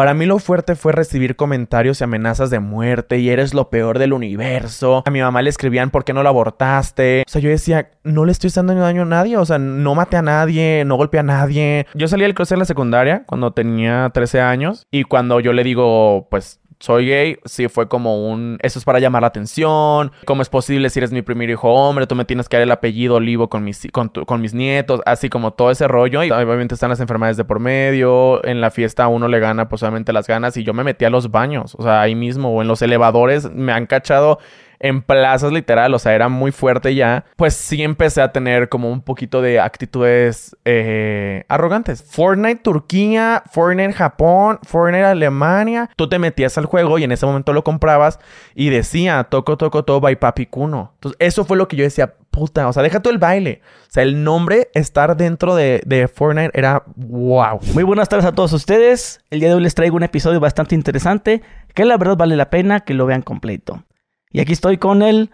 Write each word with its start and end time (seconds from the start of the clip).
Para 0.00 0.14
mí 0.14 0.24
lo 0.24 0.38
fuerte 0.38 0.76
fue 0.76 0.92
recibir 0.92 1.36
comentarios 1.36 2.00
y 2.00 2.04
amenazas 2.04 2.48
de 2.48 2.58
muerte 2.58 3.18
y 3.18 3.28
eres 3.28 3.52
lo 3.52 3.68
peor 3.68 3.98
del 3.98 4.14
universo. 4.14 5.02
A 5.04 5.10
mi 5.10 5.20
mamá 5.20 5.42
le 5.42 5.50
escribían 5.50 5.90
¿por 5.90 6.06
qué 6.06 6.14
no 6.14 6.22
la 6.22 6.30
abortaste? 6.30 7.22
O 7.26 7.30
sea, 7.30 7.42
yo 7.42 7.50
decía, 7.50 7.90
no 8.02 8.24
le 8.24 8.32
estoy 8.32 8.48
haciendo 8.48 8.72
daño 8.72 9.02
a 9.02 9.04
nadie, 9.04 9.36
o 9.36 9.44
sea, 9.44 9.58
no 9.58 9.94
maté 9.94 10.16
a 10.16 10.22
nadie, 10.22 10.84
no 10.86 10.96
golpeé 10.96 11.20
a 11.20 11.22
nadie. 11.22 11.86
Yo 11.92 12.08
salí 12.08 12.22
del 12.22 12.34
cruce 12.34 12.54
en 12.54 12.60
la 12.60 12.64
secundaria 12.64 13.24
cuando 13.26 13.52
tenía 13.52 14.10
13 14.14 14.40
años 14.40 14.86
y 14.90 15.04
cuando 15.04 15.38
yo 15.38 15.52
le 15.52 15.64
digo, 15.64 16.28
pues 16.30 16.60
soy 16.80 17.06
gay, 17.06 17.38
sí 17.44 17.68
fue 17.68 17.88
como 17.88 18.26
un, 18.26 18.58
eso 18.62 18.78
es 18.78 18.84
para 18.84 18.98
llamar 18.98 19.20
la 19.22 19.28
atención, 19.28 20.12
¿cómo 20.24 20.40
es 20.40 20.48
posible 20.48 20.88
si 20.88 20.98
eres 20.98 21.12
mi 21.12 21.20
primer 21.20 21.50
hijo 21.50 21.68
hombre? 21.72 22.06
Tú 22.06 22.14
me 22.14 22.24
tienes 22.24 22.48
que 22.48 22.56
dar 22.56 22.62
el 22.62 22.70
apellido 22.72 23.16
Olivo 23.16 23.48
con 23.50 23.62
mis, 23.62 23.86
con, 23.92 24.08
con 24.08 24.40
mis 24.40 24.54
nietos, 24.54 25.02
así 25.04 25.28
como 25.28 25.52
todo 25.52 25.70
ese 25.70 25.86
rollo. 25.86 26.24
Y 26.24 26.30
obviamente 26.30 26.74
están 26.74 26.90
las 26.90 27.00
enfermedades 27.00 27.36
de 27.36 27.44
por 27.44 27.60
medio, 27.60 28.44
en 28.44 28.60
la 28.60 28.70
fiesta 28.70 29.06
uno 29.08 29.28
le 29.28 29.38
gana 29.38 29.68
pues 29.68 29.82
obviamente 29.82 30.12
las 30.12 30.26
ganas 30.26 30.56
y 30.56 30.64
yo 30.64 30.72
me 30.72 30.82
metí 30.82 31.04
a 31.04 31.10
los 31.10 31.30
baños, 31.30 31.74
o 31.78 31.82
sea, 31.82 32.00
ahí 32.00 32.14
mismo 32.14 32.50
o 32.50 32.62
en 32.62 32.68
los 32.68 32.80
elevadores 32.80 33.50
me 33.50 33.72
han 33.72 33.86
cachado 33.86 34.38
en 34.80 35.02
plazas 35.02 35.52
literal, 35.52 35.94
o 35.94 35.98
sea, 35.98 36.14
era 36.14 36.28
muy 36.28 36.52
fuerte 36.52 36.94
ya, 36.94 37.26
pues 37.36 37.54
sí 37.54 37.82
empecé 37.82 38.22
a 38.22 38.32
tener 38.32 38.70
como 38.70 38.90
un 38.90 39.02
poquito 39.02 39.42
de 39.42 39.60
actitudes 39.60 40.56
eh, 40.64 41.44
arrogantes. 41.48 42.02
Fortnite 42.02 42.62
Turquía, 42.62 43.42
Fortnite 43.52 43.92
Japón, 43.92 44.58
Fortnite 44.62 45.04
Alemania, 45.04 45.90
tú 45.96 46.08
te 46.08 46.18
metías 46.18 46.56
al 46.56 46.64
juego 46.64 46.98
y 46.98 47.04
en 47.04 47.12
ese 47.12 47.26
momento 47.26 47.52
lo 47.52 47.62
comprabas 47.62 48.18
y 48.54 48.70
decía, 48.70 49.24
toco, 49.24 49.58
toco, 49.58 49.84
todo 49.84 50.00
by 50.00 50.16
Papi 50.16 50.46
Kuno. 50.46 50.92
Entonces, 50.94 51.16
eso 51.20 51.44
fue 51.44 51.58
lo 51.58 51.68
que 51.68 51.76
yo 51.76 51.84
decía, 51.84 52.14
puta, 52.30 52.66
o 52.66 52.72
sea, 52.72 52.82
deja 52.82 53.00
todo 53.00 53.12
el 53.12 53.18
baile. 53.18 53.60
O 53.82 53.92
sea, 53.92 54.02
el 54.02 54.24
nombre, 54.24 54.70
estar 54.72 55.16
dentro 55.16 55.54
de, 55.54 55.82
de, 55.84 56.08
Fortnite 56.08 56.52
era 56.54 56.84
wow. 56.96 57.60
Muy 57.74 57.82
buenas 57.82 58.08
tardes 58.08 58.24
a 58.24 58.32
todos 58.32 58.52
ustedes. 58.54 59.20
El 59.30 59.40
día 59.40 59.50
de 59.50 59.56
hoy 59.56 59.62
les 59.62 59.74
traigo 59.74 59.96
un 59.96 60.04
episodio 60.04 60.40
bastante 60.40 60.74
interesante 60.74 61.42
que 61.74 61.84
la 61.84 61.98
verdad 61.98 62.16
vale 62.16 62.36
la 62.36 62.48
pena 62.48 62.80
que 62.80 62.94
lo 62.94 63.04
vean 63.04 63.22
completo. 63.22 63.84
Y 64.32 64.40
aquí 64.40 64.52
estoy 64.52 64.78
con 64.78 65.02
el 65.02 65.30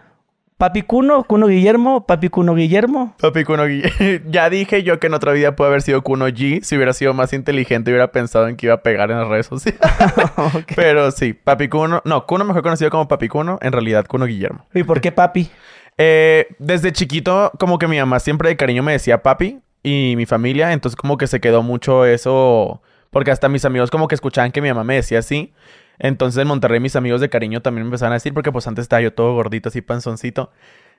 Papi 0.56 0.83
Cuno, 0.83 1.25
Cuno 1.25 1.48
Guillermo, 1.48 2.06
Papi 2.06 2.30
Cuno 2.30 2.55
Guillermo. 2.55 3.14
Papi 3.20 3.44
Cuno 3.44 3.66
Guillermo. 3.66 4.25
ya 4.30 4.48
dije 4.48 4.83
yo 4.83 4.98
que 4.98 5.08
en 5.08 5.14
otra 5.14 5.33
vida 5.33 5.55
puede 5.55 5.69
haber 5.69 5.83
sido 5.83 6.00
Cuno 6.00 6.28
G. 6.28 6.62
Si 6.62 6.77
hubiera 6.77 6.94
sido 6.94 7.12
más 7.12 7.34
inteligente, 7.34 7.91
hubiera 7.91 8.11
pensado 8.11 8.48
en 8.48 8.56
que 8.56 8.67
iba 8.67 8.77
a 8.77 8.83
pegar 8.83 9.11
en 9.11 9.19
las 9.19 9.28
redes 9.28 9.47
sociales. 9.47 9.78
Pero 10.74 11.11
sí, 11.11 11.34
Papi 11.34 11.69
Cuno. 11.69 12.00
No, 12.06 12.24
Cuno 12.24 12.47
mejor 12.47 12.62
conocido 12.62 12.91
como 12.91 13.06
Papi 13.06 13.28
Cuno. 13.28 13.58
En 13.61 13.72
realidad, 13.72 14.06
Cuno 14.06 14.24
Guillermo. 14.24 14.64
¿Y 14.72 14.83
por 14.83 15.02
qué 15.02 15.12
Papi? 15.12 15.50
Eh, 15.98 16.47
desde 16.58 16.91
chiquito, 16.92 17.52
como 17.58 17.78
que 17.78 17.89
mi 17.89 17.98
mamá 17.98 18.19
siempre 18.19 18.48
de 18.48 18.56
cariño 18.56 18.83
me 18.83 18.92
decía 18.92 19.22
Papi. 19.22 19.61
Y 19.83 20.14
mi 20.17 20.24
familia. 20.24 20.72
Entonces, 20.72 20.97
como 20.97 21.19
que 21.19 21.27
se 21.27 21.39
quedó 21.39 21.62
mucho 21.62 22.06
eso. 22.06 22.80
Porque 23.11 23.30
hasta 23.30 23.50
mis 23.50 23.67
amigos, 23.67 23.91
como 23.91 24.08
que 24.08 24.14
escuchaban 24.14 24.52
que 24.52 24.62
mi 24.62 24.69
mamá 24.69 24.84
me 24.84 24.94
decía 24.94 25.19
así. 25.19 25.52
Entonces 25.98 26.42
en 26.42 26.48
Monterrey 26.48 26.80
mis 26.80 26.97
amigos 26.97 27.20
de 27.20 27.28
cariño 27.28 27.62
también 27.62 27.84
me 27.84 27.89
empezaron 27.89 28.12
a 28.12 28.16
decir, 28.16 28.34
porque 28.34 28.52
pues 28.52 28.66
antes 28.66 28.83
estaba 28.83 29.00
yo 29.00 29.12
todo 29.12 29.34
gordito, 29.34 29.69
así 29.69 29.80
panzoncito. 29.83 30.50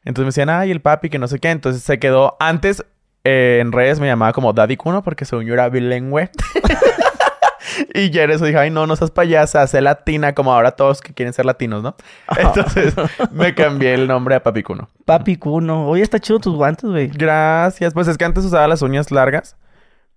Entonces 0.06 0.24
me 0.24 0.28
decían, 0.28 0.50
ay, 0.50 0.72
el 0.72 0.82
papi, 0.82 1.10
que 1.10 1.20
no 1.20 1.28
sé 1.28 1.40
qué. 1.40 1.50
Entonces 1.50 1.84
se 1.84 2.00
quedó. 2.00 2.38
Antes 2.40 2.86
eh, 3.24 3.60
en 3.62 3.72
redes 3.72 4.00
me 4.00 4.08
llamaba 4.08 4.34
como 4.34 4.54
Daddy 4.54 4.78
Kuno, 4.78 5.04
porque 5.04 5.26
según 5.26 5.46
yo 5.46 5.54
era 5.54 5.70
bilingüe. 5.70 6.30
y 7.94 8.10
ya 8.10 8.24
eso 8.24 8.46
dije, 8.46 8.58
ay, 8.58 8.70
no, 8.70 8.88
no 8.88 8.96
seas 8.96 9.12
payasa, 9.12 9.66
sé 9.68 9.82
latina, 9.82 10.34
como 10.34 10.54
ahora 10.54 10.72
todos 10.72 11.02
que 11.02 11.14
quieren 11.14 11.34
ser 11.34 11.46
latinos, 11.46 11.84
¿no? 11.84 11.96
Entonces 12.38 12.96
me 13.32 13.54
cambié 13.56 13.94
el 13.94 14.08
nombre 14.08 14.36
a 14.36 14.44
Papi 14.44 14.64
Kuno. 14.64 14.90
Papi 15.06 15.38
Kuno. 15.38 15.88
Oye, 15.88 16.04
está 16.04 16.20
chido 16.20 16.40
tus 16.40 16.56
guantes, 16.56 16.90
güey. 16.90 17.08
Gracias. 17.08 17.94
Pues 17.94 18.08
es 18.08 18.18
que 18.18 18.26
antes 18.26 18.46
usaba 18.46 18.68
las 18.68 18.82
uñas 18.82 19.12
largas. 19.12 19.56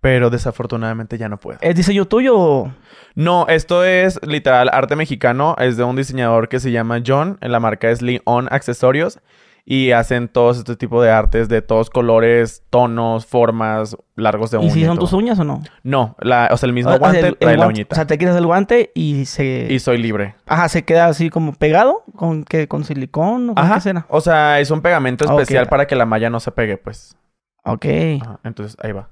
Pero 0.01 0.31
desafortunadamente 0.31 1.19
ya 1.19 1.29
no 1.29 1.39
puedo. 1.39 1.59
¿Es 1.61 1.77
diseño 1.77 2.07
tuyo 2.07 2.35
o...? 2.39 2.73
No, 3.15 3.47
esto 3.49 3.85
es 3.85 4.19
literal 4.27 4.71
arte 4.73 4.97
mexicano. 4.97 5.57
Es 5.59 5.77
de 5.77 5.85
un 5.85 5.97
diseñador 5.97 6.49
que 6.49 6.59
se 6.59 6.71
llama 6.73 7.03
John. 7.07 7.39
La 7.43 7.61
marca 7.61 7.91
es 7.91 8.01
Leon 8.01 8.49
Accesorios. 8.51 9.21
Y 9.67 9.93
hacen 9.93 10.29
todos 10.29 10.57
este 10.57 10.75
tipo 10.75 11.03
de 11.03 11.11
artes 11.11 11.49
de 11.49 11.61
todos 11.61 11.91
colores, 11.91 12.65
tonos, 12.71 13.27
formas, 13.27 13.97
largos 14.17 14.51
de 14.51 14.57
uña. 14.57 14.69
¿Y 14.69 14.71
si 14.71 14.85
son 14.85 14.99
tus 14.99 15.13
uñas 15.13 15.39
o 15.39 15.45
no? 15.45 15.63
No, 15.83 16.17
la, 16.19 16.49
o 16.51 16.57
sea, 16.57 16.67
el 16.67 16.73
mismo 16.73 16.99
guante 16.99 17.33
trae 17.33 17.57
la 17.59 17.69
uñita. 17.69 17.95
O 17.95 17.95
sea, 17.95 18.07
te 18.07 18.17
quitas 18.17 18.35
el 18.37 18.47
guante 18.47 18.91
y 18.95 19.27
se... 19.27 19.67
Y 19.69 19.79
soy 19.79 19.99
libre. 19.99 20.35
Ajá, 20.47 20.69
se 20.71 20.85
queda 20.85 21.07
así 21.07 21.29
como 21.29 21.53
pegado 21.53 22.05
con, 22.17 22.45
¿qué? 22.45 22.69
con 22.69 22.85
silicón 22.85 23.51
o 23.51 23.55
con 23.55 23.65
Ajá. 23.65 23.75
qué 23.75 23.81
será? 23.83 24.07
O 24.09 24.23
sea, 24.23 24.59
es 24.61 24.71
un 24.71 24.81
pegamento 24.81 25.25
especial 25.25 25.69
para 25.69 25.87
que 25.87 25.95
la 25.95 26.07
malla 26.07 26.31
no 26.31 26.41
se 26.41 26.51
pegue, 26.51 26.79
pues. 26.79 27.17
Ok. 27.63 27.87
Ajá, 28.23 28.41
entonces, 28.43 28.77
ahí 28.83 28.93
va. 28.93 29.11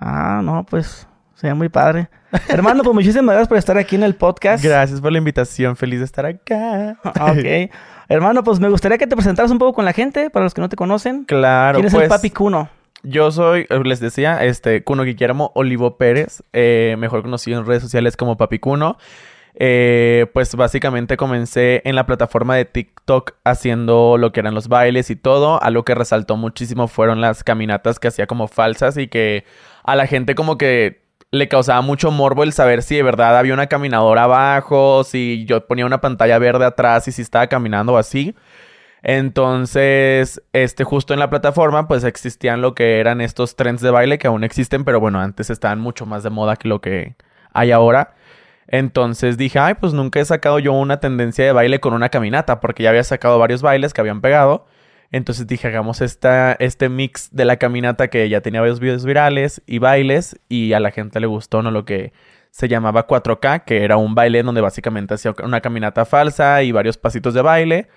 Ah, 0.00 0.40
no, 0.42 0.64
pues 0.64 1.06
sería 1.34 1.54
muy 1.54 1.68
padre. 1.68 2.08
Hermano, 2.48 2.82
pues 2.82 2.94
muchísimas 2.94 3.34
gracias 3.34 3.48
por 3.48 3.58
estar 3.58 3.76
aquí 3.76 3.96
en 3.96 4.02
el 4.02 4.14
podcast. 4.14 4.64
Gracias 4.64 5.00
por 5.00 5.12
la 5.12 5.18
invitación. 5.18 5.76
Feliz 5.76 5.98
de 5.98 6.04
estar 6.04 6.26
acá. 6.26 6.98
ok. 7.04 7.70
Hermano, 8.08 8.42
pues 8.42 8.58
me 8.58 8.68
gustaría 8.68 8.98
que 8.98 9.06
te 9.06 9.14
presentaras 9.14 9.50
un 9.50 9.58
poco 9.58 9.74
con 9.74 9.84
la 9.84 9.92
gente, 9.92 10.30
para 10.30 10.44
los 10.44 10.54
que 10.54 10.60
no 10.60 10.68
te 10.68 10.76
conocen. 10.76 11.24
Claro. 11.24 11.76
¿Quién 11.76 11.86
es 11.86 11.92
pues, 11.92 12.04
el 12.04 12.08
Papi 12.08 12.30
Cuno? 12.30 12.68
Yo 13.02 13.30
soy, 13.30 13.66
eh, 13.70 13.80
les 13.84 14.00
decía, 14.00 14.44
este, 14.44 14.84
Cuno 14.84 15.04
Guillermo 15.04 15.52
Olivo 15.54 15.96
Pérez, 15.96 16.42
eh, 16.52 16.96
mejor 16.98 17.22
conocido 17.22 17.60
en 17.60 17.66
redes 17.66 17.82
sociales 17.82 18.16
como 18.16 18.36
Papi 18.36 18.58
Cuno. 18.58 18.98
Eh, 19.54 20.26
pues 20.32 20.54
básicamente 20.54 21.16
comencé 21.16 21.82
en 21.84 21.96
la 21.96 22.06
plataforma 22.06 22.56
de 22.56 22.64
TikTok 22.64 23.32
haciendo 23.44 24.16
lo 24.16 24.32
que 24.32 24.40
eran 24.40 24.54
los 24.54 24.68
bailes 24.68 25.10
y 25.10 25.16
todo. 25.16 25.62
Algo 25.62 25.84
que 25.84 25.94
resaltó 25.94 26.36
muchísimo 26.36 26.88
fueron 26.88 27.20
las 27.20 27.42
caminatas 27.42 27.98
que 27.98 28.08
hacía 28.08 28.26
como 28.26 28.48
falsas 28.48 28.96
y 28.96 29.08
que 29.08 29.44
a 29.84 29.96
la 29.96 30.06
gente 30.06 30.34
como 30.34 30.58
que 30.58 31.02
le 31.30 31.48
causaba 31.48 31.80
mucho 31.80 32.10
morbo 32.10 32.42
el 32.42 32.52
saber 32.52 32.82
si 32.82 32.96
de 32.96 33.02
verdad 33.02 33.38
había 33.38 33.54
una 33.54 33.68
caminadora 33.68 34.24
abajo, 34.24 35.04
si 35.04 35.44
yo 35.46 35.66
ponía 35.66 35.86
una 35.86 36.00
pantalla 36.00 36.38
verde 36.38 36.64
atrás 36.64 37.06
y 37.08 37.12
si 37.12 37.22
estaba 37.22 37.46
caminando 37.46 37.96
así. 37.96 38.34
Entonces, 39.02 40.42
este, 40.52 40.84
justo 40.84 41.14
en 41.14 41.20
la 41.20 41.30
plataforma, 41.30 41.88
pues 41.88 42.04
existían 42.04 42.60
lo 42.60 42.74
que 42.74 43.00
eran 43.00 43.20
estos 43.20 43.56
trends 43.56 43.80
de 43.80 43.90
baile 43.90 44.18
que 44.18 44.26
aún 44.26 44.44
existen, 44.44 44.84
pero 44.84 45.00
bueno, 45.00 45.20
antes 45.20 45.50
estaban 45.50 45.80
mucho 45.80 46.04
más 46.04 46.22
de 46.22 46.30
moda 46.30 46.56
que 46.56 46.68
lo 46.68 46.80
que 46.80 47.14
hay 47.52 47.70
ahora. 47.72 48.14
Entonces 48.66 49.36
dije, 49.36 49.58
ay, 49.58 49.74
pues 49.74 49.92
nunca 49.94 50.20
he 50.20 50.24
sacado 50.24 50.58
yo 50.58 50.72
una 50.72 51.00
tendencia 51.00 51.44
de 51.44 51.52
baile 51.52 51.80
con 51.80 51.94
una 51.94 52.08
caminata, 52.08 52.60
porque 52.60 52.82
ya 52.84 52.90
había 52.90 53.04
sacado 53.04 53.38
varios 53.38 53.62
bailes 53.62 53.92
que 53.92 54.00
habían 54.00 54.20
pegado. 54.20 54.66
Entonces 55.12 55.46
dije, 55.46 55.66
hagamos 55.68 56.00
esta, 56.00 56.52
este 56.52 56.88
mix 56.88 57.30
de 57.32 57.44
la 57.44 57.56
caminata 57.56 58.08
que 58.08 58.28
ya 58.28 58.40
tenía 58.40 58.60
varios 58.60 58.78
videos 58.78 59.04
virales 59.04 59.62
y 59.66 59.78
bailes, 59.78 60.38
y 60.48 60.72
a 60.72 60.80
la 60.80 60.92
gente 60.92 61.18
le 61.18 61.26
gustó, 61.26 61.62
¿no? 61.62 61.70
Lo 61.70 61.84
que 61.84 62.12
se 62.50 62.68
llamaba 62.68 63.06
4K, 63.06 63.64
que 63.64 63.84
era 63.84 63.96
un 63.96 64.14
baile 64.14 64.42
donde 64.42 64.60
básicamente 64.60 65.14
hacía 65.14 65.34
una 65.42 65.60
caminata 65.60 66.04
falsa 66.04 66.62
y 66.62 66.72
varios 66.72 66.96
pasitos 66.96 67.34
de 67.34 67.42
baile. 67.42 67.88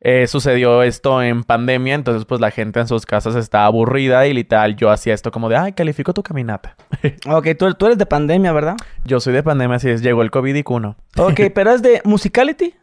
Eh, 0.00 0.26
sucedió 0.26 0.82
esto 0.82 1.22
en 1.22 1.42
pandemia, 1.42 1.94
entonces 1.94 2.26
pues 2.26 2.40
la 2.40 2.50
gente 2.50 2.80
en 2.80 2.86
sus 2.86 3.06
casas 3.06 3.34
estaba 3.34 3.64
aburrida 3.64 4.26
y 4.26 4.34
literal 4.34 4.76
yo 4.76 4.90
hacía 4.90 5.14
esto 5.14 5.30
como 5.30 5.48
de, 5.48 5.56
ay, 5.56 5.72
califico 5.72 6.12
tu 6.12 6.22
caminata. 6.22 6.76
ok, 7.26 7.48
tú, 7.58 7.72
tú, 7.74 7.86
eres 7.86 7.98
de 7.98 8.06
pandemia, 8.06 8.52
¿verdad? 8.52 8.76
Yo 9.04 9.20
soy 9.20 9.32
de 9.32 9.42
pandemia, 9.42 9.76
así 9.76 9.88
es, 9.88 10.02
llegó 10.02 10.22
el 10.22 10.30
COVID 10.30 10.54
y 10.54 10.62
cuno. 10.62 10.96
Ok, 11.16 11.40
pero 11.54 11.72
es 11.72 11.82
de 11.82 12.02
Musicality. 12.04 12.74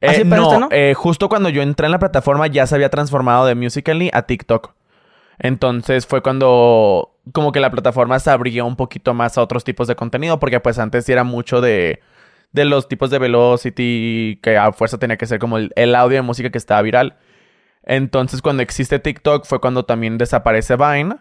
Eh, 0.00 0.24
no, 0.24 0.60
¿no? 0.60 0.68
Eh, 0.70 0.94
justo 0.94 1.28
cuando 1.28 1.48
yo 1.48 1.62
entré 1.62 1.86
en 1.86 1.92
la 1.92 1.98
plataforma 1.98 2.46
ya 2.46 2.66
se 2.66 2.74
había 2.74 2.88
transformado 2.88 3.46
de 3.46 3.54
Musically 3.54 4.10
a 4.12 4.22
TikTok. 4.22 4.72
Entonces 5.38 6.06
fue 6.06 6.22
cuando 6.22 7.14
como 7.32 7.52
que 7.52 7.60
la 7.60 7.70
plataforma 7.70 8.18
se 8.18 8.30
abrió 8.30 8.66
un 8.66 8.76
poquito 8.76 9.14
más 9.14 9.38
a 9.38 9.42
otros 9.42 9.64
tipos 9.64 9.88
de 9.88 9.96
contenido, 9.96 10.38
porque 10.40 10.60
pues 10.60 10.78
antes 10.78 11.08
era 11.08 11.24
mucho 11.24 11.60
de 11.60 12.00
de 12.52 12.64
los 12.64 12.88
tipos 12.88 13.10
de 13.10 13.18
velocity 13.18 14.40
que 14.42 14.56
a 14.56 14.72
fuerza 14.72 14.98
tenía 14.98 15.18
que 15.18 15.26
ser 15.26 15.38
como 15.38 15.58
el, 15.58 15.70
el, 15.76 15.94
audio 15.94 16.16
de 16.16 16.22
música 16.22 16.50
que 16.50 16.58
estaba 16.58 16.80
viral. 16.82 17.16
Entonces, 17.82 18.42
cuando 18.42 18.62
existe 18.62 18.98
TikTok 18.98 19.44
fue 19.44 19.60
cuando 19.60 19.84
también 19.84 20.18
desaparece 20.18 20.76
Vine. 20.76 21.16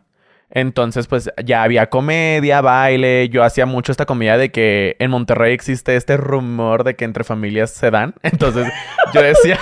Entonces, 0.50 1.08
pues 1.08 1.30
ya 1.44 1.63
había 1.63 1.90
comedia, 1.90 2.62
baile. 2.62 3.30
Yo 3.30 3.44
hacía 3.44 3.66
mucho 3.66 3.91
esta 3.91 4.06
comedia 4.06 4.38
de 4.38 4.52
que 4.52 4.96
en 5.00 5.12
Monterrey 5.12 5.53
existe 5.53 5.96
este 5.96 6.16
rumor 6.16 6.83
de 6.83 6.95
que 6.95 7.06
entre 7.06 7.24
familias 7.24 7.72
se 7.72 7.92
dan. 7.92 8.16
Entonces, 8.24 8.72
yo 9.13 9.22
decía 9.22 9.60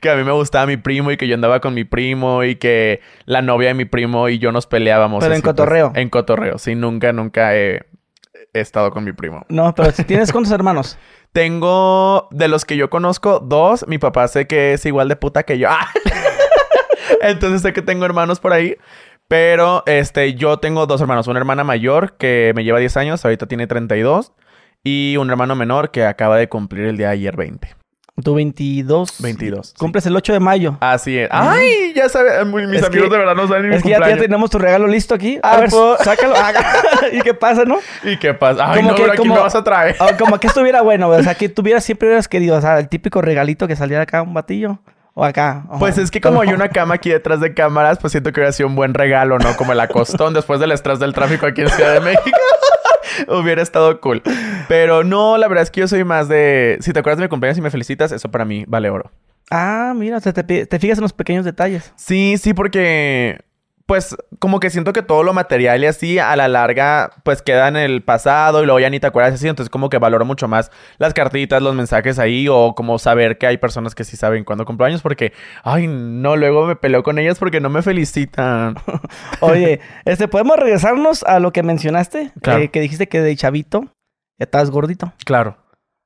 que 0.00 0.10
a 0.10 0.16
mí 0.16 0.24
me 0.24 0.32
gustaba 0.32 0.66
mi 0.66 0.78
primo 0.78 1.10
y 1.10 1.16
que 1.16 1.28
yo 1.28 1.34
andaba 1.34 1.60
con 1.60 1.74
mi 1.74 1.84
primo 1.84 2.44
y 2.44 2.56
que 2.56 3.00
la 3.26 3.42
novia 3.42 3.68
de 3.68 3.74
mi 3.74 3.84
primo 3.84 4.28
y 4.28 4.38
yo 4.38 4.52
nos 4.52 4.66
peleábamos. 4.66 5.22
Pero 5.22 5.34
así, 5.34 5.40
en 5.40 5.42
cotorreo. 5.42 5.90
Pues, 5.90 6.02
en 6.02 6.08
cotorreo, 6.08 6.58
sí, 6.58 6.74
nunca, 6.74 7.12
nunca 7.12 7.54
he 7.54 7.82
he 8.52 8.60
estado 8.60 8.90
con 8.90 9.04
mi 9.04 9.12
primo. 9.12 9.44
No, 9.48 9.74
pero 9.74 9.90
si 9.92 10.04
tienes 10.06 10.32
cuántos 10.32 10.52
hermanos. 10.52 10.98
Tengo, 11.32 12.28
de 12.30 12.48
los 12.48 12.64
que 12.64 12.76
yo 12.76 12.90
conozco, 12.90 13.40
dos. 13.40 13.86
Mi 13.88 13.98
papá 13.98 14.28
sé 14.28 14.46
que 14.46 14.74
es 14.74 14.84
igual 14.84 15.08
de 15.08 15.16
puta 15.16 15.44
que 15.44 15.58
yo. 15.58 15.68
Entonces 17.22 17.62
sé 17.62 17.72
que 17.72 17.82
tengo 17.82 18.04
hermanos 18.04 18.38
por 18.38 18.52
ahí. 18.52 18.76
Pero 19.32 19.82
este, 19.86 20.34
yo 20.34 20.58
tengo 20.58 20.84
dos 20.86 21.00
hermanos. 21.00 21.26
Una 21.26 21.38
hermana 21.38 21.64
mayor 21.64 22.18
que 22.18 22.52
me 22.54 22.64
lleva 22.64 22.78
10 22.80 22.98
años, 22.98 23.24
ahorita 23.24 23.46
tiene 23.46 23.66
32. 23.66 24.34
Y 24.84 25.16
un 25.16 25.30
hermano 25.30 25.54
menor 25.56 25.90
que 25.90 26.04
acaba 26.04 26.36
de 26.36 26.50
cumplir 26.50 26.84
el 26.84 26.98
día 26.98 27.06
de 27.06 27.12
ayer 27.14 27.34
20. 27.34 27.74
Tu 28.22 28.34
22. 28.34 29.22
22, 29.22 29.68
sí. 29.68 29.74
Cumples 29.78 30.04
el 30.04 30.14
8 30.14 30.34
de 30.34 30.40
mayo. 30.40 30.76
Así 30.80 31.16
es. 31.18 31.30
¡Ay! 31.32 31.94
Ya 31.96 32.10
sabes, 32.10 32.44
mis 32.44 32.76
Es 32.78 32.84
amigos 32.84 33.08
que- 33.08 33.10
de 33.14 33.18
verdad 33.18 33.34
no 33.34 33.48
saben 33.48 33.70
ni 33.70 33.76
Es 33.76 33.82
que 33.82 33.88
ya, 33.88 34.06
ya 34.06 34.18
tenemos 34.18 34.50
tu 34.50 34.58
regalo 34.58 34.86
listo 34.86 35.14
aquí. 35.14 35.38
A 35.42 35.54
Ah, 35.54 35.60
ver, 35.60 35.70
pues. 35.70 36.00
sácalo. 36.04 36.34
¿Y 37.12 37.22
qué 37.22 37.32
pasa, 37.32 37.64
no? 37.64 37.78
¿Y 38.04 38.18
qué 38.18 38.34
pasa? 38.34 38.70
Ay, 38.70 38.76
Como 38.82 38.90
no, 38.90 38.96
que- 38.96 39.04
aquí 39.04 39.16
como- 39.16 39.34
me 39.34 39.40
vas 39.40 39.54
a 39.54 39.64
traer. 39.64 39.96
Ah, 39.98 40.10
Como 40.18 40.38
que 40.38 40.48
estuviera 40.48 40.82
bueno. 40.82 41.08
O 41.08 41.22
sea, 41.22 41.34
que 41.36 41.48
tuviera 41.48 41.80
siempre 41.80 42.08
hubieras 42.08 42.28
querido. 42.28 42.58
O 42.58 42.60
sea, 42.60 42.78
el 42.78 42.90
típico 42.90 43.22
regalito 43.22 43.66
que 43.66 43.76
saliera 43.76 44.02
acá 44.02 44.20
un 44.20 44.34
batillo. 44.34 44.80
O 45.14 45.24
acá. 45.24 45.64
Ajá. 45.68 45.78
Pues 45.78 45.98
es 45.98 46.10
que 46.10 46.20
como 46.20 46.40
hay 46.40 46.48
una 46.50 46.68
cama 46.68 46.94
aquí 46.94 47.10
detrás 47.10 47.40
de 47.40 47.52
cámaras, 47.52 47.98
pues 47.98 48.12
siento 48.12 48.32
que 48.32 48.40
hubiera 48.40 48.52
sido 48.52 48.68
un 48.68 48.74
buen 48.74 48.94
regalo, 48.94 49.38
¿no? 49.38 49.54
Como 49.56 49.72
el 49.72 49.80
acostón 49.80 50.32
después 50.32 50.58
del 50.58 50.72
estrés 50.72 50.98
del 50.98 51.12
tráfico 51.12 51.46
aquí 51.46 51.62
en 51.62 51.68
Ciudad 51.68 51.94
de 51.94 52.00
México. 52.00 52.38
hubiera 53.28 53.62
estado 53.62 54.00
cool. 54.00 54.22
Pero 54.68 55.04
no, 55.04 55.36
la 55.36 55.48
verdad 55.48 55.62
es 55.62 55.70
que 55.70 55.80
yo 55.80 55.88
soy 55.88 56.04
más 56.04 56.28
de... 56.28 56.78
Si 56.80 56.92
te 56.92 57.00
acuerdas 57.00 57.18
de 57.18 57.24
mi 57.24 57.28
cumpleaños 57.28 57.58
y 57.58 57.60
me 57.60 57.70
felicitas, 57.70 58.12
eso 58.12 58.30
para 58.30 58.44
mí 58.44 58.64
vale 58.66 58.90
oro. 58.90 59.10
Ah, 59.50 59.92
mira, 59.94 60.16
o 60.16 60.20
sea, 60.20 60.32
te, 60.32 60.66
te 60.66 60.78
fijas 60.78 60.98
en 60.98 61.02
los 61.02 61.12
pequeños 61.12 61.44
detalles. 61.44 61.92
Sí, 61.96 62.36
sí, 62.38 62.54
porque... 62.54 63.40
Pues 63.86 64.16
como 64.38 64.60
que 64.60 64.70
siento 64.70 64.92
que 64.92 65.02
todo 65.02 65.22
lo 65.22 65.32
material 65.32 65.82
y 65.82 65.86
así 65.86 66.18
a 66.18 66.34
la 66.36 66.46
larga 66.48 67.10
pues 67.24 67.42
queda 67.42 67.68
en 67.68 67.76
el 67.76 68.02
pasado 68.02 68.62
y 68.62 68.66
luego 68.66 68.78
ya 68.80 68.88
ni 68.90 69.00
te 69.00 69.06
acuerdas 69.08 69.34
así, 69.34 69.48
entonces 69.48 69.70
como 69.70 69.90
que 69.90 69.98
valoro 69.98 70.24
mucho 70.24 70.46
más 70.48 70.70
las 70.98 71.14
cartitas, 71.14 71.60
los 71.62 71.74
mensajes 71.74 72.18
ahí 72.18 72.46
o 72.48 72.74
como 72.74 72.98
saber 72.98 73.38
que 73.38 73.46
hay 73.46 73.58
personas 73.58 73.94
que 73.94 74.04
sí 74.04 74.16
saben 74.16 74.44
cuándo 74.44 74.64
cumplo 74.64 74.86
años 74.86 75.02
porque, 75.02 75.32
ay 75.64 75.88
no, 75.88 76.36
luego 76.36 76.66
me 76.66 76.76
peleo 76.76 77.02
con 77.02 77.18
ellas 77.18 77.38
porque 77.38 77.60
no 77.60 77.70
me 77.70 77.82
felicitan. 77.82 78.76
Oye, 79.40 79.80
este, 80.04 80.28
¿podemos 80.28 80.56
regresarnos 80.56 81.22
a 81.24 81.40
lo 81.40 81.52
que 81.52 81.62
mencionaste? 81.62 82.30
Claro. 82.40 82.60
Eh, 82.62 82.68
que 82.70 82.80
dijiste 82.80 83.08
que 83.08 83.20
de 83.20 83.34
chavito 83.36 83.88
estabas 84.38 84.70
gordito 84.70 85.12
Claro, 85.24 85.56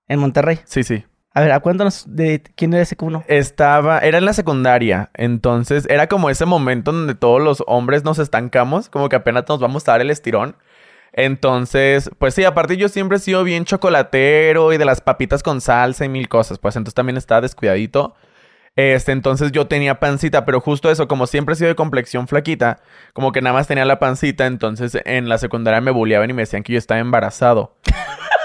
en 0.09 0.19
Monterrey. 0.19 0.61
sí, 0.65 0.83
sí. 0.83 1.05
A 1.37 1.43
ver, 1.43 1.61
cuéntanos 1.61 2.05
de 2.07 2.43
quién 2.55 2.73
era 2.73 2.83
ese 2.83 2.97
cuno. 2.97 3.23
Estaba, 3.29 3.99
era 3.99 4.17
en 4.17 4.25
la 4.25 4.33
secundaria, 4.33 5.11
entonces 5.13 5.87
era 5.91 6.07
como 6.07 6.31
ese 6.31 6.47
momento 6.47 6.93
donde 6.93 7.15
todos 7.15 7.43
los 7.43 7.63
hombres 7.67 8.05
nos 8.05 8.19
estancamos, 8.19 8.89
como 8.89 9.11
que 9.11 9.17
apenas 9.17 9.45
nos 9.47 9.61
vamos 9.61 9.87
a 9.87 9.93
dar 9.93 10.01
el 10.01 10.09
estirón. 10.09 10.57
Entonces, 11.13 12.11
pues 12.19 12.33
sí, 12.33 12.45
aparte 12.45 12.79
yo 12.79 12.89
siempre 12.89 13.19
he 13.19 13.21
sido 13.21 13.45
bien 13.45 13.67
chocolatero 13.67 14.73
y 14.73 14.79
de 14.79 14.87
las 14.87 15.03
papitas 15.03 15.43
con 15.43 15.61
salsa 15.61 16.07
y 16.07 16.09
mil 16.09 16.27
cosas, 16.27 16.59
pues 16.59 16.75
entonces 16.75 16.95
también 16.95 17.19
estaba 17.19 17.43
descuidadito. 17.43 18.15
Este, 18.75 19.13
entonces 19.13 19.53
yo 19.53 19.67
tenía 19.67 20.01
pancita, 20.01 20.47
pero 20.47 20.63
justo 20.63 20.91
eso, 20.91 21.07
como 21.07 21.27
siempre 21.27 21.53
he 21.53 21.57
sido 21.57 21.69
de 21.69 21.77
complexión 21.77 22.29
flaquita, 22.29 22.79
como 23.13 23.33
que 23.33 23.43
nada 23.43 23.53
más 23.53 23.67
tenía 23.67 23.85
la 23.85 23.99
pancita, 23.99 24.47
entonces 24.47 24.97
en 25.05 25.29
la 25.29 25.37
secundaria 25.37 25.83
me 25.83 25.91
bulleaban 25.91 26.31
y 26.31 26.33
me 26.33 26.43
decían 26.43 26.63
que 26.63 26.73
yo 26.73 26.79
estaba 26.79 26.99
embarazado. 26.99 27.75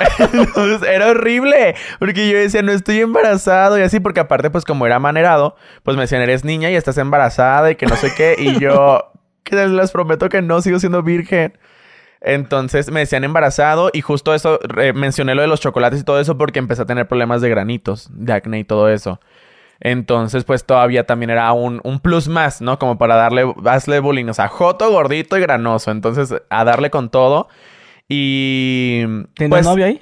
Entonces 0.34 0.88
era 0.88 1.10
horrible, 1.10 1.76
porque 2.00 2.30
yo 2.30 2.38
decía, 2.38 2.62
no 2.62 2.72
estoy 2.72 3.00
embarazado 3.00 3.78
y 3.78 3.82
así, 3.82 4.00
porque 4.00 4.20
aparte, 4.20 4.50
pues 4.50 4.66
como 4.66 4.86
era 4.86 5.00
manerado, 5.00 5.56
pues 5.84 5.98
me 5.98 6.04
decían, 6.04 6.22
eres 6.22 6.44
niña 6.44 6.70
y 6.72 6.76
estás 6.76 6.98
embarazada 6.98 7.72
y 7.72 7.76
que 7.76 7.86
no 7.86 7.96
sé 7.96 8.14
qué, 8.16 8.36
y 8.38 8.60
yo, 8.60 9.12
que 9.44 9.56
les 9.68 9.92
prometo 9.92 10.30
que 10.30 10.42
no, 10.42 10.62
sigo 10.62 10.80
siendo 10.80 11.04
virgen. 11.04 11.58
Entonces 12.24 12.92
me 12.92 13.00
decían 13.00 13.24
embarazado 13.24 13.90
y 13.92 14.02
justo 14.02 14.36
eso, 14.36 14.60
eh, 14.78 14.94
mencioné 14.94 15.34
lo 15.34 15.42
de 15.42 15.48
los 15.48 15.60
chocolates 15.60 16.02
y 16.02 16.04
todo 16.04 16.20
eso 16.20 16.38
porque 16.38 16.60
empecé 16.60 16.84
a 16.84 16.86
tener 16.86 17.08
problemas 17.08 17.42
de 17.42 17.50
granitos, 17.50 18.10
de 18.14 18.34
acné 18.34 18.60
y 18.60 18.64
todo 18.64 18.90
eso. 18.90 19.20
Entonces, 19.82 20.44
pues 20.44 20.64
todavía 20.64 21.08
también 21.08 21.32
era 21.32 21.52
un, 21.54 21.82
un 21.84 22.00
plus 22.00 22.28
más, 22.28 22.62
¿no? 22.62 22.78
Como 22.78 23.00
para 23.00 23.16
darle, 23.16 23.52
hazle 23.66 24.00
bullying, 24.00 24.28
o 24.28 24.34
sea, 24.34 24.48
joto, 24.48 24.92
gordito 24.92 25.38
y 25.38 25.42
granoso. 25.42 25.90
Entonces, 25.90 26.36
a 26.50 26.64
darle 26.64 26.92
con 26.92 27.10
todo. 27.10 27.50
Y... 28.14 29.04
¿Tenías 29.36 29.50
pues, 29.50 29.66
novio 29.66 29.86
ahí? 29.86 30.02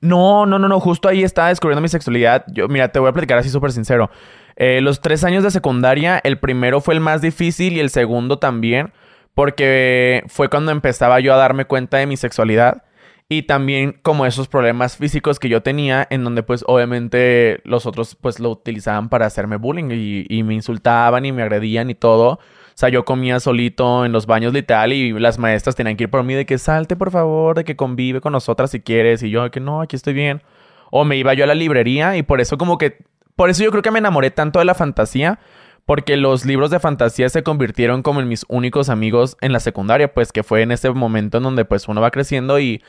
no, 0.00 0.46
no, 0.46 0.58
no, 0.60 0.68
no. 0.68 0.78
Justo 0.78 1.08
ahí 1.08 1.24
estaba 1.24 1.48
descubriendo 1.48 1.80
mi 1.82 1.88
sexualidad. 1.88 2.44
Yo, 2.52 2.68
mira, 2.68 2.88
te 2.88 3.00
voy 3.00 3.08
a 3.08 3.12
platicar 3.12 3.38
así 3.38 3.50
súper 3.50 3.72
sincero. 3.72 4.08
Eh, 4.54 4.80
los 4.80 5.00
tres 5.00 5.24
años 5.24 5.42
de 5.42 5.50
secundaria, 5.50 6.20
el 6.22 6.38
primero 6.38 6.80
fue 6.80 6.94
el 6.94 7.00
más 7.00 7.20
difícil 7.22 7.72
y 7.72 7.80
el 7.80 7.90
segundo 7.90 8.38
también. 8.38 8.92
Porque 9.34 10.22
fue 10.28 10.48
cuando 10.48 10.70
empezaba 10.70 11.18
yo 11.18 11.34
a 11.34 11.36
darme 11.36 11.64
cuenta 11.64 11.96
de 11.96 12.06
mi 12.06 12.16
sexualidad. 12.16 12.84
Y 13.28 13.42
también 13.42 13.98
como 14.02 14.26
esos 14.26 14.46
problemas 14.46 14.96
físicos 14.96 15.40
que 15.40 15.48
yo 15.48 15.60
tenía, 15.60 16.06
en 16.10 16.22
donde 16.22 16.44
pues 16.44 16.62
obviamente 16.68 17.60
los 17.64 17.84
otros 17.84 18.14
pues 18.14 18.38
lo 18.38 18.50
utilizaban 18.50 19.08
para 19.08 19.26
hacerme 19.26 19.56
bullying 19.56 19.90
y, 19.90 20.26
y 20.28 20.44
me 20.44 20.54
insultaban 20.54 21.24
y 21.24 21.32
me 21.32 21.42
agredían 21.42 21.90
y 21.90 21.96
todo. 21.96 22.38
Sea, 22.74 22.88
yo 22.88 23.04
comía 23.04 23.38
solito 23.38 24.04
en 24.04 24.12
los 24.12 24.26
baños 24.26 24.52
literal 24.52 24.92
y 24.92 25.12
las 25.12 25.38
maestras 25.38 25.76
tenían 25.76 25.96
que 25.96 26.04
ir 26.04 26.10
por 26.10 26.24
mí 26.24 26.34
de 26.34 26.44
que 26.44 26.58
salte 26.58 26.96
por 26.96 27.12
favor, 27.12 27.56
de 27.56 27.64
que 27.64 27.76
convive 27.76 28.20
con 28.20 28.32
nosotras 28.32 28.70
si 28.70 28.80
quieres. 28.80 29.22
Y 29.22 29.30
yo 29.30 29.48
que 29.50 29.60
no, 29.60 29.80
aquí 29.80 29.94
estoy 29.96 30.12
bien. 30.12 30.42
O 30.90 31.04
me 31.04 31.16
iba 31.16 31.34
yo 31.34 31.44
a 31.44 31.46
la 31.46 31.54
librería 31.54 32.16
y 32.16 32.22
por 32.22 32.40
eso 32.40 32.58
como 32.58 32.78
que... 32.78 32.98
Por 33.36 33.50
eso 33.50 33.64
yo 33.64 33.70
creo 33.70 33.82
que 33.82 33.90
me 33.90 33.98
enamoré 33.98 34.30
tanto 34.30 34.58
de 34.58 34.64
la 34.64 34.74
fantasía. 34.74 35.38
Porque 35.86 36.16
los 36.16 36.46
libros 36.46 36.70
de 36.70 36.80
fantasía 36.80 37.28
se 37.28 37.42
convirtieron 37.42 38.02
como 38.02 38.20
en 38.20 38.28
mis 38.28 38.44
únicos 38.48 38.88
amigos 38.88 39.36
en 39.40 39.52
la 39.52 39.60
secundaria. 39.60 40.12
Pues 40.12 40.32
que 40.32 40.42
fue 40.42 40.62
en 40.62 40.72
ese 40.72 40.90
momento 40.90 41.38
en 41.38 41.44
donde 41.44 41.64
pues 41.64 41.88
uno 41.88 42.00
va 42.00 42.10
creciendo 42.10 42.58
y... 42.58 42.82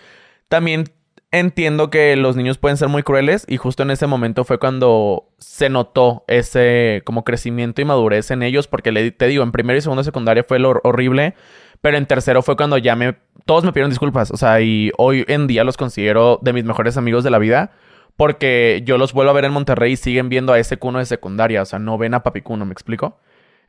También 0.48 0.86
entiendo 1.32 1.90
que 1.90 2.16
los 2.16 2.36
niños 2.36 2.58
pueden 2.58 2.78
ser 2.78 2.88
muy 2.88 3.04
crueles 3.04 3.46
y 3.48 3.58
justo 3.58 3.84
en 3.84 3.92
ese 3.92 4.08
momento 4.08 4.44
fue 4.44 4.58
cuando 4.58 5.30
se 5.38 5.70
notó 5.70 6.24
ese 6.28 7.02
como 7.06 7.24
crecimiento 7.24 7.82
y 7.82 7.86
madurez 7.86 8.32
en 8.32 8.44
ellos 8.44 8.68
porque 8.68 8.92
le, 8.92 9.12
te 9.12 9.28
digo, 9.28 9.44
en 9.44 9.52
primero 9.52 9.78
y 9.78 9.82
segundo 9.82 10.02
de 10.02 10.06
secundaria 10.06 10.44
fue 10.48 10.60
lo 10.60 10.80
horrible, 10.84 11.36
pero 11.82 11.98
en 11.98 12.06
tercero 12.06 12.42
fue 12.42 12.56
cuando 12.56 12.78
ya 12.78 12.96
me 12.96 13.18
todos 13.46 13.64
me 13.64 13.72
pidieron 13.72 13.92
disculpas, 13.92 14.32
o 14.32 14.38
sea, 14.38 14.62
y 14.62 14.92
hoy 14.98 15.26
en 15.28 15.46
día 15.46 15.64
los 15.64 15.78
considero 15.78 16.40
de 16.42 16.54
mis 16.54 16.64
mejores 16.64 16.98
amigos 16.98 17.24
de 17.24 17.30
la 17.30 17.38
vida 17.38 17.72
porque 18.18 18.82
yo 18.86 18.98
los 18.98 19.12
vuelvo 19.14 19.32
a 19.32 19.34
ver 19.34 19.46
en 19.46 19.52
Monterrey 19.52 19.94
y 19.94 19.98
siguen 19.98 20.30
viendo 20.30 20.54
a 20.54 20.60
ese 20.60 20.78
cuno 20.78 21.00
de 21.00 21.06
secundaria, 21.06 21.62
o 21.62 21.66
sea, 21.66 21.80
no 21.80 21.98
ven 21.98 22.14
a 22.14 22.24
Papi 22.24 22.42
Cuno, 22.42 22.66
¿me 22.66 22.72
explico? 22.72 23.20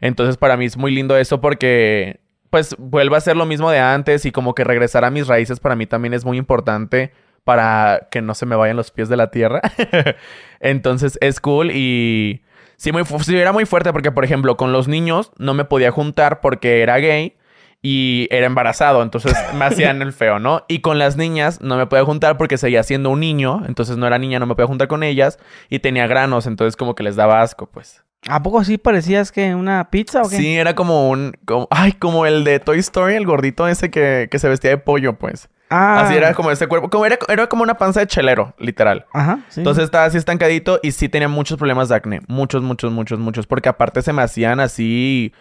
Entonces 0.00 0.36
para 0.36 0.56
mí 0.56 0.66
es 0.66 0.76
muy 0.76 0.94
lindo 0.94 1.16
eso 1.16 1.40
porque 1.40 2.20
pues 2.50 2.76
vuelve 2.78 3.16
a 3.16 3.20
ser 3.20 3.36
lo 3.36 3.44
mismo 3.44 3.70
de 3.70 3.80
antes 3.80 4.24
y 4.24 4.30
como 4.30 4.54
que 4.54 4.62
regresar 4.62 5.04
a 5.04 5.10
mis 5.10 5.26
raíces 5.26 5.58
para 5.58 5.74
mí 5.74 5.86
también 5.86 6.14
es 6.14 6.24
muy 6.24 6.38
importante 6.38 7.12
para 7.46 8.08
que 8.10 8.22
no 8.22 8.34
se 8.34 8.44
me 8.44 8.56
vayan 8.56 8.76
los 8.76 8.90
pies 8.90 9.08
de 9.08 9.16
la 9.16 9.30
tierra. 9.30 9.62
Entonces 10.60 11.16
es 11.20 11.38
cool 11.38 11.70
y 11.70 12.42
sí, 12.76 12.90
muy, 12.90 13.04
sí, 13.04 13.36
era 13.36 13.52
muy 13.52 13.66
fuerte 13.66 13.92
porque, 13.92 14.10
por 14.10 14.24
ejemplo, 14.24 14.56
con 14.56 14.72
los 14.72 14.88
niños 14.88 15.30
no 15.38 15.54
me 15.54 15.64
podía 15.64 15.92
juntar 15.92 16.40
porque 16.40 16.82
era 16.82 16.98
gay 16.98 17.36
y 17.82 18.26
era 18.32 18.46
embarazado, 18.46 19.00
entonces 19.00 19.32
me 19.54 19.64
hacían 19.64 20.02
el 20.02 20.12
feo, 20.12 20.40
¿no? 20.40 20.64
Y 20.66 20.80
con 20.80 20.98
las 20.98 21.16
niñas 21.16 21.60
no 21.60 21.76
me 21.76 21.86
podía 21.86 22.04
juntar 22.04 22.36
porque 22.36 22.58
seguía 22.58 22.82
siendo 22.82 23.10
un 23.10 23.20
niño, 23.20 23.62
entonces 23.68 23.96
no 23.96 24.08
era 24.08 24.18
niña, 24.18 24.40
no 24.40 24.46
me 24.46 24.56
podía 24.56 24.66
juntar 24.66 24.88
con 24.88 25.04
ellas 25.04 25.38
y 25.70 25.78
tenía 25.78 26.08
granos, 26.08 26.48
entonces 26.48 26.74
como 26.74 26.96
que 26.96 27.04
les 27.04 27.14
daba 27.14 27.42
asco, 27.42 27.70
pues. 27.70 28.02
¿A 28.28 28.42
poco 28.42 28.58
así 28.58 28.76
parecías 28.76 29.30
que 29.30 29.54
una 29.54 29.88
pizza 29.88 30.22
o 30.22 30.28
qué? 30.28 30.36
Sí, 30.36 30.56
era 30.56 30.74
como 30.74 31.10
un, 31.10 31.34
como, 31.44 31.68
ay, 31.70 31.92
como 31.92 32.26
el 32.26 32.42
de 32.42 32.58
Toy 32.58 32.80
Story, 32.80 33.14
el 33.14 33.24
gordito 33.24 33.68
ese 33.68 33.88
que, 33.88 34.26
que 34.28 34.40
se 34.40 34.48
vestía 34.48 34.70
de 34.70 34.78
pollo, 34.78 35.16
pues. 35.16 35.48
Ah. 35.68 36.02
Así 36.02 36.14
era 36.16 36.32
como 36.34 36.50
ese 36.50 36.66
cuerpo, 36.68 36.88
como 36.90 37.04
era, 37.06 37.18
era 37.28 37.48
como 37.48 37.62
una 37.62 37.76
panza 37.76 38.00
de 38.00 38.06
chelero, 38.06 38.54
literal. 38.58 39.06
Ajá, 39.12 39.40
sí. 39.48 39.60
Entonces 39.60 39.84
estaba 39.84 40.04
así 40.04 40.16
estancadito 40.16 40.78
y 40.82 40.92
sí 40.92 41.08
tenía 41.08 41.28
muchos 41.28 41.58
problemas 41.58 41.88
de 41.88 41.96
acné. 41.96 42.20
Muchos, 42.28 42.62
muchos, 42.62 42.92
muchos, 42.92 43.18
muchos. 43.18 43.46
Porque 43.46 43.68
aparte 43.68 44.02
se 44.02 44.12
me 44.12 44.22
hacían 44.22 44.60
así 44.60 45.32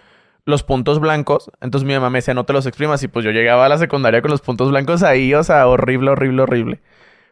los 0.46 0.64
puntos 0.64 1.00
blancos. 1.00 1.52
Entonces 1.62 1.86
mi 1.88 1.94
mamá 1.94 2.10
me 2.10 2.20
decía, 2.20 2.34
no 2.34 2.44
te 2.46 2.54
los 2.54 2.66
exprimas. 2.66 3.04
Y 3.04 3.08
pues 3.08 3.24
yo 3.24 3.32
llegaba 3.32 3.66
a 3.66 3.70
la 3.70 3.78
secundaria 3.78 4.22
con 4.22 4.32
los 4.32 4.42
puntos 4.42 4.70
blancos 4.72 5.04
ahí. 5.04 5.34
O 5.36 5.44
sea, 5.44 5.68
horrible, 5.68 6.10
horrible, 6.12 6.42
horrible. 6.42 6.82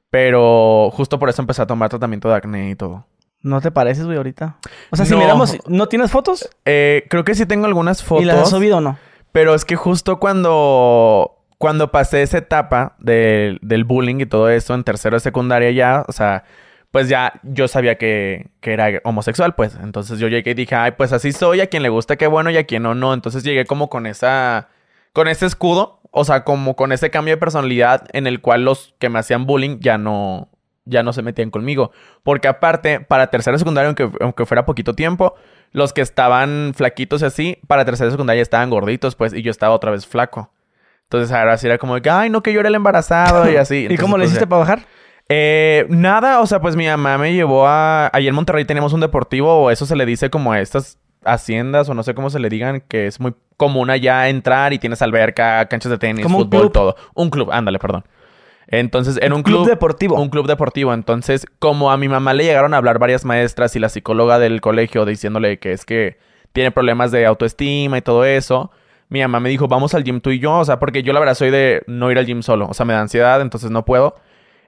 Pero 0.09 0.91
justo 0.93 1.17
por 1.17 1.29
eso 1.29 1.41
empecé 1.41 1.61
a 1.63 1.67
tomar 1.67 1.89
tratamiento 1.89 2.29
de 2.29 2.35
acné 2.35 2.69
y 2.69 2.75
todo. 2.75 3.07
No 3.41 3.59
te 3.59 3.71
pareces, 3.71 4.05
güey, 4.05 4.17
ahorita. 4.17 4.57
O 4.91 4.95
sea, 4.95 5.05
si 5.05 5.13
No. 5.13 5.17
miramos, 5.19 5.57
¿no 5.67 5.87
tienes 5.87 6.11
fotos? 6.11 6.47
Eh, 6.65 7.05
creo 7.09 7.23
que 7.23 7.35
sí 7.35 7.45
tengo 7.45 7.65
algunas 7.65 8.03
fotos. 8.03 8.23
¿Y 8.23 8.25
las 8.27 8.37
has 8.37 8.49
subido 8.51 8.77
o 8.77 8.81
no? 8.81 8.97
Pero 9.31 9.55
es 9.55 9.65
que 9.65 9.75
justo 9.75 10.19
cuando, 10.19 11.42
cuando 11.63 11.91
pasé 11.93 12.23
esa 12.23 12.39
etapa 12.39 12.97
del- 12.99 13.57
del 13.61 13.85
bullying 13.85 14.17
y 14.19 14.25
todo 14.25 14.49
eso 14.49 14.73
en 14.75 14.83
tercero 14.83 15.15
de 15.15 15.21
secundaria 15.21 15.71
ya, 15.71 16.03
o 16.09 16.11
sea, 16.11 16.43
pues 16.91 17.07
ya 17.07 17.39
yo 17.43 17.69
sabía 17.69 17.97
que, 17.97 18.49
que 18.59 18.73
era 18.73 18.89
homosexual, 19.05 19.55
pues. 19.55 19.77
Entonces 19.81 20.19
yo 20.19 20.27
llegué 20.27 20.51
y 20.51 20.55
dije, 20.55 20.75
ay, 20.75 20.91
pues 20.97 21.13
así 21.13 21.31
soy, 21.31 21.61
a 21.61 21.67
quien 21.67 21.81
le 21.81 21.87
gusta 21.87 22.17
qué 22.17 22.27
bueno 22.27 22.49
y 22.49 22.57
a 22.57 22.65
quien 22.65 22.83
no, 22.83 22.95
no. 22.95 23.13
Entonces 23.13 23.45
llegué 23.45 23.63
como 23.65 23.89
con 23.89 24.07
esa, 24.07 24.67
con 25.13 25.29
ese 25.29 25.45
escudo, 25.45 26.01
o 26.11 26.25
sea, 26.25 26.43
como 26.43 26.75
con 26.75 26.91
ese 26.91 27.09
cambio 27.09 27.33
de 27.35 27.37
personalidad 27.39 28.07
en 28.11 28.27
el 28.27 28.41
cual 28.41 28.65
los 28.65 28.93
que 28.99 29.07
me 29.07 29.19
hacían 29.19 29.45
bullying 29.45 29.77
ya 29.79 29.97
no, 29.97 30.49
ya 30.83 31.01
no 31.01 31.13
se 31.13 31.21
metían 31.21 31.49
conmigo. 31.49 31.91
Porque 32.23 32.49
aparte, 32.49 32.99
para 32.99 33.27
tercero 33.27 33.55
de 33.55 33.59
secundaria, 33.59 33.87
aunque, 33.87 34.09
aunque 34.19 34.45
fuera 34.45 34.65
poquito 34.65 34.95
tiempo, 34.95 35.33
los 35.71 35.93
que 35.93 36.01
estaban 36.01 36.73
flaquitos 36.75 37.21
y 37.21 37.25
así, 37.25 37.57
para 37.67 37.85
tercero 37.85 38.07
de 38.07 38.11
secundaria 38.15 38.41
estaban 38.41 38.69
gorditos, 38.69 39.15
pues, 39.15 39.33
y 39.33 39.41
yo 39.43 39.49
estaba 39.49 39.73
otra 39.73 39.91
vez 39.91 40.05
flaco. 40.05 40.51
Entonces 41.13 41.35
ahora 41.35 41.55
sí 41.59 41.67
era 41.67 41.77
como 41.77 42.01
que, 42.01 42.09
ay, 42.09 42.31
no, 42.31 42.41
que 42.41 42.51
yo 42.51 42.59
era 42.59 42.69
el 42.69 42.75
embarazado 42.75 43.47
y 43.51 43.55
así. 43.57 43.85
¿Y 43.87 43.97
cómo 43.97 44.17
le 44.17 44.23
pues, 44.23 44.31
hiciste 44.31 44.47
para 44.47 44.59
bajar? 44.61 44.79
Eh, 45.29 45.85
nada, 45.89 46.41
o 46.41 46.47
sea, 46.47 46.59
pues 46.59 46.75
mi 46.75 46.87
mamá 46.87 47.19
me 47.19 47.33
llevó 47.33 47.67
a... 47.67 48.09
Allí 48.11 48.27
en 48.27 48.33
Monterrey 48.33 48.65
tenemos 48.65 48.93
un 48.93 48.99
deportivo, 48.99 49.53
o 49.53 49.69
eso 49.69 49.85
se 49.85 49.95
le 49.95 50.07
dice 50.07 50.31
como 50.31 50.51
a 50.51 50.59
estas 50.59 50.97
haciendas, 51.23 51.87
o 51.87 51.93
no 51.93 52.01
sé 52.01 52.15
cómo 52.15 52.31
se 52.31 52.39
le 52.39 52.49
digan, 52.49 52.81
que 52.87 53.05
es 53.05 53.19
muy 53.19 53.35
común 53.57 53.91
allá 53.91 54.27
entrar 54.27 54.73
y 54.73 54.79
tienes 54.79 55.03
alberca, 55.03 55.67
canchas 55.67 55.91
de 55.91 55.99
tenis, 55.99 56.23
Como 56.23 56.39
fútbol, 56.39 56.71
todo. 56.71 56.95
Un 57.13 57.29
club, 57.29 57.51
ándale, 57.51 57.77
perdón. 57.77 58.05
Entonces, 58.65 59.19
en 59.21 59.33
un 59.33 59.43
Club 59.43 59.57
club, 59.57 59.69
deportivo. 59.69 60.19
Un 60.19 60.29
club 60.29 60.47
deportivo. 60.47 60.95
Entonces, 60.95 61.45
como 61.59 61.91
a 61.91 61.97
mi 61.97 62.09
mamá 62.09 62.33
le 62.33 62.45
llegaron 62.45 62.73
a 62.73 62.77
hablar 62.77 62.97
varias 62.97 63.23
maestras 63.23 63.75
y 63.75 63.79
la 63.79 63.89
psicóloga 63.89 64.39
del 64.39 64.61
colegio 64.61 65.05
diciéndole 65.05 65.59
que 65.59 65.73
es 65.73 65.85
que 65.85 66.17
tiene 66.53 66.71
problemas 66.71 67.11
de 67.11 67.27
autoestima 67.27 67.99
y 67.99 68.01
todo 68.01 68.25
eso, 68.25 68.71
mi 69.13 69.21
mamá 69.21 69.39
me 69.39 69.49
dijo, 69.49 69.67
vamos 69.67 69.93
al 69.93 70.03
gym 70.03 70.21
tú 70.21 70.31
y 70.31 70.39
yo. 70.39 70.57
O 70.57 70.65
sea, 70.65 70.79
porque 70.79 71.03
yo 71.03 71.13
la 71.13 71.19
verdad 71.19 71.35
soy 71.35 71.51
de 71.51 71.83
no 71.85 72.11
ir 72.11 72.17
al 72.17 72.25
gym 72.25 72.41
solo. 72.41 72.67
O 72.67 72.73
sea, 72.73 72.83
me 72.83 72.93
da 72.93 73.01
ansiedad, 73.01 73.41
entonces 73.41 73.69
no 73.69 73.85
puedo. 73.85 74.15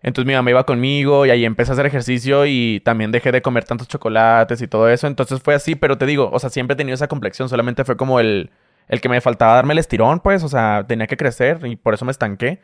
Entonces 0.03 0.27
mi 0.27 0.35
mamá 0.35 0.51
iba 0.51 0.67
conmigo 0.67 1.25
y 1.25 1.31
ahí 1.31 1.45
empecé 1.45 1.71
a 1.71 1.73
hacer 1.73 1.87
ejercicio 1.87 2.45
y 2.45 2.79
también 2.85 3.11
dejé 3.11 3.31
de 3.31 3.41
comer 3.41 3.63
tantos 3.63 3.87
chocolates 3.87 4.61
y 4.61 4.67
todo 4.67 4.87
eso. 4.87 5.07
Entonces 5.07 5.41
fue 5.41 5.55
así, 5.55 5.73
pero 5.73 5.97
te 5.97 6.05
digo, 6.05 6.29
o 6.31 6.37
sea, 6.37 6.51
siempre 6.51 6.75
he 6.75 6.77
tenido 6.77 6.93
esa 6.93 7.07
complexión. 7.07 7.49
Solamente 7.49 7.83
fue 7.85 7.97
como 7.97 8.19
el, 8.19 8.51
el 8.87 9.01
que 9.01 9.09
me 9.09 9.19
faltaba 9.19 9.55
darme 9.55 9.73
el 9.73 9.79
estirón, 9.79 10.19
pues. 10.19 10.43
O 10.43 10.47
sea, 10.47 10.85
tenía 10.87 11.07
que 11.07 11.17
crecer 11.17 11.65
y 11.65 11.75
por 11.75 11.95
eso 11.95 12.05
me 12.05 12.11
estanqué. 12.11 12.61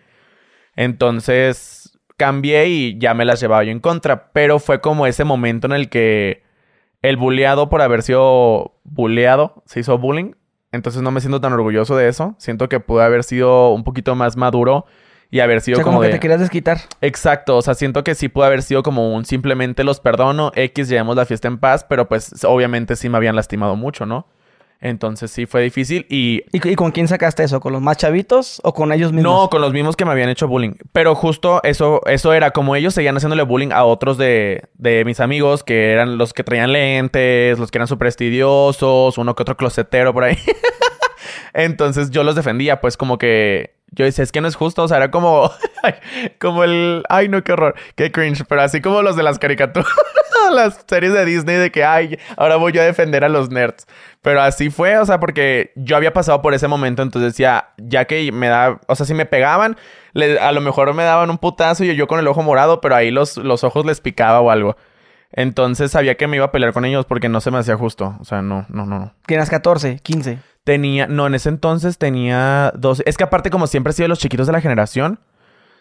Entonces 0.76 2.00
cambié 2.16 2.68
y 2.68 3.00
ya 3.00 3.16
me 3.16 3.26
las 3.26 3.42
llevaba 3.42 3.64
yo 3.64 3.72
en 3.72 3.80
contra. 3.80 4.32
Pero 4.34 4.60
fue 4.60 4.82
como 4.82 5.08
ese 5.08 5.24
momento 5.24 5.66
en 5.66 5.74
el 5.74 5.90
que 5.90 6.44
el 7.02 7.18
bulleado 7.18 7.70
por 7.70 7.82
haber 7.82 8.04
sido 8.04 8.80
bulleado 8.84 9.64
se 9.66 9.80
hizo 9.80 9.98
bullying. 9.98 10.34
Entonces 10.72 11.02
no 11.02 11.12
me 11.12 11.20
siento 11.20 11.42
tan 11.42 11.54
orgulloso 11.54 11.96
de 11.96 12.08
eso. 12.08 12.36
Siento 12.38 12.70
que 12.70 12.80
pude 12.80 13.04
haber 13.04 13.24
sido 13.24 13.70
un 13.74 13.84
poquito 13.84 14.16
más 14.16 14.38
maduro 14.38 14.86
y 15.30 15.40
haber 15.40 15.62
sido 15.62 15.76
O 15.76 15.78
sea, 15.78 15.84
como, 15.84 15.98
como 15.98 16.02
que 16.02 16.08
de... 16.08 16.14
te 16.14 16.20
querías 16.20 16.40
desquitar. 16.40 16.80
Exacto, 17.02 17.58
o 17.58 17.62
sea, 17.62 17.74
siento 17.74 18.04
que 18.04 18.16
sí 18.16 18.30
pudo 18.30 18.46
haber 18.46 18.62
sido 18.62 18.84
como 18.84 19.14
un 19.14 19.26
simplemente 19.26 19.84
los 19.84 20.00
perdono, 20.00 20.52
X, 20.56 20.90
llevamos 20.90 21.16
la 21.16 21.26
fiesta 21.26 21.48
en 21.48 21.58
paz, 21.58 21.86
pero 21.88 22.08
pues 22.08 22.44
obviamente 22.44 22.96
sí 22.96 23.10
me 23.10 23.18
habían 23.18 23.36
lastimado 23.36 23.76
mucho, 23.76 24.06
¿no? 24.06 24.28
Entonces 24.82 25.30
sí 25.30 25.46
fue 25.46 25.62
difícil 25.62 26.08
y 26.10 26.44
¿Y, 26.52 26.70
y 26.70 26.76
con 26.76 26.92
quién 26.92 27.08
sacaste 27.08 27.44
eso? 27.44 27.60
¿Con 27.60 27.72
los 27.72 27.82
más 27.82 27.98
chavitos 27.98 28.60
o 28.64 28.74
con 28.74 28.92
ellos 28.92 29.14
mismos? 29.14 29.32
no 29.32 29.50
con 29.50 29.62
los 29.62 29.72
mismos 29.72 29.96
que 29.96 30.06
me 30.06 30.12
habían 30.12 30.30
hecho 30.30 30.48
bullying. 30.48 30.74
Pero 30.92 31.14
justo 31.14 31.62
eso, 31.64 32.02
eso 32.08 32.34
era 32.34 32.52
como 32.52 32.76
ellos 32.76 32.94
seguían 32.96 33.16
haciéndole 33.16 33.44
bullying 33.44 33.72
a 33.72 33.84
otros 33.86 34.18
de, 34.18 34.64
de 34.74 35.06
mis 35.06 35.20
amigos 35.20 35.64
que 35.64 35.92
eran 35.92 36.18
los 36.18 36.34
que 36.34 36.44
traían 36.44 36.72
lentes, 36.72 37.60
los 37.60 37.70
que 37.70 37.78
eran 37.78 37.88
súper 37.88 38.08
estudiosos, 38.08 39.18
uno 39.18 39.36
que 39.36 39.44
otro 39.44 39.56
closetero 39.56 40.14
por 40.14 40.24
ahí. 40.24 40.38
Entonces 41.54 42.12
yo 42.12 42.24
los 42.24 42.36
defendía, 42.36 42.82
pues 42.82 42.98
como 42.98 43.18
que 43.18 43.76
yo 43.92 44.06
decía, 44.06 44.24
es 44.24 44.32
que 44.32 44.40
no 44.40 44.48
es 44.48 44.56
justo, 44.56 44.84
o 44.84 44.88
sea, 44.88 44.98
era 44.98 45.12
como, 45.12 45.52
como 46.40 46.64
el, 46.64 47.04
ay 47.10 47.28
no, 47.28 47.44
qué 47.44 47.52
horror, 47.52 47.76
qué 47.96 48.12
cringe, 48.12 48.46
pero 48.48 48.62
así 48.62 48.80
como 48.80 49.02
los 49.02 49.18
de 49.18 49.24
las 49.24 49.38
caricaturas, 49.38 49.92
las 50.54 50.86
series 50.88 51.14
de 51.14 51.26
Disney 51.26 51.58
de 51.58 51.72
que, 51.72 51.84
ay, 51.84 52.18
ahora 52.38 52.56
voy 52.56 52.72
yo 52.72 52.82
a 52.82 52.86
defender 52.86 53.26
a 53.26 53.30
los 53.30 53.50
nerds. 53.50 53.86
Pero 54.22 54.42
así 54.42 54.70
fue, 54.70 54.98
o 54.98 55.06
sea, 55.06 55.20
porque 55.20 55.74
yo 55.76 55.98
había 55.98 56.14
pasado 56.14 56.42
por 56.42 56.54
ese 56.54 56.70
momento, 56.70 57.02
entonces 57.02 57.34
decía, 57.34 57.70
ya 57.78 58.06
que 58.06 58.32
me 58.32 58.48
da, 58.48 58.80
o 58.88 58.96
sea, 58.96 59.06
si 59.06 59.14
me 59.14 59.26
pegaban, 59.26 59.76
a 60.40 60.52
lo 60.54 60.62
mejor 60.62 60.94
me 60.94 61.04
daban 61.04 61.30
un 61.30 61.38
putazo 61.38 61.84
y 61.84 61.94
yo 61.96 62.08
con 62.08 62.20
el 62.20 62.28
ojo 62.28 62.44
morado, 62.44 62.80
pero 62.80 62.96
ahí 62.96 63.12
los, 63.12 63.38
los 63.38 63.64
ojos 63.66 63.86
les 63.86 64.00
picaba 64.00 64.40
o 64.40 64.52
algo. 64.52 64.78
Entonces 65.34 65.92
sabía 65.92 66.16
que 66.16 66.28
me 66.28 66.36
iba 66.38 66.46
a 66.46 66.52
pelear 66.52 66.74
con 66.74 66.86
ellos 66.86 67.06
porque 67.06 67.30
no 67.30 67.40
se 67.42 67.52
me 67.52 67.58
hacía 67.58 67.78
justo. 67.78 68.18
O 68.20 68.26
sea, 68.26 68.42
no, 68.42 68.66
no, 68.70 68.86
no, 68.86 69.00
no. 69.00 69.14
Tienes 69.26 69.50
14, 69.50 70.00
15. 70.04 70.40
Tenía, 70.64 71.08
no, 71.08 71.26
en 71.28 71.36
ese 71.36 71.50
entonces 71.50 71.98
tenía 71.98 72.72
12. 72.76 73.04
Es 73.06 73.18
que 73.18 73.24
aparte, 73.24 73.50
como 73.50 73.66
siempre 73.68 73.92
he 73.92 73.94
sido 73.94 74.06
de 74.06 74.10
los 74.10 74.20
chiquitos 74.20 74.46
de 74.48 74.54
la 74.54 74.62
generación, 74.62 75.20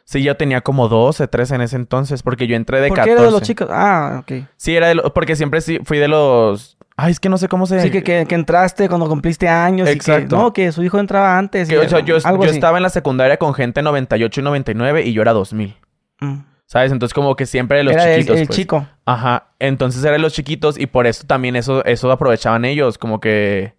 sí, 0.04 0.22
yo 0.22 0.36
tenía 0.36 0.62
como 0.62 0.88
12, 0.88 1.28
13 1.28 1.54
en 1.56 1.60
ese 1.60 1.76
entonces, 1.76 2.22
porque 2.22 2.46
yo 2.46 2.56
entré 2.56 2.80
de 2.80 2.88
¿Por 2.88 2.96
14. 2.96 3.08
qué 3.08 3.12
eres 3.20 3.24
de 3.32 3.38
los 3.38 3.42
chicos? 3.46 3.68
Ah, 3.70 4.22
ok. 4.22 4.44
Sí, 4.56 4.74
era 4.74 4.88
de 4.88 4.94
los, 4.94 5.10
porque 5.12 5.36
siempre 5.36 5.60
sí 5.60 5.78
fui 5.84 5.98
de 5.98 6.08
los. 6.08 6.78
Ay, 6.96 7.12
es 7.12 7.20
que 7.20 7.28
no 7.28 7.36
sé 7.38 7.48
cómo 7.48 7.66
se. 7.66 7.80
Sí, 7.80 7.90
que, 7.90 8.02
que, 8.02 8.24
que 8.26 8.34
entraste 8.34 8.88
cuando 8.88 9.06
cumpliste 9.08 9.48
años. 9.48 9.88
Y 9.88 9.92
Exacto. 9.92 10.28
que, 10.36 10.42
no, 10.42 10.52
que 10.54 10.72
su 10.72 10.82
hijo 10.82 10.98
entraba 10.98 11.36
antes. 11.38 11.68
que, 11.68 11.74
y 11.74 11.78
o 11.78 11.88
sea, 11.88 12.00
yo, 12.00 12.16
algo 12.24 12.44
yo 12.44 12.48
así. 12.50 12.56
estaba 12.58 12.78
en 12.78 12.82
la 12.82 12.90
secundaria 12.90 13.36
con 13.36 13.52
gente 13.54 13.82
98 13.82 14.40
y 14.40 14.44
99 14.44 15.02
y 15.06 15.12
yo 15.12 15.22
era 15.22 15.32
2000. 15.32 15.76
Mm. 16.20 16.34
¿Sabes? 16.66 16.92
Entonces, 16.92 17.12
como 17.14 17.34
que 17.36 17.46
siempre 17.46 17.78
de 17.78 17.84
los 17.84 17.94
Era 17.94 18.10
el- 18.10 18.20
chiquitos. 18.20 18.40
el, 18.40 18.46
pues. 18.46 18.56
chico. 18.56 18.86
Ajá. 19.04 19.48
Entonces 19.58 20.04
eran 20.04 20.22
los 20.22 20.32
chiquitos 20.32 20.78
y 20.78 20.86
por 20.86 21.06
eso 21.06 21.26
también 21.26 21.56
eso, 21.56 21.84
eso 21.84 22.10
aprovechaban 22.10 22.64
ellos. 22.64 22.96
Como 22.96 23.20
que. 23.20 23.74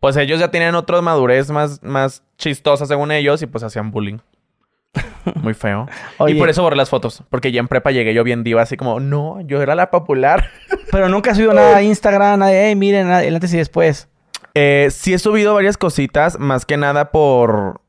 Pues 0.00 0.16
ellos 0.16 0.38
ya 0.40 0.50
tenían 0.50 0.74
otra 0.74 1.00
madurez 1.00 1.50
más, 1.50 1.82
más 1.82 2.22
chistosa 2.38 2.86
según 2.86 3.10
ellos 3.12 3.40
y 3.42 3.46
pues 3.46 3.64
hacían 3.64 3.90
bullying. 3.90 4.18
Muy 5.42 5.54
feo. 5.54 5.86
Oye, 6.18 6.34
Y 6.34 6.38
por 6.38 6.48
eso 6.48 6.62
borré 6.62 6.76
las 6.76 6.90
fotos. 6.90 7.22
Porque 7.30 7.50
ya 7.52 7.60
en 7.60 7.68
prepa 7.68 7.90
llegué 7.90 8.14
yo 8.14 8.24
bien 8.24 8.44
diva, 8.44 8.62
así 8.62 8.76
como, 8.76 9.00
no, 9.00 9.40
yo 9.42 9.60
era 9.62 9.74
la 9.74 9.90
popular. 9.90 10.50
Pero 10.90 11.08
nunca 11.08 11.30
has 11.30 11.36
subido 11.36 11.52
nada 11.54 11.76
a 11.76 11.82
Instagram, 11.82 12.38
nada 12.40 12.52
de, 12.52 12.66
hey, 12.68 12.76
miren, 12.76 13.10
el 13.10 13.34
antes 13.34 13.52
y 13.52 13.56
después. 13.58 14.08
Eh, 14.54 14.88
sí 14.90 15.12
he 15.12 15.18
subido 15.18 15.54
varias 15.54 15.76
cositas, 15.76 16.38
más 16.38 16.64
que 16.64 16.76
nada 16.76 17.10
por. 17.10 17.80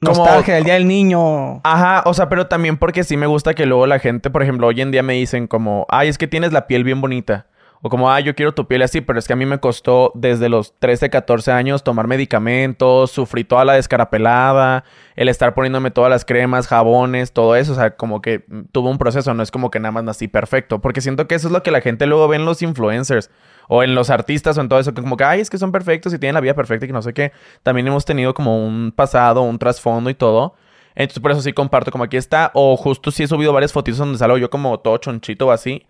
Como- 0.00 0.14
Nostalgia 0.24 0.54
del 0.54 0.64
Día 0.64 0.74
del 0.74 0.86
Niño. 0.86 1.60
Ajá, 1.64 2.02
o 2.06 2.14
sea, 2.14 2.28
pero 2.28 2.46
también 2.46 2.76
porque 2.76 3.02
sí 3.04 3.16
me 3.16 3.26
gusta 3.26 3.54
que 3.54 3.66
luego 3.66 3.86
la 3.86 3.98
gente, 3.98 4.30
por 4.30 4.42
ejemplo, 4.42 4.68
hoy 4.68 4.80
en 4.80 4.90
día 4.92 5.02
me 5.02 5.14
dicen 5.14 5.48
como, 5.48 5.86
ay, 5.90 6.08
es 6.08 6.18
que 6.18 6.28
tienes 6.28 6.52
la 6.52 6.66
piel 6.68 6.84
bien 6.84 7.00
bonita. 7.00 7.46
O 7.80 7.88
como, 7.90 8.10
ay, 8.10 8.24
yo 8.24 8.34
quiero 8.34 8.52
tu 8.52 8.66
piel 8.66 8.82
así, 8.82 9.00
pero 9.00 9.18
es 9.18 9.26
que 9.28 9.34
a 9.34 9.36
mí 9.36 9.46
me 9.46 9.60
costó 9.60 10.10
desde 10.14 10.48
los 10.48 10.74
13, 10.78 11.10
14 11.10 11.52
años 11.52 11.84
tomar 11.84 12.08
medicamentos, 12.08 13.12
sufrí 13.12 13.44
toda 13.44 13.64
la 13.64 13.74
descarapelada, 13.74 14.82
el 15.14 15.28
estar 15.28 15.54
poniéndome 15.54 15.92
todas 15.92 16.10
las 16.10 16.24
cremas, 16.24 16.66
jabones, 16.66 17.32
todo 17.32 17.54
eso. 17.54 17.72
O 17.72 17.74
sea, 17.76 17.96
como 17.96 18.20
que 18.20 18.44
mm, 18.48 18.62
tuvo 18.72 18.90
un 18.90 18.98
proceso, 18.98 19.32
no 19.32 19.42
es 19.42 19.52
como 19.52 19.70
que 19.70 19.78
nada 19.78 19.92
más 19.92 20.04
nací 20.04 20.26
perfecto. 20.26 20.80
Porque 20.80 21.00
siento 21.00 21.28
que 21.28 21.36
eso 21.36 21.46
es 21.46 21.52
lo 21.52 21.62
que 21.62 21.70
la 21.70 21.80
gente 21.80 22.06
luego 22.06 22.26
ve 22.26 22.36
en 22.36 22.44
los 22.44 22.62
influencers 22.62 23.30
o 23.68 23.82
en 23.84 23.94
los 23.94 24.10
artistas 24.10 24.58
o 24.58 24.60
en 24.60 24.68
todo 24.68 24.80
eso, 24.80 24.92
que 24.92 25.02
como 25.02 25.16
que, 25.16 25.24
ay, 25.24 25.40
es 25.40 25.50
que 25.50 25.58
son 25.58 25.70
perfectos 25.70 26.12
y 26.12 26.18
tienen 26.18 26.34
la 26.34 26.40
vida 26.40 26.54
perfecta 26.54 26.84
y 26.84 26.88
que 26.88 26.92
no 26.92 27.02
sé 27.02 27.12
qué. 27.12 27.32
También 27.62 27.86
hemos 27.86 28.04
tenido 28.04 28.34
como 28.34 28.66
un 28.66 28.92
pasado, 28.92 29.42
un 29.42 29.58
trasfondo 29.58 30.10
y 30.10 30.14
todo. 30.14 30.54
Entonces 30.96 31.22
por 31.22 31.30
eso 31.30 31.42
sí 31.42 31.52
comparto 31.52 31.92
como 31.92 32.02
aquí 32.02 32.16
está. 32.16 32.50
O 32.54 32.76
justo 32.76 33.12
sí 33.12 33.22
he 33.22 33.28
subido 33.28 33.52
varias 33.52 33.72
fotitos 33.72 33.98
donde 33.98 34.18
salgo 34.18 34.36
yo 34.36 34.50
como 34.50 34.80
todo 34.80 34.96
chonchito 34.98 35.46
o 35.46 35.52
así. 35.52 35.86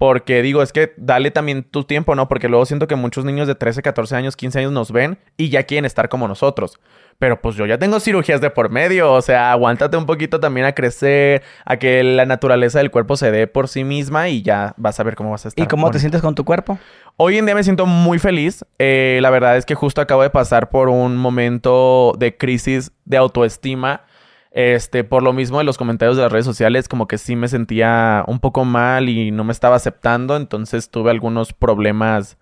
Porque 0.00 0.40
digo, 0.40 0.62
es 0.62 0.72
que 0.72 0.94
dale 0.96 1.30
también 1.30 1.62
tu 1.62 1.84
tiempo, 1.84 2.14
¿no? 2.14 2.26
Porque 2.26 2.48
luego 2.48 2.64
siento 2.64 2.88
que 2.88 2.96
muchos 2.96 3.26
niños 3.26 3.46
de 3.46 3.54
13, 3.54 3.82
14 3.82 4.16
años, 4.16 4.34
15 4.34 4.60
años 4.60 4.72
nos 4.72 4.92
ven 4.92 5.18
y 5.36 5.50
ya 5.50 5.64
quieren 5.64 5.84
estar 5.84 6.08
como 6.08 6.26
nosotros. 6.26 6.80
Pero 7.18 7.38
pues 7.42 7.54
yo 7.54 7.66
ya 7.66 7.76
tengo 7.76 8.00
cirugías 8.00 8.40
de 8.40 8.48
por 8.48 8.70
medio. 8.70 9.12
O 9.12 9.20
sea, 9.20 9.52
aguántate 9.52 9.98
un 9.98 10.06
poquito 10.06 10.40
también 10.40 10.64
a 10.64 10.72
crecer, 10.72 11.42
a 11.66 11.76
que 11.76 12.02
la 12.02 12.24
naturaleza 12.24 12.78
del 12.78 12.90
cuerpo 12.90 13.18
se 13.18 13.30
dé 13.30 13.46
por 13.46 13.68
sí 13.68 13.84
misma 13.84 14.30
y 14.30 14.40
ya 14.40 14.72
vas 14.78 14.98
a 14.98 15.02
ver 15.02 15.16
cómo 15.16 15.32
vas 15.32 15.44
a 15.44 15.48
estar. 15.48 15.62
¿Y 15.62 15.68
cómo 15.68 15.90
te 15.90 15.98
sientes 15.98 16.22
con 16.22 16.34
tu 16.34 16.46
cuerpo? 16.46 16.78
Hoy 17.18 17.36
en 17.36 17.44
día 17.44 17.54
me 17.54 17.62
siento 17.62 17.84
muy 17.84 18.18
feliz. 18.18 18.64
Eh, 18.78 19.18
la 19.20 19.28
verdad 19.28 19.58
es 19.58 19.66
que 19.66 19.74
justo 19.74 20.00
acabo 20.00 20.22
de 20.22 20.30
pasar 20.30 20.70
por 20.70 20.88
un 20.88 21.18
momento 21.18 22.14
de 22.18 22.38
crisis 22.38 22.90
de 23.04 23.18
autoestima. 23.18 24.04
Este, 24.50 25.04
por 25.04 25.22
lo 25.22 25.32
mismo 25.32 25.58
de 25.58 25.64
los 25.64 25.78
comentarios 25.78 26.16
de 26.16 26.24
las 26.24 26.32
redes 26.32 26.44
sociales, 26.44 26.88
como 26.88 27.06
que 27.06 27.18
sí 27.18 27.36
me 27.36 27.48
sentía 27.48 28.24
un 28.26 28.40
poco 28.40 28.64
mal 28.64 29.08
y 29.08 29.30
no 29.30 29.44
me 29.44 29.52
estaba 29.52 29.76
aceptando. 29.76 30.36
Entonces 30.36 30.90
tuve 30.90 31.10
algunos 31.10 31.52
problemas 31.52 32.38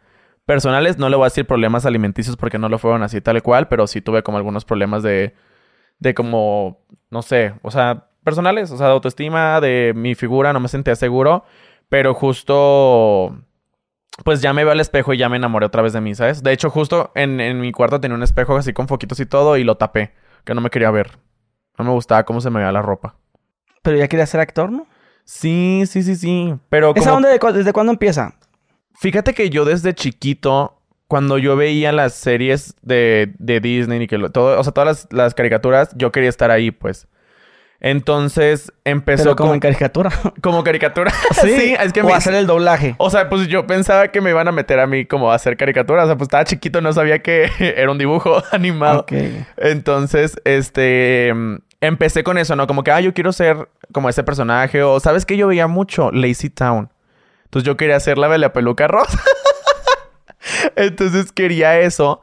personales. 0.47 0.99
No 0.99 1.09
le 1.09 1.17
voy 1.17 1.25
a 1.25 1.27
decir 1.27 1.47
problemas 1.47 1.87
alimenticios 1.87 2.37
porque 2.37 2.59
no 2.59 2.69
lo 2.69 2.79
fueron 2.79 3.03
así 3.03 3.21
tal 3.21 3.43
cual, 3.43 3.69
pero 3.69 3.87
sí 3.87 4.01
tuve 4.01 4.23
como 4.23 4.39
algunos 4.39 4.65
problemas 4.65 5.03
de, 5.03 5.35
de 5.99 6.15
como, 6.15 6.81
no 7.11 7.23
sé, 7.23 7.55
o 7.63 7.71
sea, 7.71 8.09
personales, 8.25 8.71
o 8.71 8.79
sea, 8.79 8.87
de 8.87 8.93
autoestima, 8.93 9.61
de 9.61 9.93
mi 9.95 10.15
figura, 10.15 10.53
no 10.53 10.61
me 10.61 10.69
sentía 10.69 10.97
seguro. 10.97 11.45
Pero 11.89 12.15
justo 12.15 13.37
pues 14.25 14.43
ya 14.43 14.53
me 14.53 14.65
veo 14.65 14.73
al 14.73 14.81
espejo 14.81 15.13
y 15.15 15.19
ya 15.19 15.29
me 15.29 15.37
enamoré 15.37 15.67
otra 15.67 15.83
vez 15.83 15.93
de 15.93 16.01
mí, 16.01 16.15
¿sabes? 16.15 16.43
De 16.43 16.53
hecho, 16.53 16.71
justo 16.71 17.13
en, 17.15 17.41
en 17.41 17.61
mi 17.61 17.73
cuarto 17.73 18.01
tenía 18.01 18.17
un 18.17 18.23
espejo 18.23 18.57
así 18.57 18.73
con 18.73 18.89
foquitos 18.89 19.21
y 19.21 19.27
todo 19.27 19.57
y 19.57 19.65
lo 19.65 19.77
tapé, 19.77 20.13
que 20.45 20.55
no 20.55 20.61
me 20.61 20.71
quería 20.71 20.91
ver. 20.91 21.19
No 21.79 21.85
me 21.85 21.91
gustaba 21.93 22.25
cómo 22.25 22.41
se 22.41 22.51
me 22.51 22.59
veía 22.61 22.73
la 22.73 22.83
ropa. 22.83 23.15
Pero 23.83 23.97
ya 23.97 24.09
querías 24.09 24.29
ser 24.31 24.41
actor, 24.41 24.71
¿no? 24.71 24.87
Sí, 25.25 25.85
sí, 25.87 26.03
sí, 26.03 26.17
sí. 26.17 26.55
Pero 26.69 26.93
¿Esa 26.95 27.05
como... 27.07 27.17
onda 27.19 27.29
de 27.29 27.39
cu- 27.39 27.53
desde 27.53 27.73
cuándo 27.73 27.93
empieza? 27.93 28.35
Fíjate 28.95 29.33
que 29.35 29.51
yo 29.51 29.65
desde 29.65 29.95
chiquito, 29.95 30.81
cuando 31.07 31.39
yo 31.39 31.55
veía 31.57 31.93
las 31.93 32.15
series 32.15 32.75
de, 32.83 33.33
de 33.39 33.61
Disney 33.61 34.03
y 34.03 34.07
que 34.07 34.19
lo- 34.19 34.31
todo, 34.31 34.59
o 34.59 34.65
sea, 34.65 34.73
todas 34.73 34.87
las, 34.89 35.13
las 35.13 35.35
caricaturas, 35.35 35.91
yo 35.97 36.11
quería 36.13 36.29
estar 36.31 36.51
ahí, 36.51 36.71
pues. 36.71 37.07
Entonces 37.81 38.73
empezó 38.85 39.23
Pero 39.23 39.37
como 39.37 39.55
en 39.55 39.61
caricatura. 39.61 40.11
como 40.43 40.65
caricatura. 40.65 41.13
sí, 41.41 41.77
es 41.79 41.93
que 41.93 42.03
o 42.03 42.07
me, 42.07 42.13
hacer 42.13 42.35
el 42.35 42.47
doblaje. 42.47 42.97
O 42.99 43.09
sea, 43.11 43.29
pues 43.29 43.47
yo 43.47 43.67
pensaba 43.67 44.09
que 44.09 44.21
me 44.21 44.31
iban 44.31 44.49
a 44.49 44.53
meter 44.53 44.81
a 44.81 44.87
mí 44.89 45.05
como 45.07 45.31
a 45.31 45.37
hacer 45.37 45.57
caricaturas. 45.57 46.05
O 46.05 46.07
sea, 46.09 46.17
pues 46.17 46.27
estaba 46.27 46.45
chiquito, 46.45 46.81
no 46.81 46.93
sabía 46.93 47.21
que 47.21 47.49
era 47.61 47.91
un 47.93 47.99
dibujo 47.99 48.43
animado. 48.51 49.01
Ok. 49.01 49.13
Entonces, 49.59 50.37
este... 50.45 51.33
Empecé 51.81 52.25
con 52.25 52.39
eso, 52.39 52.57
¿no? 52.57 52.67
Como 52.67 52.83
que, 52.83 52.91
ah, 52.91 53.01
yo 53.01 53.15
quiero 53.15 53.33
ser 53.33 53.69
como 53.93 54.09
ese 54.09 54.25
personaje. 54.25 54.83
O, 54.83 54.99
¿sabes 55.01 55.25
qué? 55.25 55.37
Yo 55.37 55.47
veía 55.47 55.67
mucho 55.67 56.11
Lazy 56.11 56.51
Town. 56.51 56.91
Entonces 57.45 57.67
yo 57.67 57.77
quería 57.77 57.97
hacer 57.97 58.19
la 58.19 58.29
de 58.29 58.39
la 58.39 58.53
peluca 58.53 58.89
rosa. 58.89 59.23
Entonces 60.77 61.33
quería 61.33 61.81
eso. 61.81 62.21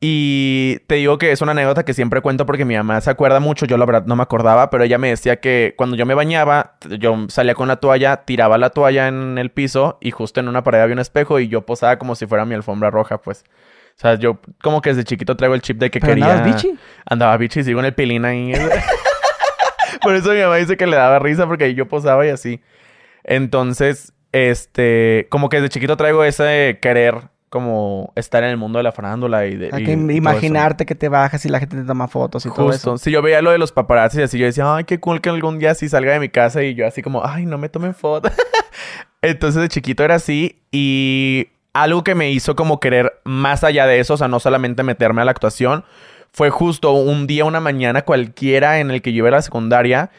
Y 0.00 0.80
te 0.86 0.96
digo 0.96 1.16
que 1.16 1.32
es 1.32 1.40
una 1.40 1.52
anécdota 1.52 1.84
que 1.84 1.94
siempre 1.94 2.20
cuento 2.20 2.44
porque 2.44 2.66
mi 2.66 2.76
mamá 2.76 3.00
se 3.00 3.10
acuerda 3.10 3.40
mucho. 3.40 3.66
Yo 3.66 3.78
la 3.78 3.86
verdad 3.86 4.04
no 4.06 4.16
me 4.16 4.22
acordaba, 4.22 4.68
pero 4.68 4.84
ella 4.84 4.98
me 4.98 5.08
decía 5.08 5.40
que 5.40 5.74
cuando 5.78 5.96
yo 5.96 6.04
me 6.04 6.14
bañaba, 6.14 6.76
yo 6.98 7.26
salía 7.28 7.54
con 7.54 7.68
la 7.68 7.76
toalla, 7.76 8.24
tiraba 8.24 8.58
la 8.58 8.70
toalla 8.70 9.08
en 9.08 9.38
el 9.38 9.50
piso 9.50 9.96
y 10.02 10.10
justo 10.10 10.40
en 10.40 10.48
una 10.48 10.62
pared 10.62 10.80
había 10.80 10.94
un 10.94 10.98
espejo 10.98 11.40
y 11.40 11.48
yo 11.48 11.62
posaba 11.64 11.98
como 11.98 12.16
si 12.16 12.26
fuera 12.26 12.44
mi 12.44 12.54
alfombra 12.54 12.90
roja, 12.90 13.18
pues. 13.18 13.44
O 13.96 14.00
sea, 14.00 14.14
yo 14.16 14.38
como 14.62 14.80
que 14.80 14.90
desde 14.90 15.04
chiquito 15.04 15.36
traigo 15.36 15.54
el 15.54 15.62
chip 15.62 15.78
de 15.78 15.90
que 15.90 16.00
¿Pero 16.00 16.14
quería... 16.14 16.32
andabas 16.32 16.62
bichi? 16.62 16.78
Andaba 17.06 17.36
bichi 17.36 17.60
y 17.60 17.64
sigo 17.64 17.80
en 17.80 17.86
el 17.86 17.94
pilín 17.94 18.24
ahí. 18.24 18.52
Por 20.02 20.14
eso 20.14 20.32
mi 20.32 20.40
mamá 20.40 20.56
dice 20.56 20.76
que 20.76 20.86
le 20.86 20.96
daba 20.96 21.18
risa 21.18 21.46
porque 21.46 21.74
yo 21.74 21.88
posaba 21.88 22.26
y 22.26 22.30
así. 22.30 22.60
Entonces, 23.22 24.12
este, 24.32 25.28
como 25.30 25.48
que 25.48 25.58
desde 25.58 25.70
chiquito 25.70 25.96
traigo 25.96 26.24
ese 26.24 26.78
querer 26.82 27.30
como 27.48 28.12
estar 28.16 28.42
en 28.42 28.50
el 28.50 28.56
mundo 28.56 28.80
de 28.80 28.82
la 28.82 28.90
farándula 28.90 29.46
y 29.46 29.54
de... 29.54 29.70
Y 29.78 29.84
que 29.84 29.92
imaginarte 29.92 30.84
que 30.84 30.96
te 30.96 31.08
bajas 31.08 31.46
y 31.46 31.48
la 31.48 31.60
gente 31.60 31.76
te 31.76 31.84
toma 31.84 32.08
fotos 32.08 32.44
y 32.44 32.48
eso. 32.48 32.56
todo 32.56 32.66
Justo. 32.66 32.94
eso. 32.94 32.98
Si 32.98 33.12
yo 33.12 33.22
veía 33.22 33.40
lo 33.42 33.52
de 33.52 33.58
los 33.58 33.70
paparazzi 33.70 34.18
y 34.18 34.22
así, 34.24 34.38
yo 34.38 34.46
decía, 34.46 34.74
ay, 34.74 34.82
qué 34.82 34.98
cool 34.98 35.20
que 35.20 35.28
algún 35.28 35.60
día 35.60 35.70
así 35.70 35.88
salga 35.88 36.12
de 36.14 36.18
mi 36.18 36.28
casa 36.28 36.64
y 36.64 36.74
yo 36.74 36.84
así 36.84 37.00
como, 37.00 37.24
ay, 37.24 37.46
no 37.46 37.56
me 37.56 37.68
tomen 37.68 37.94
fotos. 37.94 38.32
Entonces 39.22 39.62
de 39.62 39.68
chiquito 39.68 40.02
era 40.02 40.16
así 40.16 40.62
y 40.72 41.46
algo 41.74 42.04
que 42.04 42.14
me 42.14 42.30
hizo 42.30 42.56
como 42.56 42.80
querer 42.80 43.20
más 43.24 43.64
allá 43.64 43.86
de 43.86 44.00
eso, 44.00 44.14
o 44.14 44.16
sea, 44.16 44.28
no 44.28 44.40
solamente 44.40 44.82
meterme 44.82 45.20
a 45.20 45.24
la 45.26 45.32
actuación, 45.32 45.84
fue 46.32 46.48
justo 46.50 46.92
un 46.92 47.26
día, 47.26 47.44
una 47.44 47.60
mañana 47.60 48.02
cualquiera 48.02 48.80
en 48.80 48.90
el 48.90 49.02
que 49.02 49.12
yo 49.12 49.18
iba 49.18 49.28
a 49.28 49.32
la 49.32 49.42
secundaria 49.42 50.10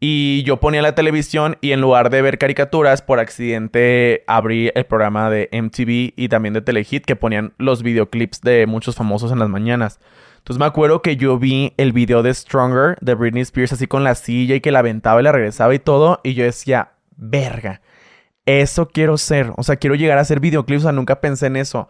y 0.00 0.42
yo 0.42 0.58
ponía 0.58 0.82
la 0.82 0.96
televisión 0.96 1.56
y 1.60 1.72
en 1.72 1.80
lugar 1.80 2.10
de 2.10 2.22
ver 2.22 2.36
caricaturas, 2.36 3.02
por 3.02 3.20
accidente 3.20 4.24
abrí 4.26 4.72
el 4.74 4.84
programa 4.84 5.30
de 5.30 5.48
MTV 5.52 6.14
y 6.16 6.28
también 6.28 6.54
de 6.54 6.60
Telehit 6.60 7.04
que 7.04 7.14
ponían 7.14 7.52
los 7.56 7.84
videoclips 7.84 8.40
de 8.40 8.66
muchos 8.66 8.96
famosos 8.96 9.30
en 9.30 9.38
las 9.38 9.48
mañanas. 9.48 10.00
Entonces 10.38 10.58
me 10.58 10.66
acuerdo 10.66 11.02
que 11.02 11.16
yo 11.16 11.38
vi 11.38 11.72
el 11.76 11.92
video 11.92 12.24
de 12.24 12.34
Stronger 12.34 12.96
de 13.00 13.14
Britney 13.14 13.42
Spears 13.42 13.74
así 13.74 13.86
con 13.86 14.02
la 14.02 14.16
silla 14.16 14.56
y 14.56 14.60
que 14.60 14.72
la 14.72 14.80
aventaba 14.80 15.20
y 15.20 15.24
la 15.24 15.30
regresaba 15.30 15.72
y 15.72 15.78
todo 15.78 16.20
y 16.24 16.34
yo 16.34 16.42
decía, 16.42 16.90
verga, 17.16 17.80
eso 18.46 18.88
quiero 18.88 19.16
ser, 19.18 19.52
o 19.56 19.62
sea, 19.62 19.76
quiero 19.76 19.94
llegar 19.94 20.18
a 20.18 20.22
hacer 20.22 20.40
videoclips, 20.40 20.82
o 20.82 20.86
sea, 20.86 20.92
nunca 20.92 21.20
pensé 21.20 21.46
en 21.46 21.56
eso. 21.56 21.88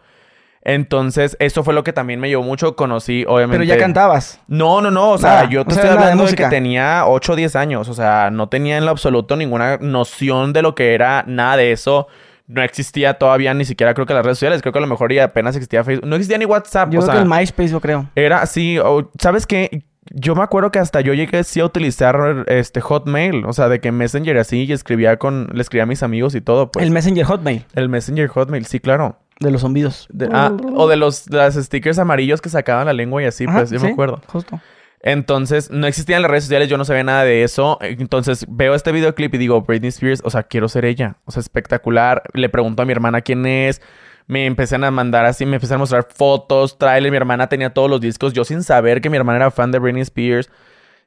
Entonces, 0.65 1.37
eso 1.41 1.65
fue 1.65 1.75
lo 1.75 1.83
que 1.83 1.93
también 1.93 2.21
me 2.21 2.29
llevó 2.29 2.45
mucho. 2.45 2.77
Conocí, 2.77 3.25
obviamente. 3.27 3.65
Pero 3.65 3.65
ya 3.65 3.79
cantabas. 3.79 4.41
No, 4.47 4.81
no, 4.81 4.93
no. 4.93 5.11
O 5.11 5.19
sea, 5.19 5.31
Nada, 5.31 5.49
yo 5.51 5.63
o 5.63 5.65
te 5.65 5.75
sea, 5.75 5.83
estoy 5.83 5.97
nada 5.97 6.07
de 6.07 6.13
hablando 6.13 6.31
de, 6.31 6.37
que 6.37 6.47
tenía 6.47 7.05
8 7.07 7.33
o 7.33 7.37
10 7.37 7.57
años. 7.57 7.89
O 7.89 7.95
sea, 7.95 8.31
no 8.31 8.49
tenía 8.49 8.79
en 8.79 8.85
lo 8.85 8.93
absoluto 8.93 9.35
ninguna 9.35 9.79
noción 9.79 10.53
de 10.53 10.63
lo 10.63 10.77
que 10.77 10.95
era 10.95 11.25
nada 11.27 11.57
de 11.57 11.73
eso. 11.73 12.07
No 12.47 12.63
existía 12.63 13.15
todavía 13.15 13.55
ni 13.55 13.65
siquiera, 13.65 13.93
creo 13.95 14.07
que 14.07 14.15
las 14.15 14.25
redes 14.25 14.39
sociales. 14.39 14.63
Creo 14.63 14.73
que 14.73 14.79
a 14.79 14.83
lo 14.83 14.87
mejor 14.87 15.13
ya 15.13 15.25
apenas 15.25 15.57
existía 15.57 15.83
Facebook. 15.83 16.07
No 16.07 16.15
existía 16.15 16.39
ni 16.39 16.45
WhatsApp. 16.45 16.91
Yo 16.91 17.01
o 17.01 17.03
creo 17.03 17.13
sea, 17.13 17.15
que 17.25 17.29
el 17.29 17.29
MySpace, 17.41 17.69
yo 17.71 17.81
creo. 17.81 18.09
era 18.15 18.41
así. 18.43 18.79
o- 18.79 19.11
¿Sabes 19.19 19.49
qué? 19.49 19.85
Yo 20.11 20.35
me 20.35 20.43
acuerdo 20.43 20.71
que 20.71 20.79
hasta 20.79 21.01
yo 21.01 21.15
llegué 21.15 21.45
sí 21.45 21.61
a 21.61 21.65
utilizar 21.65 22.45
este 22.49 22.81
Hotmail. 22.81 23.45
O 23.47 23.53
sea, 23.53 23.69
de 23.69 23.81
que 23.81 23.93
Messenger 23.93 24.37
así 24.39 24.65
y 24.65 24.73
escribía 24.73 25.17
con... 25.17 25.49
Le 25.53 25.63
escribía 25.63 25.85
a 25.85 25.87
mis 25.87 26.03
amigos 26.03 26.35
y 26.35 26.41
todo, 26.41 26.71
pues. 26.71 26.83
el 26.83 26.89
El, 26.89 26.93
Messenger 26.93 27.25
Hotmail 27.25 27.65
Messenger 27.89 28.29
Hotmail, 28.29 28.67
sí, 28.67 28.81
claro. 28.81 29.19
de 29.39 29.51
los 29.51 29.61
zumbidos. 29.63 30.09
De- 30.11 30.29
ah, 30.33 30.53
o 30.75 30.89
de 30.89 30.97
los 30.97 31.27
de 31.27 31.37
las 31.37 31.55
stickers 31.55 31.99
amarillos 31.99 32.41
que 32.41 32.49
sacaban 32.49 32.87
la 32.87 32.93
lengua 32.93 33.23
y 33.23 33.27
así, 33.27 33.45
Ajá, 33.45 33.59
pues 33.59 33.71
yo 33.71 33.79
me 33.81 33.87
sí, 33.87 33.93
acuerdo. 33.93 34.21
Justo. 34.27 34.61
Entonces, 35.05 35.71
no 35.71 35.87
existían 35.89 36.23
las 36.23 36.31
redes 36.31 36.45
sociales, 36.45 36.69
yo 36.69 36.79
no 36.79 36.85
sabía 36.85 37.03
nada 37.03 37.25
de 37.25 37.43
eso. 37.43 37.79
Entonces, 37.81 38.47
veo 38.49 38.75
este 38.75 38.93
videoclip 38.93 39.35
y 39.35 39.39
digo, 39.39 39.63
Britney 39.63 39.89
Spears, 39.89 40.23
o 40.25 40.31
sea, 40.31 40.45
quiero 40.45 40.69
ser 40.69 40.85
ella. 40.85 41.17
O 41.25 41.33
sea, 41.33 41.41
espectacular. 41.41 42.23
Le 42.35 42.49
pregunto 42.49 42.83
a 42.83 42.87
mi 42.87 42.93
hermana 42.93 43.21
quién 43.21 43.45
es. 43.47 43.83
Me 44.33 44.47
empezaron 44.47 44.85
a 44.85 44.91
mandar 44.91 45.27
así, 45.27 45.45
me 45.45 45.57
empezaron 45.57 45.81
a 45.81 45.83
mostrar 45.83 46.09
fotos, 46.09 46.79
trailer. 46.79 47.11
Mi 47.11 47.19
hermana 47.19 47.49
tenía 47.49 47.75
todos 47.75 47.91
los 47.91 48.01
discos, 48.01 48.33
yo 48.33 48.45
sin 48.45 48.63
saber 48.63 49.03
que 49.03 49.11
mi 49.11 49.19
hermana 49.19 49.37
era 49.37 49.51
fan 49.51 49.71
de 49.71 49.79
Britney 49.79 50.01
Spears. 50.01 50.49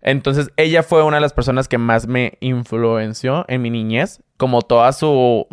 Entonces, 0.03 0.51
ella 0.57 0.83
fue 0.83 1.01
una 1.01 1.17
de 1.17 1.21
las 1.21 1.33
personas 1.33 1.67
que 1.67 1.79
más 1.79 2.05
me 2.05 2.37
influenció 2.39 3.43
en 3.47 3.63
mi 3.63 3.71
niñez. 3.71 4.21
Como 4.37 4.61
toda 4.61 4.93
su, 4.93 5.47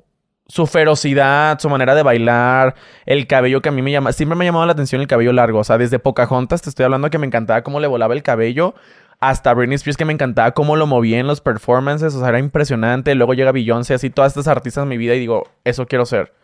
su 0.49 0.67
ferocidad, 0.67 1.59
su 1.61 1.71
manera 1.71 1.95
de 1.95 2.02
bailar, 2.02 2.75
el 3.07 3.26
cabello 3.26 3.62
que 3.62 3.71
a 3.71 3.73
mí 3.73 3.81
me 3.81 3.91
llama. 3.91 4.12
Siempre 4.12 4.37
me 4.37 4.45
ha 4.45 4.49
llamado 4.49 4.67
la 4.67 4.73
atención 4.73 5.00
el 5.00 5.07
cabello 5.07 5.33
largo. 5.33 5.61
O 5.61 5.64
sea, 5.64 5.79
desde 5.79 5.99
Pocahontas 5.99 6.61
te 6.61 6.69
estoy 6.69 6.85
hablando 6.85 7.09
que 7.09 7.17
me 7.17 7.26
encantaba 7.26 7.62
cómo 7.62 7.81
le 7.81 7.87
volaba 7.87 8.12
el 8.12 8.23
cabello. 8.23 8.75
Hasta 9.19 9.55
Britney 9.55 9.76
Spears 9.76 9.97
que 9.97 10.05
me 10.05 10.12
encantaba 10.12 10.52
cómo 10.52 10.76
lo 10.76 10.87
movía 10.87 11.19
en 11.21 11.26
los 11.26 11.41
performances. 11.41 12.14
O 12.14 12.21
sea, 12.21 12.29
era 12.29 12.38
impresionante. 12.38 13.14
Luego 13.14 13.33
llega 13.33 13.50
Beyoncé, 13.50 13.95
así 13.95 14.11
todas 14.11 14.33
estas 14.33 14.47
artistas 14.47 14.83
en 14.83 14.91
mi 14.91 14.99
vida 14.99 15.14
y 15.14 15.21
digo, 15.21 15.49
eso 15.64 15.87
quiero 15.87 16.05
ser. 16.05 16.35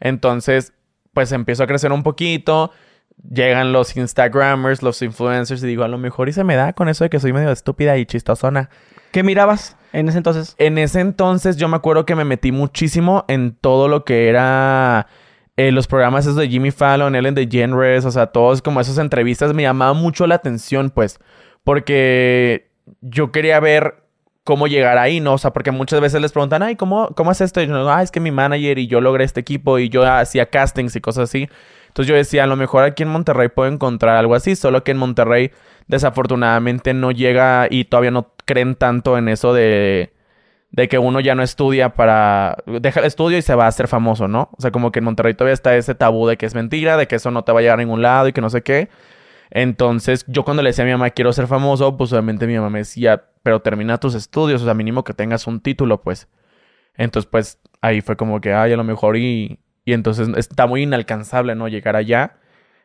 Entonces, 0.00 0.72
pues 1.12 1.32
empiezo 1.32 1.62
a 1.62 1.66
crecer 1.66 1.92
un 1.92 2.02
poquito. 2.02 2.72
Llegan 3.30 3.72
los 3.72 3.96
Instagramers, 3.96 4.82
los 4.82 5.00
influencers 5.02 5.62
y 5.62 5.66
digo, 5.66 5.84
a 5.84 5.88
lo 5.88 5.98
mejor 5.98 6.28
y 6.28 6.32
se 6.32 6.44
me 6.44 6.54
da 6.54 6.74
con 6.74 6.88
eso 6.88 7.04
de 7.04 7.10
que 7.10 7.20
soy 7.20 7.32
medio 7.32 7.50
estúpida 7.50 7.96
y 7.96 8.04
chistosona. 8.04 8.68
¿Qué 9.12 9.22
mirabas 9.22 9.76
en 9.92 10.08
ese 10.08 10.18
entonces? 10.18 10.54
En 10.58 10.76
ese 10.76 11.00
entonces 11.00 11.56
yo 11.56 11.68
me 11.68 11.76
acuerdo 11.76 12.04
que 12.04 12.14
me 12.14 12.24
metí 12.24 12.52
muchísimo 12.52 13.24
en 13.28 13.54
todo 13.54 13.88
lo 13.88 14.04
que 14.04 14.28
era 14.28 15.06
eh, 15.56 15.72
los 15.72 15.86
programas 15.86 16.26
esos 16.26 16.36
de 16.36 16.48
Jimmy 16.48 16.70
Fallon, 16.70 17.14
Ellen 17.14 17.34
DeGeneres, 17.34 18.04
o 18.04 18.10
sea, 18.10 18.26
todos 18.26 18.60
como 18.60 18.80
esas 18.82 18.98
entrevistas 18.98 19.54
me 19.54 19.62
llamaba 19.62 19.94
mucho 19.94 20.26
la 20.26 20.34
atención, 20.34 20.90
pues, 20.90 21.18
porque 21.64 22.70
yo 23.00 23.32
quería 23.32 23.58
ver 23.58 24.05
cómo 24.46 24.68
llegar 24.68 24.96
ahí, 24.96 25.18
¿no? 25.18 25.34
O 25.34 25.38
sea, 25.38 25.52
porque 25.52 25.72
muchas 25.72 26.00
veces 26.00 26.22
les 26.22 26.30
preguntan, 26.30 26.62
ay, 26.62 26.76
¿cómo, 26.76 27.08
cómo 27.16 27.32
es 27.32 27.40
esto? 27.40 27.60
Y 27.60 27.66
yo, 27.66 27.90
ah, 27.90 28.00
es 28.00 28.12
que 28.12 28.20
mi 28.20 28.30
manager 28.30 28.78
y 28.78 28.86
yo 28.86 29.00
logré 29.00 29.24
este 29.24 29.40
equipo 29.40 29.80
y 29.80 29.88
yo 29.88 30.06
hacía 30.06 30.46
castings 30.46 30.94
y 30.94 31.00
cosas 31.00 31.24
así. 31.24 31.48
Entonces 31.88 32.08
yo 32.08 32.14
decía, 32.14 32.44
a 32.44 32.46
lo 32.46 32.54
mejor 32.54 32.84
aquí 32.84 33.02
en 33.02 33.08
Monterrey 33.08 33.48
puedo 33.48 33.68
encontrar 33.70 34.16
algo 34.16 34.36
así, 34.36 34.54
solo 34.54 34.84
que 34.84 34.92
en 34.92 34.98
Monterrey 34.98 35.50
desafortunadamente 35.88 36.94
no 36.94 37.10
llega 37.10 37.66
y 37.68 37.86
todavía 37.86 38.12
no 38.12 38.34
creen 38.44 38.76
tanto 38.76 39.18
en 39.18 39.28
eso 39.28 39.52
de, 39.52 40.12
de 40.70 40.88
que 40.88 40.98
uno 40.98 41.18
ya 41.18 41.34
no 41.34 41.42
estudia 41.42 41.94
para... 41.94 42.58
Deja 42.66 43.00
el 43.00 43.06
estudio 43.06 43.38
y 43.38 43.42
se 43.42 43.56
va 43.56 43.64
a 43.64 43.68
hacer 43.68 43.88
famoso, 43.88 44.28
¿no? 44.28 44.50
O 44.56 44.62
sea, 44.62 44.70
como 44.70 44.92
que 44.92 45.00
en 45.00 45.06
Monterrey 45.06 45.34
todavía 45.34 45.54
está 45.54 45.74
ese 45.74 45.96
tabú 45.96 46.28
de 46.28 46.36
que 46.36 46.46
es 46.46 46.54
mentira, 46.54 46.96
de 46.96 47.08
que 47.08 47.16
eso 47.16 47.32
no 47.32 47.42
te 47.42 47.50
va 47.50 47.58
a 47.58 47.62
llegar 47.62 47.80
a 47.80 47.82
ningún 47.82 48.00
lado 48.00 48.28
y 48.28 48.32
que 48.32 48.40
no 48.40 48.50
sé 48.50 48.62
qué. 48.62 48.90
Entonces, 49.50 50.24
yo 50.28 50.44
cuando 50.44 50.62
le 50.62 50.70
decía 50.70 50.84
a 50.84 50.86
mi 50.86 50.92
mamá, 50.92 51.10
quiero 51.10 51.32
ser 51.32 51.48
famoso, 51.48 51.96
pues 51.96 52.12
obviamente 52.12 52.46
mi 52.46 52.54
mamá 52.54 52.70
me 52.70 52.78
decía, 52.78 53.24
pero 53.46 53.60
termina 53.60 53.98
tus 53.98 54.16
estudios, 54.16 54.60
o 54.60 54.64
sea, 54.64 54.74
mínimo 54.74 55.04
que 55.04 55.14
tengas 55.14 55.46
un 55.46 55.60
título, 55.60 56.00
pues. 56.02 56.26
Entonces, 56.96 57.28
pues, 57.30 57.60
ahí 57.80 58.00
fue 58.00 58.16
como 58.16 58.40
que, 58.40 58.52
ay, 58.52 58.72
a 58.72 58.76
lo 58.76 58.82
mejor 58.82 59.16
y... 59.16 59.60
Y 59.84 59.92
entonces 59.92 60.28
está 60.36 60.66
muy 60.66 60.82
inalcanzable, 60.82 61.54
¿no? 61.54 61.68
Llegar 61.68 61.94
allá. 61.94 62.38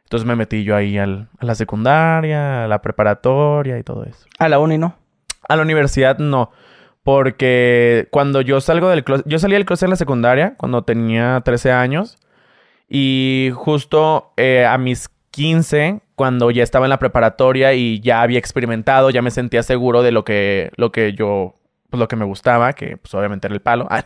Entonces 0.03 0.27
me 0.27 0.35
metí 0.35 0.63
yo 0.63 0.75
ahí 0.75 0.99
al- 0.99 1.29
a 1.39 1.45
la 1.45 1.55
secundaria, 1.55 2.65
a 2.65 2.67
la 2.67 2.79
preparatoria 2.83 3.79
y 3.79 3.83
todo 3.83 4.03
eso. 4.03 4.27
A 4.37 4.47
la 4.49 4.59
uni, 4.59 4.77
¿no? 4.77 4.95
A 5.49 5.55
la 5.55 5.63
universidad 5.63 6.19
no. 6.19 6.51
Porque 7.01 8.07
cuando 8.11 8.41
yo 8.41 8.61
salgo 8.61 8.87
del 8.89 9.03
closet, 9.03 9.25
yo 9.27 9.39
salí 9.39 9.53
del 9.55 9.65
closet 9.65 9.85
en 9.87 9.89
la 9.89 9.95
secundaria 9.95 10.53
cuando 10.57 10.83
tenía 10.83 11.41
13 11.43 11.71
años. 11.71 12.19
Y 12.87 13.49
justo 13.55 14.31
eh, 14.37 14.65
a 14.67 14.77
mis 14.77 15.09
15, 15.31 16.01
cuando 16.15 16.51
ya 16.51 16.63
estaba 16.63 16.85
en 16.85 16.89
la 16.89 16.99
preparatoria 16.99 17.73
y 17.73 17.99
ya 17.99 18.21
había 18.21 18.39
experimentado, 18.39 19.09
ya 19.09 19.21
me 19.21 19.31
sentía 19.31 19.63
seguro 19.63 20.03
de 20.03 20.11
lo 20.11 20.23
que, 20.23 20.71
lo 20.75 20.91
que 20.91 21.13
yo, 21.13 21.55
pues 21.89 21.99
lo 21.99 22.07
que 22.07 22.15
me 22.15 22.25
gustaba, 22.25 22.73
que 22.73 22.97
pues 22.97 23.13
obviamente 23.13 23.47
era 23.47 23.55
el 23.55 23.61
palo. 23.61 23.87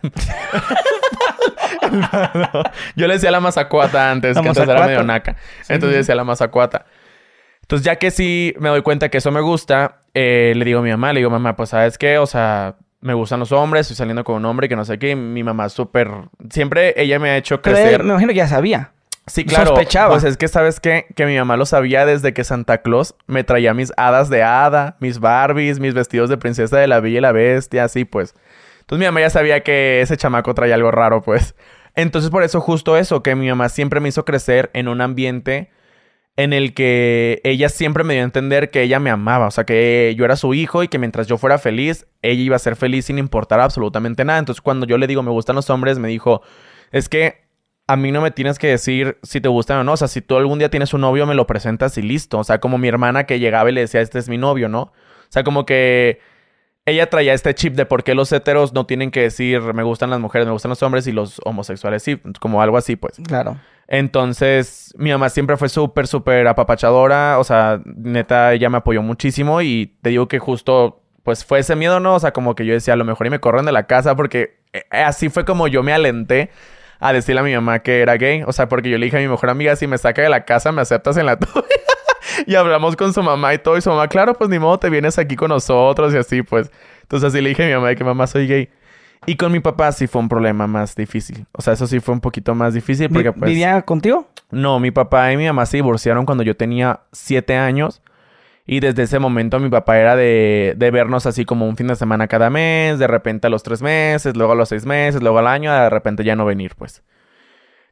El 1.82 2.00
palo. 2.10 2.64
Yo 2.96 3.08
le 3.08 3.14
decía 3.14 3.30
la 3.30 3.40
mazacuata 3.40 4.10
antes, 4.10 4.36
La 4.36 4.42
que 4.42 4.48
antes 4.50 4.68
era 4.68 4.88
medio 4.88 5.04
naca. 5.04 5.36
Entonces 5.70 5.92
yo 5.92 5.98
decía 5.98 6.16
la 6.16 6.24
mazacuata. 6.24 6.86
Entonces, 7.62 7.86
ya 7.86 7.96
que 7.98 8.12
sí 8.12 8.54
me 8.60 8.70
doy 8.70 8.84
cuenta 8.84 9.10
que 9.10 9.18
eso 9.18 9.32
me 9.32 9.42
gusta, 9.42 10.02
eh, 10.14 10.54
le 10.56 10.66
digo 10.66 10.80
a 10.80 10.84
mi 10.84 10.92
mamá, 10.92 11.14
le 11.14 11.20
digo, 11.20 11.32
mamá, 11.32 11.56
pues, 11.56 11.70
¿sabes 11.70 11.98
qué? 11.98 12.20
O 12.20 12.28
sea, 12.28 12.76
me 13.02 13.16
gustan 13.16 13.40
los 13.40 13.52
hombres, 13.52 13.82
estoy 13.82 13.96
saliendo 13.96 14.24
con 14.24 14.36
un 14.36 14.46
hombre 14.46 14.70
que 14.70 14.76
no 14.76 14.86
sé 14.86 15.00
qué. 15.00 15.12
y 15.12 15.16
mi 15.16 15.44
mamá 15.44 15.70
súper... 15.70 16.10
Siempre 16.50 16.94
ella 16.96 17.18
me 17.18 17.32
ha 17.32 17.38
hecho 17.38 17.62
crecer. 17.62 18.04
me 18.04 18.12
imagino 18.12 18.30
que 18.30 18.38
ya 18.38 18.48
sabía. 18.48 18.92
Sí, 19.28 19.44
claro. 19.44 19.70
sospechaba. 19.70 20.10
Pues 20.12 20.24
es 20.24 20.38
que, 20.38 20.48
¿sabes 20.48 20.80
qué? 20.80 21.08
Que 21.16 21.26
mi 21.26 21.36
mamá 21.38 21.58
lo 21.58 21.66
sabía 21.66 22.06
desde 22.06 22.34
que 22.34 22.44
Santa 22.44 22.84
Claus 22.84 23.16
me 23.26 23.44
traía 23.44 23.74
mis 23.74 23.92
hadas 23.98 24.30
de 24.30 24.44
hada, 24.44 24.98
mis 25.00 25.20
Barbies, 25.20 25.80
mis 25.80 25.94
vestidos 25.94 26.30
de 26.30 26.38
princesa 26.38 26.78
de 26.78 26.88
la 26.88 27.00
Bella 27.00 27.18
y 27.18 27.22
la 27.22 27.32
Bestia, 27.32 27.86
así 27.86 28.06
pues. 28.06 28.36
Entonces 28.82 29.00
mi 29.00 29.06
mamá 29.06 29.22
ya 29.22 29.32
sabía 29.32 29.62
que 29.62 30.02
ese 30.02 30.16
chamaco 30.16 30.54
traía 30.54 30.76
algo 30.76 30.92
raro, 30.92 31.22
pues. 31.24 31.56
Entonces 31.96 32.30
por 32.30 32.44
eso 32.44 32.62
justo 32.62 32.98
eso, 32.98 33.24
que 33.24 33.36
mi 33.36 33.50
mamá 33.50 33.70
siempre 33.70 34.00
me 34.00 34.10
hizo 34.10 34.26
crecer 34.26 34.70
en 34.74 34.88
un 34.88 35.02
ambiente 35.02 35.72
en 36.38 36.54
el 36.54 36.74
que 36.74 37.42
ella 37.46 37.70
siempre 37.70 38.04
me 38.04 38.14
dio 38.14 38.22
a 38.22 38.26
entender 38.26 38.70
que 38.70 38.82
ella 38.82 39.00
me 39.00 39.10
amaba, 39.10 39.48
o 39.48 39.52
sea, 39.52 39.64
que 39.64 40.14
yo 40.18 40.26
era 40.26 40.36
su 40.36 40.54
hijo 40.54 40.84
y 40.84 40.90
que 40.90 41.00
mientras 41.00 41.28
yo 41.28 41.38
fuera 41.38 41.58
feliz, 41.58 42.06
ella 42.22 42.42
iba 42.42 42.58
a 42.58 42.60
ser 42.60 42.76
feliz 42.76 43.06
sin 43.06 43.18
importar 43.18 43.62
absolutamente 43.62 44.26
nada. 44.26 44.38
Entonces 44.38 44.62
cuando 44.62 44.86
yo 44.86 44.98
le 44.98 45.08
digo 45.08 45.24
me 45.24 45.32
gustan 45.32 45.56
los 45.56 45.70
hombres, 45.70 45.98
me 45.98 46.10
dijo, 46.10 46.42
es 46.92 47.10
que 47.10 47.44
a 47.88 47.95
mí 47.95 48.12
no 48.12 48.21
me 48.21 48.32
tienes 48.32 48.58
que 48.58 48.67
decir 48.67 49.17
si 49.21 49.41
te 49.41 49.50
gustan 49.50 49.80
o 49.80 49.84
no. 49.84 49.93
O 49.93 49.98
sea, 49.98 50.08
si 50.08 50.21
tú 50.21 50.38
algún 50.38 50.60
día 50.60 50.69
tienes 50.69 50.93
un 50.93 51.02
novio, 51.02 51.26
me 51.26 51.36
lo 51.36 51.45
presentas 51.45 51.98
y 51.98 52.02
listo. 52.02 52.39
O 52.39 52.43
sea, 52.43 52.60
como 52.60 52.78
mi 52.78 52.88
hermana 52.88 53.26
que 53.26 53.39
llegaba 53.39 53.69
y 53.69 53.74
le 53.74 53.82
decía, 53.82 54.02
este 54.02 54.19
es 54.19 54.28
mi 54.28 54.38
novio, 54.38 54.69
¿no? 54.69 54.82
O 54.82 55.30
sea, 55.30 55.43
como 55.43 55.65
que 55.65 56.19
ella 56.86 57.10
traía 57.10 57.34
este 57.34 57.54
chip 57.54 57.76
de 57.76 57.86
por 57.86 58.04
qué 58.04 58.15
los 58.15 58.32
heteros 58.32 58.74
no 58.74 58.86
tienen 58.86 59.12
que 59.12 59.21
decir, 59.21 59.62
me 59.74 59.84
gustan 59.84 60.10
las 60.10 60.19
mujeres, 60.19 60.48
me 60.48 60.54
gustan 60.54 60.69
los 60.69 60.82
hombres 60.82 61.06
y 61.08 61.12
los 61.12 61.39
homosexuales 61.45 62.02
sí. 62.02 62.19
Como 62.39 62.62
algo 62.62 62.78
así, 62.78 62.95
pues. 62.95 63.17
Claro. 63.28 63.58
Entonces, 63.88 64.93
mi 64.98 65.12
mamá 65.12 65.30
siempre 65.30 65.56
fue 65.56 65.69
súper, 65.69 66.08
súper 66.08 66.48
apapachadora. 66.48 67.38
O 67.38 67.43
sea, 67.43 67.82
neta, 67.86 68.54
ella 68.54 68.69
me 68.71 68.78
apoyó 68.78 69.04
muchísimo 69.04 69.62
y 69.62 69.95
te 70.02 70.10
digo 70.10 70.28
que 70.28 70.39
justo, 70.39 71.04
pues 71.21 71.45
fue 71.45 71.60
ese 71.60 71.76
miedo, 71.76 72.00
¿no? 72.00 72.15
O 72.15 72.19
sea, 72.19 72.34
como 72.34 72.56
que 72.56 72.65
yo 72.65 72.74
decía, 72.74 72.95
a 72.95 72.98
lo 72.98 73.06
mejor 73.06 73.28
y 73.28 73.30
me 73.30 73.39
corren 73.39 73.65
de 73.65 73.71
la 73.71 73.86
casa 73.86 74.15
porque 74.15 74.58
eh, 74.74 74.84
así 74.89 75.30
fue 75.30 75.45
como 75.45 75.67
yo 75.67 75.84
me 75.84 75.93
alenté 75.93 76.50
a 76.99 77.13
decirle 77.13 77.41
a 77.41 77.43
mi 77.43 77.53
mamá 77.53 77.79
que 77.79 78.01
era 78.01 78.15
gay. 78.15 78.43
O 78.45 78.53
sea, 78.53 78.67
porque 78.67 78.89
yo 78.89 78.97
le 78.97 79.05
dije 79.05 79.17
a 79.17 79.19
mi 79.19 79.27
mejor 79.27 79.49
amiga, 79.49 79.75
si 79.75 79.88
me 79.88 79.97
saca 79.97 80.21
de 80.21 80.29
la 80.29 80.45
casa, 80.45 80.71
me 80.71 80.81
aceptas 80.81 81.17
en 81.17 81.25
la 81.25 81.38
tuya. 81.38 81.65
y 82.47 82.55
hablamos 82.55 82.95
con 82.95 83.13
su 83.13 83.21
mamá 83.21 83.53
y 83.53 83.58
todo. 83.58 83.77
Y 83.77 83.81
su 83.81 83.89
mamá, 83.89 84.08
claro, 84.08 84.34
pues 84.34 84.49
ni 84.49 84.60
modo, 84.60 84.79
te 84.79 84.89
vienes 84.89 85.17
aquí 85.19 85.36
con 85.36 85.49
nosotros 85.49 86.13
y 86.13 86.17
así, 86.17 86.41
pues. 86.41 86.71
Entonces 87.01 87.27
así 87.27 87.41
le 87.41 87.49
dije 87.49 87.63
a 87.63 87.67
mi 87.67 87.73
mamá 87.73 87.89
de 87.89 87.95
que 87.95 88.03
mamá 88.03 88.27
soy 88.27 88.47
gay. 88.47 88.69
Y 89.25 89.38
con 89.38 89.51
mi 89.51 89.60
papá 89.60 89.91
sí 89.91 90.08
fue 90.08 90.21
un 90.21 90.29
problema 90.29 90.67
más 90.67 90.95
difícil. 90.95 91.45
O 91.51 91.62
sea, 91.62 91.73
eso 91.73 91.88
sí 91.88 91.99
fue 91.99 92.13
un 92.13 92.21
poquito 92.21 92.53
más 92.53 92.73
difícil 92.73 93.10
porque 93.10 93.31
pues... 93.31 93.49
¿Vivía 93.49 93.81
contigo? 93.81 94.27
No, 94.51 94.79
mi 94.79 94.91
papá 94.91 95.31
y 95.31 95.38
mi 95.38 95.45
mamá 95.47 95.65
se 95.65 95.77
divorciaron 95.77 96.25
cuando 96.25 96.43
yo 96.43 96.55
tenía 96.55 97.01
siete 97.12 97.55
años. 97.55 98.01
Y 98.65 98.80
desde 98.80 99.04
ese 99.04 99.19
momento 99.19 99.60
mi 99.60 99.69
papá 99.69 99.99
era 99.99 100.15
de, 100.15 100.73
de 100.75 100.91
vernos 100.91 101.25
así 101.28 101.45
como 101.45 101.67
un 101.67 101.78
fin 101.78 101.88
de 101.88 101.95
semana 101.95 102.28
cada 102.28 102.49
mes, 102.49 102.97
de 102.97 103.08
repente 103.08 103.47
a 103.47 103.49
los 103.51 103.62
tres 103.62 103.82
meses, 103.82 104.36
luego 104.36 104.54
a 104.54 104.56
los 104.56 104.69
seis 104.69 104.86
meses, 104.86 105.21
luego 105.21 105.38
al 105.39 105.47
año, 105.47 105.71
de 105.71 105.89
repente 105.89 106.23
ya 106.23 106.36
no 106.36 106.45
venir, 106.45 106.73
pues. 106.75 107.04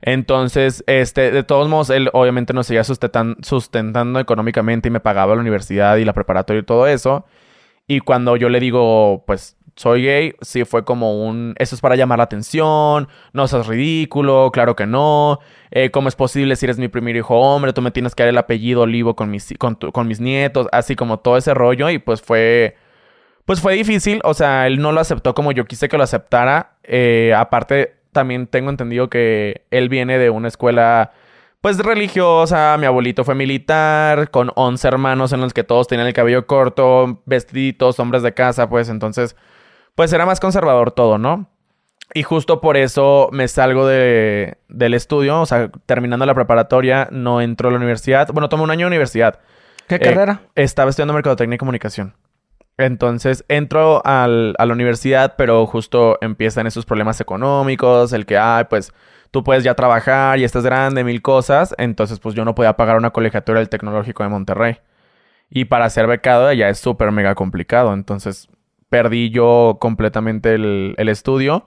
Entonces, 0.01 0.83
este, 0.88 1.31
de 1.31 1.43
todos 1.43 1.69
modos, 1.69 1.89
él 1.89 2.09
obviamente 2.13 2.53
nos 2.53 2.67
seguía 2.67 2.83
sustentan- 2.83 3.38
sustentando 3.41 4.19
económicamente 4.19 4.89
y 4.89 4.91
me 4.91 4.99
pagaba 4.99 5.36
la 5.36 5.41
universidad 5.41 5.95
y 5.97 6.05
la 6.05 6.13
preparatoria 6.13 6.59
y 6.62 6.65
todo 6.65 6.88
eso. 6.88 7.25
Y 7.88 7.99
cuando 7.99 8.36
yo 8.36 8.49
le 8.49 8.59
digo, 8.59 9.23
pues, 9.25 9.55
soy 9.75 10.03
gay, 10.03 10.36
sí 10.41 10.65
fue 10.65 10.86
como 10.86 11.25
un, 11.25 11.55
eso 11.57 11.75
es 11.75 11.81
para 11.81 11.95
llamar 11.95 12.19
la 12.19 12.25
atención, 12.25 13.07
no 13.33 13.47
seas 13.47 13.67
ridículo, 13.67 14.51
claro 14.51 14.75
que 14.75 14.86
no, 14.86 15.39
eh, 15.71 15.89
¿cómo 15.89 16.07
es 16.09 16.15
posible 16.15 16.55
si 16.55 16.65
eres 16.65 16.77
mi 16.77 16.88
primer 16.88 17.15
hijo 17.15 17.36
hombre? 17.39 17.73
Tú 17.73 17.81
me 17.81 17.91
tienes 17.91 18.13
que 18.15 18.23
dar 18.23 18.29
el 18.29 18.38
apellido 18.38 18.81
Olivo 18.81 19.15
con 19.15 19.31
mis, 19.31 19.53
con, 19.57 20.07
mis 20.07 20.19
nietos, 20.19 20.67
así 20.71 20.95
como 20.95 21.19
todo 21.19 21.38
ese 21.38 21.53
rollo 21.53 21.89
y 21.89 21.97
pues 21.97 22.21
fue, 22.21 22.75
pues 23.45 23.62
fue 23.62 23.73
difícil, 23.73 24.21
o 24.23 24.33
sea, 24.33 24.67
él 24.67 24.79
no 24.79 24.91
lo 24.91 25.01
aceptó 25.01 25.33
como 25.33 25.51
yo 25.51 25.65
quise 25.65 25.89
que 25.89 25.97
lo 25.97 26.03
aceptara, 26.03 26.77
eh, 26.83 27.33
aparte 27.36 27.95
también 28.12 28.47
tengo 28.47 28.69
entendido 28.69 29.09
que 29.09 29.65
él 29.71 29.89
viene 29.89 30.19
de 30.19 30.29
una 30.29 30.47
escuela 30.47 31.12
pues 31.63 31.77
religiosa, 31.77 32.75
mi 32.77 32.86
abuelito 32.86 33.23
fue 33.23 33.36
militar, 33.36 34.31
con 34.31 34.51
11 34.53 34.86
hermanos 34.86 35.31
en 35.31 35.39
los 35.39 35.53
que 35.53 35.63
todos 35.63 35.88
tenían 35.88 36.09
el 36.09 36.13
cabello 36.13 36.45
corto, 36.45 37.21
vestiditos, 37.25 38.01
hombres 38.01 38.21
de 38.21 38.33
casa, 38.33 38.67
pues 38.67 38.89
entonces, 38.89 39.38
pues 39.95 40.12
era 40.13 40.25
más 40.25 40.39
conservador 40.39 40.91
todo, 40.91 41.17
¿no? 41.17 41.49
Y 42.13 42.23
justo 42.23 42.62
por 42.62 42.77
eso 42.77 43.29
me 43.32 43.47
salgo 43.47 43.88
de, 43.88 44.58
del 44.69 44.93
estudio, 44.93 45.41
o 45.41 45.45
sea, 45.45 45.69
terminando 45.86 46.25
la 46.25 46.36
preparatoria, 46.36 47.08
no 47.12 47.41
entro 47.41 47.69
a 47.69 47.71
la 47.71 47.77
universidad. 47.77 48.27
Bueno, 48.34 48.49
tomé 48.49 48.63
un 48.63 48.71
año 48.71 48.82
de 48.86 48.88
universidad. 48.88 49.39
¿Qué 49.88 49.95
Eh, 49.95 49.99
carrera? 49.99 50.41
Estaba 50.56 50.89
estudiando 50.89 51.13
Mercadotecnia 51.13 51.56
y 51.56 51.60
Comunicación. 51.60 52.13
Entonces 52.77 53.45
entro 53.49 54.01
al- 54.06 54.56
a 54.58 54.65
la 54.65 54.73
universidad, 54.73 55.36
pero 55.38 55.65
justo 55.67 56.17
empiezan 56.21 56.67
esos 56.67 56.86
problemas 56.86 57.21
económicos, 57.21 58.13
el 58.13 58.25
que, 58.25 58.38
ay, 58.38 58.65
pues 58.69 58.91
tú 59.32 59.43
puedes 59.43 59.63
ya 59.63 59.75
trabajar 59.75 60.39
y 60.39 60.43
estás 60.43 60.63
grande, 60.63 61.03
mil 61.03 61.21
cosas. 61.21 61.73
Entonces, 61.77 62.19
pues 62.19 62.36
yo 62.36 62.45
no 62.45 62.56
podía 62.56 62.73
pagar 62.73 62.97
una 62.97 63.12
colegiatura 63.12 63.60
del 63.60 63.69
Tecnológico 63.69 64.23
de 64.23 64.29
Monterrey. 64.29 64.77
Y 65.49 65.65
para 65.65 65.89
ser 65.89 66.08
becado 66.08 66.51
ya 66.53 66.69
es 66.69 66.79
súper 66.79 67.12
mega 67.12 67.36
complicado. 67.36 67.93
Entonces, 67.93 68.49
perdí 68.93 69.32
yo 69.32 69.77
completamente 69.82 70.53
el, 70.53 70.93
el 70.99 71.10
estudio. 71.10 71.65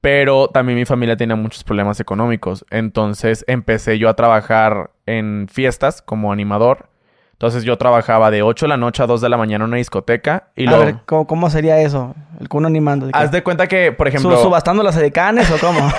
Pero 0.00 0.48
también 0.48 0.78
mi 0.78 0.86
familia 0.86 1.14
tenía 1.14 1.36
muchos 1.36 1.64
problemas 1.64 2.00
económicos. 2.00 2.64
Entonces 2.70 3.44
empecé 3.46 3.98
yo 3.98 4.08
a 4.08 4.16
trabajar 4.16 4.90
en 5.04 5.48
fiestas 5.50 6.00
como 6.00 6.32
animador. 6.32 6.88
Entonces 7.36 7.64
yo 7.64 7.76
trabajaba 7.76 8.30
de 8.30 8.40
8 8.40 8.64
de 8.64 8.68
la 8.70 8.76
noche 8.78 9.02
a 9.02 9.06
2 9.06 9.20
de 9.20 9.28
la 9.28 9.36
mañana 9.36 9.64
en 9.64 9.68
una 9.68 9.76
discoteca. 9.76 10.48
Y 10.56 10.66
a 10.66 10.70
luego... 10.70 10.84
ver, 10.86 10.96
¿cómo, 11.04 11.26
cómo 11.26 11.50
sería 11.50 11.78
eso? 11.82 12.14
El 12.40 12.48
cuno 12.48 12.66
animando. 12.66 13.10
Haz 13.12 13.30
de 13.30 13.42
cuenta 13.42 13.66
que, 13.66 13.92
por 13.92 14.08
ejemplo... 14.08 14.40
¿Subastando 14.42 14.82
las 14.82 14.96
edecanes 14.96 15.50
o 15.50 15.58
cómo? 15.58 15.80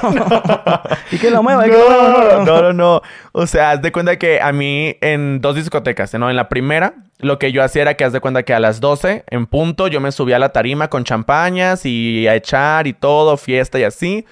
y 1.12 1.20
que 1.20 1.30
lo 1.30 1.44
mueva, 1.44 1.68
y 1.68 1.70
que 1.70 1.78
lo 1.78 1.90
mueva. 1.90 2.44
No, 2.44 2.44
no, 2.44 2.62
no, 2.62 2.74
no. 2.74 3.02
O 3.34 3.46
sea, 3.46 3.70
haz 3.72 3.84
de 3.84 3.92
cuenta 3.92 4.18
que 4.18 4.42
a 4.42 4.52
mí 4.52 4.98
en 5.02 5.40
dos 5.40 5.56
discotecas, 5.56 6.12
¿no? 6.16 6.28
En 6.32 6.36
la 6.36 6.50
primera, 6.50 6.96
lo 7.20 7.38
que 7.38 7.52
yo 7.52 7.64
hacía 7.64 7.84
era 7.84 7.94
que 7.94 8.04
haz 8.04 8.14
de 8.14 8.20
cuenta 8.20 8.42
que 8.42 8.56
a 8.56 8.60
las 8.60 8.80
12, 8.80 9.26
en 9.28 9.46
punto, 9.46 9.88
yo 9.88 10.02
me 10.02 10.12
subía 10.12 10.38
a 10.38 10.40
la 10.40 10.50
tarima 10.50 10.88
con 10.88 11.04
champañas 11.04 11.86
y 11.86 12.28
a 12.28 12.34
echar 12.34 12.88
y 12.88 12.94
todo, 12.94 13.38
fiesta 13.38 13.78
y 13.78 13.84
así. 13.84 14.26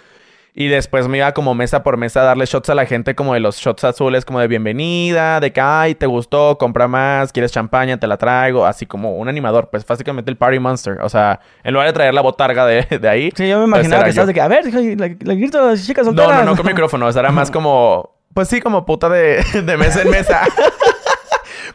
Y 0.57 0.69
después 0.69 1.09
me 1.09 1.17
iba 1.17 1.33
como 1.33 1.53
mesa 1.53 1.83
por 1.83 1.97
mesa 1.97 2.21
a 2.21 2.23
darle 2.23 2.45
shots 2.45 2.69
a 2.69 2.75
la 2.75 2.85
gente 2.85 3.13
como 3.13 3.33
de 3.33 3.41
los 3.41 3.57
shots 3.57 3.83
azules, 3.83 4.23
como 4.23 4.39
de 4.39 4.47
bienvenida, 4.47 5.41
de 5.41 5.51
que, 5.51 5.59
ay, 5.59 5.95
te 5.95 6.05
gustó, 6.05 6.57
compra 6.57 6.87
más, 6.87 7.33
quieres 7.33 7.51
champaña, 7.51 7.99
te 7.99 8.07
la 8.07 8.15
traigo, 8.17 8.65
así 8.65 8.85
como 8.85 9.17
un 9.17 9.27
animador, 9.27 9.67
pues 9.69 9.85
básicamente 9.85 10.31
el 10.31 10.37
Party 10.37 10.59
Monster. 10.59 10.99
O 11.01 11.09
sea, 11.09 11.41
en 11.61 11.73
lugar 11.73 11.87
de 11.89 11.93
traer 11.93 12.13
la 12.13 12.21
botarga 12.21 12.65
de, 12.65 12.83
de 13.01 13.09
ahí. 13.09 13.31
Sí, 13.35 13.49
yo 13.49 13.59
me 13.59 13.63
pues 13.63 13.85
imaginaba 13.85 13.97
era 13.97 14.03
que 14.05 14.09
estás 14.11 14.27
de 14.27 14.33
que, 14.33 14.39
a 14.39 14.47
ver, 14.47 14.65
le 14.73 15.35
grito 15.35 15.59
a 15.59 15.71
las 15.71 15.85
chicas 15.85 16.05
No, 16.05 16.11
solteras. 16.13 16.45
no, 16.45 16.51
no 16.51 16.55
con 16.55 16.65
micrófono. 16.65 17.05
O 17.07 17.11
sea, 17.11 17.19
era 17.19 17.31
más 17.33 17.51
como... 17.51 18.15
Pues 18.33 18.47
sí, 18.47 18.61
como 18.61 18.85
puta 18.85 19.09
de, 19.09 19.43
de 19.61 19.77
mesa 19.77 20.03
en 20.03 20.09
mesa. 20.09 20.41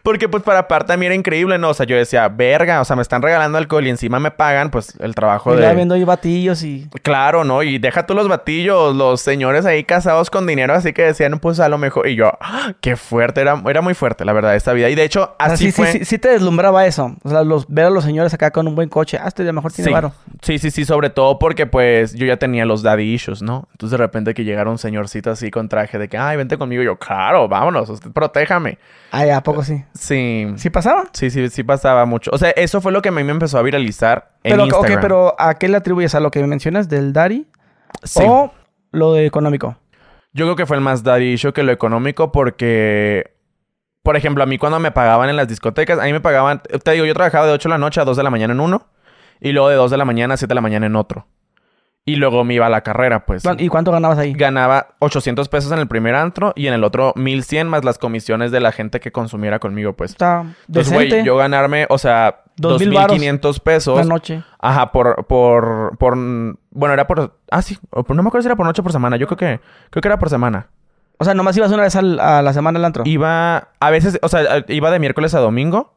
Porque 0.02 0.28
pues 0.28 0.42
para 0.42 0.60
aparte 0.60 0.92
a 0.92 0.96
mí 0.96 1.06
era 1.06 1.14
increíble, 1.14 1.58
¿no? 1.58 1.70
O 1.70 1.74
sea, 1.74 1.86
yo 1.86 1.96
decía, 1.96 2.28
verga, 2.28 2.80
o 2.80 2.84
sea, 2.84 2.96
me 2.96 3.02
están 3.02 3.22
regalando 3.22 3.58
alcohol 3.58 3.86
y 3.86 3.90
encima 3.90 4.18
me 4.18 4.30
pagan, 4.30 4.70
pues, 4.70 4.94
el 5.00 5.14
trabajo 5.14 5.54
Y 5.54 5.60
ya 5.60 5.68
de... 5.70 5.74
viendo 5.74 5.94
ahí 5.94 6.04
batillos 6.04 6.62
y... 6.62 6.88
Claro, 7.02 7.44
¿no? 7.44 7.62
Y 7.62 7.78
deja 7.78 8.06
tú 8.06 8.14
los 8.14 8.28
batillos, 8.28 8.94
los 8.96 9.20
señores 9.20 9.66
ahí 9.66 9.84
casados 9.84 10.30
con 10.30 10.46
dinero, 10.46 10.74
así 10.74 10.92
que 10.92 11.02
decían, 11.02 11.38
pues 11.38 11.60
a 11.60 11.68
lo 11.68 11.78
mejor... 11.78 12.08
Y 12.08 12.14
yo, 12.16 12.32
¡ah! 12.40 12.72
qué 12.80 12.96
fuerte, 12.96 13.40
era, 13.40 13.62
era 13.68 13.80
muy 13.82 13.94
fuerte, 13.94 14.24
la 14.24 14.32
verdad, 14.32 14.56
esta 14.56 14.72
vida. 14.72 14.88
Y 14.88 14.94
de 14.94 15.04
hecho, 15.04 15.34
O 15.38 15.44
sea, 15.44 15.54
así 15.54 15.66
sí, 15.66 15.72
sí, 15.72 15.76
fue... 15.82 15.92
sí, 15.92 16.04
sí 16.04 16.18
te 16.18 16.28
deslumbraba 16.30 16.86
eso. 16.86 17.16
O 17.22 17.28
sea, 17.28 17.42
los, 17.44 17.66
ver 17.68 17.86
a 17.86 17.90
los 17.90 18.04
señores 18.04 18.32
acá 18.34 18.50
con 18.50 18.66
un 18.66 18.74
buen 18.74 18.88
coche. 18.88 19.18
Ah, 19.20 19.28
este 19.28 19.42
a 19.42 19.46
lo 19.46 19.52
mejor 19.52 19.72
tiene 19.72 19.88
Sí. 19.88 19.92
varo. 19.92 20.12
Sí, 20.42 20.58
sí, 20.58 20.70
sí, 20.70 20.84
sobre 20.84 21.10
todo 21.10 21.38
porque 21.38 21.66
pues 21.66 22.14
yo 22.14 22.26
ya 22.26 22.36
tenía 22.38 22.64
los 22.64 22.82
daddy 22.82 23.12
issues, 23.14 23.42
¿no? 23.42 23.68
Entonces 23.72 23.92
de 23.92 23.96
repente 23.98 24.34
que 24.34 24.44
llegara 24.44 24.70
un 24.70 24.78
señorcito 24.78 25.30
así 25.30 25.50
con 25.50 25.68
traje 25.68 25.98
de 25.98 26.08
que, 26.08 26.16
ay, 26.16 26.36
vente 26.36 26.56
conmigo, 26.56 26.82
yo, 26.82 26.96
claro, 26.96 27.48
vámonos, 27.48 27.88
usted 27.90 28.10
protéjame. 28.10 28.78
Ah, 29.12 29.24
¿a 29.36 29.42
poco 29.42 29.64
sí? 29.64 29.84
Sí. 29.94 30.46
¿Sí 30.56 30.70
pasaba? 30.70 31.04
Sí, 31.12 31.30
sí, 31.30 31.48
sí 31.48 31.64
pasaba 31.64 32.04
mucho. 32.04 32.30
O 32.32 32.38
sea, 32.38 32.50
eso 32.50 32.80
fue 32.80 32.92
lo 32.92 33.02
que 33.02 33.08
a 33.08 33.12
mí 33.12 33.24
me 33.24 33.32
empezó 33.32 33.58
a 33.58 33.62
viralizar 33.62 34.32
en 34.44 34.52
Pero, 34.52 34.64
ok, 34.64 34.68
Instagram. 34.68 35.00
pero 35.00 35.34
¿a 35.38 35.54
qué 35.54 35.68
le 35.68 35.76
atribuyes? 35.76 36.14
¿A 36.14 36.20
lo 36.20 36.30
que 36.30 36.42
mencionas 36.46 36.88
del? 36.88 37.12
Sí. 38.04 38.22
¿O 38.24 38.52
lo 38.92 39.14
de 39.14 39.26
económico? 39.26 39.76
Yo 40.32 40.46
creo 40.46 40.56
que 40.56 40.66
fue 40.66 40.76
el 40.76 40.82
más 40.82 41.02
daddy 41.02 41.32
issue 41.32 41.52
que 41.52 41.62
lo 41.62 41.72
económico 41.72 42.30
porque... 42.30 43.34
Por 44.02 44.16
ejemplo, 44.16 44.42
a 44.42 44.46
mí 44.46 44.56
cuando 44.56 44.78
me 44.80 44.92
pagaban 44.92 45.28
en 45.28 45.36
las 45.36 45.46
discotecas, 45.48 45.98
a 45.98 46.04
mí 46.04 46.12
me 46.12 46.20
pagaban... 46.20 46.62
Te 46.62 46.92
digo, 46.92 47.04
yo 47.04 47.12
trabajaba 47.12 47.46
de 47.46 47.52
8 47.52 47.68
de 47.68 47.70
la 47.74 47.78
noche 47.78 48.00
a 48.00 48.04
2 48.04 48.16
de 48.16 48.22
la 48.22 48.30
mañana 48.30 48.54
en 48.54 48.60
uno. 48.60 48.86
Y 49.40 49.52
luego 49.52 49.68
de 49.68 49.76
2 49.76 49.90
de 49.90 49.96
la 49.96 50.04
mañana 50.04 50.34
a 50.34 50.36
7 50.36 50.48
de 50.48 50.54
la 50.54 50.60
mañana 50.60 50.86
en 50.86 50.96
otro. 50.96 51.26
Y 52.06 52.16
luego 52.16 52.44
me 52.44 52.54
iba 52.54 52.66
a 52.66 52.70
la 52.70 52.80
carrera, 52.80 53.26
pues. 53.26 53.42
¿Y 53.58 53.68
cuánto 53.68 53.92
ganabas 53.92 54.18
ahí? 54.18 54.32
Ganaba 54.32 54.94
800 55.00 55.48
pesos 55.48 55.70
en 55.70 55.78
el 55.78 55.86
primer 55.86 56.14
antro 56.14 56.52
y 56.56 56.66
en 56.66 56.74
el 56.74 56.82
otro 56.82 57.12
1100 57.14 57.68
más 57.68 57.84
las 57.84 57.98
comisiones 57.98 58.50
de 58.50 58.60
la 58.60 58.72
gente 58.72 59.00
que 59.00 59.12
consumiera 59.12 59.58
conmigo, 59.58 59.92
pues. 59.92 60.12
Está 60.12 60.44
Entonces, 60.66 60.92
güey, 60.92 61.24
yo 61.24 61.36
ganarme, 61.36 61.86
o 61.90 61.98
sea, 61.98 62.42
Dos 62.56 62.80
mil 62.80 62.88
varos 62.90 63.08
2500 63.18 63.60
pesos. 63.60 63.98
la 63.98 64.04
noche. 64.04 64.42
Ajá, 64.58 64.92
por, 64.92 65.26
por, 65.26 65.96
por, 65.98 66.16
bueno, 66.16 66.92
era 66.94 67.06
por, 67.06 67.38
ah, 67.50 67.62
sí, 67.62 67.78
no 68.08 68.22
me 68.22 68.28
acuerdo 68.28 68.42
si 68.42 68.48
era 68.48 68.56
por 68.56 68.66
noche 68.66 68.80
o 68.80 68.82
por 68.82 68.92
semana, 68.92 69.16
yo 69.16 69.26
creo 69.26 69.36
que, 69.36 69.60
creo 69.90 70.00
que 70.02 70.08
era 70.08 70.18
por 70.18 70.30
semana. 70.30 70.68
O 71.18 71.24
sea, 71.24 71.34
nomás 71.34 71.54
ibas 71.58 71.70
una 71.70 71.82
vez 71.82 71.96
al- 71.96 72.18
a 72.18 72.40
la 72.42 72.52
semana 72.54 72.78
al 72.78 72.84
antro. 72.86 73.02
Iba, 73.06 73.68
a 73.78 73.90
veces, 73.90 74.18
o 74.22 74.28
sea, 74.28 74.64
iba 74.68 74.90
de 74.90 74.98
miércoles 74.98 75.34
a 75.34 75.40
domingo, 75.40 75.94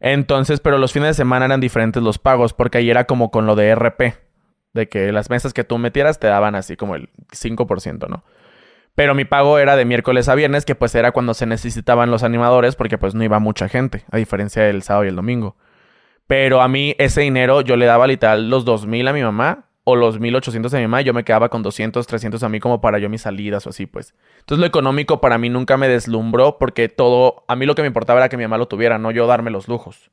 entonces, 0.00 0.60
pero 0.60 0.76
los 0.78 0.92
fines 0.92 1.08
de 1.10 1.14
semana 1.14 1.46
eran 1.46 1.60
diferentes 1.60 2.02
los 2.02 2.18
pagos, 2.18 2.52
porque 2.52 2.78
ahí 2.78 2.90
era 2.90 3.04
como 3.04 3.30
con 3.30 3.46
lo 3.46 3.54
de 3.56 3.74
RP, 3.74 4.14
de 4.76 4.88
que 4.88 5.10
las 5.10 5.30
mesas 5.30 5.52
que 5.52 5.64
tú 5.64 5.78
metieras 5.78 6.20
te 6.20 6.28
daban 6.28 6.54
así 6.54 6.76
como 6.76 6.94
el 6.94 7.08
5%, 7.32 8.08
¿no? 8.08 8.22
Pero 8.94 9.14
mi 9.14 9.24
pago 9.24 9.58
era 9.58 9.76
de 9.76 9.84
miércoles 9.84 10.28
a 10.28 10.34
viernes, 10.34 10.64
que 10.64 10.74
pues 10.74 10.94
era 10.94 11.12
cuando 11.12 11.34
se 11.34 11.44
necesitaban 11.46 12.10
los 12.10 12.22
animadores, 12.22 12.76
porque 12.76 12.96
pues 12.96 13.14
no 13.14 13.24
iba 13.24 13.38
mucha 13.40 13.68
gente, 13.68 14.04
a 14.10 14.16
diferencia 14.16 14.62
del 14.62 14.82
sábado 14.82 15.04
y 15.04 15.08
el 15.08 15.16
domingo. 15.16 15.56
Pero 16.26 16.62
a 16.62 16.68
mí 16.68 16.94
ese 16.98 17.20
dinero 17.20 17.60
yo 17.60 17.76
le 17.76 17.86
daba 17.86 18.06
literal 18.06 18.48
los 18.48 18.64
2000 18.64 19.08
a 19.08 19.12
mi 19.12 19.22
mamá 19.22 19.66
o 19.84 19.94
los 19.94 20.18
1800 20.18 20.72
a 20.74 20.78
mi 20.78 20.82
mamá 20.84 21.02
y 21.02 21.04
yo 21.04 21.14
me 21.14 21.24
quedaba 21.24 21.48
con 21.48 21.62
200, 21.62 22.06
300 22.06 22.42
a 22.42 22.48
mí 22.48 22.58
como 22.58 22.80
para 22.80 22.98
yo 22.98 23.08
mis 23.08 23.22
salidas 23.22 23.66
o 23.66 23.70
así 23.70 23.86
pues. 23.86 24.14
Entonces 24.40 24.60
lo 24.60 24.66
económico 24.66 25.20
para 25.20 25.38
mí 25.38 25.48
nunca 25.48 25.76
me 25.76 25.88
deslumbró 25.88 26.58
porque 26.58 26.88
todo, 26.88 27.44
a 27.46 27.54
mí 27.54 27.66
lo 27.66 27.74
que 27.74 27.82
me 27.82 27.88
importaba 27.88 28.18
era 28.18 28.28
que 28.28 28.36
mi 28.36 28.42
mamá 28.42 28.58
lo 28.58 28.66
tuviera, 28.66 28.98
no 28.98 29.12
yo 29.12 29.26
darme 29.26 29.50
los 29.50 29.68
lujos. 29.68 30.10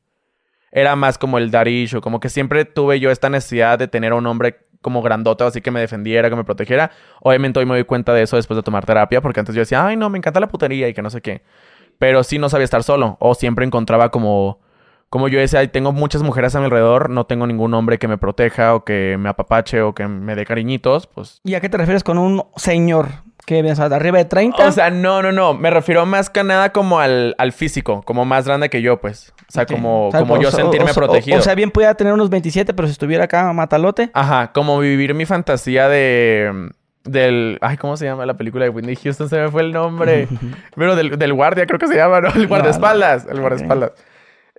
Era 0.73 0.95
más 0.95 1.17
como 1.17 1.37
el 1.37 1.51
dar 1.51 1.67
issue, 1.67 2.01
como 2.01 2.19
que 2.19 2.29
siempre 2.29 2.65
tuve 2.65 2.99
yo 2.99 3.11
esta 3.11 3.29
necesidad 3.29 3.77
de 3.77 3.87
tener 3.87 4.11
a 4.11 4.15
un 4.15 4.25
hombre 4.25 4.57
como 4.81 5.01
grandote, 5.01 5.43
así 5.45 5.61
que 5.61 5.71
me 5.71 5.79
defendiera, 5.79 6.29
que 6.29 6.35
me 6.35 6.43
protegiera. 6.43 6.91
Obviamente 7.21 7.59
hoy 7.59 7.65
me 7.65 7.75
doy 7.75 7.85
cuenta 7.85 8.13
de 8.13 8.23
eso 8.23 8.35
después 8.35 8.57
de 8.57 8.63
tomar 8.63 8.85
terapia, 8.85 9.21
porque 9.21 9.39
antes 9.39 9.55
yo 9.55 9.61
decía, 9.61 9.85
ay 9.85 9.95
no, 9.95 10.09
me 10.09 10.17
encanta 10.17 10.39
la 10.39 10.47
putería 10.47 10.89
y 10.89 10.93
que 10.93 11.01
no 11.01 11.09
sé 11.09 11.21
qué. 11.21 11.43
Pero 11.99 12.23
sí 12.23 12.39
no 12.39 12.49
sabía 12.49 12.65
estar 12.65 12.83
solo, 12.83 13.17
o 13.19 13.35
siempre 13.35 13.65
encontraba 13.65 14.09
como 14.09 14.59
como 15.13 15.27
yo 15.27 15.37
decía, 15.39 15.59
"Ay, 15.59 15.67
tengo 15.67 15.91
muchas 15.91 16.23
mujeres 16.23 16.55
a 16.55 16.59
mi 16.59 16.65
alrededor, 16.65 17.11
no 17.11 17.27
tengo 17.27 17.45
ningún 17.45 17.71
hombre 17.75 17.99
que 17.99 18.07
me 18.07 18.17
proteja 18.17 18.73
o 18.73 18.83
que 18.83 19.15
me 19.19 19.29
apapache 19.29 19.79
o 19.83 19.93
que 19.93 20.07
me 20.07 20.33
dé 20.33 20.43
cariñitos, 20.43 21.05
pues... 21.05 21.39
¿Y 21.43 21.53
a 21.53 21.61
qué 21.61 21.69
te 21.69 21.77
refieres 21.77 22.03
con 22.03 22.17
un 22.17 22.43
señor 22.55 23.09
vienes 23.47 23.77
de 23.77 23.83
arriba 23.95 24.17
de 24.17 24.25
30? 24.25 24.67
O 24.67 24.71
sea, 24.71 24.89
no, 24.89 25.21
no, 25.21 25.31
no, 25.31 25.53
me 25.53 25.69
refiero 25.69 26.05
más 26.05 26.29
que 26.29 26.43
nada 26.43 26.71
como 26.71 26.99
al, 26.99 27.35
al 27.37 27.51
físico, 27.51 28.01
como 28.03 28.25
más 28.25 28.45
grande 28.45 28.69
que 28.69 28.81
yo, 28.81 28.99
pues. 28.99 29.33
O 29.49 29.51
sea, 29.51 29.65
como, 29.65 30.07
O 30.07 30.11
sea, 30.11 30.21
como 30.21 30.35
o 30.35 30.41
yo 30.41 30.49
sentirme 30.51 30.91
o- 30.91 30.93
protegido. 30.93 31.37
O, 31.37 31.41
sea, 31.41 31.53
bien 31.55 31.69
pudiera 31.71 31.93
tener 31.95 32.13
unos 32.13 32.29
27, 32.29 32.73
pero 32.73 32.87
si 32.87 32.93
estuviera 32.93 33.25
acá 33.25 33.51
matalote. 33.53 34.09
Ajá, 34.13 34.51
como 34.53 34.79
vivir 34.79 35.13
mi 35.13 35.25
fantasía 35.25 35.87
de... 35.89 36.71
del... 37.03 37.57
Ay, 37.61 37.77
¿cómo 37.77 37.97
se 37.97 38.05
llama 38.05 38.25
la 38.25 38.35
película 38.35 38.63
de 38.65 38.69
Whitney 38.69 38.95
Houston? 38.95 39.29
Se 39.29 39.37
me 39.39 39.51
fue 39.51 39.61
el 39.61 39.71
nombre. 39.71 40.27
Pero 40.75 40.95
del, 40.95 41.17
del 41.19 41.33
guardia 41.33 41.65
creo 41.65 41.79
que 41.79 41.87
se 41.87 41.95
llama, 41.95 42.21
¿no? 42.21 42.29
El 42.29 42.47
guardaespaldas. 42.47 43.27
El 43.29 43.41
guardaespaldas. 43.41 43.91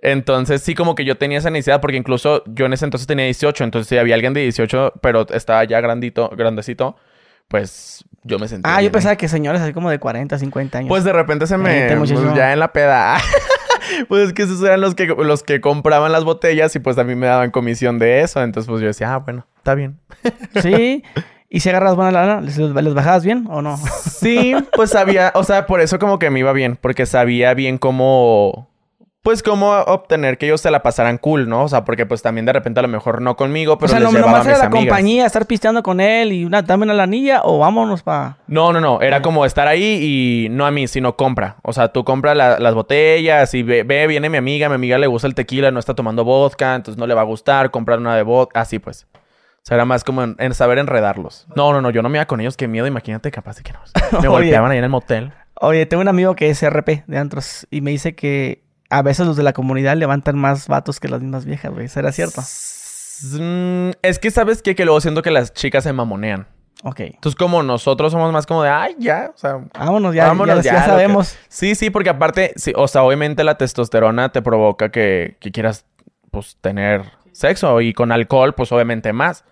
Entonces 0.01 0.61
sí 0.61 0.75
como 0.75 0.93
que 0.93 1.03
yo 1.05 1.17
tenía 1.17 1.39
esa 1.39 1.49
necesidad 1.49 1.81
porque 1.81 1.97
incluso 1.97 2.43
yo 2.45 2.67
en 2.67 2.73
ese 2.73 2.85
entonces 2.85 3.07
tenía 3.07 3.25
18, 3.25 3.63
entonces 3.63 3.87
si 3.89 3.97
había 3.97 4.13
alguien 4.15 4.33
de 4.33 4.41
18 4.41 4.93
pero 5.01 5.25
estaba 5.33 5.63
ya 5.63 5.81
grandito, 5.81 6.29
grandecito, 6.35 6.95
pues 7.47 8.03
yo 8.23 8.39
me 8.39 8.47
sentía... 8.47 8.75
Ah, 8.75 8.81
yo 8.81 8.83
bien 8.83 8.91
pensaba 8.91 9.15
que 9.15 9.27
señores 9.27 9.61
así 9.61 9.73
como 9.73 9.89
de 9.89 9.99
40, 9.99 10.37
50 10.37 10.77
años. 10.79 10.89
Pues 10.89 11.03
de 11.03 11.13
repente 11.13 11.47
se 11.47 11.57
me... 11.57 11.95
Pues, 11.95 12.09
ya 12.35 12.53
en 12.53 12.59
la 12.59 12.73
peda. 12.73 13.17
pues 14.07 14.27
es 14.27 14.33
que 14.33 14.43
esos 14.43 14.61
eran 14.63 14.81
los 14.81 14.95
que, 14.95 15.07
los 15.07 15.43
que 15.43 15.61
compraban 15.61 16.11
las 16.11 16.23
botellas 16.23 16.75
y 16.75 16.79
pues 16.79 16.97
a 16.97 17.03
mí 17.03 17.15
me 17.15 17.27
daban 17.27 17.51
comisión 17.51 17.99
de 17.99 18.21
eso. 18.21 18.41
Entonces 18.41 18.67
pues 18.69 18.81
yo 18.81 18.87
decía, 18.87 19.13
ah, 19.13 19.17
bueno, 19.17 19.45
está 19.57 19.75
bien. 19.75 19.99
Sí. 20.61 21.03
¿Y 21.49 21.59
si 21.59 21.69
agarras 21.69 21.95
buena 21.95 22.11
lana? 22.11 22.41
¿Les, 22.41 22.57
les 22.57 22.93
bajabas 22.93 23.23
bien 23.23 23.45
o 23.49 23.61
no? 23.61 23.77
Sí, 23.77 24.53
pues 24.73 24.89
sabía, 24.89 25.31
o 25.35 25.43
sea, 25.43 25.67
por 25.67 25.79
eso 25.79 25.99
como 25.99 26.19
que 26.19 26.29
me 26.29 26.39
iba 26.39 26.51
bien, 26.51 26.77
porque 26.81 27.05
sabía 27.05 27.53
bien 27.53 27.77
cómo, 27.77 28.69
pues 29.25 29.43
cómo 29.43 29.71
obtener 29.71 30.37
que 30.37 30.45
ellos 30.45 30.61
se 30.61 30.71
la 30.71 30.81
pasaran 30.83 31.17
cool, 31.17 31.49
¿no? 31.49 31.63
O 31.63 31.67
sea, 31.67 31.83
porque 31.83 32.05
pues 32.05 32.21
también 32.21 32.45
de 32.45 32.53
repente 32.53 32.79
a 32.79 32.83
lo 32.83 32.87
mejor 32.87 33.21
no 33.21 33.35
conmigo, 33.35 33.77
pero 33.77 33.87
o 33.87 33.89
sea, 33.89 33.99
les 33.99 34.09
no, 34.09 34.17
llevaba 34.17 34.37
a 34.37 34.39
mis 34.43 34.47
era 34.47 34.57
la 34.59 34.65
amigas. 34.65 34.81
compañía, 34.85 35.25
estar 35.25 35.45
pisteando 35.47 35.83
con 35.83 35.99
él 35.99 36.31
y 36.31 36.45
una, 36.45 36.61
dame 36.61 36.83
una 36.85 36.93
lanilla 36.93 37.41
o 37.43 37.57
vámonos 37.59 38.03
pa... 38.03 38.37
No, 38.47 38.71
no, 38.71 38.79
no. 38.79 39.01
Era 39.01 39.21
como 39.21 39.43
estar 39.45 39.67
ahí 39.67 39.99
y 40.45 40.49
no 40.49 40.65
a 40.65 40.71
mí, 40.71 40.87
sino 40.87 41.17
compra. 41.17 41.57
O 41.63 41.73
sea, 41.73 41.89
tú 41.89 42.03
compras 42.05 42.37
la- 42.37 42.59
las 42.59 42.73
botellas 42.75 43.53
y 43.55 43.63
ve, 43.63 43.83
ve, 43.83 44.07
viene 44.07 44.29
mi 44.29 44.37
amiga, 44.37 44.69
mi 44.69 44.75
amiga 44.75 44.97
le 44.99 45.07
gusta 45.07 45.27
el 45.27 45.35
tequila, 45.35 45.71
no 45.71 45.79
está 45.79 45.95
tomando 45.95 46.23
vodka, 46.23 46.75
entonces 46.75 46.97
no 46.97 47.07
le 47.07 47.15
va 47.15 47.21
a 47.21 47.25
gustar, 47.25 47.71
comprar 47.71 47.99
una 47.99 48.15
de 48.15 48.23
vodka, 48.23 48.61
así 48.61 48.79
pues. 48.79 49.07
O 49.13 49.67
sea, 49.67 49.75
era 49.75 49.85
más 49.85 50.03
como 50.03 50.21
en, 50.23 50.35
en 50.37 50.53
saber 50.53 50.77
enredarlos. 50.77 51.47
No, 51.55 51.73
no, 51.73 51.81
no, 51.81 51.89
yo 51.89 52.03
no 52.03 52.09
me 52.09 52.19
iba 52.19 52.25
con 52.25 52.39
ellos, 52.39 52.55
qué 52.55 52.67
miedo, 52.67 52.85
imagínate, 52.85 53.31
capaz 53.31 53.57
de 53.57 53.63
que 53.63 53.73
no. 53.73 53.79
Me 54.21 54.27
golpeaban 54.27 54.69
ahí 54.71 54.77
en 54.77 54.83
el 54.83 54.91
motel. 54.91 55.33
Oye, 55.59 55.87
tengo 55.87 56.01
un 56.01 56.07
amigo 56.07 56.35
que 56.35 56.49
es 56.51 56.61
RP 56.69 57.03
de 57.07 57.17
antros 57.17 57.65
y 57.71 57.81
me 57.81 57.89
dice 57.89 58.13
que 58.13 58.63
a 58.89 59.01
veces 59.01 59.25
los 59.25 59.37
de 59.37 59.43
la 59.43 59.53
comunidad 59.53 59.95
levantan 59.97 60.37
más 60.37 60.67
vatos 60.67 60.99
que 60.99 61.07
las 61.07 61.21
mismas 61.21 61.45
viejas, 61.45 61.71
güey. 61.73 61.87
¿Será 61.87 62.11
cierto? 62.11 62.41
Mm, 63.39 63.91
Es 64.01 64.19
que 64.19 64.31
sabes 64.31 64.61
qué? 64.61 64.75
que 64.75 64.85
luego 64.85 65.01
siento 65.01 65.21
que 65.21 65.31
las 65.31 65.53
chicas 65.53 65.83
se 65.83 65.93
mamonean. 65.93 66.47
Ok. 66.83 66.99
Entonces, 66.99 67.35
como 67.35 67.63
nosotros 67.63 68.11
somos 68.11 68.31
más 68.31 68.45
como 68.45 68.61
de, 68.61 68.69
ay, 68.69 68.95
ya, 68.99 69.31
o 69.33 69.37
sea, 69.37 69.59
Vámonos, 69.73 70.13
ya, 70.13 70.27
Vámonos, 70.27 70.63
ya, 70.63 70.73
ya, 70.73 70.85
sabemos. 70.85 71.35
Sí, 71.47 71.73
sí, 71.73 71.89
porque 71.89 72.09
aparte, 72.09 72.53
sí, 72.57 72.73
o 72.75 72.87
sea, 72.87 73.03
obviamente 73.03 73.43
la 73.43 73.57
testosterona 73.57 74.31
te 74.31 74.41
provoca 74.41 74.89
que, 74.89 75.37
que 75.39 75.51
quieras, 75.51 75.85
pues, 76.31 76.57
tener 76.61 77.03
sexo 77.31 77.81
y 77.81 77.93
con 77.93 78.11
alcohol, 78.11 78.53
pues, 78.53 78.71
obviamente 78.71 79.13
más. 79.13 79.45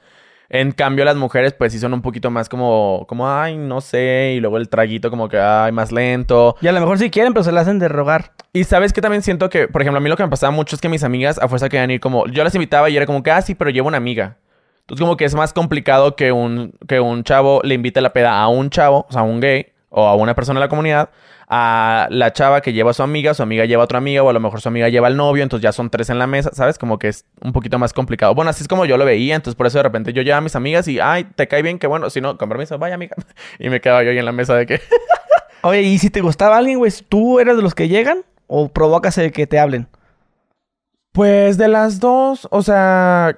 En 0.54 0.72
cambio, 0.72 1.04
las 1.04 1.16
mujeres, 1.16 1.52
pues, 1.54 1.74
sí 1.74 1.80
son 1.80 1.96
un 1.96 2.04
poquito 2.04 2.30
más 2.30 2.48
como, 2.48 3.08
como, 3.08 3.28
ay, 3.28 3.58
no 3.58 3.82
sé, 3.82 4.36
y 4.38 4.40
luego 4.40 4.58
el 4.58 4.70
traguito 4.70 5.10
como 5.10 5.28
que, 5.28 5.40
ay, 5.40 5.72
más 5.72 5.92
lento. 5.92 6.56
Y 6.62 6.68
a 6.68 6.72
lo 6.72 6.80
mejor 6.80 7.00
sí 7.00 7.10
quieren, 7.10 7.34
pero 7.34 7.44
se 7.44 7.52
la 7.52 7.62
hacen 7.62 7.80
de 7.80 7.88
rogar. 7.88 8.34
Y 8.54 8.64
sabes 8.66 8.94
que 8.94 9.02
también 9.02 9.24
siento 9.24 9.50
que, 9.50 9.68
por 9.68 9.82
ejemplo, 9.82 9.98
a 9.98 10.00
mí 10.00 10.10
lo 10.10 10.16
que 10.16 10.22
me 10.22 10.30
pasaba 10.30 10.52
mucho 10.52 10.76
es 10.76 10.82
que 10.82 10.90
mis 10.90 11.04
amigas 11.04 11.40
a 11.40 11.48
fuerza 11.48 11.70
querían 11.70 11.90
ir 11.90 12.00
como, 12.00 12.28
yo 12.28 12.44
las 12.44 12.54
invitaba 12.54 12.88
y 12.92 12.96
era 12.96 13.08
como 13.08 13.24
que, 13.24 13.32
ah, 13.32 13.42
sí, 13.42 13.56
pero 13.56 13.72
llevo 13.72 13.88
una 13.88 13.98
amiga. 13.98 14.38
Entonces 14.82 15.04
como 15.04 15.18
que 15.18 15.26
es 15.26 15.34
más 15.34 15.54
complicado 15.54 16.16
que 16.16 16.32
un, 16.32 16.74
que 16.88 17.00
un 17.00 17.24
chavo 17.24 17.62
le 17.64 17.74
invite 17.74 18.00
la 18.00 18.14
peda 18.14 18.40
a 18.40 18.48
un 18.48 18.70
chavo, 18.70 19.08
o 19.10 19.12
sea, 19.12 19.22
a 19.22 19.24
un 19.24 19.40
gay, 19.40 19.73
o 19.96 20.08
a 20.08 20.16
una 20.16 20.34
persona 20.34 20.60
de 20.60 20.66
la 20.66 20.70
comunidad, 20.70 21.10
a 21.48 22.08
la 22.10 22.34
chava 22.34 22.62
que 22.62 22.74
lleva 22.74 22.92
a 22.92 22.94
su 22.96 23.04
amiga, 23.04 23.36
su 23.36 23.44
amiga 23.44 23.66
lleva 23.66 23.84
a 23.84 23.86
otra 23.86 24.00
amiga, 24.00 24.24
o 24.24 24.30
a 24.30 24.34
lo 24.34 24.40
mejor 24.40 24.60
su 24.60 24.68
amiga 24.68 24.90
lleva 24.90 25.06
al 25.06 25.16
novio, 25.16 25.44
entonces 25.44 25.62
ya 25.62 25.72
son 25.72 25.92
tres 25.92 26.10
en 26.10 26.18
la 26.18 26.26
mesa, 26.26 26.50
¿sabes? 26.54 26.80
Como 26.80 26.98
que 26.98 27.10
es 27.10 27.26
un 27.42 27.54
poquito 27.54 27.78
más 27.78 27.94
complicado. 27.94 28.34
Bueno, 28.34 28.50
así 28.50 28.64
es 28.64 28.68
como 28.68 28.86
yo 28.86 28.98
lo 28.98 29.06
veía, 29.06 29.36
entonces 29.36 29.56
por 29.56 29.68
eso 29.68 29.78
de 29.78 29.84
repente 29.84 30.12
yo 30.12 30.24
llevaba 30.24 30.40
a 30.40 30.42
mis 30.42 30.56
amigas 30.56 30.88
y, 30.88 31.00
ay, 31.00 31.26
te 31.36 31.48
cae 31.48 31.62
bien, 31.62 31.78
que 31.78 31.86
bueno, 31.86 32.10
si 32.10 32.22
no, 32.22 32.40
con 32.40 32.50
permiso, 32.50 32.78
vaya 32.80 32.96
amiga. 32.96 33.16
Y 33.60 33.70
me 33.70 33.82
quedaba 33.82 34.04
yo 34.04 34.10
ahí 34.10 34.18
en 34.18 34.26
la 34.26 34.32
mesa 34.32 34.56
de 34.56 34.66
que... 34.66 34.82
Oye, 35.62 35.82
y 35.84 36.00
si 36.00 36.10
te 36.10 36.22
gustaba 36.22 36.58
alguien, 36.58 36.80
güey, 36.80 36.92
¿tú 37.08 37.40
eres 37.40 37.56
de 37.56 37.62
los 37.62 37.76
que 37.76 37.88
llegan 37.88 38.24
o 38.48 38.70
provocas 38.70 39.18
el 39.20 39.32
que 39.32 39.46
te 39.46 39.60
hablen? 39.60 39.88
Pues 41.12 41.60
de 41.60 41.68
las 41.68 42.00
dos, 42.00 42.48
o 42.50 42.64
sea, 42.64 43.38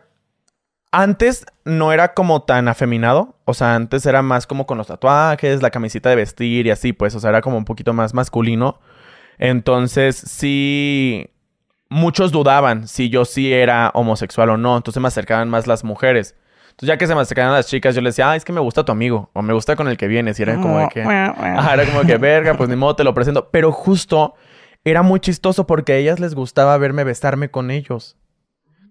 antes 0.96 1.46
no 1.66 1.92
era 1.92 2.14
como 2.14 2.44
tan 2.44 2.70
afeminado, 2.70 3.36
o 3.44 3.54
sea, 3.54 3.76
antes 3.76 4.06
era 4.06 4.22
más 4.22 4.48
como 4.48 4.66
con 4.66 4.78
los 4.78 4.88
tatuajes, 4.88 5.62
la 5.62 5.70
camisita 5.70 6.10
de 6.10 6.16
vestir 6.16 6.68
y 6.68 6.72
así, 6.72 6.94
pues, 6.94 7.14
o 7.16 7.20
sea, 7.20 7.32
era 7.32 7.42
como 7.42 7.58
un 7.58 7.66
poquito 7.66 7.92
más 7.92 8.14
masculino. 8.14 8.80
Entonces, 9.38 10.16
sí, 10.16 11.32
muchos 11.90 12.32
dudaban 12.32 12.88
si 12.88 13.10
yo 13.10 13.26
sí 13.26 13.54
era 13.54 13.92
homosexual 13.94 14.52
o 14.52 14.58
no, 14.58 14.78
entonces 14.78 15.02
me 15.02 15.10
acercaban 15.10 15.50
más 15.50 15.68
las 15.68 15.84
mujeres. 15.84 16.36
Entonces, 16.70 16.88
ya 16.88 16.98
que 16.98 17.08
se 17.08 17.16
me 17.16 17.22
acercaban 17.22 17.52
las 17.52 17.68
chicas, 17.68 17.94
yo 17.94 18.02
les 18.02 18.16
decía, 18.16 18.32
ah, 18.32 18.36
es 18.38 18.46
que 18.46 18.54
me 18.54 18.62
gusta 18.62 18.86
tu 18.86 18.94
amigo, 18.94 19.30
o 19.34 19.42
me 19.42 19.54
gusta 19.54 19.76
con 19.76 19.90
el 19.90 19.98
que 19.98 20.08
vienes, 20.08 20.40
y 20.40 20.44
era 20.44 20.56
como 20.56 20.80
de 20.80 20.88
que... 20.88 21.02
Era 21.02 21.86
como 21.88 22.04
que 22.04 22.18
verga, 22.18 22.56
pues 22.56 22.70
ni 22.70 22.78
modo, 22.78 22.96
te 22.96 23.04
lo 23.04 23.14
presento. 23.14 23.50
Pero 23.52 23.74
justo 23.74 24.36
era 24.86 25.02
muy 25.02 25.20
chistoso 25.20 25.68
porque 25.68 25.92
a 25.92 25.98
ellas 25.98 26.22
les 26.22 26.36
gustaba 26.36 26.78
verme 26.78 27.04
besarme 27.04 27.50
con 27.50 27.70
ellos. 27.70 28.16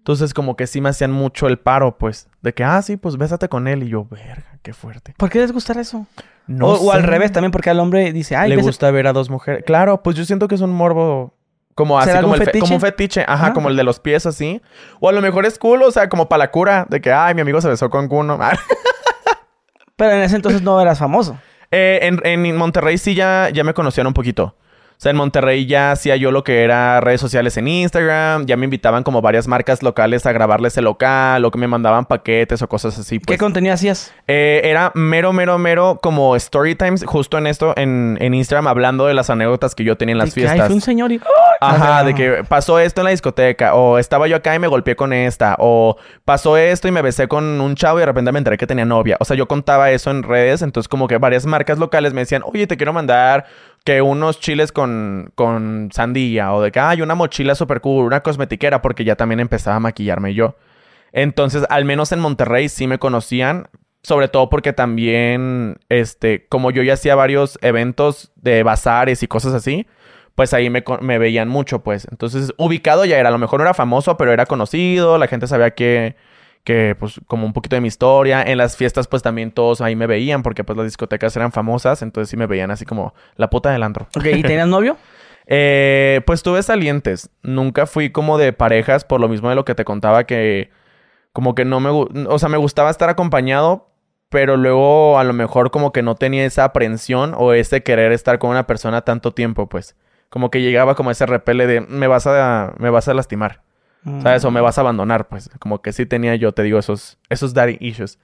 Entonces, 0.05 0.35
como 0.35 0.55
que 0.55 0.67
sí 0.67 0.81
me 0.81 0.89
hacían 0.89 1.11
mucho 1.11 1.47
el 1.47 1.57
paro, 1.57 1.97
pues, 1.97 2.27
de 2.43 2.53
que, 2.53 2.63
ah, 2.63 2.79
sí, 2.83 2.95
pues 2.95 3.17
bésate 3.17 3.49
con 3.49 3.67
él. 3.67 3.81
Y 3.81 3.87
yo, 3.89 4.05
verga, 4.05 4.59
qué 4.61 4.71
fuerte. 4.71 5.15
¿Por 5.17 5.31
qué 5.31 5.39
les 5.39 5.51
gustará 5.51 5.81
eso? 5.81 6.05
No 6.45 6.67
o, 6.67 6.75
o 6.75 6.91
al 6.91 7.01
sé. 7.01 7.07
revés 7.07 7.31
también, 7.31 7.49
porque 7.49 7.71
al 7.71 7.79
hombre 7.79 8.13
dice, 8.13 8.35
ay, 8.35 8.51
Le 8.51 8.57
gusta 8.57 8.91
ver 8.91 9.07
a 9.07 9.13
dos 9.13 9.31
mujeres. 9.31 9.63
Claro, 9.65 10.03
pues 10.03 10.15
yo 10.15 10.23
siento 10.23 10.47
que 10.47 10.53
es 10.53 10.61
un 10.61 10.69
morbo. 10.69 11.33
Como 11.73 11.97
así, 11.97 12.09
¿Será 12.09 12.21
como, 12.21 12.35
el 12.35 12.39
fetiche? 12.43 12.59
como 12.59 12.75
un 12.75 12.81
fetiche. 12.81 13.21
Ajá, 13.23 13.33
Ajá. 13.45 13.53
como 13.53 13.67
el 13.69 13.75
de 13.75 13.83
los 13.83 13.99
pies 13.99 14.27
así. 14.27 14.61
O 14.99 15.09
a 15.09 15.11
lo 15.11 15.23
mejor 15.23 15.47
es 15.47 15.57
cool, 15.57 15.81
o 15.81 15.89
sea, 15.89 16.07
como 16.07 16.29
para 16.29 16.37
la 16.43 16.51
cura. 16.51 16.85
De 16.87 17.01
que, 17.01 17.11
ay, 17.11 17.33
mi 17.33 17.41
amigo 17.41 17.59
se 17.59 17.67
besó 17.67 17.89
con 17.89 18.07
Kuno. 18.07 18.37
Pero 19.95 20.11
en 20.11 20.21
ese 20.21 20.35
entonces 20.35 20.61
no 20.61 20.79
eras 20.79 20.99
famoso. 20.99 21.35
Eh, 21.71 21.97
en, 22.03 22.19
en 22.23 22.55
Monterrey 22.55 22.99
sí 22.99 23.15
ya, 23.15 23.49
ya 23.51 23.63
me 23.63 23.73
conocían 23.73 24.05
un 24.05 24.13
poquito. 24.13 24.55
O 24.97 25.01
sea, 25.05 25.11
en 25.11 25.17
Monterrey 25.17 25.65
ya 25.65 25.91
hacía 25.91 26.15
yo 26.15 26.31
lo 26.31 26.43
que 26.43 26.63
era 26.63 27.01
redes 27.01 27.19
sociales 27.21 27.57
en 27.57 27.67
Instagram. 27.67 28.45
Ya 28.45 28.55
me 28.57 28.63
invitaban 28.63 29.03
como 29.03 29.21
varias 29.21 29.47
marcas 29.47 29.83
locales 29.83 30.25
a 30.25 30.31
grabarles 30.31 30.77
el 30.77 30.85
local. 30.85 31.43
O 31.45 31.51
que 31.51 31.57
me 31.57 31.67
mandaban 31.67 32.05
paquetes 32.05 32.61
o 32.61 32.67
cosas 32.69 32.97
así. 32.97 33.19
¿Qué 33.19 33.25
Pues. 33.25 33.39
contenido 33.39 33.73
hacías? 33.73 34.13
Eh, 34.27 34.61
era 34.63 34.91
mero, 34.95 35.33
mero, 35.33 35.57
mero 35.57 35.99
como 36.01 36.35
story 36.37 36.75
times. 36.75 37.03
Justo 37.05 37.37
en 37.37 37.47
esto, 37.47 37.73
en, 37.77 38.17
en 38.21 38.33
Instagram, 38.33 38.67
hablando 38.67 39.05
de 39.05 39.13
las 39.13 39.29
anécdotas 39.29 39.75
que 39.75 39.83
yo 39.83 39.97
tenía 39.97 40.13
en 40.13 40.19
las 40.19 40.33
De 40.33 40.41
que, 40.41 40.47
fiestas. 40.47 40.67
fue 40.67 40.75
un 40.75 40.81
señor 40.81 41.11
y... 41.11 41.19
Ajá, 41.61 42.03
de 42.03 42.13
que 42.13 42.43
pasó 42.47 42.79
esto 42.79 43.01
en 43.01 43.05
la 43.05 43.11
discoteca, 43.11 43.75
o 43.75 43.97
estaba 43.97 44.27
yo 44.27 44.35
acá 44.35 44.53
y 44.55 44.59
me 44.59 44.67
golpeé 44.67 44.95
con 44.95 45.13
esta, 45.13 45.55
o 45.57 45.95
pasó 46.25 46.57
esto 46.57 46.87
y 46.87 46.91
me 46.91 47.01
besé 47.01 47.27
con 47.29 47.43
un 47.61 47.75
chavo 47.75 47.97
y 47.97 48.01
de 48.01 48.05
repente 48.07 48.31
me 48.31 48.39
enteré 48.39 48.57
que 48.57 48.67
tenía 48.67 48.83
novia. 48.85 49.15
O 49.19 49.25
sea, 49.25 49.37
yo 49.37 49.47
contaba 49.47 49.89
eso 49.91 50.11
en 50.11 50.23
redes, 50.23 50.61
entonces 50.61 50.87
como 50.89 51.07
que 51.07 51.17
varias 51.17 51.45
marcas 51.45 51.77
locales 51.79 52.13
me 52.13 52.21
decían, 52.21 52.43
oye, 52.45 52.67
te 52.67 52.75
quiero 52.77 52.91
mandar 52.93 53.45
que 53.85 54.01
unos 54.01 54.39
chiles 54.39 54.71
con, 54.71 55.31
con 55.35 55.89
sandía, 55.93 56.51
o 56.53 56.61
de 56.61 56.71
que 56.71 56.79
hay 56.79 57.01
una 57.03 57.13
mochila 57.15 57.53
super 57.53 57.81
cool, 57.81 58.07
una 58.07 58.21
cosmetiquera, 58.21 58.81
porque 58.81 59.05
ya 59.05 59.15
también 59.15 59.39
empezaba 59.39 59.77
a 59.77 59.79
maquillarme 59.79 60.33
yo. 60.33 60.55
Entonces, 61.13 61.65
al 61.69 61.85
menos 61.85 62.11
en 62.11 62.19
Monterrey 62.19 62.67
sí 62.67 62.87
me 62.87 62.97
conocían, 62.97 63.69
sobre 64.01 64.27
todo 64.27 64.49
porque 64.49 64.73
también, 64.73 65.77
este, 65.87 66.47
como 66.47 66.71
yo 66.71 66.81
ya 66.81 66.93
hacía 66.95 67.13
varios 67.15 67.59
eventos 67.61 68.31
de 68.35 68.63
bazares 68.63 69.21
y 69.21 69.27
cosas 69.27 69.53
así, 69.53 69.85
pues 70.33 70.53
ahí 70.55 70.71
me, 70.71 70.83
me 71.01 71.19
veían 71.19 71.47
mucho, 71.47 71.83
pues. 71.83 72.07
Entonces, 72.09 72.53
ubicado 72.57 73.05
ya 73.05 73.19
era, 73.19 73.29
a 73.29 73.31
lo 73.31 73.37
mejor 73.37 73.59
no 73.59 73.65
era 73.65 73.75
famoso, 73.75 74.17
pero 74.17 74.33
era 74.33 74.47
conocido, 74.47 75.19
la 75.19 75.27
gente 75.27 75.45
sabía 75.45 75.75
que, 75.75 76.15
que, 76.65 76.97
pues, 76.99 77.21
como 77.27 77.45
un 77.45 77.53
poquito 77.53 77.77
de 77.77 77.81
mi 77.81 77.87
historia. 77.87 78.43
En 78.43 78.57
las 78.57 78.75
fiestas, 78.75 79.07
pues, 79.07 79.23
también 79.23 79.51
todos 79.51 79.79
ahí 79.79 79.95
me 79.95 80.07
veían, 80.07 80.43
porque, 80.43 80.65
pues, 80.65 80.75
las 80.75 80.85
discotecas 80.85 81.33
eran 81.37 81.53
famosas, 81.53 82.01
entonces 82.01 82.29
sí 82.29 82.35
me 82.35 82.47
veían 82.47 82.71
así 82.71 82.83
como 82.83 83.13
la 83.37 83.49
puta 83.49 83.71
del 83.71 83.83
antro. 83.83 84.07
Ok, 84.17 84.25
¿y 84.25 84.41
tenías 84.41 84.67
novio? 84.67 84.97
Eh, 85.47 86.21
pues 86.25 86.41
tuve 86.41 86.63
salientes. 86.63 87.29
Nunca 87.43 87.85
fui 87.85 88.11
como 88.11 88.39
de 88.39 88.51
parejas, 88.51 89.05
por 89.05 89.21
lo 89.21 89.29
mismo 89.29 89.47
de 89.47 89.53
lo 89.53 89.63
que 89.63 89.75
te 89.75 89.85
contaba 89.85 90.23
que 90.23 90.71
como 91.33 91.53
que 91.53 91.65
no 91.65 91.79
me... 91.79 91.89
O 91.91 92.39
sea, 92.39 92.49
me 92.49 92.57
gustaba 92.57 92.89
estar 92.89 93.09
acompañado, 93.09 93.89
pero 94.29 94.57
luego 94.57 95.19
a 95.19 95.23
lo 95.23 95.33
mejor 95.33 95.69
como 95.69 95.91
que 95.91 96.01
no 96.01 96.15
tenía 96.15 96.45
esa 96.45 96.63
aprensión 96.63 97.35
o 97.37 97.53
ese 97.53 97.83
querer 97.83 98.11
estar 98.11 98.39
con 98.39 98.49
una 98.49 98.65
persona 98.65 99.01
tanto 99.01 99.33
tiempo, 99.33 99.69
pues. 99.69 99.95
Como 100.29 100.49
que 100.49 100.61
llegaba 100.61 100.95
como 100.95 101.11
ese 101.11 101.25
repele 101.25 101.67
de 101.67 101.81
me 101.81 102.07
vas 102.07 102.25
a, 102.25 102.73
me 102.79 102.89
vas 102.89 103.07
a 103.07 103.13
lastimar, 103.13 103.61
¿sabes? 104.21 104.45
O 104.45 104.51
me 104.51 104.61
vas 104.61 104.77
a 104.77 104.81
abandonar, 104.81 105.27
pues. 105.27 105.49
Como 105.59 105.81
que 105.81 105.93
sí 105.93 106.05
tenía 106.05 106.35
yo, 106.35 106.51
te 106.51 106.63
digo, 106.63 106.79
esos, 106.79 107.17
esos 107.29 107.53
daddy 107.53 107.77
issues. 107.79 108.19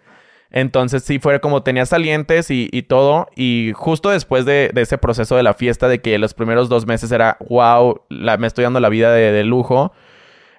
Entonces 0.52 1.04
sí 1.04 1.18
fue 1.18 1.40
como 1.40 1.64
tenía 1.64 1.86
salientes 1.86 2.52
y, 2.52 2.70
y 2.72 2.84
todo. 2.84 3.28
Y 3.36 3.72
justo 3.74 4.10
después 4.10 4.46
de, 4.46 4.70
de 4.74 4.82
ese 4.82 4.98
proceso 4.98 5.36
de 5.36 5.44
la 5.44 5.54
fiesta, 5.54 5.88
de 5.88 6.02
que 6.02 6.18
los 6.18 6.34
primeros 6.34 6.70
dos 6.70 6.86
meses 6.86 7.12
era, 7.12 7.38
wow, 7.50 8.02
me 8.10 8.48
estoy 8.48 8.64
dando 8.64 8.80
la 8.80 8.90
vida 8.90 9.14
de, 9.14 9.32
de 9.32 9.44
lujo, 9.44 9.94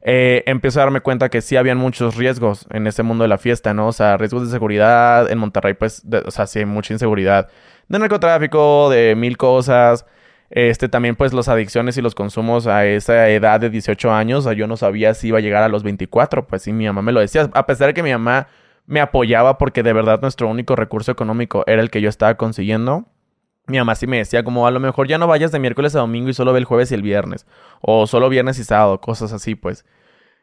eh, 0.04 0.42
empiezo 0.46 0.80
a 0.80 0.84
darme 0.84 1.00
cuenta 1.00 1.28
que 1.28 1.40
sí 1.40 1.56
habían 1.56 1.78
muchos 1.78 2.16
riesgos 2.16 2.66
en 2.70 2.86
ese 2.86 3.04
mundo 3.04 3.22
de 3.22 3.28
la 3.28 3.38
fiesta, 3.38 3.72
¿no? 3.72 3.88
O 3.88 3.92
sea, 3.92 4.16
riesgos 4.16 4.44
de 4.44 4.50
seguridad. 4.50 5.30
En 5.30 5.38
Monterrey, 5.38 5.74
pues, 5.74 6.02
o 6.24 6.30
sea, 6.30 6.46
sí 6.46 6.58
hay 6.60 6.64
mucha 6.64 6.92
inseguridad. 6.92 7.48
De 7.88 7.98
narcotráfico, 7.98 8.90
de 8.90 9.14
mil 9.14 9.36
cosas. 9.36 10.06
Este, 10.54 10.90
también, 10.90 11.16
pues, 11.16 11.32
las 11.32 11.48
adicciones 11.48 11.96
y 11.96 12.02
los 12.02 12.14
consumos 12.14 12.66
a 12.66 12.84
esa 12.84 13.30
edad 13.30 13.58
de 13.58 13.70
18 13.70 14.12
años. 14.12 14.46
Yo 14.54 14.66
no 14.66 14.76
sabía 14.76 15.14
si 15.14 15.28
iba 15.28 15.38
a 15.38 15.40
llegar 15.40 15.62
a 15.62 15.68
los 15.68 15.82
24. 15.82 16.46
Pues 16.46 16.60
sí, 16.62 16.74
mi 16.74 16.84
mamá 16.84 17.00
me 17.00 17.12
lo 17.12 17.20
decía. 17.20 17.48
A 17.54 17.64
pesar 17.64 17.88
de 17.88 17.94
que 17.94 18.02
mi 18.02 18.12
mamá 18.12 18.48
me 18.86 19.00
apoyaba 19.00 19.56
porque 19.56 19.82
de 19.82 19.94
verdad 19.94 20.20
nuestro 20.20 20.48
único 20.48 20.76
recurso 20.76 21.10
económico 21.10 21.64
era 21.66 21.80
el 21.80 21.90
que 21.90 22.02
yo 22.02 22.10
estaba 22.10 22.36
consiguiendo. 22.36 23.06
Mi 23.66 23.78
mamá 23.78 23.94
sí 23.94 24.06
me 24.06 24.18
decía 24.18 24.44
como 24.44 24.66
a 24.66 24.70
lo 24.70 24.78
mejor 24.80 25.08
ya 25.08 25.16
no 25.16 25.26
vayas 25.26 25.52
de 25.52 25.58
miércoles 25.58 25.94
a 25.94 26.00
domingo 26.00 26.28
y 26.28 26.34
solo 26.34 26.52
ve 26.52 26.58
el 26.58 26.66
jueves 26.66 26.90
y 26.90 26.96
el 26.96 27.02
viernes. 27.02 27.46
O 27.80 28.06
solo 28.06 28.28
viernes 28.28 28.58
y 28.58 28.64
sábado, 28.64 29.00
cosas 29.00 29.32
así 29.32 29.54
pues. 29.54 29.86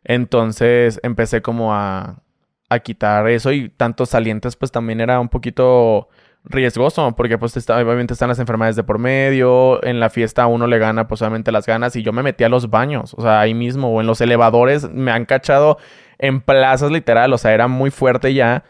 Entonces 0.04 1.00
empecé 1.04 1.44
como 1.44 1.76
a, 1.76 2.24
a 2.70 2.80
quitar 2.80 3.28
eso 3.28 3.52
y 3.52 3.70
tantos 3.70 4.10
salientes 4.10 4.56
pues 4.56 4.72
también 4.72 5.02
era 5.02 5.20
un 5.20 5.30
poquito 5.30 6.10
riesgoso 6.50 7.16
porque 7.16 7.38
pues 7.38 7.56
está, 7.56 7.78
obviamente 7.78 8.14
están 8.14 8.30
las 8.30 8.40
enfermedades 8.40 8.76
de 8.76 8.84
por 8.84 8.98
medio, 8.98 9.84
en 9.84 10.00
la 10.00 10.10
fiesta 10.10 10.48
uno 10.48 10.68
le 10.68 10.80
gana 10.80 11.08
pues 11.08 11.22
obviamente 11.22 11.52
las 11.52 11.66
ganas 11.66 11.96
y 11.96 12.02
yo 12.02 12.12
me 12.12 12.24
metí 12.24 12.44
a 12.44 12.50
los 12.50 12.70
baños, 12.70 13.14
o 13.16 13.22
sea, 13.22 13.40
ahí 13.40 13.54
mismo 13.54 13.90
o 13.90 14.02
en 14.02 14.08
los 14.08 14.20
elevadores 14.20 14.90
me 14.90 15.12
han 15.12 15.26
cachado 15.26 15.78
en 16.18 16.42
plazas 16.42 16.92
literal, 16.92 17.32
o 17.34 17.38
sea, 17.38 17.54
era 17.54 17.68
muy 17.68 17.92
fuerte 17.92 18.34
ya. 18.34 18.64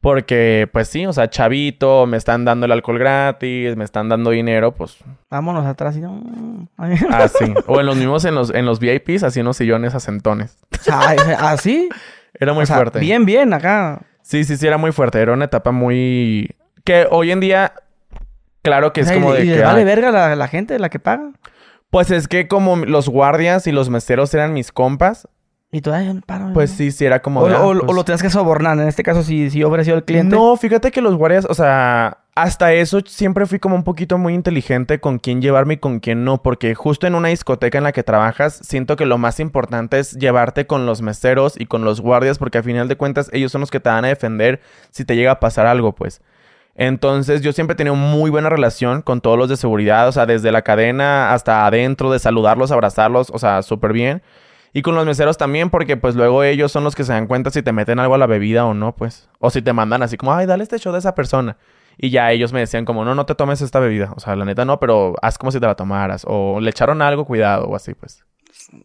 Porque, 0.00 0.68
pues 0.70 0.88
sí, 0.88 1.06
o 1.06 1.14
sea, 1.14 1.30
chavito, 1.30 2.04
me 2.06 2.18
están 2.18 2.44
dando 2.44 2.66
el 2.66 2.72
alcohol 2.72 2.98
gratis, 2.98 3.74
me 3.74 3.84
están 3.84 4.10
dando 4.10 4.28
dinero, 4.32 4.74
pues. 4.74 4.98
Vámonos 5.30 5.64
atrás 5.64 5.96
y 5.96 6.00
no. 6.00 6.68
Así. 6.76 7.54
O 7.66 7.80
en 7.80 7.86
los 7.86 7.96
mismos, 7.96 8.26
en 8.26 8.34
los, 8.34 8.52
en 8.54 8.66
los 8.66 8.80
VIPs, 8.80 9.22
así 9.22 9.40
unos 9.40 9.56
sillones 9.56 9.94
acentones. 9.94 10.58
¿Así? 10.92 11.88
Era 12.34 12.52
muy 12.52 12.66
fuerte. 12.66 12.98
Bien, 12.98 13.24
bien, 13.24 13.54
acá. 13.54 14.02
Sí, 14.20 14.44
sí, 14.44 14.58
sí, 14.58 14.66
era 14.66 14.76
muy 14.76 14.92
fuerte. 14.92 15.20
Era 15.20 15.32
una 15.32 15.46
etapa 15.46 15.70
muy. 15.70 16.54
Que 16.84 17.06
hoy 17.10 17.30
en 17.30 17.40
día, 17.40 17.72
claro 18.62 18.92
que 18.92 19.00
es 19.00 19.10
como 19.10 19.32
de. 19.32 19.44
¿Y 19.44 19.48
que, 19.54 19.62
vale 19.62 19.84
verga 19.84 20.10
la, 20.10 20.36
la 20.36 20.48
gente, 20.48 20.78
la 20.78 20.90
que 20.90 20.98
paga? 20.98 21.32
Pues 21.90 22.10
es 22.10 22.28
que 22.28 22.48
como 22.48 22.76
los 22.76 23.08
guardias 23.08 23.66
y 23.66 23.72
los 23.72 23.88
meseros 23.88 24.34
eran 24.34 24.52
mis 24.52 24.72
compas, 24.72 25.28
y 25.74 25.80
todavía 25.80 26.14
paro. 26.24 26.52
Pues 26.54 26.70
sí, 26.70 26.92
sí, 26.92 27.04
era 27.04 27.20
como. 27.20 27.40
O, 27.40 27.48
ah, 27.48 27.66
o, 27.66 27.76
pues 27.76 27.96
lo 27.96 28.04
tenías 28.04 28.22
que 28.22 28.30
sobornar. 28.30 28.78
En 28.78 28.86
este 28.86 29.02
caso, 29.02 29.24
si, 29.24 29.50
si 29.50 29.58
yo 29.58 29.66
hubiera 29.66 29.82
sido 29.82 29.96
el 29.96 30.04
cliente. 30.04 30.36
No, 30.36 30.56
fíjate 30.56 30.92
que 30.92 31.00
los 31.00 31.16
guardias, 31.16 31.46
o 31.50 31.54
sea, 31.54 32.18
hasta 32.36 32.72
eso 32.72 33.00
siempre 33.04 33.44
fui 33.44 33.58
como 33.58 33.74
un 33.74 33.82
poquito 33.82 34.16
muy 34.16 34.34
inteligente 34.34 35.00
con 35.00 35.18
quién 35.18 35.42
llevarme 35.42 35.74
y 35.74 35.78
con 35.78 35.98
quién 35.98 36.24
no. 36.24 36.40
Porque 36.44 36.76
justo 36.76 37.08
en 37.08 37.16
una 37.16 37.30
discoteca 37.30 37.76
en 37.76 37.82
la 37.82 37.90
que 37.90 38.04
trabajas, 38.04 38.60
siento 38.62 38.94
que 38.94 39.04
lo 39.04 39.18
más 39.18 39.40
importante 39.40 39.98
es 39.98 40.12
llevarte 40.12 40.68
con 40.68 40.86
los 40.86 41.02
meseros 41.02 41.54
y 41.58 41.66
con 41.66 41.84
los 41.84 42.00
guardias, 42.00 42.38
porque 42.38 42.58
al 42.58 42.64
final 42.64 42.86
de 42.86 42.94
cuentas, 42.94 43.28
ellos 43.32 43.50
son 43.50 43.60
los 43.60 43.72
que 43.72 43.80
te 43.80 43.88
van 43.88 44.04
a 44.04 44.08
defender 44.08 44.60
si 44.92 45.04
te 45.04 45.16
llega 45.16 45.32
a 45.32 45.40
pasar 45.40 45.66
algo, 45.66 45.92
pues. 45.92 46.22
Entonces 46.76 47.40
yo 47.42 47.52
siempre 47.52 47.74
he 47.74 47.76
tenido 47.76 47.94
muy 47.94 48.30
buena 48.30 48.48
relación 48.48 49.02
con 49.02 49.20
todos 49.20 49.38
los 49.38 49.48
de 49.48 49.56
seguridad, 49.56 50.08
o 50.08 50.12
sea, 50.12 50.26
desde 50.26 50.50
la 50.50 50.62
cadena 50.62 51.32
hasta 51.32 51.66
adentro, 51.66 52.10
de 52.10 52.18
saludarlos, 52.18 52.72
abrazarlos, 52.72 53.30
o 53.30 53.38
sea, 53.38 53.62
súper 53.62 53.92
bien. 53.92 54.22
Y 54.72 54.82
con 54.82 54.96
los 54.96 55.06
meseros 55.06 55.38
también, 55.38 55.70
porque 55.70 55.96
pues 55.96 56.16
luego 56.16 56.42
ellos 56.42 56.72
son 56.72 56.82
los 56.82 56.96
que 56.96 57.04
se 57.04 57.12
dan 57.12 57.28
cuenta 57.28 57.50
si 57.50 57.62
te 57.62 57.72
meten 57.72 58.00
algo 58.00 58.16
a 58.16 58.18
la 58.18 58.26
bebida 58.26 58.64
o 58.64 58.74
no, 58.74 58.94
pues. 58.96 59.28
O 59.38 59.50
si 59.50 59.62
te 59.62 59.72
mandan 59.72 60.02
así 60.02 60.16
como, 60.16 60.34
ay, 60.34 60.46
dale 60.46 60.64
este 60.64 60.78
show 60.80 60.92
de 60.92 60.98
esa 60.98 61.14
persona. 61.14 61.56
Y 61.96 62.10
ya 62.10 62.32
ellos 62.32 62.52
me 62.52 62.58
decían 62.58 62.84
como, 62.84 63.04
no, 63.04 63.14
no 63.14 63.24
te 63.24 63.36
tomes 63.36 63.60
esta 63.60 63.78
bebida. 63.78 64.12
O 64.16 64.20
sea, 64.20 64.34
la 64.34 64.44
neta 64.44 64.64
no, 64.64 64.80
pero 64.80 65.14
haz 65.22 65.38
como 65.38 65.52
si 65.52 65.60
te 65.60 65.66
la 65.66 65.76
tomaras. 65.76 66.24
O 66.26 66.58
le 66.60 66.70
echaron 66.70 67.02
algo, 67.02 67.24
cuidado, 67.24 67.66
o 67.66 67.76
así, 67.76 67.94
pues. 67.94 68.24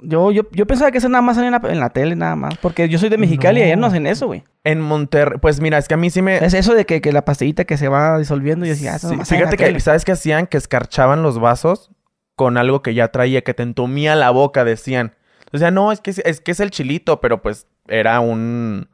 Yo, 0.02 0.32
yo, 0.32 0.44
yo 0.52 0.68
pensaba 0.68 0.92
que 0.92 1.00
eso 1.00 1.10
nada 1.10 1.22
más 1.22 1.36
salía 1.36 1.60
en 1.64 1.80
la, 1.80 1.90
tele, 1.90 2.16
nada 2.16 2.36
más. 2.36 2.58
Porque 2.58 2.90
yo 2.90 3.00
soy 3.00 3.10
de 3.10 3.18
Mexicali 3.18 3.60
y 3.60 3.64
allá 3.64 3.76
no 3.76 3.88
hacen 3.88 4.08
eso, 4.08 4.28
güey. 4.28 4.44
En 4.64 4.80
Monterrey, 4.82 5.38
pues 5.42 5.60
mira, 5.62 5.78
es 5.78 5.88
que 5.88 5.94
a 5.94 5.98
mí 5.98 6.10
sí 6.10 6.22
me... 6.22 6.38
Es 6.38 6.54
eso 6.54 6.74
de 6.74 6.86
que, 6.86 7.02
que 7.02 7.12
la 7.12 7.26
pastillita 7.26 7.66
que 7.66 7.78
se 7.78 7.88
va 7.88 8.18
disolviendo 8.18 8.66
y 8.66 8.70
decía, 8.70 8.94
ah, 8.94 8.96
eso 8.98 9.10
sí, 9.10 9.16
Fíjate 9.26 9.58
que, 9.58 9.80
¿sabes 9.80 10.06
qué 10.06 10.14
hacían? 10.14 10.48
Que 10.48 10.58
escarchaban 10.58 11.24
los 11.24 11.40
vasos 11.40 11.92
con 12.36 12.58
algo 12.58 12.82
que 12.82 12.94
ya 12.94 13.10
traía, 13.10 13.42
que 13.42 13.54
te 13.54 13.64
entumía 13.64 14.16
la 14.16 14.30
boca, 14.30 14.64
decían. 14.64 15.16
O 15.52 15.58
sea, 15.58 15.72
no, 15.72 15.92
es 15.92 16.02
que 16.02 16.12
es, 16.12 16.42
que 16.42 16.52
es 16.52 16.60
el 16.60 16.72
chilito, 16.72 17.20
pero 17.20 17.42
pues 17.42 17.68
era 17.88 18.20
un... 18.20 18.88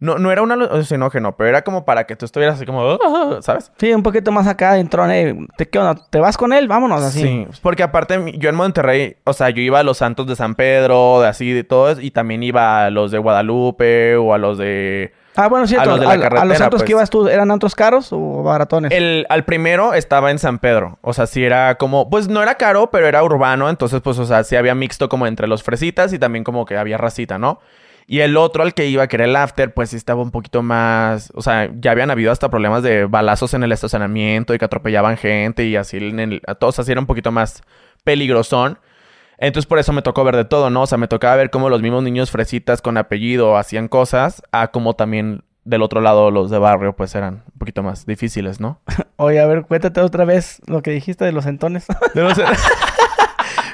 No, 0.00 0.18
no 0.18 0.32
era 0.32 0.40
un 0.40 0.50
alucinógeno, 0.50 1.36
pero 1.36 1.50
era 1.50 1.62
como 1.62 1.84
para 1.84 2.04
que 2.04 2.16
tú 2.16 2.24
estuvieras 2.24 2.56
así 2.56 2.64
como, 2.64 2.82
ah", 2.92 3.38
¿sabes? 3.42 3.70
Sí, 3.78 3.92
un 3.92 4.02
poquito 4.02 4.32
más 4.32 4.46
acá 4.46 4.72
dentro. 4.72 5.06
¿Te, 5.56 5.68
¿Qué 5.68 5.78
onda? 5.78 6.02
¿Te 6.08 6.18
vas 6.18 6.38
con 6.38 6.54
él? 6.54 6.68
Vámonos 6.68 7.02
así. 7.02 7.20
Sí, 7.20 7.46
porque 7.60 7.82
aparte 7.82 8.32
yo 8.38 8.48
en 8.48 8.56
Monterrey, 8.56 9.16
o 9.24 9.34
sea, 9.34 9.50
yo 9.50 9.60
iba 9.60 9.78
a 9.78 9.82
los 9.82 9.98
Santos 9.98 10.26
de 10.26 10.36
San 10.36 10.54
Pedro, 10.54 11.20
de 11.20 11.28
así, 11.28 11.52
de 11.52 11.64
todo, 11.64 12.00
y 12.00 12.10
también 12.10 12.42
iba 12.42 12.86
a 12.86 12.90
los 12.90 13.10
de 13.10 13.18
Guadalupe 13.18 14.16
o 14.16 14.32
a 14.32 14.38
los 14.38 14.56
de 14.56 15.12
Ah, 15.36 15.48
bueno, 15.48 15.66
sí, 15.66 15.76
a 15.76 15.84
los, 15.84 16.00
de 16.00 16.06
la 16.06 16.12
a 16.12 16.44
los 16.44 16.60
antros 16.60 16.82
que 16.82 16.86
pues. 16.86 16.90
ibas 16.90 17.10
tú, 17.10 17.28
¿eran 17.28 17.50
antros 17.50 17.74
caros 17.74 18.12
o 18.12 18.42
baratones? 18.42 18.90
El, 18.92 19.26
al 19.28 19.44
primero 19.44 19.94
estaba 19.94 20.30
en 20.30 20.38
San 20.38 20.58
Pedro. 20.58 20.98
O 21.02 21.12
sea, 21.12 21.26
sí 21.26 21.44
era 21.44 21.76
como, 21.76 22.10
pues 22.10 22.28
no 22.28 22.42
era 22.42 22.56
caro, 22.56 22.90
pero 22.90 23.06
era 23.06 23.22
urbano. 23.22 23.70
Entonces, 23.70 24.00
pues, 24.00 24.18
o 24.18 24.26
sea, 24.26 24.44
sí 24.44 24.56
había 24.56 24.74
mixto 24.74 25.08
como 25.08 25.26
entre 25.26 25.46
los 25.46 25.62
fresitas 25.62 26.12
y 26.12 26.18
también 26.18 26.44
como 26.44 26.64
que 26.66 26.76
había 26.76 26.98
racita, 26.98 27.38
¿no? 27.38 27.60
Y 28.12 28.22
el 28.22 28.36
otro 28.36 28.64
al 28.64 28.74
que 28.74 28.88
iba, 28.88 29.06
que 29.06 29.14
era 29.14 29.24
el 29.24 29.36
after, 29.36 29.72
pues 29.72 29.90
sí 29.90 29.96
estaba 29.96 30.20
un 30.20 30.32
poquito 30.32 30.62
más. 30.62 31.32
O 31.36 31.42
sea, 31.42 31.70
ya 31.76 31.92
habían 31.92 32.10
habido 32.10 32.32
hasta 32.32 32.50
problemas 32.50 32.82
de 32.82 33.04
balazos 33.04 33.54
en 33.54 33.62
el 33.62 33.70
estacionamiento 33.70 34.52
y 34.52 34.58
que 34.58 34.64
atropellaban 34.64 35.16
gente 35.16 35.64
y 35.64 35.76
así 35.76 35.98
en 35.98 36.18
el. 36.18 36.42
Todos 36.58 36.80
así 36.80 36.90
era 36.90 37.00
un 37.00 37.06
poquito 37.06 37.30
más 37.30 37.62
peligrosón. 38.02 38.80
Entonces 39.38 39.68
por 39.68 39.78
eso 39.78 39.92
me 39.92 40.02
tocó 40.02 40.24
ver 40.24 40.34
de 40.34 40.44
todo, 40.44 40.70
¿no? 40.70 40.82
O 40.82 40.86
sea, 40.88 40.98
me 40.98 41.06
tocaba 41.06 41.36
ver 41.36 41.50
cómo 41.50 41.68
los 41.68 41.82
mismos 41.82 42.02
niños 42.02 42.32
fresitas 42.32 42.82
con 42.82 42.96
apellido 42.96 43.56
hacían 43.56 43.86
cosas, 43.86 44.42
a 44.50 44.72
como 44.72 44.94
también 44.94 45.44
del 45.62 45.82
otro 45.82 46.00
lado 46.00 46.32
los 46.32 46.50
de 46.50 46.58
barrio 46.58 46.96
pues 46.96 47.14
eran 47.14 47.44
un 47.46 47.58
poquito 47.60 47.84
más 47.84 48.06
difíciles, 48.06 48.58
¿no? 48.58 48.80
Oye, 49.18 49.38
a 49.38 49.46
ver, 49.46 49.66
cuéntate 49.66 50.00
otra 50.00 50.24
vez 50.24 50.60
lo 50.66 50.82
que 50.82 50.90
dijiste 50.90 51.24
de 51.24 51.30
los 51.30 51.46
entones. 51.46 51.86
De 52.14 52.22
los... 52.22 52.36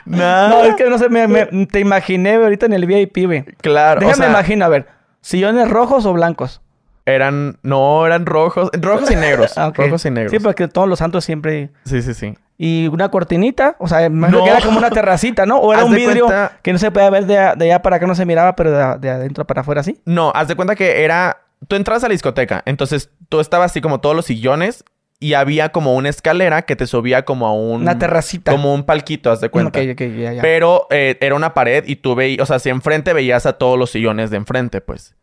no. 0.06 0.48
no, 0.48 0.64
es 0.64 0.74
que 0.76 0.88
no 0.88 0.98
sé, 0.98 1.08
me, 1.08 1.46
te 1.66 1.80
imaginé 1.80 2.36
ahorita 2.36 2.66
en 2.66 2.72
el 2.72 2.86
VIP, 2.86 3.26
güey. 3.26 3.44
Claro. 3.60 4.00
Déjame 4.00 4.14
o 4.14 4.16
sea... 4.16 4.28
imaginar, 4.30 4.66
a 4.66 4.70
ver, 4.70 4.86
sillones 5.20 5.68
rojos 5.68 6.06
o 6.06 6.12
blancos. 6.12 6.62
Eran, 7.06 7.58
no, 7.62 8.04
eran 8.04 8.26
rojos, 8.26 8.68
rojos 8.80 9.10
y 9.10 9.16
negros. 9.16 9.52
Ah, 9.56 9.72
rojos 9.72 10.04
y 10.04 10.10
negros. 10.10 10.32
Sí, 10.32 10.40
porque 10.40 10.66
todos 10.66 10.88
los 10.88 10.98
santos 10.98 11.24
siempre. 11.24 11.70
Sí, 11.84 12.02
sí, 12.02 12.14
sí. 12.14 12.34
Y 12.58 12.88
una 12.88 13.10
cortinita, 13.10 13.76
o 13.78 13.86
sea, 13.86 14.08
no. 14.08 14.42
que 14.42 14.50
era 14.50 14.60
como 14.60 14.78
una 14.78 14.90
terracita, 14.90 15.46
¿no? 15.46 15.58
O 15.58 15.72
era 15.72 15.84
un 15.84 15.94
vidrio 15.94 16.26
que 16.62 16.72
no 16.72 16.78
se 16.78 16.90
podía 16.90 17.10
ver 17.10 17.26
de, 17.26 17.38
allá 17.38 17.80
para 17.80 17.96
acá 17.96 18.06
no 18.06 18.14
se 18.14 18.26
miraba, 18.26 18.56
pero 18.56 18.98
de, 18.98 19.10
adentro 19.10 19.46
para 19.46 19.60
afuera 19.60 19.82
sí. 19.82 20.00
No, 20.04 20.32
haz 20.34 20.48
de 20.48 20.56
cuenta 20.56 20.74
que 20.74 21.04
era. 21.04 21.42
Tú 21.68 21.76
entras 21.76 22.02
a 22.04 22.08
la 22.08 22.12
discoteca, 22.12 22.62
entonces 22.66 23.10
tú 23.28 23.40
estabas 23.40 23.70
así 23.70 23.80
como 23.80 24.00
todos 24.00 24.14
los 24.14 24.26
sillones 24.26 24.84
y 25.18 25.34
había 25.34 25.70
como 25.70 25.94
una 25.94 26.08
escalera 26.08 26.62
que 26.62 26.76
te 26.76 26.86
subía 26.86 27.24
como 27.24 27.46
a 27.46 27.52
un... 27.52 27.82
Una 27.82 27.98
terracita. 27.98 28.52
Como 28.52 28.74
un 28.74 28.84
palquito, 28.84 29.30
haz 29.30 29.40
de 29.40 29.48
cuenta. 29.48 29.80
Ok, 29.80 29.86
ok, 29.92 30.00
ya, 30.16 30.32
ya. 30.34 30.42
Pero 30.42 30.86
eh, 30.90 31.16
era 31.20 31.34
una 31.34 31.54
pared 31.54 31.84
y 31.86 31.96
tú 31.96 32.14
veías, 32.14 32.42
o 32.42 32.46
sea, 32.46 32.58
si 32.58 32.68
enfrente 32.68 33.12
veías 33.12 33.46
a 33.46 33.54
todos 33.54 33.78
los 33.78 33.90
sillones 33.90 34.30
de 34.30 34.36
enfrente, 34.36 34.80
pues. 34.80 35.16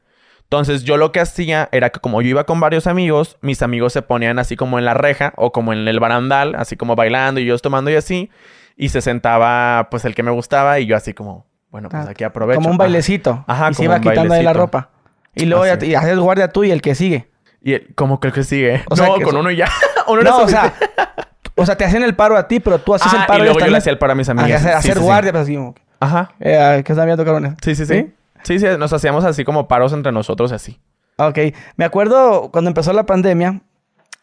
Entonces 0.44 0.84
yo 0.84 0.98
lo 0.98 1.12
que 1.12 1.20
hacía 1.20 1.70
era 1.72 1.90
que 1.90 2.00
como 2.00 2.22
yo 2.22 2.30
iba 2.30 2.44
con 2.46 2.60
varios 2.60 2.86
amigos, 2.86 3.38
mis 3.42 3.62
amigos 3.62 3.94
se 3.94 4.02
ponían 4.02 4.40
así 4.40 4.56
como 4.56 4.78
en 4.78 4.86
la 4.86 4.94
reja 4.94 5.34
o 5.36 5.52
como 5.52 5.74
en 5.74 5.88
el 5.88 6.00
barandal, 6.00 6.56
así 6.56 6.76
como 6.76 6.96
bailando 6.96 7.40
y 7.40 7.46
yo 7.46 7.58
tomando 7.58 7.90
y 7.90 7.96
así. 7.96 8.30
Y 8.76 8.90
se 8.90 9.02
sentaba 9.02 9.88
pues 9.90 10.06
el 10.06 10.16
que 10.16 10.24
me 10.24 10.32
gustaba 10.32 10.80
y 10.80 10.86
yo 10.86 10.96
así 10.96 11.14
como, 11.14 11.48
bueno, 11.70 11.90
pues 11.90 12.06
ah, 12.06 12.12
aquí 12.12 12.24
aprovecho. 12.24 12.60
Como 12.60 12.70
un 12.70 12.78
bailecito. 12.78 13.44
Ajá, 13.48 13.70
y 13.72 13.74
se 13.74 13.84
iba 13.86 14.00
quitando 14.00 14.34
de 14.34 14.44
la 14.44 14.54
ropa. 14.54 14.90
Y 15.36 15.46
luego 15.46 15.66
ya, 15.66 15.84
y 15.84 15.96
haces 15.96 16.20
guardia 16.20 16.50
tú 16.50 16.64
y 16.64 16.72
el 16.72 16.82
que 16.82 16.94
sigue. 16.94 17.33
Y 17.64 17.80
como 17.96 18.20
que 18.20 18.28
el 18.28 18.34
que 18.34 18.44
sigue. 18.44 18.84
O 18.90 18.96
no, 18.96 19.16
con 19.22 19.38
uno 19.38 19.50
y 19.50 19.56
ya. 19.56 19.70
uno 20.08 20.22
no, 20.22 20.38
o 20.40 20.48
sea, 20.48 20.74
o 21.56 21.66
sea, 21.66 21.78
te 21.78 21.86
hacen 21.86 22.04
el 22.04 22.16
paro 22.16 22.38
a 22.38 22.48
ti, 22.48 22.60
pero 22.60 22.80
tú 22.80 22.94
haces 22.94 23.12
el 23.14 23.26
paro. 23.26 23.44
Y 23.44 23.48
luego 23.48 23.60
yo 23.60 23.68
le 23.68 23.78
hacía 23.78 23.92
el 23.92 23.98
paro 23.98 24.12
a 24.12 24.16
mis 24.16 24.28
amigos. 24.28 24.52
hacer, 24.66 25.00
guardia, 25.00 25.32
pues 25.32 25.44
así 25.44 25.56
como... 25.56 25.74
Ajá. 26.00 26.34
Eh, 26.42 26.82
¿Qué 26.86 26.92
están 26.92 27.06
viendo, 27.06 27.24
cabrones? 27.24 27.54
Sí, 27.64 27.76
sí, 27.76 27.86
sí. 27.86 28.14
Sí, 28.44 28.60
sí, 28.60 28.66
nos 28.78 28.92
hacíamos 28.92 29.24
así 29.24 29.46
como 29.46 29.70
paros 29.70 29.94
entre 29.94 30.12
nosotros 30.12 30.52
así. 30.52 30.78
Ok. 31.16 31.40
Me 31.78 31.86
acuerdo 31.86 32.52
cuando 32.52 32.70
empezó 32.70 32.92
la 32.92 33.06
pandemia. 33.06 33.62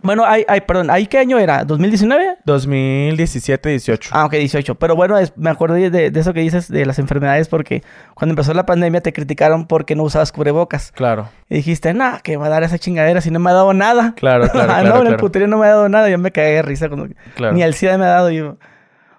Bueno, 0.02 0.24
hay, 0.24 0.44
hay, 0.48 0.62
perdón, 0.62 0.90
¿ahí 0.90 1.06
qué 1.06 1.18
año 1.18 1.38
era? 1.38 1.66
¿2019? 1.66 2.38
2017, 2.44 3.68
18. 3.68 4.10
Ah, 4.12 4.24
ok, 4.24 4.32
18. 4.32 4.74
Pero 4.76 4.96
bueno, 4.96 5.16
me 5.36 5.50
acuerdo 5.50 5.74
de, 5.74 6.12
eso 6.14 6.32
que 6.32 6.40
dices 6.40 6.68
de 6.68 6.86
las 6.86 6.98
enfermedades 6.98 7.48
porque 7.48 7.82
cuando 8.14 8.32
empezó 8.32 8.54
la 8.54 8.66
pandemia 8.66 9.00
te 9.00 9.12
criticaron 9.12 9.66
porque 9.66 9.94
no 9.94 10.04
usabas 10.04 10.32
cubrebocas. 10.32 10.92
Claro. 10.92 11.28
Y 11.48 11.56
dijiste, 11.56 11.92
nah, 11.92 12.18
que 12.18 12.36
va 12.36 12.46
a 12.46 12.50
dar 12.50 12.62
esa 12.62 12.78
chingadera 12.78 13.20
si 13.20 13.30
no 13.30 13.38
me 13.38 13.50
ha 13.50 13.54
dado 13.54 13.74
nada. 13.74 14.14
Claro, 14.16 14.48
claro. 14.52 14.72
Ah, 14.72 14.82
no, 14.82 15.02
en 15.02 15.08
el 15.08 15.16
puterío 15.16 15.48
no 15.48 15.58
me 15.58 15.66
ha 15.66 15.70
dado 15.70 15.88
nada. 15.88 16.08
Yo 16.08 16.18
me 16.18 16.30
cagué 16.30 16.54
de 16.54 16.62
risa 16.62 16.88
cuando... 16.88 17.14
Claro. 17.34 17.54
Ni 17.54 17.62
el 17.62 17.74
SIDA 17.74 17.98
me 17.98 18.04
ha 18.04 18.10
dado. 18.10 18.30
Yo... 18.30 18.56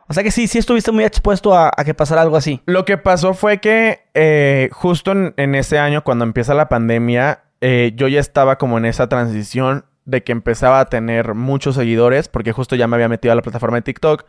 O 0.07 0.13
sea 0.13 0.23
que 0.23 0.31
sí, 0.31 0.47
sí 0.47 0.57
estuviste 0.57 0.91
muy 0.91 1.05
expuesto 1.05 1.57
a, 1.57 1.71
que 1.85 1.93
pasara 1.93 2.21
algo 2.21 2.35
así. 2.35 2.61
Lo 2.65 2.83
que 2.83 2.97
pasó 2.97 3.33
fue 3.33 3.59
que 3.59 4.01
eh, 4.13 4.67
justo 4.73 5.13
en, 5.13 5.55
ese 5.55 5.79
año, 5.79 6.03
cuando 6.03 6.25
empieza 6.25 6.53
la 6.53 6.67
pandemia, 6.67 7.43
eh, 7.61 7.93
yo 7.95 8.09
ya 8.09 8.19
estaba 8.19 8.57
como 8.57 8.77
en 8.77 8.83
esa 8.83 9.07
transición 9.07 9.85
de 10.12 10.24
que 10.24 10.32
empezaba 10.32 10.80
a 10.80 10.86
tener 10.86 11.34
muchos 11.34 11.76
seguidores, 11.76 12.28
porque 12.28 12.52
justo 12.52 12.76
ya 12.76 12.88
me 12.88 12.95
había 12.95 13.10
metido 13.10 13.32
a 13.32 13.36
la 13.36 13.41
plataforma 13.41 13.78
de 13.78 13.82
TikTok. 13.82 14.26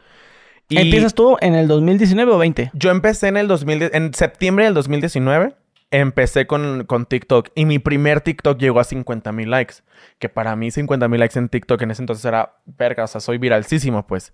Y 0.69 0.79
¿Empiezas 0.79 1.15
tú 1.15 1.37
en 1.41 1.55
el 1.55 1.69
2019 1.69 2.33
o 2.33 2.39
20? 2.39 2.71
Yo 2.73 2.91
empecé 2.91 3.29
en 3.29 3.37
el 3.37 3.49
2000, 3.49 3.91
en 3.93 4.15
septiembre 4.15 4.65
del 4.65 4.75
2019. 4.75 5.55
Empecé 5.91 6.47
con, 6.47 6.85
con 6.87 7.05
TikTok 7.05 7.51
y 7.55 7.67
mi 7.67 7.79
primer 7.79 8.23
TikTok 8.23 8.59
llegó 8.59 8.81
a 8.81 8.85
50 8.85 9.31
mil 9.33 9.51
likes. 9.51 9.77
Que 10.19 10.31
para 10.31 10.57
mí 10.57 10.71
50 10.71 11.07
mil 11.09 11.21
likes 11.21 11.39
en 11.39 11.51
TikTok 11.51 11.83
en 11.83 11.91
ese 11.91 12.01
entonces 12.03 12.25
era 12.25 12.55
verga, 12.65 13.05
o 13.05 13.07
sea, 13.07 13.21
soy 13.21 13.37
viralísimo, 13.37 14.07
pues. 14.07 14.33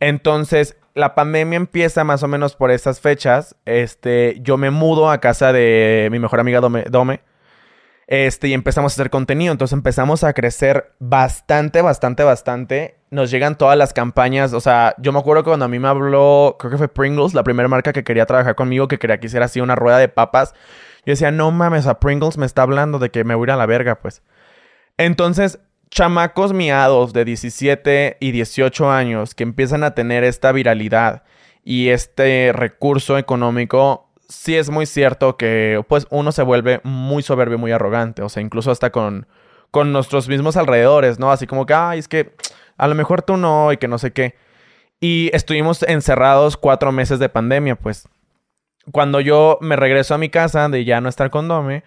Entonces, 0.00 0.76
la 0.94 1.14
pandemia 1.14 1.56
empieza 1.56 2.02
más 2.02 2.24
o 2.24 2.28
menos 2.28 2.56
por 2.56 2.72
esas 2.72 3.00
fechas. 3.00 3.54
Este, 3.64 4.38
yo 4.40 4.56
me 4.56 4.70
mudo 4.70 5.08
a 5.08 5.20
casa 5.20 5.52
de 5.52 6.08
mi 6.10 6.18
mejor 6.18 6.40
amiga 6.40 6.60
Dome. 6.60 7.20
Este, 8.06 8.48
y 8.48 8.52
empezamos 8.52 8.92
a 8.92 8.94
hacer 8.94 9.10
contenido. 9.10 9.52
Entonces 9.52 9.72
empezamos 9.72 10.24
a 10.24 10.32
crecer 10.32 10.94
bastante, 10.98 11.82
bastante, 11.82 12.24
bastante. 12.24 12.96
Nos 13.10 13.30
llegan 13.30 13.56
todas 13.56 13.76
las 13.76 13.92
campañas. 13.92 14.52
O 14.52 14.60
sea, 14.60 14.94
yo 14.98 15.12
me 15.12 15.18
acuerdo 15.18 15.42
que 15.42 15.50
cuando 15.50 15.64
a 15.64 15.68
mí 15.68 15.78
me 15.78 15.88
habló, 15.88 16.56
creo 16.58 16.70
que 16.70 16.78
fue 16.78 16.88
Pringles, 16.88 17.34
la 17.34 17.44
primera 17.44 17.68
marca 17.68 17.92
que 17.92 18.04
quería 18.04 18.26
trabajar 18.26 18.54
conmigo, 18.54 18.88
que 18.88 18.98
quería 18.98 19.18
que 19.18 19.26
hiciera 19.26 19.46
así 19.46 19.60
una 19.60 19.76
rueda 19.76 19.98
de 19.98 20.08
papas. 20.08 20.54
Yo 21.04 21.12
decía, 21.12 21.30
no 21.30 21.50
mames, 21.50 21.86
a 21.86 21.98
Pringles 21.98 22.38
me 22.38 22.46
está 22.46 22.62
hablando 22.62 22.98
de 22.98 23.10
que 23.10 23.24
me 23.24 23.34
voy 23.34 23.44
a 23.44 23.46
ir 23.46 23.50
a 23.52 23.56
la 23.56 23.66
verga, 23.66 23.96
pues. 23.96 24.22
Entonces, 24.98 25.58
chamacos 25.90 26.52
miados 26.52 27.12
de 27.12 27.24
17 27.24 28.16
y 28.20 28.32
18 28.32 28.90
años 28.90 29.34
que 29.34 29.42
empiezan 29.42 29.84
a 29.84 29.94
tener 29.94 30.24
esta 30.24 30.52
viralidad 30.52 31.22
y 31.64 31.88
este 31.88 32.52
recurso 32.52 33.18
económico, 33.18 34.11
sí 34.32 34.56
es 34.56 34.70
muy 34.70 34.86
cierto 34.86 35.36
que 35.36 35.84
pues 35.88 36.06
uno 36.10 36.32
se 36.32 36.42
vuelve 36.42 36.80
muy 36.84 37.22
soberbio, 37.22 37.58
muy 37.58 37.72
arrogante, 37.72 38.22
o 38.22 38.28
sea, 38.28 38.42
incluso 38.42 38.70
hasta 38.70 38.90
con, 38.90 39.26
con 39.70 39.92
nuestros 39.92 40.28
mismos 40.28 40.56
alrededores, 40.56 41.18
¿no? 41.18 41.30
Así 41.30 41.46
como 41.46 41.66
que, 41.66 41.74
ay, 41.74 41.98
es 41.98 42.08
que 42.08 42.34
a 42.76 42.88
lo 42.88 42.94
mejor 42.94 43.22
tú 43.22 43.36
no 43.36 43.72
y 43.72 43.76
que 43.76 43.88
no 43.88 43.98
sé 43.98 44.12
qué. 44.12 44.34
Y 45.00 45.30
estuvimos 45.34 45.82
encerrados 45.82 46.56
cuatro 46.56 46.92
meses 46.92 47.18
de 47.18 47.28
pandemia, 47.28 47.76
pues. 47.76 48.08
Cuando 48.90 49.20
yo 49.20 49.58
me 49.60 49.76
regreso 49.76 50.14
a 50.14 50.18
mi 50.18 50.28
casa 50.28 50.68
de 50.68 50.84
ya 50.84 51.00
no 51.00 51.08
estar 51.08 51.30
con 51.30 51.46
Dome, 51.46 51.84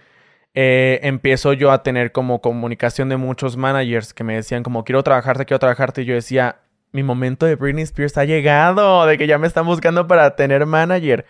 eh, 0.53 0.99
empiezo 1.03 1.51
yo 1.53 1.71
a 1.71 1.83
tener 1.83 2.13
como 2.13 2.41
comunicación 2.41 3.09
de 3.09 3.17
muchos 3.17 3.57
managers 3.57 4.13
que 4.13 4.23
me 4.23 4.35
decían 4.35 4.63
como 4.63 4.85
quiero 4.85 5.03
trabajarte, 5.03 5.45
quiero 5.45 5.59
trabajarte. 5.59 6.03
Y 6.03 6.05
yo 6.05 6.13
decía, 6.13 6.57
mi 6.93 7.03
momento 7.03 7.45
de 7.45 7.55
Britney 7.55 7.83
Spears 7.83 8.17
ha 8.17 8.25
llegado, 8.25 9.05
de 9.05 9.17
que 9.17 9.27
ya 9.27 9.37
me 9.37 9.47
están 9.47 9.65
buscando 9.65 10.07
para 10.07 10.35
tener 10.35 10.65
manager. 10.65 11.25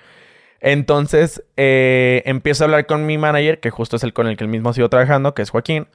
Entonces 0.66 1.44
eh, 1.58 2.24
empiezo 2.26 2.64
a 2.64 2.66
hablar 2.66 2.88
con 2.88 3.06
mi 3.06 3.20
manager, 3.20 3.60
que 3.60 3.70
justo 3.70 3.98
es 3.98 4.04
el 4.04 4.14
con 4.14 4.26
el 4.26 4.36
que 4.36 4.46
él 4.46 4.50
mismo 4.50 4.74
sigo 4.74 4.90
trabajando, 4.90 5.36
que 5.36 5.44
es 5.44 5.52
Joaquín. 5.52 5.88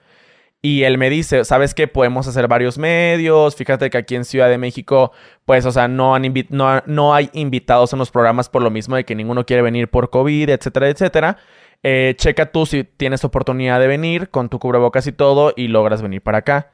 Y 0.63 0.85
él 0.85 0.97
me 0.97 1.11
dice, 1.11 1.45
¿sabes 1.45 1.75
qué? 1.75 1.89
Podemos 1.89 2.29
hacer 2.29 2.47
varios 2.47 2.79
medios. 2.79 3.57
Fíjate 3.57 3.91
que 3.91 3.99
aquí 3.99 4.15
en 4.15 4.25
Ciudad 4.25 4.49
de 4.49 4.59
México, 4.59 5.11
pues, 5.45 5.67
o 5.67 5.73
sea, 5.73 5.89
no, 5.89 6.15
han 6.15 6.33
no, 6.51 6.83
no 6.87 7.15
hay 7.15 7.31
invitados 7.33 7.93
en 7.95 7.99
los 7.99 8.13
programas 8.13 8.49
por 8.49 8.63
lo 8.63 8.71
mismo 8.71 8.95
de 8.95 9.05
que 9.05 9.17
ninguno 9.17 9.45
quiere 9.45 9.63
venir 9.63 9.91
por 9.91 10.09
COVID, 10.09 10.51
etcétera, 10.51 10.89
etcétera. 10.89 11.37
Eh, 11.83 12.15
checa 12.17 12.53
tú 12.53 12.65
si 12.65 12.85
tienes 12.85 13.25
oportunidad 13.25 13.81
de 13.81 13.89
venir 13.89 14.31
con 14.31 14.49
tu 14.51 14.61
cubrebocas 14.61 15.05
y 15.09 15.13
todo 15.13 15.53
y 15.57 15.67
logras 15.67 16.01
venir 16.01 16.23
para 16.23 16.39
acá. 16.39 16.71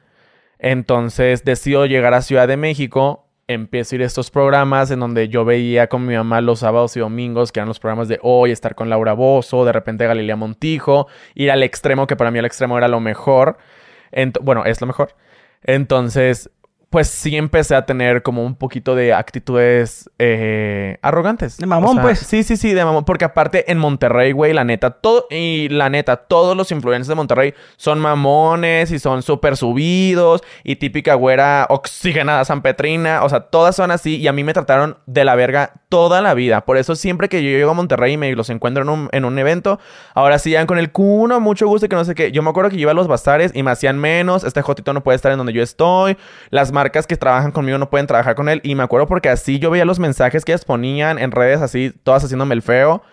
Entonces 0.59 1.43
decido 1.45 1.87
llegar 1.87 2.13
a 2.13 2.21
Ciudad 2.21 2.47
de 2.47 2.57
México, 2.57 3.26
empiezo 3.47 3.93
a 3.93 3.97
ir 3.97 4.01
a 4.03 4.05
estos 4.05 4.29
programas 4.29 4.91
en 4.91 4.99
donde 4.99 5.29
yo 5.29 5.45
veía 5.45 5.87
con 5.87 6.05
mi 6.05 6.15
mamá 6.15 6.41
los 6.41 6.59
sábados 6.59 6.97
y 6.97 6.99
domingos, 6.99 7.51
que 7.51 7.59
eran 7.59 7.69
los 7.69 7.79
programas 7.79 8.09
de 8.09 8.19
hoy, 8.21 8.51
estar 8.51 8.75
con 8.75 8.89
Laura 8.89 9.13
Bozo, 9.13 9.63
de 9.63 9.71
repente 9.71 10.05
Galilea 10.05 10.35
Montijo, 10.35 11.07
ir 11.33 11.51
al 11.51 11.63
extremo, 11.63 12.07
que 12.07 12.15
para 12.15 12.29
mí 12.29 12.39
el 12.39 12.45
extremo 12.45 12.77
era 12.77 12.87
lo 12.87 12.99
mejor. 12.99 13.57
bueno, 14.41 14.65
es 14.65 14.81
lo 14.81 14.87
mejor. 14.87 15.15
Entonces, 15.63 16.49
pues 16.89 17.09
sí 17.09 17.35
empecé 17.35 17.75
a 17.75 17.85
tener 17.85 18.23
como 18.23 18.45
un 18.45 18.55
poquito 18.55 18.95
de 18.95 19.13
actitudes 19.13 20.09
eh, 20.19 20.97
arrogantes. 21.01 21.57
De 21.57 21.65
mamón, 21.65 21.99
pues. 22.01 22.19
Sí, 22.19 22.43
sí, 22.43 22.55
sí, 22.55 22.73
de 22.73 22.85
mamón. 22.85 23.03
Porque 23.03 23.25
aparte 23.25 23.69
en 23.69 23.77
Monterrey, 23.77 24.31
güey, 24.31 24.53
la 24.53 24.63
neta, 24.63 24.91
todo, 24.91 25.27
y 25.29 25.67
la 25.69 25.89
neta, 25.89 26.15
todos 26.15 26.55
los 26.55 26.71
influencers 26.71 27.09
de 27.09 27.15
Monterrey 27.15 27.53
son 27.75 27.99
mamones 27.99 28.91
y 28.91 28.99
son 28.99 29.21
súper 29.21 29.57
subidos 29.57 30.43
y 30.63 30.77
típica 30.77 31.15
güera 31.15 31.67
oxigenada 31.69 32.45
San 32.45 32.61
Petrina. 32.61 33.23
O 33.23 33.29
sea, 33.29 33.41
todas 33.41 33.75
son 33.75 33.91
así 33.91 34.15
y 34.15 34.27
a 34.27 34.33
mí 34.33 34.45
me 34.45 34.53
trataron 34.53 34.97
de 35.05 35.25
la 35.25 35.35
verga 35.35 35.73
toda 35.89 36.21
la 36.21 36.33
vida. 36.33 36.65
Por 36.65 36.77
eso 36.77 36.95
siempre 36.95 37.29
que 37.29 37.41
yo 37.43 37.49
llego 37.49 37.71
a 37.71 37.73
Monterrey 37.73 38.13
y 38.13 38.17
me 38.17 38.33
los 38.35 38.49
encuentro 38.49 38.83
en 38.83 38.89
un, 38.89 39.09
en 39.11 39.25
un 39.25 39.37
evento, 39.39 39.79
ahora 40.13 40.39
sí 40.39 40.53
van 40.53 40.67
con 40.67 40.77
el 40.77 40.91
cuno, 40.91 41.39
mucho 41.39 41.67
gusto 41.67 41.87
que 41.87 41.95
no 41.95 42.05
sé 42.05 42.15
qué. 42.15 42.31
Yo 42.31 42.43
me 42.43 42.49
acuerdo 42.49 42.69
que 42.69 42.75
yo 42.75 42.81
iba 42.81 42.91
a 42.91 42.95
los 42.95 43.07
bazares 43.07 43.51
y 43.53 43.63
me 43.63 43.71
hacían 43.71 43.97
menos. 43.97 44.43
Este 44.43 44.61
jotito 44.61 44.93
no 44.93 45.03
puede 45.03 45.15
estar 45.15 45.31
en 45.31 45.37
donde 45.37 45.53
yo 45.53 45.63
estoy. 45.63 46.17
Las 46.49 46.71
marcas 46.71 47.07
que 47.07 47.15
trabajan 47.15 47.51
conmigo 47.51 47.77
no 47.77 47.89
pueden 47.89 48.07
trabajar 48.07 48.35
con 48.35 48.49
él. 48.49 48.61
Y 48.63 48.75
me 48.75 48.83
acuerdo 48.83 49.07
porque 49.07 49.29
así 49.29 49.59
yo 49.59 49.69
veía 49.69 49.85
los 49.85 49.99
mensajes 49.99 50.43
que 50.43 50.51
ellas 50.51 50.65
ponían 50.65 51.19
en 51.19 51.31
redes 51.31 51.61
así, 51.61 51.93
todas 52.03 52.23
haciéndome 52.23 52.55
el 52.55 52.61
feo. 52.61 53.03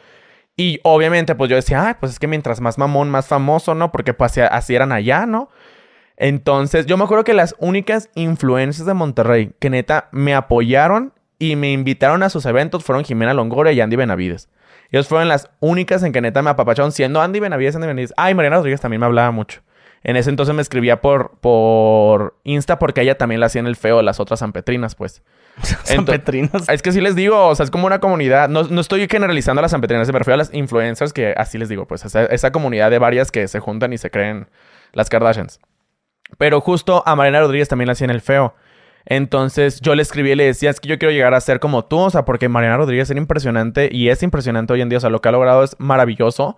Y 0.56 0.80
obviamente, 0.84 1.34
pues 1.34 1.50
yo 1.50 1.56
decía, 1.56 1.86
ay, 1.86 1.94
pues 1.98 2.12
es 2.12 2.18
que 2.18 2.28
mientras 2.28 2.60
más 2.60 2.78
mamón, 2.78 3.10
más 3.10 3.26
famoso, 3.26 3.74
¿no? 3.74 3.90
Porque 3.90 4.14
pues 4.14 4.38
así 4.38 4.74
eran 4.74 4.92
allá, 4.92 5.26
¿no? 5.26 5.50
Entonces, 6.16 6.86
yo 6.86 6.96
me 6.96 7.04
acuerdo 7.04 7.24
que 7.24 7.34
las 7.34 7.56
únicas 7.58 8.08
influencias 8.14 8.86
de 8.86 8.94
Monterrey 8.94 9.52
que 9.58 9.68
neta 9.68 10.08
me 10.12 10.34
apoyaron 10.34 11.12
y 11.50 11.56
me 11.56 11.72
invitaron 11.72 12.22
a 12.22 12.30
sus 12.30 12.46
eventos 12.46 12.84
fueron 12.84 13.04
Jimena 13.04 13.34
Longoria 13.34 13.72
y 13.72 13.80
Andy 13.80 13.96
Benavides. 13.96 14.48
Ellos 14.90 15.08
fueron 15.08 15.28
las 15.28 15.50
únicas 15.60 16.02
en 16.02 16.12
que 16.12 16.20
neta 16.20 16.42
me 16.42 16.50
apapacharon 16.50 16.92
siendo 16.92 17.20
Andy 17.20 17.40
Benavides, 17.40 17.74
Andy 17.74 17.86
Benavides. 17.86 18.14
Ay, 18.16 18.34
Mariana 18.34 18.56
Rodríguez 18.56 18.80
también 18.80 19.00
me 19.00 19.06
hablaba 19.06 19.30
mucho. 19.30 19.60
En 20.04 20.16
ese 20.16 20.30
entonces 20.30 20.54
me 20.54 20.62
escribía 20.62 21.00
por, 21.00 21.38
por 21.40 22.36
Insta 22.44 22.78
porque 22.78 23.00
ella 23.00 23.16
también 23.16 23.40
la 23.40 23.46
hacían 23.46 23.66
el 23.66 23.74
feo 23.74 24.02
las 24.02 24.20
otras 24.20 24.40
sanpetrinas, 24.40 24.94
pues. 24.94 25.22
sanpetrinas. 25.84 26.68
Es 26.68 26.82
que 26.82 26.92
sí 26.92 27.00
les 27.00 27.16
digo, 27.16 27.48
o 27.48 27.54
sea, 27.54 27.64
es 27.64 27.70
como 27.70 27.86
una 27.86 28.00
comunidad. 28.00 28.48
No, 28.48 28.64
no 28.64 28.80
estoy 28.80 29.08
generalizando 29.08 29.60
a 29.60 29.62
las 29.62 29.70
sanpetrinas, 29.70 30.06
me 30.12 30.18
refiero 30.18 30.34
a 30.34 30.38
las 30.38 30.52
influencers 30.52 31.12
que 31.12 31.34
así 31.36 31.56
les 31.56 31.68
digo, 31.68 31.86
pues. 31.86 32.04
Esa, 32.04 32.26
esa 32.26 32.52
comunidad 32.52 32.90
de 32.90 32.98
varias 32.98 33.30
que 33.30 33.48
se 33.48 33.60
juntan 33.60 33.92
y 33.92 33.98
se 33.98 34.10
creen 34.10 34.46
las 34.92 35.08
Kardashians. 35.08 35.58
Pero 36.36 36.60
justo 36.60 37.02
a 37.06 37.16
Mariana 37.16 37.40
Rodríguez 37.40 37.68
también 37.68 37.86
la 37.86 37.92
hacían 37.92 38.10
el 38.10 38.20
feo. 38.20 38.54
Entonces 39.06 39.80
yo 39.80 39.94
le 39.94 40.02
escribí 40.02 40.32
y 40.32 40.34
le 40.34 40.44
decía, 40.44 40.70
es 40.70 40.80
que 40.80 40.88
yo 40.88 40.98
quiero 40.98 41.12
llegar 41.12 41.34
a 41.34 41.40
ser 41.40 41.60
como 41.60 41.84
tú, 41.84 41.98
o 41.98 42.10
sea, 42.10 42.24
porque 42.24 42.48
Mariana 42.48 42.78
Rodríguez 42.78 43.10
era 43.10 43.20
impresionante 43.20 43.88
y 43.92 44.08
es 44.08 44.22
impresionante 44.22 44.72
hoy 44.72 44.80
en 44.80 44.88
día, 44.88 44.98
o 44.98 45.00
sea, 45.00 45.10
lo 45.10 45.20
que 45.20 45.28
ha 45.28 45.32
logrado 45.32 45.62
es 45.62 45.76
maravilloso. 45.78 46.56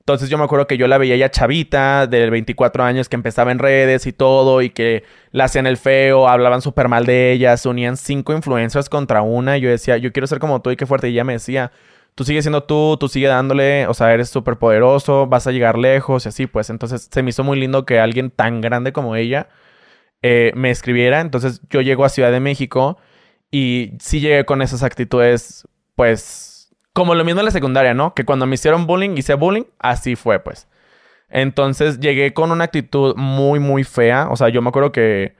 Entonces 0.00 0.28
yo 0.28 0.38
me 0.38 0.44
acuerdo 0.44 0.68
que 0.68 0.76
yo 0.76 0.86
la 0.86 0.98
veía 0.98 1.16
ya 1.16 1.30
chavita, 1.30 2.06
de 2.06 2.30
24 2.30 2.84
años, 2.84 3.08
que 3.08 3.16
empezaba 3.16 3.50
en 3.50 3.58
redes 3.58 4.06
y 4.06 4.12
todo, 4.12 4.62
y 4.62 4.70
que 4.70 5.02
la 5.32 5.44
hacían 5.44 5.66
el 5.66 5.78
feo, 5.78 6.28
hablaban 6.28 6.62
súper 6.62 6.88
mal 6.88 7.06
de 7.06 7.32
ella, 7.32 7.56
se 7.56 7.68
unían 7.68 7.96
cinco 7.96 8.32
influencers 8.32 8.88
contra 8.88 9.22
una, 9.22 9.58
y 9.58 9.62
yo 9.62 9.68
decía, 9.68 9.96
yo 9.96 10.12
quiero 10.12 10.28
ser 10.28 10.38
como 10.38 10.62
tú 10.62 10.70
y 10.70 10.76
qué 10.76 10.86
fuerte, 10.86 11.08
y 11.08 11.12
ella 11.12 11.24
me 11.24 11.32
decía, 11.32 11.72
tú 12.14 12.22
sigues 12.22 12.44
siendo 12.44 12.62
tú, 12.62 12.96
tú 13.00 13.08
sigue 13.08 13.26
dándole, 13.26 13.88
o 13.88 13.94
sea, 13.94 14.12
eres 14.14 14.28
súper 14.28 14.58
poderoso, 14.58 15.26
vas 15.26 15.48
a 15.48 15.50
llegar 15.50 15.76
lejos, 15.76 16.24
y 16.24 16.28
así, 16.28 16.46
pues, 16.46 16.70
entonces 16.70 17.08
se 17.10 17.22
me 17.24 17.30
hizo 17.30 17.42
muy 17.42 17.58
lindo 17.58 17.84
que 17.84 17.98
alguien 17.98 18.30
tan 18.30 18.60
grande 18.60 18.92
como 18.92 19.16
ella 19.16 19.48
eh, 20.26 20.52
me 20.54 20.70
escribiera, 20.70 21.20
entonces 21.20 21.60
yo 21.70 21.80
llego 21.80 22.04
a 22.04 22.08
Ciudad 22.08 22.32
de 22.32 22.40
México, 22.40 22.98
y 23.50 23.92
sí 24.00 24.20
llegué 24.20 24.44
con 24.44 24.60
esas 24.60 24.82
actitudes, 24.82 25.66
pues 25.94 26.56
como 26.92 27.14
lo 27.14 27.24
mismo 27.24 27.40
en 27.40 27.44
la 27.44 27.52
secundaria, 27.52 27.94
¿no? 27.94 28.14
Que 28.14 28.24
cuando 28.24 28.46
me 28.46 28.54
hicieron 28.54 28.86
bullying, 28.86 29.16
hice 29.16 29.34
bullying, 29.34 29.64
así 29.78 30.16
fue, 30.16 30.40
pues. 30.40 30.66
Entonces 31.28 32.00
llegué 32.00 32.32
con 32.32 32.50
una 32.50 32.64
actitud 32.64 33.14
muy, 33.16 33.60
muy 33.60 33.84
fea. 33.84 34.28
O 34.30 34.36
sea, 34.36 34.48
yo 34.48 34.62
me 34.62 34.70
acuerdo 34.70 34.92
que, 34.92 35.36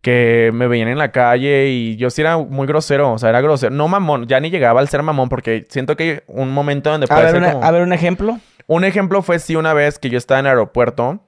que 0.00 0.50
me 0.52 0.66
veían 0.66 0.88
en 0.88 0.98
la 0.98 1.12
calle 1.12 1.68
y 1.68 1.96
yo 1.96 2.10
sí 2.10 2.22
era 2.22 2.38
muy 2.38 2.66
grosero. 2.66 3.12
O 3.12 3.18
sea, 3.18 3.28
era 3.28 3.40
grosero. 3.40 3.72
No 3.74 3.86
mamón, 3.86 4.26
ya 4.26 4.40
ni 4.40 4.50
llegaba 4.50 4.80
al 4.80 4.88
ser 4.88 5.02
mamón 5.02 5.28
porque 5.28 5.66
siento 5.68 5.96
que 5.96 6.02
hay 6.02 6.20
un 6.26 6.50
momento 6.50 6.90
donde 6.90 7.06
puede 7.06 7.28
a 7.28 7.32
ver, 7.32 7.44
ser 7.44 7.56
A 7.62 7.70
ver, 7.70 7.82
un 7.82 7.92
ejemplo. 7.92 8.40
Un 8.66 8.84
ejemplo 8.84 9.22
fue 9.22 9.38
sí 9.38 9.54
una 9.54 9.74
vez 9.74 9.98
que 9.98 10.10
yo 10.10 10.18
estaba 10.18 10.40
en 10.40 10.46
el 10.46 10.50
aeropuerto 10.50 11.20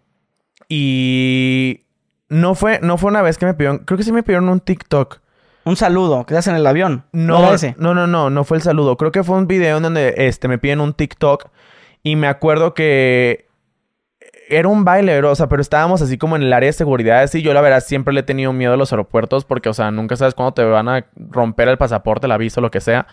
y 0.69 1.87
no 2.31 2.55
fue, 2.55 2.81
no 2.83 2.97
fue 2.97 3.11
una 3.11 3.23
vez 3.23 3.37
que 3.37 3.45
me 3.45 3.55
pidieron, 3.55 3.79
creo 3.79 3.99
que 3.99 4.05
sí 4.05 4.13
me 4.13 4.23
pidieron 4.23 4.49
un 4.49 4.61
TikTok. 4.61 5.19
Un 5.65 5.77
saludo 5.77 6.25
que 6.25 6.35
en 6.35 6.55
el 6.55 6.67
avión. 6.67 7.05
No, 7.13 7.55
no, 7.77 7.95
no, 7.95 8.07
no, 8.07 8.31
no 8.31 8.45
fue 8.45 8.57
el 8.57 8.63
saludo. 8.63 8.97
Creo 8.97 9.13
que 9.13 9.23
fue 9.23 9.37
un 9.37 9.47
video 9.47 9.77
en 9.77 9.83
donde 9.83 10.15
este, 10.17 10.49
me 10.49 10.57
piden 10.57 10.81
un 10.81 10.95
TikTok 10.95 11.49
y 12.03 12.17
me 12.17 12.29
acuerdo 12.29 12.73
que 12.73 13.47
era 14.49 14.69
un 14.69 14.85
baile, 14.85 15.23
o 15.23 15.35
sea, 15.35 15.49
pero 15.49 15.63
estábamos 15.63 16.03
así 16.03 16.19
como 16.19 16.35
en 16.35 16.43
el 16.43 16.53
área 16.53 16.69
de 16.69 16.73
seguridad. 16.73 17.29
Y 17.33 17.43
yo, 17.43 17.53
la 17.53 17.61
verdad, 17.61 17.81
siempre 17.81 18.15
le 18.15 18.21
he 18.21 18.23
tenido 18.23 18.53
miedo 18.53 18.73
a 18.73 18.77
los 18.77 18.93
aeropuertos 18.93 19.45
porque, 19.45 19.69
o 19.69 19.75
sea, 19.75 19.91
nunca 19.91 20.17
sabes 20.17 20.35
cuándo 20.35 20.55
te 20.55 20.65
van 20.65 20.89
a 20.89 21.07
romper 21.15 21.69
el 21.69 21.79
pasaporte, 21.79 22.27
la 22.27 22.39
visa, 22.39 22.61
lo 22.61 22.71
que 22.71 22.81
sea. 22.81 23.07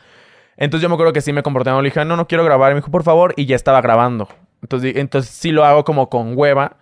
Entonces 0.56 0.82
yo 0.82 0.90
me 0.90 0.96
acuerdo 0.96 1.14
que 1.14 1.22
sí 1.22 1.34
me 1.34 1.44
comporté 1.44 1.70
Le 1.70 1.82
dije, 1.84 2.04
no, 2.06 2.16
no 2.16 2.28
quiero 2.28 2.44
grabar. 2.44 2.72
Y 2.72 2.76
me 2.76 2.82
dijo, 2.82 2.92
por 2.92 3.04
favor, 3.04 3.34
y 3.38 3.46
ya 3.46 3.56
estaba 3.56 3.82
grabando. 3.82 4.28
Entonces, 4.64 4.96
entonces 4.96 5.32
sí 5.32 5.52
lo 5.52 5.64
hago 5.66 5.84
como 5.84 6.10
con 6.10 6.36
hueva. 6.36 6.78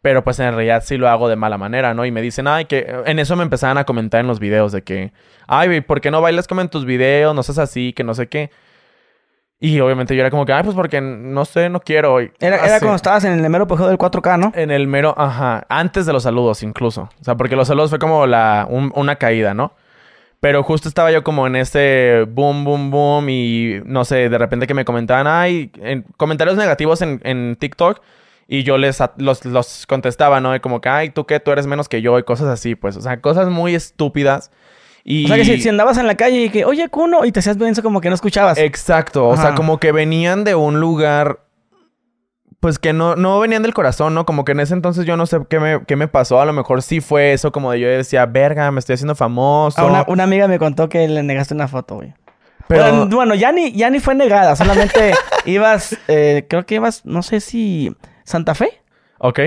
Pero 0.00 0.22
pues 0.22 0.38
en 0.38 0.54
realidad 0.54 0.82
sí 0.84 0.96
lo 0.96 1.08
hago 1.08 1.28
de 1.28 1.36
mala 1.36 1.58
manera, 1.58 1.92
¿no? 1.92 2.04
Y 2.04 2.12
me 2.12 2.22
dicen, 2.22 2.46
ay, 2.46 2.66
que 2.66 2.86
en 3.04 3.18
eso 3.18 3.34
me 3.34 3.42
empezaban 3.42 3.78
a 3.78 3.84
comentar 3.84 4.20
en 4.20 4.28
los 4.28 4.38
videos 4.38 4.70
de 4.70 4.82
que, 4.82 5.12
ay, 5.46 5.80
¿por 5.80 6.00
qué 6.00 6.10
no 6.10 6.20
bailas 6.20 6.46
como 6.46 6.60
en 6.60 6.68
tus 6.68 6.84
videos? 6.84 7.34
No 7.34 7.42
seas 7.42 7.58
así, 7.58 7.92
que 7.92 8.04
no 8.04 8.14
sé 8.14 8.28
qué. 8.28 8.50
Y 9.60 9.80
obviamente 9.80 10.14
yo 10.14 10.20
era 10.20 10.30
como 10.30 10.46
que, 10.46 10.52
ay, 10.52 10.62
pues 10.62 10.76
porque 10.76 11.00
no 11.00 11.44
sé, 11.44 11.68
no 11.68 11.80
quiero. 11.80 12.20
Era, 12.20 12.64
era 12.64 12.78
cuando 12.78 12.94
estabas 12.94 13.24
en 13.24 13.44
el 13.44 13.50
mero 13.50 13.64
apogeo 13.64 13.88
del 13.88 13.98
4K, 13.98 14.38
¿no? 14.38 14.52
En 14.54 14.70
el 14.70 14.86
mero, 14.86 15.14
ajá, 15.18 15.66
antes 15.68 16.06
de 16.06 16.12
los 16.12 16.22
saludos 16.22 16.62
incluso. 16.62 17.08
O 17.20 17.24
sea, 17.24 17.36
porque 17.36 17.56
los 17.56 17.66
saludos 17.66 17.90
fue 17.90 17.98
como 17.98 18.28
la, 18.28 18.68
una 18.68 19.16
caída, 19.16 19.54
¿no? 19.54 19.72
Pero 20.38 20.62
justo 20.62 20.88
estaba 20.88 21.10
yo 21.10 21.24
como 21.24 21.48
en 21.48 21.56
ese 21.56 22.24
boom, 22.28 22.62
boom, 22.62 22.92
boom 22.92 23.28
y 23.28 23.80
no 23.84 24.04
sé, 24.04 24.28
de 24.28 24.38
repente 24.38 24.68
que 24.68 24.74
me 24.74 24.84
comentaban, 24.84 25.26
ay, 25.26 25.72
en 25.82 26.04
comentarios 26.16 26.56
negativos 26.56 27.02
en, 27.02 27.20
en 27.24 27.56
TikTok 27.56 28.00
y 28.50 28.62
yo 28.62 28.78
les 28.78 28.98
los, 29.18 29.44
los 29.44 29.86
contestaba, 29.86 30.40
¿no? 30.40 30.56
Y 30.56 30.60
como 30.60 30.80
que, 30.80 30.88
ay, 30.88 31.10
¿tú 31.10 31.26
qué? 31.26 31.38
Tú 31.38 31.52
eres 31.52 31.66
menos 31.66 31.86
que 31.86 32.00
yo 32.00 32.18
y 32.18 32.22
cosas 32.22 32.48
así, 32.48 32.74
pues. 32.74 32.96
O 32.96 33.02
sea, 33.02 33.20
cosas 33.20 33.50
muy 33.50 33.74
estúpidas. 33.74 34.50
Y... 35.04 35.26
O 35.26 35.28
sea, 35.28 35.36
que 35.36 35.44
si, 35.44 35.68
andabas 35.68 35.98
en 35.98 36.06
la 36.06 36.16
calle 36.16 36.44
y 36.44 36.48
que, 36.48 36.64
oye, 36.64 36.88
Kuno, 36.88 37.26
y 37.26 37.32
te 37.32 37.40
hacías 37.40 37.58
eso 37.60 37.82
como 37.82 38.00
que 38.00 38.08
no 38.08 38.14
escuchabas. 38.14 38.56
Exacto. 38.56 39.28
O 39.28 39.36
sea, 39.36 39.54
como 39.54 39.78
que 39.78 39.92
venían 39.92 40.44
de 40.44 40.54
un 40.54 40.80
lugar, 40.80 41.40
pues 42.58 42.78
que 42.78 42.94
no, 42.94 43.16
no 43.16 43.38
venían 43.38 43.62
del 43.62 43.74
corazón, 43.74 44.14
¿no? 44.14 44.24
Como 44.24 44.46
que 44.46 44.52
en 44.52 44.60
ese 44.60 44.72
entonces 44.72 45.04
yo 45.04 45.18
no 45.18 45.26
sé 45.26 45.40
qué 45.50 45.60
me, 45.60 45.84
qué 45.84 45.96
me 45.96 46.08
pasó. 46.08 46.40
A 46.40 46.46
lo 46.46 46.54
mejor 46.54 46.80
sí 46.80 47.02
fue 47.02 47.34
eso, 47.34 47.52
como 47.52 47.72
de 47.72 47.80
yo 47.80 47.88
decía, 47.88 48.24
verga, 48.24 48.70
me 48.70 48.80
estoy 48.80 48.94
haciendo 48.94 49.14
famoso. 49.14 49.78
Ah, 49.78 49.84
una, 49.84 50.04
una 50.08 50.24
amiga 50.24 50.48
me 50.48 50.58
contó 50.58 50.88
que 50.88 51.06
le 51.06 51.22
negaste 51.22 51.52
una 51.52 51.68
foto, 51.68 51.96
güey. 51.96 52.14
Pero- 52.66 52.82
Bueno, 52.82 53.06
bueno, 53.14 53.34
ya 53.34 53.52
ni, 53.52 53.72
ya 53.72 53.90
ni 53.90 54.00
fue 54.00 54.14
negada, 54.14 54.56
solamente 54.56 55.12
ibas, 55.44 55.98
eh, 56.08 56.46
creo 56.48 56.64
que 56.64 56.76
ibas, 56.76 57.04
no 57.04 57.22
sé 57.22 57.40
si 57.40 57.94
Santa 58.28 58.54
Fe. 58.54 58.80
Ok. 59.18 59.40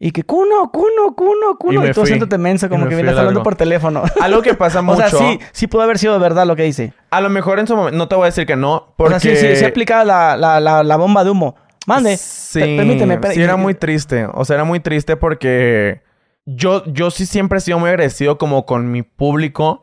Y 0.00 0.12
que 0.12 0.22
cuno, 0.22 0.70
cuno, 0.70 1.16
cuno, 1.16 1.56
cuno. 1.58 1.84
Y 1.84 1.88
Y, 1.88 1.92
tú 1.92 2.02
haciéndote 2.02 2.38
menso, 2.38 2.68
como 2.68 2.88
que 2.88 2.94
vienes 2.94 3.16
hablando 3.16 3.42
por 3.42 3.56
teléfono. 3.56 4.04
Algo 4.20 4.42
que 4.42 4.54
pasa 4.54 4.78
o 4.80 4.82
mucho. 4.84 5.08
sea, 5.08 5.18
sí, 5.18 5.40
sí 5.50 5.66
pudo 5.66 5.82
haber 5.82 5.98
sido 5.98 6.16
verdad 6.20 6.46
lo 6.46 6.54
que 6.54 6.62
dice. 6.62 6.92
A 7.10 7.20
lo 7.20 7.28
mejor 7.30 7.58
en 7.58 7.66
su 7.66 7.74
momento, 7.74 7.98
no 7.98 8.06
te 8.06 8.14
voy 8.14 8.24
a 8.24 8.26
decir 8.26 8.46
que 8.46 8.54
no, 8.54 8.94
porque... 8.96 9.14
O 9.16 9.18
sea, 9.20 9.34
sí, 9.34 9.36
sí, 9.36 9.56
sí 9.56 9.64
aplicaba 9.64 10.04
la, 10.04 10.36
la, 10.36 10.60
la, 10.60 10.84
la 10.84 10.96
bomba 10.96 11.24
de 11.24 11.30
humo. 11.30 11.56
Mande. 11.86 12.16
Sí, 12.16 12.60
Per- 12.60 12.76
permíteme. 12.76 13.18
per- 13.18 13.32
sí 13.32 13.42
era 13.42 13.56
muy 13.56 13.74
triste. 13.74 14.28
O 14.34 14.44
sea, 14.44 14.54
era 14.54 14.64
muy 14.64 14.78
triste 14.78 15.16
porque 15.16 16.02
yo, 16.44 16.84
yo 16.86 17.10
sí 17.10 17.26
siempre 17.26 17.58
he 17.58 17.60
sido 17.60 17.78
muy 17.80 17.90
agradecido 17.90 18.38
como 18.38 18.66
con 18.66 18.92
mi 18.92 19.02
público. 19.02 19.82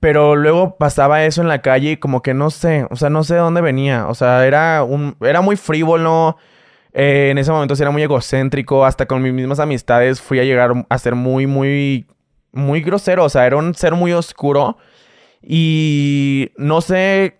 Pero 0.00 0.36
luego 0.36 0.78
pasaba 0.78 1.24
eso 1.24 1.42
en 1.42 1.48
la 1.48 1.60
calle 1.60 1.90
y 1.92 1.96
como 1.96 2.22
que 2.22 2.32
no 2.32 2.50
sé, 2.50 2.86
o 2.88 2.94
sea, 2.94 3.10
no 3.10 3.24
sé 3.24 3.34
de 3.34 3.40
dónde 3.40 3.60
venía. 3.60 4.06
O 4.06 4.14
sea, 4.14 4.46
era 4.46 4.84
un, 4.84 5.16
era 5.20 5.40
muy 5.40 5.56
frívolo. 5.56 6.36
Eh, 6.92 7.28
en 7.30 7.38
ese 7.38 7.50
momento 7.50 7.76
sí 7.76 7.82
era 7.82 7.90
muy 7.90 8.02
egocéntrico. 8.02 8.84
Hasta 8.84 9.06
con 9.06 9.22
mis 9.22 9.32
mismas 9.32 9.60
amistades 9.60 10.20
fui 10.20 10.40
a 10.40 10.44
llegar 10.44 10.72
a 10.88 10.98
ser 10.98 11.14
muy, 11.14 11.46
muy, 11.46 12.06
muy 12.52 12.80
grosero. 12.80 13.24
O 13.24 13.28
sea, 13.28 13.46
era 13.46 13.56
un 13.56 13.74
ser 13.74 13.94
muy 13.94 14.12
oscuro. 14.12 14.76
Y 15.42 16.50
no 16.56 16.80
sé 16.80 17.38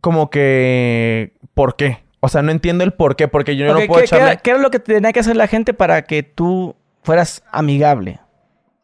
como 0.00 0.30
que 0.30 1.32
por 1.54 1.76
qué. 1.76 2.04
O 2.20 2.28
sea, 2.28 2.42
no 2.42 2.50
entiendo 2.50 2.84
el 2.84 2.92
por 2.92 3.16
qué, 3.16 3.28
porque 3.28 3.56
yo 3.56 3.66
no 3.66 3.78
Ok, 3.78 3.86
puedo 3.86 4.00
¿qué, 4.00 4.00
qué 4.00 4.04
echarle... 4.04 4.26
era, 4.26 4.36
qué 4.36 4.50
era 4.50 4.58
lo 4.58 4.70
que 4.70 4.80
tenía 4.80 5.12
que 5.12 5.20
hacer 5.20 5.36
la 5.36 5.46
gente 5.46 5.72
para 5.74 6.02
que 6.02 6.22
tú 6.22 6.74
fueras 7.02 7.42
amigable? 7.52 8.20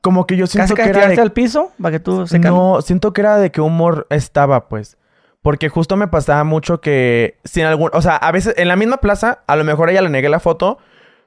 Como 0.00 0.26
que 0.26 0.36
yo 0.36 0.46
siento 0.46 0.74
¿Casi 0.74 0.90
que 0.92 0.98
era 0.98 1.08
de... 1.08 1.20
al 1.20 1.32
piso 1.32 1.72
para 1.80 1.92
que 1.92 2.00
tú 2.00 2.26
se? 2.26 2.38
No, 2.38 2.82
siento 2.82 3.12
que 3.12 3.22
era 3.22 3.38
de 3.38 3.50
que 3.50 3.60
humor 3.60 4.06
estaba, 4.10 4.68
pues. 4.68 4.96
Porque 5.44 5.68
justo 5.68 5.98
me 5.98 6.08
pasaba 6.08 6.42
mucho 6.42 6.80
que 6.80 7.36
sin 7.44 7.66
algún... 7.66 7.90
O 7.92 8.00
sea, 8.00 8.16
a 8.16 8.32
veces 8.32 8.54
en 8.56 8.66
la 8.66 8.76
misma 8.76 8.96
plaza, 8.96 9.42
a 9.46 9.56
lo 9.56 9.64
mejor 9.64 9.90
a 9.90 9.92
ella 9.92 10.00
le 10.00 10.08
negué 10.08 10.30
la 10.30 10.40
foto, 10.40 10.78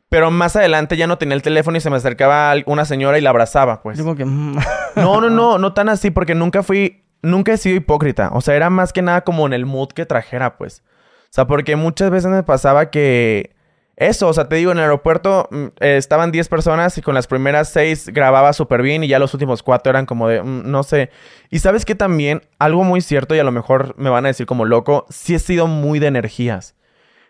pero 0.09 0.32
más 0.32 0.55
adelante 0.55 0.97
ya 0.97 1.05
no 1.05 1.20
tenía 1.20 1.36
el 1.36 1.43
teléfono 1.43 1.78
y 1.78 1.82
se 1.82 1.91
me 1.91 1.97
acercaba 1.97 2.51
una 2.65 2.86
señora 2.86 3.20
y 3.20 3.22
la 3.22 3.30
abrazaba, 3.30 3.84
pues. 3.84 3.95
Yo 3.95 4.03
como 4.03 4.15
que... 4.15 4.26
mm. 4.26 4.57
No, 4.95 5.22
no, 5.22 5.30
no, 5.30 5.57
no 5.59 5.74
tan 5.74 5.88
así, 5.88 6.09
porque 6.09 6.34
nunca 6.34 6.63
fui, 6.63 7.03
nunca 7.22 7.53
he 7.53 7.57
sido 7.57 7.76
hipócrita. 7.76 8.32
O 8.34 8.41
sea, 8.41 8.55
era 8.55 8.72
más 8.72 8.91
que 8.91 9.03
nada 9.03 9.22
como 9.22 9.45
en 9.45 9.53
el 9.53 9.68
mood 9.68 9.89
que 9.89 10.07
trajera, 10.07 10.57
pues. 10.57 10.82
O 11.26 11.30
sea, 11.30 11.45
porque 11.45 11.76
muchas 11.76 12.09
veces 12.09 12.32
me 12.32 12.41
pasaba 12.41 12.89
que 12.89 13.55
eso, 13.98 14.28
o 14.28 14.34
sea, 14.34 14.48
te 14.48 14.56
digo, 14.56 14.72
en 14.72 14.78
el 14.78 14.84
aeropuerto 14.84 15.50
mm, 15.52 15.66
eh, 15.80 15.98
estaban 15.98 16.32
10 16.32 16.48
personas 16.50 16.98
y 16.98 17.02
con 17.02 17.16
las 17.16 17.28
primeras 17.28 17.70
6 17.70 18.10
grababa 18.10 18.54
súper 18.54 18.84
bien 18.84 19.04
y 19.04 19.08
ya 19.08 19.20
los 19.20 19.34
últimos 19.34 19.64
4 19.64 19.89
eran 19.89 20.06
como 20.06 20.28
de, 20.30 20.41
mm, 20.41 20.70
no 20.70 20.84
sé. 20.84 21.10
Y 21.50 21.60
sabes 21.60 21.84
que 21.84 21.95
también, 21.95 22.43
algo 22.60 22.84
muy 22.84 23.02
cierto 23.02 23.36
y 23.36 23.39
a 23.39 23.43
lo 23.43 23.52
mejor 23.52 23.95
me 23.98 24.10
van 24.10 24.26
a 24.26 24.30
decir 24.30 24.45
como 24.45 24.66
loco, 24.66 25.06
sí 25.10 25.36
he 25.36 25.39
sido 25.39 25.68
muy 25.68 25.98
de 26.00 26.08
energías. 26.08 26.76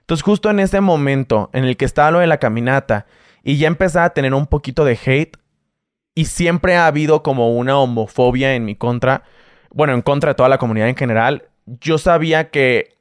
Entonces, 0.01 0.24
justo 0.24 0.49
en 0.49 0.59
ese 0.59 0.82
momento 0.82 1.49
en 1.53 1.63
el 1.63 1.78
que 1.78 1.86
estaba 1.86 2.11
lo 2.11 2.20
de 2.20 2.28
la 2.28 2.38
caminata 2.38 3.07
y 3.43 3.57
ya 3.57 3.68
empezaba 3.68 4.05
a 4.05 4.13
tener 4.13 4.34
un 4.34 4.47
poquito 4.47 4.86
de 4.86 4.99
hate, 5.05 5.38
y 6.18 6.26
siempre 6.26 6.76
ha 6.76 6.88
habido 6.88 7.22
como 7.22 7.55
una 7.55 7.78
homofobia 7.78 8.55
en 8.55 8.65
mi 8.65 8.76
contra, 8.76 9.22
bueno, 9.70 9.93
en 9.93 10.01
contra 10.01 10.32
de 10.32 10.36
toda 10.36 10.49
la 10.49 10.57
comunidad 10.57 10.89
en 10.89 10.95
general, 10.95 11.49
yo 11.68 11.99
sabía 11.99 12.49
que 12.49 12.96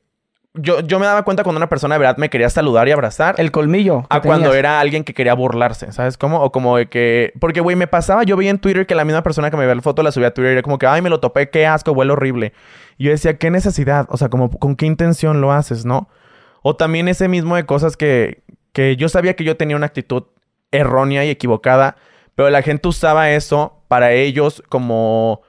yo, 0.57 0.81
yo 0.81 0.99
me 0.99 1.07
daba 1.07 1.23
cuenta 1.23 1.43
cuando 1.43 1.59
una 1.59 1.69
persona 1.69 1.95
de 1.95 2.01
verdad 2.01 2.17
me 2.17 2.31
quería 2.31 2.51
saludar 2.51 2.89
y 2.89 2.93
abrazar. 2.93 3.35
El 3.39 3.51
colmillo. 3.51 4.07
a 4.11 4.21
cuando 4.21 4.49
tenías. 4.49 4.59
era 4.59 4.81
alguien 4.81 5.05
que 5.05 5.15
quería 5.15 5.35
burlarse, 5.35 5.93
¿sabes 5.93 6.17
cómo? 6.17 6.43
O 6.43 6.53
como 6.53 6.77
de 6.77 6.87
que... 6.87 7.33
Porque, 7.41 7.61
güey, 7.61 7.77
me 7.77 7.87
pasaba, 7.87 8.25
yo 8.25 8.37
veía 8.37 8.51
en 8.51 8.59
Twitter 8.59 8.87
que 8.87 8.95
la 8.95 9.05
misma 9.05 9.23
persona 9.23 9.51
que 9.51 9.57
me 9.57 9.65
veía 9.65 9.75
la 9.75 9.83
foto 9.83 10.03
la 10.03 10.13
subía 10.13 10.29
a 10.29 10.31
Twitter 10.33 10.53
y 10.53 10.55
era 10.55 10.63
como 10.63 10.79
que, 10.79 10.87
ay, 10.87 11.03
me 11.03 11.11
lo 11.11 11.21
topé, 11.21 11.51
qué 11.51 11.67
asco, 11.67 11.93
huele 11.93 12.13
horrible. 12.13 12.53
Y 12.99 13.05
yo 13.05 13.11
decía, 13.11 13.39
¿qué 13.39 13.51
necesidad? 13.51 14.07
O 14.11 14.17
sea, 14.17 14.29
como, 14.29 14.51
¿con 14.51 14.77
qué 14.77 14.87
intención 14.87 15.41
lo 15.41 15.53
haces, 15.53 15.85
no? 15.85 16.09
O 16.63 16.77
también 16.77 17.09
ese 17.09 17.29
mismo 17.29 17.57
de 17.57 17.67
cosas 17.67 17.97
que, 17.97 18.43
que 18.73 18.97
yo 18.97 19.09
sabía 19.09 19.37
que 19.37 19.45
yo 19.45 19.57
tenía 19.57 19.77
una 19.77 19.87
actitud 19.87 20.25
errónea 20.71 21.25
y 21.25 21.31
equivocada, 21.31 21.97
pero 22.35 22.51
la 22.51 22.63
gente 22.63 22.89
usaba 22.89 23.31
eso 23.31 23.83
para 23.89 24.13
ellos 24.13 24.63
como... 24.69 25.43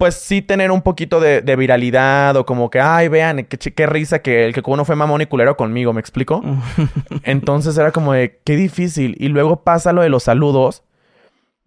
Pues 0.00 0.14
sí 0.14 0.40
tener 0.40 0.70
un 0.70 0.80
poquito 0.80 1.20
de, 1.20 1.42
de 1.42 1.56
viralidad 1.56 2.34
o 2.36 2.46
como 2.46 2.70
que, 2.70 2.80
ay, 2.80 3.08
vean, 3.08 3.44
qué, 3.44 3.58
qué 3.58 3.86
risa 3.86 4.20
que 4.20 4.46
el 4.46 4.54
que 4.54 4.62
uno 4.64 4.86
fue 4.86 4.96
mamón 4.96 5.20
y 5.20 5.26
culero 5.26 5.58
conmigo, 5.58 5.92
¿me 5.92 6.00
explico? 6.00 6.42
Entonces 7.22 7.76
era 7.76 7.92
como 7.92 8.14
de, 8.14 8.40
qué 8.44 8.56
difícil. 8.56 9.14
Y 9.18 9.28
luego 9.28 9.62
pasa 9.62 9.92
lo 9.92 10.00
de 10.00 10.08
los 10.08 10.22
saludos, 10.22 10.82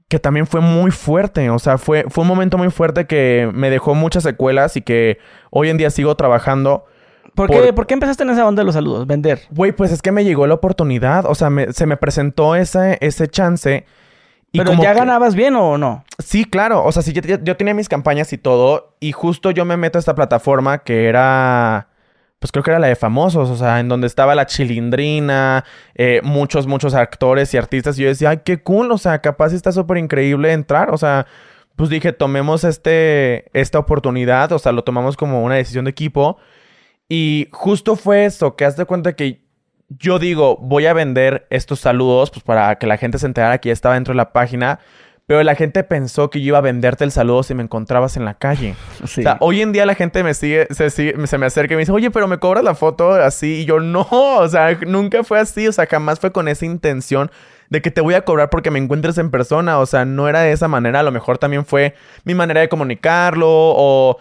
que 0.07 0.17
también 0.17 0.47
fue 0.47 0.61
muy 0.61 0.89
fuerte. 0.89 1.49
O 1.51 1.59
sea, 1.59 1.77
fue, 1.77 2.05
fue 2.09 2.23
un 2.23 2.27
momento 2.27 2.57
muy 2.57 2.71
fuerte 2.71 3.05
que 3.05 3.49
me 3.53 3.69
dejó 3.69 3.93
muchas 3.93 4.23
secuelas 4.23 4.75
y 4.77 4.81
que 4.81 5.19
hoy 5.51 5.69
en 5.69 5.77
día 5.77 5.91
sigo 5.91 6.15
trabajando. 6.15 6.86
¿Por, 7.36 7.47
Por- 7.49 7.61
qué, 7.63 7.71
¿Por 7.73 7.86
qué 7.86 7.93
empezaste 7.93 8.23
en 8.23 8.31
esa 8.31 8.47
onda 8.47 8.61
de 8.61 8.65
los 8.65 8.73
saludos? 8.73 9.05
Vender. 9.05 9.41
Güey, 9.51 9.73
pues 9.73 9.91
es 9.91 10.01
que 10.01 10.11
me 10.11 10.23
llegó 10.23 10.47
la 10.47 10.55
oportunidad. 10.55 11.25
O 11.27 11.36
sea, 11.36 11.51
me- 11.51 11.71
se 11.71 11.86
me 11.86 11.97
presentó 11.97 12.55
ese, 12.55 12.97
ese 12.99 13.27
chance. 13.27 13.86
Y 14.53 14.59
¿Pero 14.59 14.69
como 14.71 14.83
ya 14.83 14.93
que- 14.93 14.99
ganabas 14.99 15.33
bien 15.35 15.55
o 15.55 15.77
no? 15.79 16.05
Sí, 16.19 16.45
claro. 16.45 16.85
O 16.85 16.91
sea, 16.91 17.01
sí, 17.01 17.11
yo, 17.11 17.57
tenía 17.57 17.73
mis 17.73 17.89
campañas 17.89 18.31
y 18.33 18.37
todo. 18.37 18.95
Y 18.99 19.11
justo 19.11 19.49
yo 19.51 19.65
me 19.65 19.75
meto 19.77 19.97
a 19.97 19.99
esta 19.99 20.15
plataforma 20.15 20.79
que 20.83 21.07
era. 21.07 21.89
Pues 22.39 22.51
creo 22.51 22.63
que 22.63 22.69
era 22.71 22.79
la 22.79 22.87
de 22.87 22.95
famosos. 22.95 23.49
O 23.49 23.55
sea, 23.57 23.79
en 23.79 23.89
donde 23.89 24.05
estaba 24.07 24.35
la 24.35 24.45
chilindrina. 24.45 25.65
eh, 25.95 26.21
muchos, 26.23 26.67
muchos 26.67 26.93
actores 26.93 27.53
y 27.53 27.57
artistas. 27.57 27.97
Y 27.97 28.03
yo 28.03 28.09
decía, 28.09 28.29
ay, 28.29 28.41
qué 28.45 28.61
cool. 28.61 28.91
O 28.91 28.97
sea, 28.99 29.19
capaz 29.21 29.53
está 29.53 29.71
súper 29.71 29.97
increíble 29.97 30.51
entrar. 30.53 30.93
O 30.93 30.97
sea, 30.97 31.25
pues 31.75 31.89
dije, 31.89 32.13
tomemos 32.13 32.63
este, 32.63 33.49
esta 33.59 33.79
oportunidad. 33.79 34.51
O 34.51 34.59
sea, 34.59 34.71
lo 34.71 34.83
tomamos 34.83 35.17
como 35.17 35.43
una 35.43 35.55
decisión 35.55 35.85
de 35.85 35.91
equipo. 35.91 36.37
Y 37.09 37.47
justo 37.51 37.95
fue 37.95 38.25
eso, 38.25 38.55
que 38.55 38.65
haz 38.65 38.77
de 38.77 38.85
cuenta 38.85 39.15
que 39.15 39.42
yo 39.89 40.19
digo, 40.19 40.57
voy 40.61 40.86
a 40.88 40.93
vender 40.93 41.45
estos 41.49 41.79
saludos 41.79 42.31
pues 42.31 42.43
para 42.43 42.75
que 42.77 42.88
la 42.88 42.97
gente 42.97 43.19
se 43.19 43.25
enterara 43.27 43.57
que 43.59 43.69
ya 43.69 43.73
estaba 43.73 43.95
dentro 43.95 44.13
de 44.13 44.17
la 44.17 44.34
página, 44.34 44.79
pero 45.25 45.41
la 45.43 45.55
gente 45.55 45.84
pensó 45.84 46.29
que 46.29 46.41
yo 46.41 46.47
iba 46.47 46.57
a 46.57 46.61
venderte 46.61 47.03
el 47.05 47.11
saludo 47.11 47.43
si 47.43 47.53
me 47.53 47.63
encontrabas 47.63 48.17
en 48.17 48.25
la 48.25 48.34
calle. 48.34 48.75
Sí. 49.05 49.21
O 49.21 49.23
sea, 49.23 49.38
hoy 49.39 49.61
en 49.61 49.71
día 49.71 49.86
la 49.86 49.95
gente 49.95 50.23
me 50.23 50.34
sigue, 50.34 50.67
se, 50.71 50.89
sigue- 50.89 51.27
se 51.27 51.38
me 51.38 51.45
acerca 51.45 51.73
y 51.73 51.77
me 51.77 51.81
dice, 51.81 51.91
oye, 51.91 52.11
pero 52.11 52.27
me 52.27 52.39
cobras 52.39 52.63
la 52.63 52.75
foto 52.75 53.13
así. 53.13 53.61
Y 53.61 53.65
yo, 53.65 53.79
no, 53.79 54.07
o 54.11 54.47
sea, 54.49 54.77
nunca 54.88 55.23
fue 55.23 55.39
así. 55.39 55.67
O 55.67 55.71
sea, 55.71 55.86
jamás 55.86 56.19
fue 56.19 56.31
con 56.31 56.47
esa 56.47 56.65
intención 56.65 57.31
de 57.74 57.82
que 57.82 57.89
te 57.89 58.01
voy 58.01 58.13
a 58.13 58.21
cobrar 58.24 58.51
porque 58.51 58.69
me 58.69 58.78
encuentres 58.78 59.17
en 59.17 59.32
persona. 59.32 59.80
O 59.80 59.88
sea, 59.88 60.05
no 60.05 60.30
era 60.30 60.41
de 60.41 60.51
esa 60.51 60.67
manera. 60.67 60.99
A 60.99 61.03
lo 61.03 61.11
mejor 61.11 61.39
también 61.39 61.65
fue 61.65 61.95
mi 62.24 62.36
manera 62.36 62.61
de 62.61 62.69
comunicarlo 62.69 63.47
o 63.49 64.17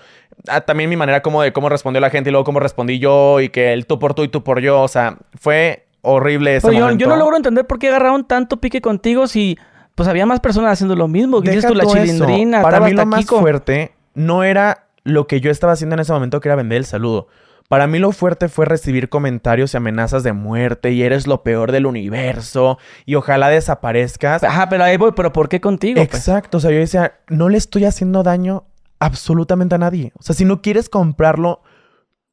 ah, 0.49 0.63
también 0.63 0.89
mi 0.89 0.97
manera 0.97 1.21
como 1.21 1.43
de 1.43 1.53
cómo 1.53 1.69
respondió 1.69 2.01
la 2.01 2.09
gente 2.09 2.31
y 2.31 2.33
luego 2.33 2.45
cómo 2.45 2.61
respondí 2.61 2.99
yo 2.99 3.41
y 3.41 3.51
que 3.51 3.75
el 3.75 3.85
tú 3.85 3.99
por 3.99 4.15
tú 4.15 4.23
y 4.25 4.29
tú 4.29 4.43
por 4.43 4.61
yo. 4.61 4.81
O 4.81 4.89
sea, 4.89 5.19
fue 5.39 5.85
horrible 6.01 6.57
ese 6.57 6.67
Pero 6.67 6.79
yo, 6.79 6.85
momento. 6.87 7.03
yo 7.05 7.11
no 7.11 7.17
logro 7.17 7.37
entender 7.37 7.67
por 7.67 7.79
qué 7.79 7.89
agarraron 7.89 8.27
tanto 8.27 8.57
pique 8.57 8.81
contigo 8.81 9.27
si 9.27 9.59
pues 9.95 10.09
había 10.09 10.25
más 10.25 10.41
personas 10.41 10.73
haciendo 10.73 10.97
lo 10.97 11.07
mismo. 11.07 11.43
Que 11.43 11.51
dices 11.51 11.65
Deja 11.65 11.75
tú, 11.75 11.77
la 11.77 11.85
eso. 11.85 11.93
chilindrina, 11.93 12.63
Para 12.63 12.81
mí 12.81 12.93
lo 12.93 13.05
más 13.05 13.21
Kiko. 13.21 13.41
fuerte 13.41 13.93
no 14.15 14.45
era 14.45 14.87
lo 15.05 15.27
que 15.27 15.43
yo 15.43 15.51
estaba 15.51 15.75
haciendo 15.75 15.93
en 15.93 16.01
ese 16.01 16.13
momento, 16.15 16.41
que 16.41 16.49
era 16.49 16.57
vender 16.57 16.79
el 16.79 16.87
saludo. 16.87 17.29
Para 17.73 17.87
mí 17.87 17.99
lo 17.99 18.13
fuerte 18.13 18.51
fue 18.51 18.67
recibir 18.67 19.09
comentarios 19.09 19.73
y 19.73 19.79
amenazas 19.79 20.23
de 20.23 20.35
muerte 20.35 20.91
y 20.93 21.05
eres 21.05 21.27
lo 21.27 21.43
peor 21.43 21.73
del 21.73 21.87
universo 21.87 22.77
y 23.07 23.15
ojalá 23.15 23.49
desaparezcas. 23.49 24.45
Ajá, 24.45 24.69
pero 24.69 24.85
ahí 24.85 24.99
voy, 24.99 25.13
pero 25.17 25.33
¿por 25.33 25.49
qué 25.49 25.63
contigo? 25.63 25.95
pues? 25.95 26.15
Exacto, 26.15 26.59
o 26.59 26.61
sea, 26.61 26.71
yo 26.71 26.77
decía, 26.77 27.15
no 27.31 27.49
le 27.49 27.57
estoy 27.57 27.87
haciendo 27.87 28.23
daño 28.23 28.65
absolutamente 28.99 29.77
a 29.77 29.79
nadie. 29.79 30.13
O 30.19 30.23
sea, 30.23 30.37
si 30.37 30.45
no 30.45 30.61
quieres 30.61 30.91
comprarlo, 30.91 31.63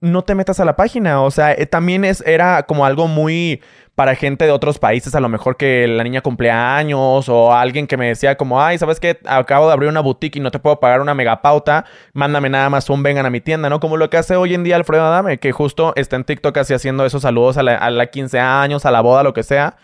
no 0.01 0.23
te 0.23 0.35
metas 0.35 0.59
a 0.59 0.65
la 0.65 0.75
página. 0.75 1.21
O 1.21 1.31
sea, 1.31 1.51
eh, 1.51 1.65
también 1.65 2.05
es, 2.05 2.21
era 2.25 2.63
como 2.63 2.85
algo 2.85 3.07
muy 3.07 3.61
para 3.95 4.15
gente 4.15 4.45
de 4.45 4.51
otros 4.51 4.79
países, 4.79 5.13
a 5.13 5.19
lo 5.19 5.27
mejor 5.27 5.57
que 5.57 5.85
la 5.85 6.05
niña 6.05 6.21
cumpleaños 6.21 7.27
o 7.27 7.53
alguien 7.53 7.85
que 7.85 7.97
me 7.97 8.07
decía 8.07 8.37
como, 8.37 8.61
ay, 8.61 8.77
¿sabes 8.77 8.97
qué? 9.01 9.19
Acabo 9.25 9.67
de 9.67 9.73
abrir 9.73 9.89
una 9.89 9.99
boutique 9.99 10.37
y 10.37 10.39
no 10.39 10.51
te 10.51 10.59
puedo 10.59 10.79
pagar 10.79 11.01
una 11.01 11.13
megapauta, 11.13 11.83
mándame 12.13 12.49
nada 12.49 12.69
más 12.69 12.89
un 12.89 13.03
vengan 13.03 13.25
a 13.25 13.29
mi 13.29 13.41
tienda, 13.41 13.69
¿no? 13.69 13.81
Como 13.81 13.97
lo 13.97 14.09
que 14.09 14.15
hace 14.15 14.37
hoy 14.37 14.53
en 14.53 14.63
día 14.63 14.77
Alfredo 14.77 15.03
Adame, 15.03 15.39
que 15.39 15.51
justo 15.51 15.91
está 15.97 16.15
en 16.15 16.23
TikTok 16.23 16.55
así 16.59 16.73
haciendo 16.73 17.05
esos 17.05 17.23
saludos 17.23 17.57
a 17.57 17.63
la, 17.63 17.75
a 17.75 17.89
la 17.89 18.07
15 18.07 18.39
años, 18.39 18.85
a 18.85 18.91
la 18.91 19.01
boda, 19.01 19.21
lo 19.21 19.33
que 19.33 19.43
sea. 19.43 19.75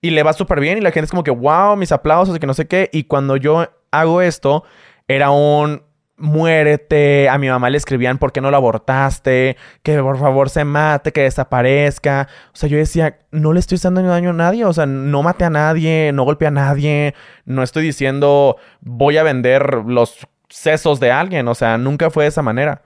Y 0.00 0.10
le 0.10 0.22
va 0.22 0.32
súper 0.32 0.60
bien 0.60 0.78
y 0.78 0.80
la 0.80 0.92
gente 0.92 1.06
es 1.06 1.10
como 1.10 1.24
que, 1.24 1.32
wow, 1.32 1.74
mis 1.74 1.90
aplausos 1.90 2.36
y 2.36 2.38
que 2.38 2.46
no 2.46 2.54
sé 2.54 2.68
qué. 2.68 2.88
Y 2.92 3.04
cuando 3.04 3.36
yo 3.36 3.66
hago 3.90 4.22
esto, 4.22 4.62
era 5.08 5.30
un 5.30 5.82
muérete. 6.20 7.28
A 7.28 7.38
mi 7.38 7.48
mamá 7.48 7.70
le 7.70 7.78
escribían, 7.78 8.18
¿por 8.18 8.32
qué 8.32 8.40
no 8.40 8.50
lo 8.50 8.56
abortaste? 8.56 9.56
Que 9.82 9.98
por 10.00 10.18
favor 10.18 10.50
se 10.50 10.64
mate, 10.64 11.12
que 11.12 11.22
desaparezca. 11.22 12.28
O 12.52 12.56
sea, 12.56 12.68
yo 12.68 12.78
decía, 12.78 13.18
no 13.32 13.52
le 13.52 13.60
estoy 13.60 13.76
haciendo 13.76 14.02
daño 14.02 14.30
a 14.30 14.34
nadie. 14.34 14.64
O 14.64 14.72
sea, 14.72 14.86
no 14.86 15.22
mate 15.22 15.44
a 15.44 15.50
nadie, 15.50 16.12
no 16.12 16.24
golpeé 16.24 16.48
a 16.48 16.52
nadie. 16.52 17.14
No 17.44 17.62
estoy 17.62 17.82
diciendo, 17.84 18.56
voy 18.80 19.16
a 19.16 19.22
vender 19.22 19.82
los 19.86 20.26
sesos 20.48 21.00
de 21.00 21.10
alguien. 21.10 21.48
O 21.48 21.54
sea, 21.54 21.78
nunca 21.78 22.10
fue 22.10 22.24
de 22.24 22.28
esa 22.28 22.42
manera. 22.42 22.82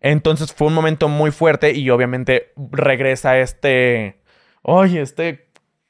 Entonces 0.00 0.52
fue 0.52 0.68
un 0.68 0.74
momento 0.74 1.08
muy 1.08 1.30
fuerte 1.32 1.72
y 1.72 1.90
obviamente 1.90 2.52
regresa 2.70 3.38
este... 3.38 4.20
oye, 4.62 5.00
este 5.00 5.45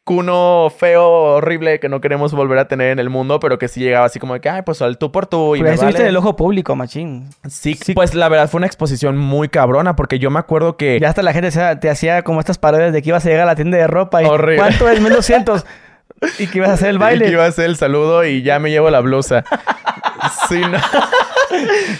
cuno 0.06 0.68
feo, 0.70 1.04
horrible, 1.04 1.80
que 1.80 1.88
no 1.88 2.00
queremos 2.00 2.32
volver 2.32 2.60
a 2.60 2.68
tener 2.68 2.92
en 2.92 3.00
el 3.00 3.10
mundo, 3.10 3.40
pero 3.40 3.58
que 3.58 3.66
sí 3.66 3.80
llegaba 3.80 4.06
así 4.06 4.20
como 4.20 4.34
de 4.34 4.40
que, 4.40 4.48
ay, 4.48 4.62
pues 4.62 4.80
al 4.80 4.98
tú 4.98 5.10
por 5.10 5.26
tú. 5.26 5.56
Y 5.56 5.62
Pero 5.62 5.72
me 5.72 5.76
vale". 5.76 5.98
en 5.98 6.06
el 6.06 6.16
ojo 6.16 6.36
público, 6.36 6.76
machín. 6.76 7.28
Sí, 7.48 7.76
pues 7.92 8.14
la 8.14 8.28
verdad 8.28 8.48
fue 8.48 8.58
una 8.58 8.68
exposición 8.68 9.16
muy 9.16 9.48
cabrona, 9.48 9.96
porque 9.96 10.20
yo 10.20 10.30
me 10.30 10.38
acuerdo 10.38 10.76
que... 10.76 11.00
Ya 11.00 11.08
hasta 11.08 11.24
la 11.24 11.32
gente 11.32 11.50
te 11.80 11.90
hacía 11.90 12.22
como 12.22 12.38
estas 12.38 12.56
parodias 12.56 12.92
de 12.92 13.02
que 13.02 13.08
ibas 13.08 13.26
a 13.26 13.28
llegar 13.28 13.42
a 13.42 13.46
la 13.46 13.56
tienda 13.56 13.78
de 13.78 13.88
ropa 13.88 14.22
y 14.22 14.26
Horrible. 14.26 14.58
¿cuánto 14.58 14.88
es? 14.88 15.00
1200. 15.00 15.66
y 16.38 16.46
que 16.46 16.58
ibas 16.58 16.70
a 16.70 16.74
hacer 16.74 16.88
el 16.90 16.96
y 16.96 16.98
baile. 16.98 17.24
que 17.26 17.32
iba 17.32 17.44
a 17.44 17.48
hacer 17.48 17.66
el 17.66 17.76
saludo 17.76 18.24
y 18.24 18.42
ya 18.42 18.58
me 18.58 18.70
llevo 18.70 18.90
la 18.90 19.00
blusa. 19.00 19.44
sí, 20.48 20.60
no. 20.60 20.78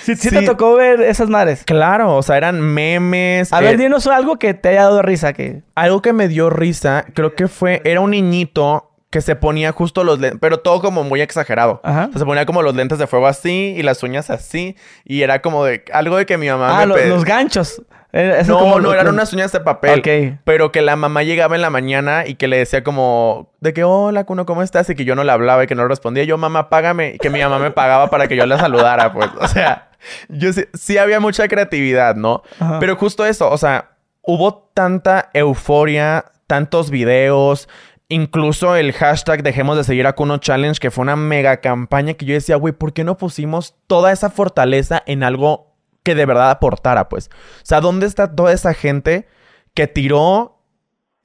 Sí, 0.03 0.17
sí 0.17 0.29
Sí. 0.29 0.31
te 0.31 0.43
tocó 0.43 0.75
ver 0.75 1.01
esas 1.01 1.29
madres. 1.29 1.65
Claro, 1.65 2.17
o 2.17 2.23
sea, 2.23 2.37
eran 2.37 2.61
memes. 2.61 3.53
A 3.53 3.61
eh, 3.61 3.65
ver, 3.65 3.79
dinos 3.79 4.07
algo 4.07 4.39
que 4.39 4.55
te 4.55 4.71
haya 4.71 4.83
dado 4.83 5.03
risa. 5.03 5.33
Que... 5.33 5.63
Algo 5.75 6.03
que 6.03 6.13
me 6.13 6.29
dio 6.29 6.51
risa, 6.51 7.05
creo 7.15 7.35
que 7.35 7.49
fue, 7.49 7.81
era 7.85 8.01
un 8.01 8.11
niñito 8.11 8.91
que 9.17 9.23
se 9.23 9.35
ponía 9.35 9.73
justo 9.73 10.05
los 10.05 10.19
lentes, 10.19 10.39
pero 10.43 10.59
todo 10.61 10.83
como 10.83 11.03
muy 11.03 11.23
exagerado. 11.23 11.81
Ajá. 11.83 12.09
O 12.09 12.11
sea, 12.11 12.19
se 12.19 12.27
ponía 12.27 12.45
como 12.45 12.61
los 12.61 12.75
lentes 12.77 12.99
de 12.99 13.07
fuego 13.07 13.27
así 13.27 13.75
y 13.75 13.83
las 13.83 14.03
uñas 14.03 14.29
así. 14.29 14.77
Y 15.07 15.23
era 15.23 15.41
como 15.41 15.65
de 15.65 15.83
algo 15.91 16.19
de 16.19 16.27
que 16.27 16.37
mi 16.37 16.51
mamá 16.51 16.77
Ah, 16.77 16.81
me 16.81 16.87
lo- 16.87 16.95
pe- 16.97 17.09
los 17.09 17.25
ganchos. 17.25 17.81
Eh, 18.13 18.37
eso 18.41 18.53
No, 18.53 18.59
como 18.59 18.79
no, 18.79 18.93
eran 18.93 19.09
unas 19.09 19.33
uñas 19.33 19.53
de 19.53 19.61
papel. 19.61 20.01
Ok. 20.01 20.39
Pero 20.45 20.71
que 20.71 20.83
la 20.83 20.97
mamá 20.97 21.23
llegaba 21.23 21.55
en 21.57 21.63
la 21.63 21.71
mañana 21.71 22.27
y 22.27 22.35
que 22.35 22.47
le 22.47 22.59
decía 22.59 22.85
como 22.85 23.55
de 23.61 23.73
que, 23.73 23.85
hola, 23.85 24.25
Cuno, 24.25 24.45
¿cómo 24.45 24.63
estás? 24.63 24.91
Y 24.91 24.95
que 24.95 25.07
yo 25.07 25.15
no 25.15 25.25
le 25.25 25.33
hablaba 25.33 25.65
y 25.65 25.67
que 25.67 25.75
no 25.75 25.81
le 25.85 25.89
respondía. 25.89 26.25
Yo, 26.25 26.37
mamá, 26.37 26.69
págame. 26.69 27.15
Y 27.15 27.19
que 27.19 27.31
mi 27.31 27.41
mamá 27.41 27.59
me 27.59 27.71
pagaba 27.71 28.11
para 28.11 28.29
que 28.29 28.37
yo 28.37 28.45
la 28.45 28.59
saludara, 28.59 29.15
pues. 29.15 29.31
O 29.41 29.49
sea, 29.49 29.89
yo 30.29 30.53
sí, 30.53 30.65
sí 30.75 30.99
había 30.99 31.21
mucha 31.21 31.49
creatividad, 31.49 32.17
¿no? 32.17 32.43
Ajá. 32.61 32.81
Pero 32.81 32.97
justo 32.97 33.25
eso, 33.25 33.51
o 33.51 33.57
sea, 33.57 33.93
hubo 34.21 34.71
tanta 34.75 35.31
euforia, 35.33 36.27
tantos 36.47 36.91
videos, 36.91 37.67
incluso 38.09 38.77
el 38.77 38.93
hashtag 38.93 39.43
dejemos 39.43 39.77
de 39.77 39.85
seguir 39.85 40.07
a 40.07 40.15
Kuno 40.15 40.39
Challenge, 40.39 40.79
que 40.79 40.91
fue 40.91 41.03
una 41.03 41.17
mega 41.17 41.61
campaña 41.61 42.15
que 42.15 42.27
yo 42.27 42.35
decía, 42.35 42.57
güey, 42.57 42.73
¿por 42.73 42.93
qué 42.93 43.05
no 43.05 43.17
pusimos 43.17 43.75
toda 43.87 44.13
esa 44.13 44.31
fortaleza 44.31 45.03
en 45.07 45.23
algo 45.23 45.75
que 46.03 46.15
de 46.15 46.27
verdad 46.27 46.51
aportara, 46.51 47.09
pues? 47.09 47.31
O 47.33 47.65
sea, 47.65 47.81
¿dónde 47.81 48.07
está 48.07 48.35
toda 48.35 48.53
esa 48.53 48.75
gente 48.75 49.27
que 49.75 49.87
tiró 49.87 50.56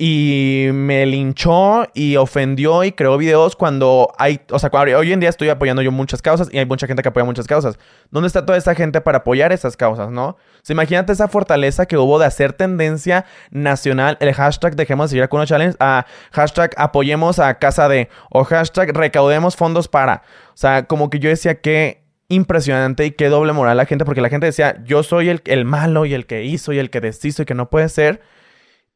y 0.03 0.69
me 0.73 1.05
linchó 1.05 1.85
y 1.93 2.15
ofendió 2.15 2.83
y 2.83 2.91
creó 2.91 3.19
videos 3.19 3.55
cuando 3.55 4.11
hay, 4.17 4.41
o 4.49 4.57
sea, 4.57 4.71
hoy 4.97 5.13
en 5.13 5.19
día 5.19 5.29
estoy 5.29 5.49
apoyando 5.49 5.83
yo 5.83 5.91
muchas 5.91 6.23
causas 6.23 6.49
y 6.51 6.57
hay 6.57 6.65
mucha 6.65 6.87
gente 6.87 7.03
que 7.03 7.09
apoya 7.09 7.23
muchas 7.23 7.45
causas. 7.45 7.77
¿Dónde 8.09 8.25
está 8.25 8.43
toda 8.43 8.57
esa 8.57 8.73
gente 8.73 8.99
para 9.01 9.19
apoyar 9.19 9.51
esas 9.51 9.77
causas, 9.77 10.09
no? 10.09 10.29
O 10.29 10.37
sea, 10.63 10.73
imagínate 10.73 11.13
esa 11.13 11.27
fortaleza 11.27 11.85
que 11.85 11.97
hubo 11.97 12.17
de 12.17 12.25
hacer 12.25 12.53
tendencia 12.53 13.25
nacional, 13.51 14.17
el 14.21 14.33
hashtag 14.33 14.75
dejemos 14.75 15.05
de 15.05 15.09
seguir 15.09 15.23
a 15.23 15.27
Kuno 15.27 15.45
Challenge, 15.45 15.77
a 15.79 16.07
hashtag 16.31 16.71
apoyemos 16.77 17.37
a 17.37 17.59
Casa 17.59 17.87
de, 17.87 18.09
o 18.31 18.43
hashtag 18.43 18.97
recaudemos 18.97 19.55
fondos 19.55 19.87
para. 19.87 20.23
O 20.47 20.57
sea, 20.57 20.87
como 20.87 21.11
que 21.11 21.19
yo 21.19 21.29
decía 21.29 21.61
que 21.61 22.01
impresionante 22.27 23.05
y 23.05 23.11
qué 23.11 23.29
doble 23.29 23.53
moral 23.53 23.77
la 23.77 23.85
gente, 23.85 24.03
porque 24.03 24.21
la 24.21 24.29
gente 24.29 24.47
decía, 24.47 24.83
yo 24.83 25.03
soy 25.03 25.29
el, 25.29 25.43
el 25.45 25.63
malo 25.63 26.07
y 26.07 26.15
el 26.15 26.25
que 26.25 26.43
hizo 26.43 26.73
y 26.73 26.79
el 26.79 26.89
que 26.89 27.01
deshizo 27.01 27.43
y 27.43 27.45
que 27.45 27.53
no 27.53 27.69
puede 27.69 27.87
ser. 27.87 28.21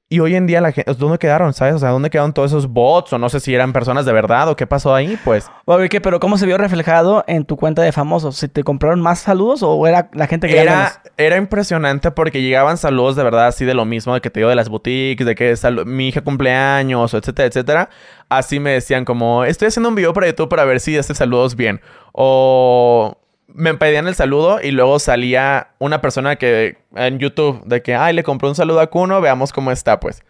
Y 0.08 0.20
hoy 0.20 0.36
en 0.36 0.46
día 0.46 0.62
la 0.62 0.72
gente, 0.72 0.94
¿dónde 0.94 1.18
quedaron? 1.18 1.52
¿Sabes? 1.54 1.74
O 1.74 1.80
sea, 1.80 1.90
¿dónde 1.90 2.12
quedaron 2.12 2.32
todos 2.32 2.52
esos 2.52 2.68
bots? 2.68 3.12
O 3.14 3.18
no 3.18 3.28
sé 3.28 3.40
si 3.40 3.56
eran 3.56 3.74
personas 3.74 4.06
de 4.06 4.14
verdad 4.14 4.48
o 4.50 4.56
qué 4.56 4.68
pasó 4.68 4.94
ahí, 4.94 5.18
pues. 5.26 5.50
Oye, 5.66 5.90
¿qué? 5.90 6.00
Pero 6.00 6.20
¿cómo 6.20 6.38
se 6.38 6.46
vio 6.46 6.60
reflejado 6.60 7.24
en 7.26 7.44
tu 7.44 7.58
cuenta 7.58 7.82
de 7.82 7.92
famosos? 7.92 8.38
¿Si 8.38 8.48
te 8.48 8.64
compraron 8.64 9.02
más 9.02 9.18
saludos 9.18 9.64
o 9.64 9.88
era 9.88 10.12
la 10.14 10.28
gente 10.28 10.48
que 10.48 10.60
Era, 10.60 11.02
era 11.18 11.38
impresionante 11.38 12.12
porque 12.12 12.44
llegaban 12.44 12.78
saludos 12.78 13.16
de 13.16 13.24
verdad 13.24 13.48
así 13.48 13.66
de 13.66 13.74
lo 13.74 13.86
mismo, 13.86 14.14
de 14.14 14.22
que 14.22 14.30
te 14.30 14.42
digo 14.42 14.50
de 14.50 14.56
las 14.56 14.70
boutiques, 14.70 15.26
de 15.26 15.34
que 15.34 15.56
mi 15.88 16.10
hija 16.10 16.22
cumpleaños, 16.22 17.12
o 17.12 17.18
etcétera, 17.18 17.48
etcétera. 17.48 17.90
Así 18.30 18.60
me 18.60 18.72
decían 18.72 19.06
como, 19.06 19.44
estoy 19.44 19.70
haciendo 19.70 19.90
un 19.90 19.96
video 19.96 20.14
para 20.14 20.28
YouTube 20.28 20.50
para 20.50 20.66
ver 20.66 20.82
si 20.82 20.96
este 20.96 21.16
saludo 21.16 21.48
es 21.48 21.56
bien. 21.56 21.82
O 22.12 23.18
me 23.56 23.74
pedían 23.74 24.08
el 24.08 24.16
saludo 24.16 24.60
y 24.62 24.72
luego 24.72 25.00
salía 25.00 25.70
una 25.80 26.02
persona 26.02 26.36
que 26.36 26.78
en 26.96 27.20
YouTube 27.20 27.64
de 27.66 27.82
que, 27.82 27.96
ay, 27.96 28.14
le 28.14 28.24
compré 28.24 28.50
un 28.50 28.56
saludo 28.56 28.82
a 28.82 28.88
Kuno, 28.88 29.22
veamos 29.22 29.54
cómo 29.54 29.72
está, 29.72 30.00
pues. 30.00 30.24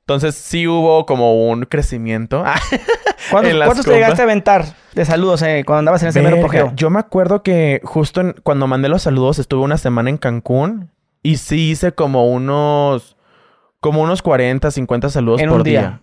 Entonces 0.00 0.34
sí 0.34 0.66
hubo 0.66 1.06
como 1.06 1.48
un 1.48 1.64
crecimiento. 1.64 2.42
¿Cuántos, 3.30 3.52
te 3.84 3.92
llegaste 3.94 4.22
a 4.22 4.24
aventar 4.24 4.64
de 4.94 5.04
saludos 5.04 5.42
eh, 5.42 5.62
cuando 5.64 5.78
andabas 5.80 6.02
en 6.02 6.08
ese 6.08 6.20
mero? 6.30 6.42
Yo 6.74 6.90
me 6.90 6.98
acuerdo 6.98 7.42
que 7.42 7.80
justo 7.84 8.20
en- 8.20 8.34
cuando 8.42 8.66
mandé 8.66 8.88
los 8.88 9.02
saludos 9.02 9.38
estuve 9.38 9.62
una 9.62 9.78
semana 9.78 10.10
en 10.10 10.16
Cancún 10.18 10.90
y 11.22 11.36
sí 11.36 11.70
hice 11.70 11.92
como 11.92 12.26
unos 12.26 13.16
como 13.78 14.00
unos 14.02 14.22
40, 14.22 14.70
50 14.70 15.08
saludos 15.10 15.40
En 15.40 15.48
por 15.50 15.58
un 15.58 15.64
día. 15.64 16.00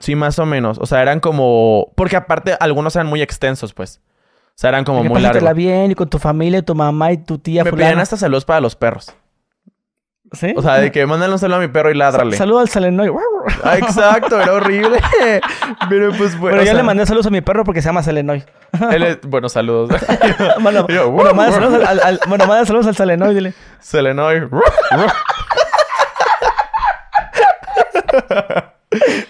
Sí, 0.00 0.14
más 0.16 0.38
o 0.38 0.46
menos. 0.46 0.78
O 0.80 0.86
sea, 0.86 1.00
eran 1.02 1.18
como 1.20 1.92
porque 1.96 2.16
aparte 2.16 2.54
algunos 2.60 2.94
eran 2.94 3.06
muy 3.08 3.20
extensos, 3.22 3.72
pues. 3.74 4.00
O 4.56 4.56
sea, 4.56 4.70
eran 4.70 4.84
como 4.84 5.02
Que 5.02 5.08
muy 5.08 5.20
largos. 5.20 5.54
bien 5.54 5.90
y 5.90 5.94
con 5.96 6.08
tu 6.08 6.18
familia, 6.20 6.62
tu 6.62 6.74
mamá 6.76 7.10
y 7.12 7.18
tu 7.18 7.38
tía 7.38 7.64
Me 7.64 7.70
fulana. 7.70 7.88
pedían 7.88 8.00
hasta 8.00 8.16
saludos 8.16 8.44
para 8.44 8.60
los 8.60 8.76
perros. 8.76 9.12
¿Sí? 10.32 10.52
O 10.56 10.62
sea, 10.62 10.74
de 10.80 10.90
que 10.90 11.06
mándale 11.06 11.32
un 11.32 11.38
saludo 11.38 11.58
a 11.58 11.60
mi 11.60 11.68
perro 11.68 11.90
y 11.90 11.94
ládrale. 11.94 12.36
Saludo 12.36 12.60
al 12.60 12.68
Selenoy. 12.68 13.10
Ah, 13.62 13.76
exacto, 13.78 14.40
era 14.40 14.52
horrible. 14.54 15.00
Pero 15.88 16.08
pues 16.16 16.38
bueno. 16.38 16.40
Bueno, 16.40 16.56
o 16.56 16.60
yo 16.60 16.64
sea, 16.66 16.74
le 16.74 16.82
mandé 16.82 17.06
saludos 17.06 17.26
a 17.26 17.30
mi 17.30 17.40
perro 17.40 17.62
porque 17.64 17.82
se 17.82 17.88
llama 17.88 18.02
Selenoy. 18.02 18.44
él 18.90 19.02
es- 19.02 19.20
bueno, 19.22 19.48
saludos. 19.48 19.90
bueno, 20.60 20.86
Yo, 20.88 21.10
bueno, 21.10 21.34
manda 21.34 21.52
saludos 21.52 21.84
al, 21.86 22.00
al- 22.00 22.20
bueno, 22.26 22.46
manda 22.46 22.64
saludos 22.64 22.86
al 22.88 22.96
Selenoy, 22.96 23.34
dile. 23.34 23.54
Selenoy. 23.80 24.48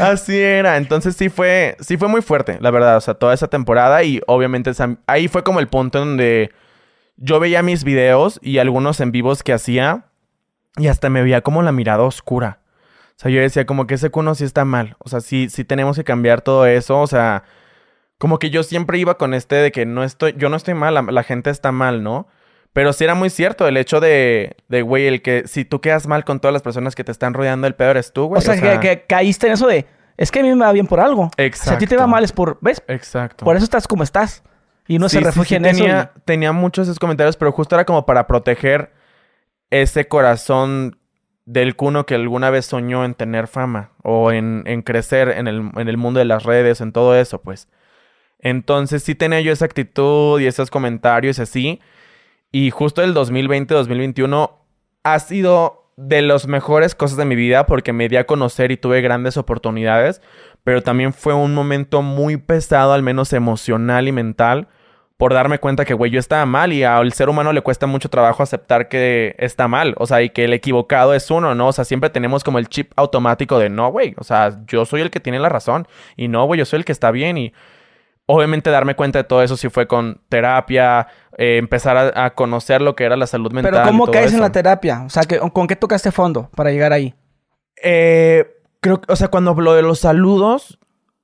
Así 0.00 0.38
era. 0.38 0.76
Entonces 0.76 1.16
sí 1.16 1.28
fue, 1.28 1.76
sí 1.80 1.96
fue 1.96 2.08
muy 2.08 2.22
fuerte, 2.22 2.58
la 2.60 2.70
verdad. 2.70 2.96
O 2.96 3.00
sea, 3.00 3.14
toda 3.14 3.34
esa 3.34 3.48
temporada 3.48 4.02
y 4.02 4.20
obviamente 4.26 4.70
ahí 5.06 5.28
fue 5.28 5.42
como 5.42 5.60
el 5.60 5.68
punto 5.68 5.98
en 5.98 6.08
donde 6.08 6.52
yo 7.16 7.40
veía 7.40 7.62
mis 7.62 7.84
videos 7.84 8.38
y 8.42 8.58
algunos 8.58 9.00
en 9.00 9.12
vivos 9.12 9.42
que 9.42 9.52
hacía 9.52 10.04
y 10.76 10.86
hasta 10.88 11.10
me 11.10 11.22
veía 11.22 11.40
como 11.40 11.62
la 11.62 11.72
mirada 11.72 12.02
oscura. 12.02 12.60
O 13.10 13.20
sea, 13.20 13.30
yo 13.32 13.40
decía 13.40 13.66
como 13.66 13.86
que 13.86 13.94
ese 13.94 14.10
cuno 14.10 14.34
sí 14.36 14.44
está 14.44 14.64
mal. 14.64 14.96
O 15.00 15.08
sea, 15.08 15.20
sí, 15.20 15.48
sí 15.50 15.64
tenemos 15.64 15.96
que 15.96 16.04
cambiar 16.04 16.40
todo 16.40 16.66
eso. 16.66 17.00
O 17.00 17.06
sea, 17.08 17.42
como 18.18 18.38
que 18.38 18.50
yo 18.50 18.62
siempre 18.62 18.98
iba 18.98 19.18
con 19.18 19.34
este 19.34 19.56
de 19.56 19.72
que 19.72 19.86
no 19.86 20.04
estoy, 20.04 20.34
yo 20.36 20.48
no 20.48 20.56
estoy 20.56 20.74
mal, 20.74 21.06
la 21.08 21.22
gente 21.24 21.50
está 21.50 21.72
mal, 21.72 22.02
¿no? 22.02 22.28
Pero 22.78 22.92
sí 22.92 23.02
era 23.02 23.16
muy 23.16 23.28
cierto 23.28 23.66
el 23.66 23.76
hecho 23.76 23.98
de, 23.98 24.54
de, 24.68 24.82
güey, 24.82 25.08
el 25.08 25.20
que 25.20 25.48
si 25.48 25.64
tú 25.64 25.80
quedas 25.80 26.06
mal 26.06 26.24
con 26.24 26.38
todas 26.38 26.52
las 26.52 26.62
personas 26.62 26.94
que 26.94 27.02
te 27.02 27.10
están 27.10 27.34
rodeando, 27.34 27.66
el 27.66 27.74
peor 27.74 27.90
eres 27.96 28.12
tú, 28.12 28.26
güey. 28.26 28.38
O 28.38 28.40
sea, 28.40 28.54
que, 28.54 28.78
que 28.78 29.04
caíste 29.04 29.48
en 29.48 29.54
eso 29.54 29.66
de, 29.66 29.84
es 30.16 30.30
que 30.30 30.38
a 30.38 30.42
mí 30.44 30.54
me 30.54 30.64
va 30.64 30.70
bien 30.70 30.86
por 30.86 31.00
algo. 31.00 31.28
Si 31.36 31.70
a 31.70 31.76
ti 31.76 31.88
te 31.88 31.96
va 31.96 32.02
Exacto. 32.04 32.06
mal 32.06 32.22
es 32.22 32.30
por, 32.30 32.56
¿ves? 32.60 32.80
Exacto. 32.86 33.44
Por 33.44 33.56
eso 33.56 33.64
estás 33.64 33.88
como 33.88 34.04
estás. 34.04 34.44
Y 34.86 35.00
no 35.00 35.08
Sí, 35.08 35.18
se 35.18 35.24
refugia 35.24 35.48
sí, 35.48 35.54
en 35.56 35.66
eso. 35.66 35.78
tenía, 35.80 36.12
tenía 36.24 36.52
muchos 36.52 36.86
esos 36.86 37.00
comentarios, 37.00 37.36
pero 37.36 37.50
justo 37.50 37.74
era 37.74 37.84
como 37.84 38.06
para 38.06 38.28
proteger 38.28 38.92
ese 39.70 40.06
corazón 40.06 41.00
del 41.46 41.74
cuno 41.74 42.06
que 42.06 42.14
alguna 42.14 42.50
vez 42.50 42.66
soñó 42.66 43.04
en 43.04 43.14
tener 43.14 43.48
fama 43.48 43.90
o 44.04 44.30
en, 44.30 44.62
en 44.66 44.82
crecer 44.82 45.30
en 45.30 45.48
el, 45.48 45.72
en 45.74 45.88
el 45.88 45.96
mundo 45.96 46.20
de 46.20 46.26
las 46.26 46.44
redes, 46.44 46.80
en 46.80 46.92
todo 46.92 47.16
eso, 47.16 47.40
pues. 47.42 47.66
Entonces 48.38 49.02
sí 49.02 49.16
tenía 49.16 49.40
yo 49.40 49.52
esa 49.52 49.64
actitud 49.64 50.38
y 50.38 50.46
esos 50.46 50.70
comentarios 50.70 51.40
así. 51.40 51.80
Y 52.50 52.70
justo 52.70 53.02
el 53.02 53.14
2020-2021 53.14 54.50
ha 55.04 55.18
sido 55.18 55.92
de 55.96 56.22
las 56.22 56.46
mejores 56.46 56.94
cosas 56.94 57.18
de 57.18 57.24
mi 57.24 57.34
vida 57.34 57.66
porque 57.66 57.92
me 57.92 58.08
di 58.08 58.16
a 58.16 58.26
conocer 58.26 58.70
y 58.70 58.76
tuve 58.76 59.00
grandes 59.00 59.36
oportunidades, 59.36 60.22
pero 60.62 60.82
también 60.82 61.12
fue 61.12 61.34
un 61.34 61.54
momento 61.54 62.02
muy 62.02 62.36
pesado, 62.36 62.92
al 62.92 63.02
menos 63.02 63.32
emocional 63.32 64.06
y 64.06 64.12
mental, 64.12 64.68
por 65.16 65.34
darme 65.34 65.58
cuenta 65.58 65.84
que, 65.84 65.94
güey, 65.94 66.12
yo 66.12 66.20
estaba 66.20 66.46
mal 66.46 66.72
y 66.72 66.84
al 66.84 67.12
ser 67.12 67.28
humano 67.28 67.52
le 67.52 67.62
cuesta 67.62 67.88
mucho 67.88 68.08
trabajo 68.08 68.44
aceptar 68.44 68.88
que 68.88 69.34
está 69.38 69.66
mal, 69.66 69.96
o 69.98 70.06
sea, 70.06 70.22
y 70.22 70.30
que 70.30 70.44
el 70.44 70.52
equivocado 70.52 71.14
es 71.14 71.28
uno, 71.32 71.56
¿no? 71.56 71.66
O 71.66 71.72
sea, 71.72 71.84
siempre 71.84 72.10
tenemos 72.10 72.44
como 72.44 72.60
el 72.60 72.68
chip 72.68 72.92
automático 72.94 73.58
de, 73.58 73.68
no, 73.68 73.90
güey, 73.90 74.14
o 74.18 74.24
sea, 74.24 74.60
yo 74.68 74.84
soy 74.84 75.00
el 75.00 75.10
que 75.10 75.18
tiene 75.18 75.40
la 75.40 75.48
razón 75.48 75.88
y 76.16 76.28
no, 76.28 76.44
güey, 76.44 76.58
yo 76.58 76.64
soy 76.64 76.78
el 76.78 76.84
que 76.84 76.92
está 76.92 77.10
bien 77.10 77.36
y 77.36 77.52
obviamente 78.26 78.70
darme 78.70 78.94
cuenta 78.94 79.18
de 79.18 79.24
todo 79.24 79.42
eso 79.42 79.56
sí 79.56 79.68
fue 79.68 79.88
con 79.88 80.20
terapia, 80.28 81.08
eh, 81.38 81.56
empezar 81.56 81.96
a, 81.96 82.24
a 82.24 82.34
conocer 82.34 82.82
lo 82.82 82.96
que 82.96 83.04
era 83.04 83.16
la 83.16 83.28
salud 83.28 83.52
mental. 83.52 83.72
Pero 83.72 83.84
y 83.84 83.86
¿cómo 83.86 84.06
todo 84.06 84.12
caes 84.12 84.34
en 84.34 84.40
la 84.40 84.50
terapia? 84.50 85.04
O 85.06 85.08
sea, 85.08 85.22
que, 85.22 85.38
¿con 85.38 85.68
qué 85.68 85.76
tocaste 85.76 86.10
fondo 86.10 86.50
para 86.56 86.72
llegar 86.72 86.92
ahí? 86.92 87.14
Eh, 87.80 88.44
creo 88.80 89.00
que, 89.00 89.12
o 89.12 89.14
sea, 89.14 89.28
cuando 89.28 89.54
lo 89.54 89.74
de 89.74 89.82
los 89.82 90.00
saludos, 90.00 90.80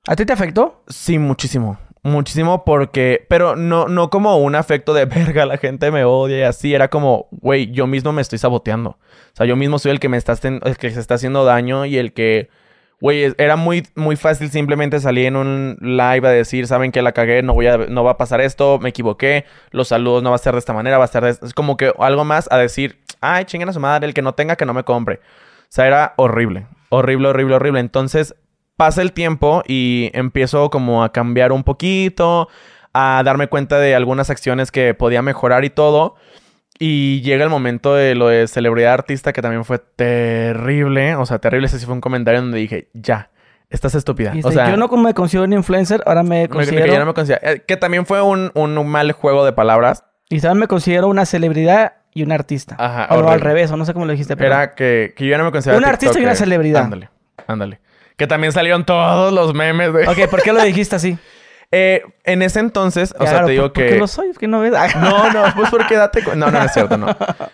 ¿A 0.07 0.15
ti 0.15 0.25
te 0.25 0.31
afectó? 0.31 0.83
sí, 0.87 1.19
muchísimo. 1.19 1.77
Muchísimo 2.01 2.63
porque, 2.63 3.25
pero 3.27 3.55
no, 3.57 3.87
no 3.87 4.09
como 4.09 4.37
un 4.37 4.55
afecto 4.55 4.93
de 4.93 5.05
verga, 5.05 5.45
la 5.45 5.57
gente 5.57 5.91
me 5.91 6.05
odia 6.05 6.39
y 6.39 6.43
así, 6.43 6.73
era 6.73 6.89
como, 6.89 7.27
güey, 7.31 7.71
yo 7.71 7.85
mismo 7.85 8.13
me 8.13 8.21
estoy 8.21 8.39
saboteando. 8.39 8.91
O 8.91 9.35
sea, 9.35 9.45
yo 9.45 9.57
mismo 9.57 9.79
soy 9.79 9.91
el 9.91 9.99
que 9.99 10.07
me 10.07 10.15
está, 10.15 10.33
el 10.43 10.77
que 10.77 10.91
se 10.91 10.99
está 11.01 11.15
haciendo 11.15 11.43
daño 11.43 11.85
y 11.85 11.97
el 11.97 12.13
que, 12.13 12.49
güey, 13.05 13.35
era 13.37 13.55
muy, 13.55 13.87
muy 13.93 14.15
fácil 14.15 14.49
simplemente 14.49 14.99
salir 14.99 15.27
en 15.27 15.35
un 15.35 15.77
live 15.79 16.27
a 16.27 16.31
decir, 16.31 16.65
saben 16.65 16.91
que 16.91 17.03
la 17.03 17.11
cagué, 17.11 17.43
no 17.43 17.53
voy 17.53 17.67
a, 17.67 17.77
no 17.77 18.03
va 18.03 18.13
a 18.13 18.17
pasar 18.17 18.41
esto, 18.41 18.79
me 18.79 18.89
equivoqué, 18.89 19.45
los 19.69 19.89
saludos 19.89 20.23
no 20.23 20.31
va 20.31 20.37
a 20.37 20.39
ser 20.39 20.53
de 20.53 20.57
esta 20.57 20.73
manera, 20.73 20.97
va 20.97 21.03
a 21.03 21.07
ser 21.07 21.23
de, 21.23 21.29
es 21.29 21.53
como 21.53 21.77
que 21.77 21.93
algo 21.99 22.25
más 22.25 22.47
a 22.51 22.57
decir, 22.57 22.97
ay, 23.21 23.45
chinguen 23.45 23.69
a 23.69 23.73
su 23.73 23.79
madre, 23.79 24.07
el 24.07 24.15
que 24.15 24.23
no 24.23 24.33
tenga 24.33 24.55
que 24.55 24.65
no 24.65 24.73
me 24.73 24.83
compre. 24.83 25.17
O 25.17 25.67
sea, 25.69 25.85
era 25.85 26.15
horrible. 26.17 26.65
Horrible, 26.89 27.27
horrible, 27.27 27.53
horrible. 27.57 27.79
Entonces 27.79 28.33
pasa 28.75 29.03
el 29.03 29.13
tiempo 29.13 29.61
y 29.67 30.09
empiezo 30.15 30.71
como 30.71 31.03
a 31.03 31.11
cambiar 31.11 31.51
un 31.51 31.63
poquito, 31.63 32.49
a 32.91 33.21
darme 33.23 33.49
cuenta 33.49 33.77
de 33.77 33.93
algunas 33.93 34.31
acciones 34.31 34.71
que 34.71 34.95
podía 34.95 35.21
mejorar 35.21 35.63
y 35.63 35.69
todo. 35.69 36.15
Y 36.77 37.21
llega 37.21 37.43
el 37.43 37.49
momento 37.49 37.95
de 37.95 38.15
lo 38.15 38.27
de 38.27 38.47
celebridad 38.47 38.93
artista 38.93 39.31
que 39.33 39.41
también 39.41 39.63
fue 39.63 39.79
terrible. 39.79 41.15
O 41.15 41.25
sea, 41.25 41.39
terrible. 41.39 41.67
Ese 41.67 41.79
sí 41.79 41.85
fue 41.85 41.95
un 41.95 42.01
comentario 42.01 42.41
donde 42.41 42.57
dije, 42.57 42.89
ya, 42.93 43.29
estás 43.69 43.95
estúpida. 43.95 44.33
O 44.43 44.51
sea, 44.51 44.69
yo 44.69 44.77
no 44.77 44.89
como 44.89 45.03
me 45.03 45.13
considero 45.13 45.45
un 45.45 45.53
influencer, 45.53 46.03
ahora 46.05 46.23
me 46.23 46.41
me- 46.43 46.49
considero... 46.49 46.85
que 46.85 46.91
ya 46.91 46.99
no 46.99 47.05
me 47.05 47.13
considera- 47.13 47.41
eh, 47.43 47.63
que 47.65 47.77
también 47.77 48.05
fue 48.05 48.21
un, 48.21 48.51
un 48.53 48.87
mal 48.87 49.11
juego 49.13 49.45
de 49.45 49.53
palabras. 49.53 50.03
Y 50.29 50.37
ahora 50.45 50.55
me 50.55 50.67
considero 50.67 51.07
una 51.07 51.25
celebridad 51.25 51.93
y 52.13 52.23
un 52.23 52.31
artista. 52.31 52.75
Ajá, 52.79 53.13
o 53.15 53.29
al 53.29 53.41
revés, 53.41 53.71
o 53.71 53.77
no 53.77 53.85
sé 53.85 53.93
cómo 53.93 54.05
lo 54.05 54.11
dijiste, 54.11 54.35
pero... 54.35 54.47
Era 54.55 54.73
que, 54.73 55.13
que 55.15 55.25
yo 55.25 55.31
ya 55.31 55.37
no 55.37 55.43
me 55.45 55.51
consideraba 55.51 55.77
Un 55.79 55.85
artista 55.89 56.19
y 56.19 56.23
una 56.23 56.35
celebridad. 56.35 56.83
Ándale, 56.83 57.09
ándale. 57.47 57.79
Que 58.17 58.25
también 58.27 58.53
salieron 58.53 58.85
todos 58.85 59.33
los 59.33 59.53
memes 59.53 59.93
de... 59.93 60.07
Ok, 60.07 60.29
¿por 60.29 60.41
qué 60.41 60.51
lo 60.53 60.63
dijiste 60.63 60.95
así? 60.95 61.17
Eh, 61.77 62.03
en 62.23 62.41
ese 62.41 62.61
entonces, 62.61 63.13
o 63.19 63.27
sea, 63.27 63.43
te 63.43 63.51
digo 63.51 63.63
¿por- 63.63 63.73
¿por 63.73 63.83
que... 63.83 63.89
qué 63.89 63.97
lo 63.97 64.07
soy? 64.07 64.29
¿Por 64.29 64.37
qué 64.37 64.47
no 64.47 64.61
ves? 64.61 64.71
No, 64.95 65.29
no, 65.33 65.43
pues 65.57 65.69
porque 65.69 65.97
date 65.97 66.23
No, 66.27 66.35
no, 66.49 66.51
no 66.51 66.63
es 66.63 66.71
cierto, 66.71 66.95
no. 66.97 67.07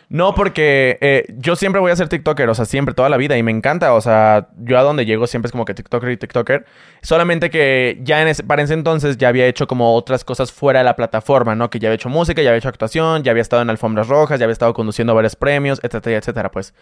No, 0.09 0.35
porque 0.35 0.99
eh, 1.01 1.25
yo 1.39 1.55
siempre 1.55 1.81
voy 1.81 1.91
a 1.91 1.95
ser 1.95 2.07
TikToker, 2.07 2.47
o 2.47 2.53
sea, 2.53 2.65
siempre, 2.65 2.93
toda 2.93 3.09
la 3.09 3.17
vida, 3.17 3.35
y 3.35 3.41
me 3.41 3.49
encanta, 3.49 3.95
o 3.95 4.01
sea, 4.01 4.49
yo 4.59 4.77
a 4.77 4.83
donde 4.83 5.05
llego 5.07 5.25
siempre 5.25 5.47
es 5.47 5.51
como 5.51 5.65
que 5.65 5.73
TikToker 5.73 6.11
y 6.11 6.17
TikToker. 6.17 6.65
Solamente 7.01 7.49
que 7.49 7.97
ya 8.03 8.21
en 8.21 8.27
ese, 8.27 8.43
para 8.43 8.61
ese 8.61 8.75
entonces 8.75 9.17
ya 9.17 9.29
había 9.29 9.47
hecho 9.47 9.65
como 9.65 9.95
otras 9.95 10.23
cosas 10.23 10.51
fuera 10.51 10.81
de 10.81 10.85
la 10.85 10.95
plataforma, 10.95 11.55
¿no? 11.55 11.71
Que 11.71 11.79
ya 11.79 11.87
había 11.87 11.95
hecho 11.95 12.09
música, 12.09 12.43
ya 12.43 12.49
había 12.51 12.59
hecho 12.59 12.69
actuación, 12.69 13.23
ya 13.23 13.31
había 13.31 13.41
estado 13.41 13.63
en 13.63 13.71
alfombras 13.71 14.07
rojas, 14.07 14.37
ya 14.39 14.45
había 14.45 14.53
estado 14.53 14.75
conduciendo 14.75 15.15
varios 15.15 15.35
premios, 15.35 15.79
etcétera, 15.81 16.17
etcétera, 16.17 16.51
pues. 16.51 16.75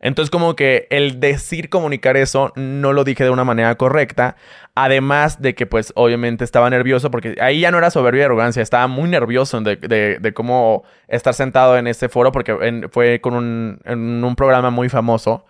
Entonces, 0.00 0.30
como 0.30 0.56
que 0.56 0.86
el 0.90 1.20
decir 1.20 1.68
comunicar 1.68 2.16
eso 2.16 2.52
no 2.56 2.92
lo 2.94 3.04
dije 3.04 3.22
de 3.24 3.30
una 3.30 3.44
manera 3.44 3.74
correcta. 3.76 4.36
Además 4.74 5.42
de 5.42 5.54
que, 5.54 5.66
pues, 5.66 5.92
obviamente 5.94 6.42
estaba 6.44 6.70
nervioso 6.70 7.10
porque 7.10 7.36
ahí 7.40 7.60
ya 7.60 7.70
no 7.70 7.78
era 7.78 7.90
soberbia 7.90 8.22
y 8.22 8.24
arrogancia, 8.24 8.62
estaba 8.62 8.86
muy 8.86 9.10
nervioso 9.10 9.60
de, 9.60 9.76
de- 9.76 10.32
cómo 10.32 10.84
estar 11.08 11.34
sentado 11.34 11.76
en 11.76 11.86
ese 11.86 12.08
foro 12.08 12.32
porque 12.32 12.88
fue 12.90 13.20
con 13.20 13.34
un, 13.34 13.80
un 14.24 14.36
programa 14.36 14.70
muy 14.70 14.88
famoso. 14.88 15.44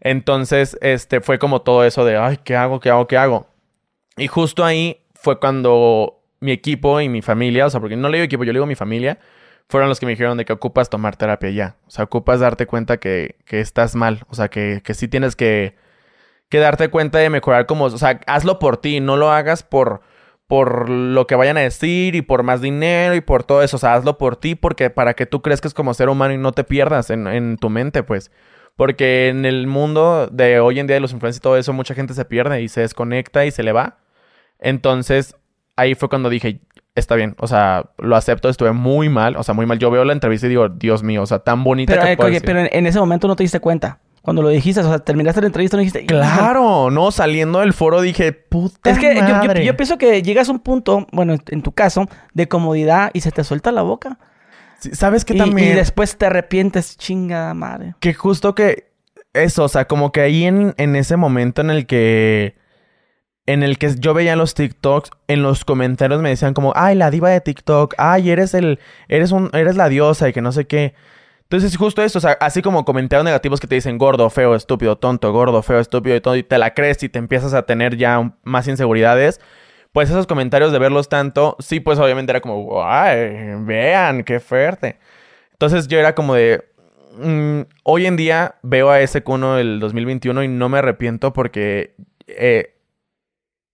Entonces, 0.00 0.76
este, 0.80 1.20
fue 1.20 1.38
como 1.38 1.62
todo 1.62 1.84
eso 1.84 2.04
de, 2.04 2.16
ay, 2.16 2.38
¿qué 2.44 2.56
hago? 2.56 2.80
¿Qué 2.80 2.90
hago? 2.90 3.06
¿Qué 3.06 3.16
hago? 3.16 3.46
Y 4.16 4.26
justo 4.28 4.64
ahí 4.64 5.00
fue 5.14 5.38
cuando 5.40 6.20
mi 6.40 6.52
equipo 6.52 7.00
y 7.00 7.08
mi 7.08 7.22
familia, 7.22 7.66
o 7.66 7.70
sea, 7.70 7.80
porque 7.80 7.96
no 7.96 8.08
le 8.08 8.18
digo 8.18 8.24
equipo, 8.26 8.44
yo 8.44 8.52
le 8.52 8.58
digo 8.58 8.66
mi 8.66 8.74
familia, 8.76 9.18
fueron 9.68 9.88
los 9.88 10.00
que 10.00 10.06
me 10.06 10.12
dijeron 10.12 10.38
de 10.38 10.44
que 10.44 10.52
ocupas 10.52 10.88
tomar 10.88 11.16
terapia 11.16 11.50
ya. 11.50 11.76
O 11.86 11.90
sea, 11.90 12.04
ocupas 12.04 12.40
darte 12.40 12.66
cuenta 12.66 12.96
que, 12.96 13.36
que 13.44 13.60
estás 13.60 13.94
mal. 13.94 14.24
O 14.28 14.34
sea, 14.34 14.48
que, 14.48 14.80
que 14.82 14.94
sí 14.94 15.08
tienes 15.08 15.36
que, 15.36 15.76
que 16.48 16.58
darte 16.58 16.88
cuenta 16.88 17.18
de 17.18 17.30
mejorar 17.30 17.66
como... 17.66 17.84
O 17.84 17.98
sea, 17.98 18.20
hazlo 18.26 18.58
por 18.58 18.78
ti, 18.78 19.00
no 19.00 19.16
lo 19.16 19.30
hagas 19.30 19.62
por, 19.62 20.00
por 20.46 20.88
lo 20.88 21.26
que 21.26 21.34
vayan 21.34 21.58
a 21.58 21.60
decir 21.60 22.14
y 22.14 22.22
por 22.22 22.42
más 22.42 22.62
dinero 22.62 23.14
y 23.14 23.20
por 23.20 23.44
todo 23.44 23.62
eso. 23.62 23.76
O 23.76 23.80
sea, 23.80 23.94
hazlo 23.94 24.16
por 24.16 24.36
ti 24.36 24.54
porque 24.54 24.88
para 24.88 25.14
que 25.14 25.26
tú 25.26 25.42
crezcas 25.42 25.74
como 25.74 25.92
ser 25.92 26.08
humano 26.08 26.32
y 26.32 26.38
no 26.38 26.52
te 26.52 26.64
pierdas 26.64 27.10
en, 27.10 27.26
en 27.26 27.58
tu 27.58 27.68
mente, 27.68 28.02
pues. 28.02 28.30
Porque 28.74 29.28
en 29.28 29.44
el 29.44 29.66
mundo 29.66 30.28
de 30.28 30.60
hoy 30.60 30.78
en 30.80 30.86
día 30.86 30.94
de 30.94 31.00
los 31.00 31.12
influencers 31.12 31.40
y 31.40 31.42
todo 31.42 31.56
eso, 31.58 31.72
mucha 31.74 31.94
gente 31.94 32.14
se 32.14 32.24
pierde 32.24 32.62
y 32.62 32.68
se 32.68 32.80
desconecta 32.80 33.44
y 33.44 33.50
se 33.50 33.62
le 33.62 33.72
va. 33.72 33.98
Entonces, 34.60 35.36
ahí 35.76 35.94
fue 35.94 36.08
cuando 36.08 36.30
dije, 36.30 36.60
está 36.98 37.14
bien, 37.14 37.34
o 37.38 37.46
sea, 37.46 37.90
lo 37.98 38.16
acepto, 38.16 38.48
estuve 38.48 38.72
muy 38.72 39.08
mal, 39.08 39.36
o 39.36 39.42
sea, 39.42 39.54
muy 39.54 39.66
mal. 39.66 39.78
Yo 39.78 39.90
veo 39.90 40.04
la 40.04 40.12
entrevista 40.12 40.46
y 40.46 40.50
digo, 40.50 40.68
Dios 40.68 41.02
mío, 41.02 41.22
o 41.22 41.26
sea, 41.26 41.38
tan 41.40 41.64
bonita 41.64 41.92
Pero, 41.94 42.04
que 42.30 42.36
eh, 42.36 42.40
pero 42.40 42.60
en, 42.60 42.86
ese 42.86 42.98
momento 42.98 43.28
no 43.28 43.36
te 43.36 43.44
diste 43.44 43.60
cuenta. 43.60 43.98
Cuando 44.20 44.42
lo 44.42 44.48
dijiste, 44.50 44.80
o 44.80 44.84
sea, 44.84 44.98
terminaste 44.98 45.40
la 45.40 45.46
entrevista 45.46 45.76
y 45.76 45.78
no 45.78 45.80
dijiste... 45.84 46.04
Claro, 46.04 46.90
no, 46.90 47.10
saliendo 47.10 47.60
del 47.60 47.72
foro 47.72 48.02
dije, 48.02 48.32
puta 48.32 48.90
Es 48.90 48.98
que 48.98 49.14
yo, 49.14 49.20
yo- 49.22 49.34
madre. 49.34 49.64
yo 49.64 49.74
pienso 49.76 49.96
que 49.96 50.22
llegas 50.22 50.48
a 50.48 50.52
un 50.52 50.58
punto, 50.58 51.06
bueno, 51.12 51.34
en- 51.48 51.62
tu 51.62 51.72
caso, 51.72 52.06
de 52.34 52.46
comodidad 52.46 53.10
y 53.14 53.22
se 53.22 53.30
te 53.30 53.42
suelta 53.44 53.72
la 53.72 53.82
boca. 53.82 54.18
Sí, 54.80 54.90
¿Sabes 54.92 55.24
qué 55.24 55.34
Y, 55.34 55.38
también? 55.38 55.68
y 55.68 55.72
después 55.72 56.18
te 56.18 56.26
arrepientes, 56.26 56.98
chingada 56.98 57.54
madre. 57.54 57.94
Que 58.00 58.12
justo 58.12 58.54
que 58.54 58.90
eso, 59.32 59.64
o 59.64 59.68
sea, 59.68 59.86
como 59.86 60.12
que 60.12 60.20
ahí 60.20 60.44
en, 60.44 60.74
en 60.76 60.94
ese 60.96 61.16
momento 61.16 61.62
en 61.62 61.70
el 61.70 61.86
que 61.86 62.57
en 63.48 63.62
el 63.62 63.78
que 63.78 63.94
yo 63.98 64.12
veía 64.12 64.36
los 64.36 64.52
TikToks, 64.52 65.10
en 65.26 65.42
los 65.42 65.64
comentarios 65.64 66.20
me 66.20 66.28
decían 66.28 66.52
como, 66.52 66.74
"Ay, 66.76 66.94
la 66.94 67.10
diva 67.10 67.30
de 67.30 67.40
TikTok, 67.40 67.94
ay, 67.96 68.30
eres 68.30 68.52
el 68.52 68.78
eres 69.08 69.32
un 69.32 69.50
eres 69.54 69.74
la 69.74 69.88
diosa 69.88 70.28
y 70.28 70.34
que 70.34 70.42
no 70.42 70.52
sé 70.52 70.66
qué." 70.66 70.94
Entonces, 71.44 71.76
justo 71.78 72.02
eso, 72.02 72.18
o 72.18 72.20
sea, 72.20 72.32
así 72.40 72.60
como 72.60 72.84
comentarios 72.84 73.24
negativos 73.24 73.58
que 73.58 73.66
te 73.66 73.74
dicen 73.76 73.96
gordo, 73.96 74.28
feo, 74.28 74.54
estúpido, 74.54 74.98
tonto, 74.98 75.32
gordo, 75.32 75.62
feo, 75.62 75.80
estúpido 75.80 76.14
y 76.14 76.20
todo, 76.20 76.36
y 76.36 76.42
te 76.42 76.58
la 76.58 76.74
crees 76.74 77.02
y 77.02 77.08
te 77.08 77.18
empiezas 77.18 77.54
a 77.54 77.62
tener 77.62 77.96
ya 77.96 78.34
más 78.42 78.68
inseguridades, 78.68 79.40
pues 79.92 80.10
esos 80.10 80.26
comentarios 80.26 80.70
de 80.72 80.78
verlos 80.78 81.08
tanto, 81.08 81.56
sí, 81.58 81.80
pues 81.80 81.98
obviamente 81.98 82.32
era 82.32 82.42
como, 82.42 82.84
ay, 82.84 83.54
vean, 83.60 84.24
qué 84.24 84.40
fuerte. 84.40 84.98
Entonces 85.52 85.88
yo 85.88 85.98
era 85.98 86.14
como 86.14 86.34
de, 86.34 86.64
mm, 87.18 87.62
hoy 87.82 88.04
en 88.06 88.16
día 88.16 88.56
veo 88.62 88.90
a 88.90 89.00
ese 89.00 89.22
Kuno 89.22 89.54
del 89.56 89.80
2021 89.80 90.42
y 90.42 90.48
no 90.48 90.68
me 90.68 90.78
arrepiento 90.78 91.32
porque 91.32 91.94
eh, 92.26 92.74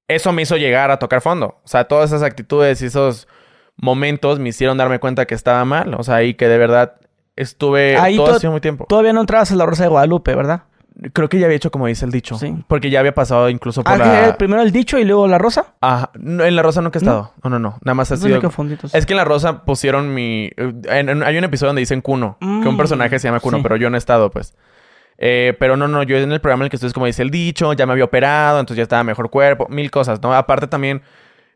eso 0.08 0.32
me 0.32 0.42
hizo 0.42 0.56
llegar 0.56 0.90
a 0.90 0.98
tocar 0.98 1.20
fondo. 1.20 1.58
O 1.64 1.68
sea, 1.68 1.84
todas 1.84 2.10
esas 2.10 2.22
actitudes 2.22 2.82
y 2.82 2.86
esos 2.86 3.26
momentos 3.76 4.38
me 4.38 4.50
hicieron 4.50 4.76
darme 4.78 4.98
cuenta 5.00 5.26
que 5.26 5.34
estaba 5.34 5.64
mal. 5.64 5.94
O 5.94 6.02
sea, 6.02 6.22
y 6.22 6.34
que 6.34 6.48
de 6.48 6.58
verdad 6.58 6.94
estuve 7.36 7.96
Ahí 7.96 8.16
todo 8.16 8.38
to- 8.38 8.50
muy 8.50 8.60
tiempo. 8.60 8.86
Todavía 8.88 9.12
no 9.12 9.20
entrabas 9.20 9.50
en 9.50 9.58
la 9.58 9.66
Rosa 9.66 9.84
de 9.84 9.88
Guadalupe, 9.88 10.34
¿verdad? 10.34 10.62
Creo 11.12 11.28
que 11.28 11.40
ya 11.40 11.46
había 11.46 11.56
hecho 11.56 11.72
como 11.72 11.88
dice 11.88 12.04
el 12.04 12.12
dicho. 12.12 12.38
Sí. 12.38 12.54
Porque 12.68 12.88
ya 12.88 13.00
había 13.00 13.12
pasado 13.12 13.48
incluso 13.50 13.82
por 13.82 13.94
Ah, 13.94 13.96
la... 14.28 14.36
primero 14.38 14.62
el 14.62 14.70
dicho 14.70 14.96
y 14.96 15.04
luego 15.04 15.26
la 15.26 15.38
rosa. 15.38 15.74
Ajá. 15.80 16.10
No, 16.14 16.44
en 16.44 16.54
la 16.54 16.62
rosa 16.62 16.82
nunca 16.82 17.00
he 17.00 17.02
estado. 17.02 17.32
No, 17.42 17.50
no, 17.50 17.58
no. 17.58 17.78
Nada 17.82 17.94
más 17.94 18.12
ha 18.12 18.16
sido... 18.16 18.40
Es 18.92 19.04
que 19.04 19.12
en 19.12 19.16
La 19.16 19.24
Rosa 19.24 19.64
pusieron 19.64 20.14
mi... 20.14 20.50
en- 20.56 21.08
en- 21.08 21.22
hay 21.24 21.36
un 21.36 21.42
episodio 21.42 21.70
donde 21.70 21.80
dicen 21.80 22.00
Kuno. 22.00 22.36
Que 22.38 22.46
un 22.46 22.74
Mm, 22.74 22.76
personaje 22.76 23.18
se 23.18 23.26
llama 23.26 23.40
Kuno, 23.40 23.56
sí. 23.56 23.62
pero 23.64 23.74
yo 23.74 23.90
no 23.90 23.96
he 23.96 23.98
estado, 23.98 24.30
pues. 24.30 24.54
Eh, 25.18 25.54
pero 25.58 25.76
no, 25.76 25.88
no, 25.88 26.02
yo 26.02 26.18
en 26.18 26.32
el 26.32 26.40
programa 26.40 26.62
en 26.62 26.66
el 26.66 26.70
que 26.70 26.76
estoy 26.76 26.88
es 26.88 26.92
como 26.92 27.06
dice 27.06 27.22
el 27.22 27.30
dicho, 27.30 27.72
ya 27.72 27.86
me 27.86 27.92
había 27.92 28.04
operado, 28.04 28.58
entonces 28.60 28.78
ya 28.78 28.82
estaba 28.82 29.04
mejor 29.04 29.30
cuerpo, 29.30 29.68
mil 29.68 29.90
cosas, 29.90 30.20
¿no? 30.22 30.34
Aparte 30.34 30.66
también, 30.66 31.02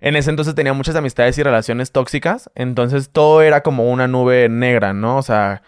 en 0.01 0.17
ese 0.17 0.31
entonces 0.31 0.55
tenía 0.55 0.73
muchas 0.73 0.97
amistades 0.97 1.37
y 1.39 1.43
relaciones 1.43 1.91
tóxicas, 1.91 2.51
entonces 2.55 3.11
todo 3.11 3.43
era 3.43 3.63
como 3.63 3.91
una 3.91 4.07
nube 4.07 4.49
negra, 4.49 4.93
¿no? 4.93 5.19
O 5.19 5.23
sea, 5.23 5.63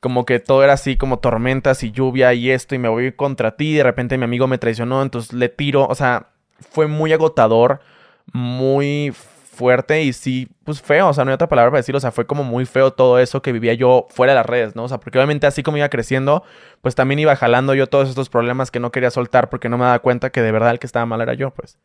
como 0.00 0.24
que 0.24 0.38
todo 0.40 0.62
era 0.64 0.74
así 0.74 0.96
como 0.96 1.18
tormentas 1.18 1.82
y 1.82 1.90
lluvia 1.92 2.32
y 2.34 2.50
esto 2.50 2.74
y 2.74 2.78
me 2.78 2.88
voy 2.88 3.12
contra 3.12 3.56
ti, 3.56 3.74
de 3.74 3.82
repente 3.82 4.18
mi 4.18 4.24
amigo 4.24 4.46
me 4.46 4.58
traicionó, 4.58 5.02
entonces 5.02 5.32
le 5.32 5.48
tiro, 5.48 5.86
o 5.86 5.94
sea, 5.94 6.28
fue 6.60 6.86
muy 6.86 7.12
agotador, 7.12 7.80
muy 8.32 9.12
fuerte 9.62 10.02
y 10.02 10.12
sí, 10.12 10.48
pues 10.64 10.82
feo, 10.82 11.08
o 11.08 11.14
sea, 11.14 11.24
no 11.24 11.30
hay 11.30 11.36
otra 11.36 11.48
palabra 11.48 11.70
para 11.70 11.78
decirlo, 11.78 11.98
o 11.98 12.00
sea, 12.00 12.10
fue 12.10 12.26
como 12.26 12.42
muy 12.42 12.66
feo 12.66 12.92
todo 12.92 13.20
eso 13.20 13.42
que 13.42 13.52
vivía 13.52 13.74
yo 13.74 14.08
fuera 14.10 14.32
de 14.32 14.38
las 14.40 14.46
redes, 14.46 14.74
¿no? 14.74 14.82
O 14.82 14.88
sea, 14.88 14.98
porque 14.98 15.18
obviamente 15.18 15.46
así 15.46 15.62
como 15.62 15.76
iba 15.76 15.88
creciendo, 15.88 16.42
pues 16.80 16.96
también 16.96 17.20
iba 17.20 17.36
jalando 17.36 17.72
yo 17.74 17.86
todos 17.86 18.08
estos 18.08 18.28
problemas 18.28 18.72
que 18.72 18.80
no 18.80 18.90
quería 18.90 19.12
soltar 19.12 19.50
porque 19.50 19.68
no 19.68 19.78
me 19.78 19.84
daba 19.84 20.00
cuenta 20.00 20.30
que 20.30 20.42
de 20.42 20.50
verdad 20.50 20.72
el 20.72 20.80
que 20.80 20.88
estaba 20.88 21.06
mal 21.06 21.20
era 21.20 21.34
yo, 21.34 21.52
pues. 21.52 21.78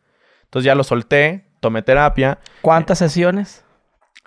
Entonces 0.45 0.65
ya 0.65 0.73
lo 0.73 0.83
solté, 0.83 1.45
tomé 1.59 1.83
terapia. 1.83 2.39
¿Cuántas 2.63 2.97
sesiones? 2.97 3.63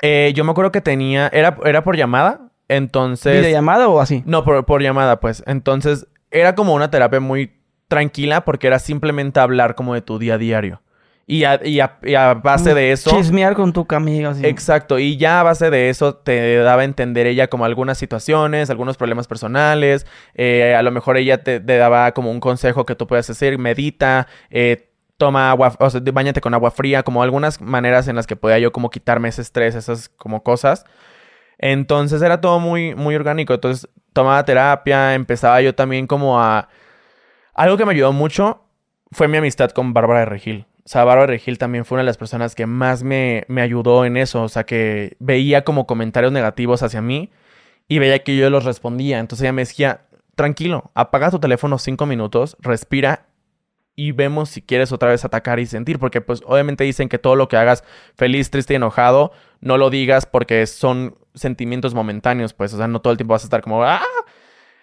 Eh, 0.00 0.32
yo 0.36 0.44
me 0.44 0.52
acuerdo 0.52 0.70
que 0.70 0.80
tenía, 0.80 1.28
era, 1.32 1.58
era 1.64 1.82
por 1.82 1.96
llamada, 1.96 2.52
entonces... 2.68 3.38
¿Videollamada 3.38 3.88
o 3.88 4.00
así? 4.00 4.22
No, 4.26 4.44
por, 4.44 4.64
por 4.64 4.80
llamada, 4.80 5.18
pues. 5.18 5.42
Entonces, 5.48 6.06
era 6.30 6.54
como 6.54 6.72
una 6.74 6.88
terapia 6.88 7.18
muy 7.18 7.58
tranquila 7.88 8.44
porque 8.44 8.68
era 8.68 8.78
simplemente 8.78 9.40
hablar 9.40 9.74
como 9.74 9.94
de 9.94 10.02
tu 10.02 10.20
día 10.20 10.34
a 10.34 10.38
diario. 10.38 10.82
Y 11.32 11.44
a, 11.44 11.60
y 11.64 11.78
a- 11.78 11.96
y 12.02 12.16
a 12.16 12.34
base 12.34 12.74
de 12.74 12.90
eso... 12.90 13.10
Chismear 13.10 13.54
con 13.54 13.72
tu 13.72 13.86
amiga, 13.90 14.30
así. 14.30 14.44
Exacto, 14.44 14.98
y 14.98 15.16
ya 15.16 15.38
a 15.38 15.42
base 15.44 15.70
de 15.70 15.88
eso 15.88 16.16
te 16.16 16.56
daba 16.56 16.82
a 16.82 16.84
entender 16.84 17.28
ella 17.28 17.46
como 17.46 17.64
algunas 17.64 17.98
situaciones, 17.98 18.68
algunos 18.68 18.96
problemas 18.96 19.28
personales, 19.28 20.06
eh, 20.34 20.74
a 20.74 20.82
lo 20.82 20.90
mejor 20.90 21.16
ella 21.18 21.44
te, 21.44 21.60
te 21.60 21.76
daba 21.76 22.10
como 22.14 22.32
un 22.32 22.40
consejo 22.40 22.84
que 22.84 22.96
tú 22.96 23.06
puedes 23.06 23.30
hacer, 23.30 23.58
medita, 23.58 24.26
eh, 24.50 24.90
toma 25.18 25.52
agua, 25.52 25.72
o 25.78 25.88
sea, 25.88 26.00
bañate 26.12 26.40
con 26.40 26.52
agua 26.52 26.72
fría, 26.72 27.04
como 27.04 27.22
algunas 27.22 27.60
maneras 27.60 28.08
en 28.08 28.16
las 28.16 28.26
que 28.26 28.34
podía 28.34 28.58
yo 28.58 28.72
como 28.72 28.90
quitarme 28.90 29.28
ese 29.28 29.42
estrés, 29.42 29.76
esas 29.76 30.08
como 30.08 30.42
cosas. 30.42 30.84
Entonces 31.58 32.22
era 32.22 32.40
todo 32.40 32.58
muy, 32.58 32.96
muy 32.96 33.14
orgánico, 33.14 33.54
entonces 33.54 33.88
tomaba 34.12 34.44
terapia, 34.44 35.14
empezaba 35.14 35.60
yo 35.62 35.76
también 35.76 36.08
como 36.08 36.40
a... 36.40 36.68
Algo 37.54 37.76
que 37.76 37.84
me 37.84 37.92
ayudó 37.92 38.12
mucho 38.12 38.64
fue 39.12 39.28
mi 39.28 39.36
amistad 39.36 39.70
con 39.70 39.92
Bárbara 39.92 40.20
de 40.20 40.26
Regil. 40.26 40.66
Sea, 40.90 41.04
Regil 41.24 41.56
también 41.56 41.84
fue 41.84 41.94
una 41.94 42.02
de 42.02 42.06
las 42.06 42.16
personas 42.16 42.56
que 42.56 42.66
más 42.66 43.04
me, 43.04 43.44
me 43.46 43.62
ayudó 43.62 44.04
en 44.04 44.16
eso. 44.16 44.42
O 44.42 44.48
sea, 44.48 44.64
que 44.64 45.16
veía 45.20 45.62
como 45.62 45.86
comentarios 45.86 46.32
negativos 46.32 46.82
hacia 46.82 47.00
mí 47.00 47.30
y 47.86 48.00
veía 48.00 48.24
que 48.24 48.36
yo 48.36 48.50
los 48.50 48.64
respondía. 48.64 49.20
Entonces 49.20 49.44
ella 49.44 49.52
me 49.52 49.62
decía, 49.62 50.00
tranquilo, 50.34 50.90
apaga 50.96 51.30
tu 51.30 51.38
teléfono 51.38 51.78
cinco 51.78 52.06
minutos, 52.06 52.56
respira 52.58 53.26
y 53.94 54.10
vemos 54.10 54.48
si 54.48 54.62
quieres 54.62 54.90
otra 54.90 55.10
vez 55.10 55.24
atacar 55.24 55.60
y 55.60 55.66
sentir. 55.66 56.00
Porque 56.00 56.22
pues 56.22 56.42
obviamente 56.44 56.82
dicen 56.82 57.08
que 57.08 57.20
todo 57.20 57.36
lo 57.36 57.46
que 57.46 57.56
hagas 57.56 57.84
feliz, 58.16 58.50
triste 58.50 58.72
y 58.72 58.76
enojado, 58.76 59.30
no 59.60 59.78
lo 59.78 59.90
digas 59.90 60.26
porque 60.26 60.66
son 60.66 61.14
sentimientos 61.34 61.94
momentáneos. 61.94 62.52
Pues, 62.52 62.74
o 62.74 62.78
sea, 62.78 62.88
no 62.88 63.00
todo 63.00 63.12
el 63.12 63.16
tiempo 63.16 63.34
vas 63.34 63.44
a 63.44 63.46
estar 63.46 63.60
como, 63.60 63.84
¡ah! 63.84 64.02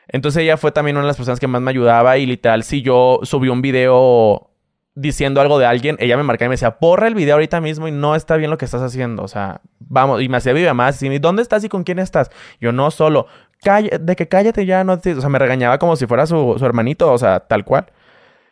Entonces 0.07 0.41
ella 0.41 0.55
fue 0.55 0.71
también 0.71 0.95
una 0.95 1.03
de 1.03 1.07
las 1.07 1.17
personas 1.17 1.41
que 1.41 1.47
más 1.47 1.61
me 1.61 1.71
ayudaba 1.71 2.17
y 2.17 2.25
literal, 2.25 2.63
si 2.63 2.81
yo 2.81 3.19
subí 3.23 3.49
un 3.49 3.61
video 3.61 4.51
diciendo 4.99 5.41
algo 5.41 5.59
de 5.59 5.67
alguien, 5.67 5.95
ella 5.99 6.17
me 6.17 6.23
marcaba 6.23 6.47
y 6.47 6.49
me 6.49 6.53
decía, 6.53 6.79
porra 6.79 7.07
el 7.07 7.13
video 7.13 7.35
ahorita 7.35 7.61
mismo 7.61 7.87
y 7.87 7.91
no 7.91 8.15
está 8.15 8.35
bien 8.35 8.49
lo 8.49 8.57
que 8.57 8.65
estás 8.65 8.81
haciendo. 8.81 9.21
O 9.21 9.27
sea, 9.27 9.61
vamos, 9.79 10.21
y 10.21 10.27
me 10.27 10.37
hacía 10.37 10.53
vive 10.53 10.73
más. 10.73 11.01
Y 11.03 11.19
¿dónde 11.19 11.43
estás 11.43 11.63
y 11.63 11.69
con 11.69 11.83
quién 11.83 11.99
estás? 11.99 12.31
Yo 12.59 12.71
no 12.71 12.89
solo. 12.89 13.27
de 13.63 14.15
que 14.15 14.27
cállate 14.27 14.65
ya, 14.65 14.83
no. 14.83 14.93
O 14.93 14.99
sea, 14.99 15.29
me 15.29 15.37
regañaba 15.39 15.77
como 15.77 15.95
si 15.95 16.07
fuera 16.07 16.25
su, 16.25 16.55
su 16.57 16.65
hermanito, 16.65 17.11
o 17.11 17.17
sea, 17.17 17.41
tal 17.41 17.63
cual. 17.63 17.85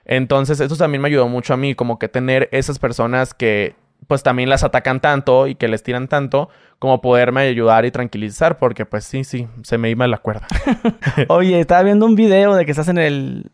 Entonces, 0.06 0.60
eso 0.60 0.76
también 0.78 1.02
me 1.02 1.08
ayudó 1.08 1.28
mucho 1.28 1.56
a 1.56 1.58
mí, 1.58 1.74
como 1.74 1.98
que 1.98 2.08
tener 2.08 2.48
esas 2.52 2.78
personas 2.78 3.34
que 3.34 3.76
pues 4.08 4.22
también 4.22 4.50
las 4.50 4.64
atacan 4.64 5.00
tanto 5.00 5.48
y 5.48 5.56
que 5.56 5.68
les 5.68 5.82
tiran 5.82 6.08
tanto, 6.08 6.50
como 6.78 7.02
poderme 7.02 7.42
ayudar 7.42 7.86
y 7.86 7.92
tranquilizar, 7.92 8.60
porque 8.60 8.86
pues 8.86 9.04
sí, 9.04 9.24
sí, 9.24 9.48
se 9.64 9.80
me 9.80 9.90
iba 9.90 10.06
la 10.06 10.20
cuerda. 10.20 10.46
Oye, 11.28 11.60
estaba 11.60 11.82
viendo 11.82 12.06
un 12.06 12.16
video 12.16 12.54
de 12.54 12.66
que 12.66 12.72
estás 12.72 12.90
en 12.90 13.00
el 13.00 13.50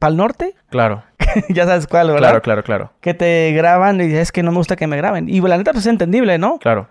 Pal 0.00 0.16
Norte. 0.16 0.56
Claro. 0.70 1.04
ya 1.48 1.66
sabes 1.66 1.86
cuál, 1.86 2.08
¿verdad? 2.08 2.20
Claro, 2.20 2.42
claro, 2.42 2.62
claro. 2.62 2.92
Que 3.00 3.14
te 3.14 3.52
graban 3.52 4.00
y 4.00 4.04
dices, 4.04 4.20
es 4.20 4.32
que 4.32 4.42
no 4.42 4.50
me 4.50 4.58
gusta 4.58 4.76
que 4.76 4.86
me 4.86 4.96
graben. 4.96 5.28
Y 5.28 5.40
la 5.40 5.56
neta, 5.56 5.72
pues 5.72 5.86
es 5.86 5.90
entendible, 5.90 6.38
¿no? 6.38 6.58
Claro. 6.58 6.88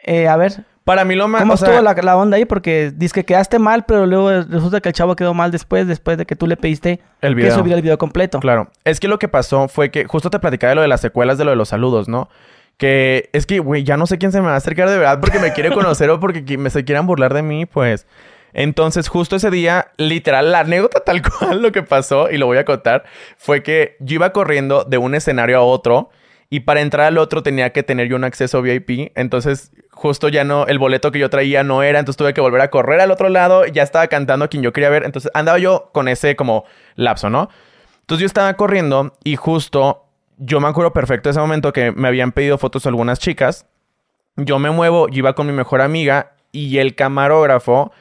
Eh, 0.00 0.28
a 0.28 0.36
ver. 0.36 0.64
Para 0.84 1.04
mí 1.04 1.14
lo 1.14 1.28
más... 1.28 1.42
¿Cómo 1.42 1.54
estuvo 1.54 1.82
la, 1.82 1.92
la, 1.92 2.16
onda 2.16 2.38
ahí? 2.38 2.46
Porque 2.46 2.92
dices 2.94 3.12
que 3.12 3.24
quedaste 3.24 3.58
mal, 3.58 3.84
pero 3.84 4.06
luego 4.06 4.30
resulta 4.30 4.80
que 4.80 4.88
el 4.88 4.94
chavo 4.94 5.16
quedó 5.16 5.34
mal 5.34 5.50
después, 5.50 5.86
después 5.86 6.16
de 6.16 6.24
que 6.24 6.34
tú 6.34 6.46
le 6.46 6.56
pediste 6.56 7.00
el 7.20 7.34
video. 7.34 7.50
que 7.50 7.58
subiera 7.58 7.76
el 7.76 7.82
video 7.82 7.98
completo. 7.98 8.40
Claro. 8.40 8.70
Es 8.84 8.98
que 8.98 9.06
lo 9.06 9.18
que 9.18 9.28
pasó 9.28 9.68
fue 9.68 9.90
que 9.90 10.06
justo 10.06 10.30
te 10.30 10.38
platicaba 10.38 10.70
de 10.70 10.74
lo 10.76 10.82
de 10.82 10.88
las 10.88 11.02
secuelas 11.02 11.36
de 11.36 11.44
lo 11.44 11.50
de 11.50 11.56
los 11.58 11.68
saludos, 11.68 12.08
¿no? 12.08 12.30
Que 12.78 13.28
es 13.34 13.44
que, 13.44 13.58
güey, 13.58 13.84
ya 13.84 13.98
no 13.98 14.06
sé 14.06 14.16
quién 14.16 14.32
se 14.32 14.40
me 14.40 14.46
va 14.46 14.54
a 14.54 14.56
acercar 14.56 14.88
de 14.88 14.96
verdad 14.96 15.20
porque 15.20 15.38
me 15.38 15.52
quiere 15.52 15.70
conocer 15.72 16.08
o 16.08 16.20
porque 16.20 16.56
me 16.56 16.70
se 16.70 16.84
quieran 16.84 17.06
burlar 17.06 17.34
de 17.34 17.42
mí, 17.42 17.66
pues... 17.66 18.06
Entonces, 18.58 19.06
justo 19.06 19.36
ese 19.36 19.52
día, 19.52 19.92
literal, 19.98 20.50
la 20.50 20.58
anécdota 20.60 20.98
tal 21.04 21.22
cual 21.38 21.62
lo 21.62 21.70
que 21.70 21.84
pasó, 21.84 22.28
y 22.28 22.38
lo 22.38 22.46
voy 22.46 22.58
a 22.58 22.64
contar, 22.64 23.04
fue 23.36 23.62
que 23.62 23.96
yo 24.00 24.16
iba 24.16 24.32
corriendo 24.32 24.82
de 24.82 24.98
un 24.98 25.14
escenario 25.14 25.58
a 25.58 25.62
otro 25.62 26.10
y 26.50 26.60
para 26.60 26.80
entrar 26.80 27.06
al 27.06 27.18
otro 27.18 27.44
tenía 27.44 27.72
que 27.72 27.84
tener 27.84 28.08
yo 28.08 28.16
un 28.16 28.24
acceso 28.24 28.60
VIP. 28.60 29.12
Entonces, 29.14 29.70
justo 29.92 30.28
ya 30.28 30.42
no, 30.42 30.66
el 30.66 30.80
boleto 30.80 31.12
que 31.12 31.20
yo 31.20 31.30
traía 31.30 31.62
no 31.62 31.84
era, 31.84 32.00
entonces 32.00 32.16
tuve 32.16 32.34
que 32.34 32.40
volver 32.40 32.60
a 32.60 32.68
correr 32.68 33.00
al 33.00 33.12
otro 33.12 33.28
lado, 33.28 33.64
ya 33.64 33.84
estaba 33.84 34.08
cantando 34.08 34.46
a 34.46 34.48
quien 34.48 34.64
yo 34.64 34.72
quería 34.72 34.90
ver. 34.90 35.04
Entonces, 35.04 35.30
andaba 35.34 35.58
yo 35.60 35.90
con 35.92 36.08
ese 36.08 36.34
como 36.34 36.64
lapso, 36.96 37.30
¿no? 37.30 37.50
Entonces, 38.00 38.22
yo 38.22 38.26
estaba 38.26 38.52
corriendo 38.54 39.16
y 39.22 39.36
justo 39.36 40.06
yo 40.36 40.58
me 40.58 40.66
acuerdo 40.66 40.92
perfecto 40.92 41.30
ese 41.30 41.38
momento 41.38 41.72
que 41.72 41.92
me 41.92 42.08
habían 42.08 42.32
pedido 42.32 42.58
fotos 42.58 42.86
algunas 42.86 43.20
chicas. 43.20 43.66
Yo 44.34 44.58
me 44.58 44.72
muevo, 44.72 45.06
yo 45.06 45.18
iba 45.18 45.36
con 45.36 45.46
mi 45.46 45.52
mejor 45.52 45.80
amiga 45.80 46.32
y 46.50 46.78
el 46.78 46.96
camarógrafo 46.96 47.92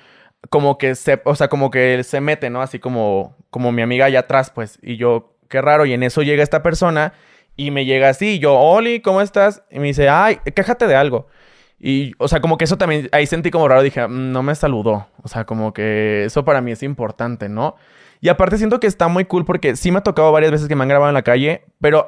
como 0.50 0.78
que 0.78 0.96
se, 0.96 1.22
o 1.26 1.36
sea, 1.36 1.48
como 1.48 1.72
que 1.72 2.04
se 2.04 2.22
mete, 2.22 2.50
¿no? 2.50 2.62
Así 2.62 2.80
como, 2.80 3.36
como 3.50 3.72
mi 3.72 3.82
amiga 3.82 4.06
allá 4.06 4.20
atrás, 4.20 4.50
pues. 4.50 4.80
Y 4.82 4.98
yo, 4.98 5.36
qué 5.50 5.62
raro. 5.62 5.86
Y 5.86 5.94
en 5.94 6.04
eso 6.04 6.22
llega 6.22 6.44
esta 6.44 6.64
persona 6.64 7.14
y 7.56 7.72
me 7.72 7.86
llega 7.86 8.10
así. 8.10 8.36
Y 8.36 8.40
yo, 8.40 8.54
Oli, 8.58 9.02
¿cómo 9.02 9.22
estás? 9.22 9.64
Y 9.72 9.80
me 9.80 9.88
dice, 9.88 10.10
ay, 10.10 10.40
quéjate 10.56 10.88
de 10.88 10.96
algo. 10.96 11.28
Y, 11.80 12.14
o 12.18 12.28
sea, 12.28 12.42
como 12.42 12.58
que 12.58 12.66
eso 12.66 12.78
también, 12.78 13.10
ahí 13.12 13.28
sentí 13.28 13.52
como 13.52 13.68
raro. 13.68 13.84
Dije, 13.84 14.08
mm, 14.08 14.32
no 14.32 14.44
me 14.44 14.56
saludó. 14.56 15.08
O 15.24 15.28
sea, 15.28 15.46
como 15.46 15.74
que 15.74 16.26
eso 16.26 16.46
para 16.46 16.62
mí 16.62 16.72
es 16.72 16.84
importante, 16.84 17.50
¿no? 17.50 17.76
Y 18.20 18.30
aparte 18.30 18.58
siento 18.58 18.80
que 18.80 18.88
está 18.88 19.08
muy 19.08 19.26
cool 19.26 19.46
porque 19.46 19.76
sí 19.76 19.92
me 19.92 20.00
ha 20.00 20.04
tocado 20.04 20.32
varias 20.32 20.52
veces 20.52 20.68
que 20.68 20.76
me 20.76 20.84
han 20.84 20.90
grabado 20.90 21.10
en 21.10 21.14
la 21.14 21.22
calle, 21.22 21.64
pero 21.80 22.08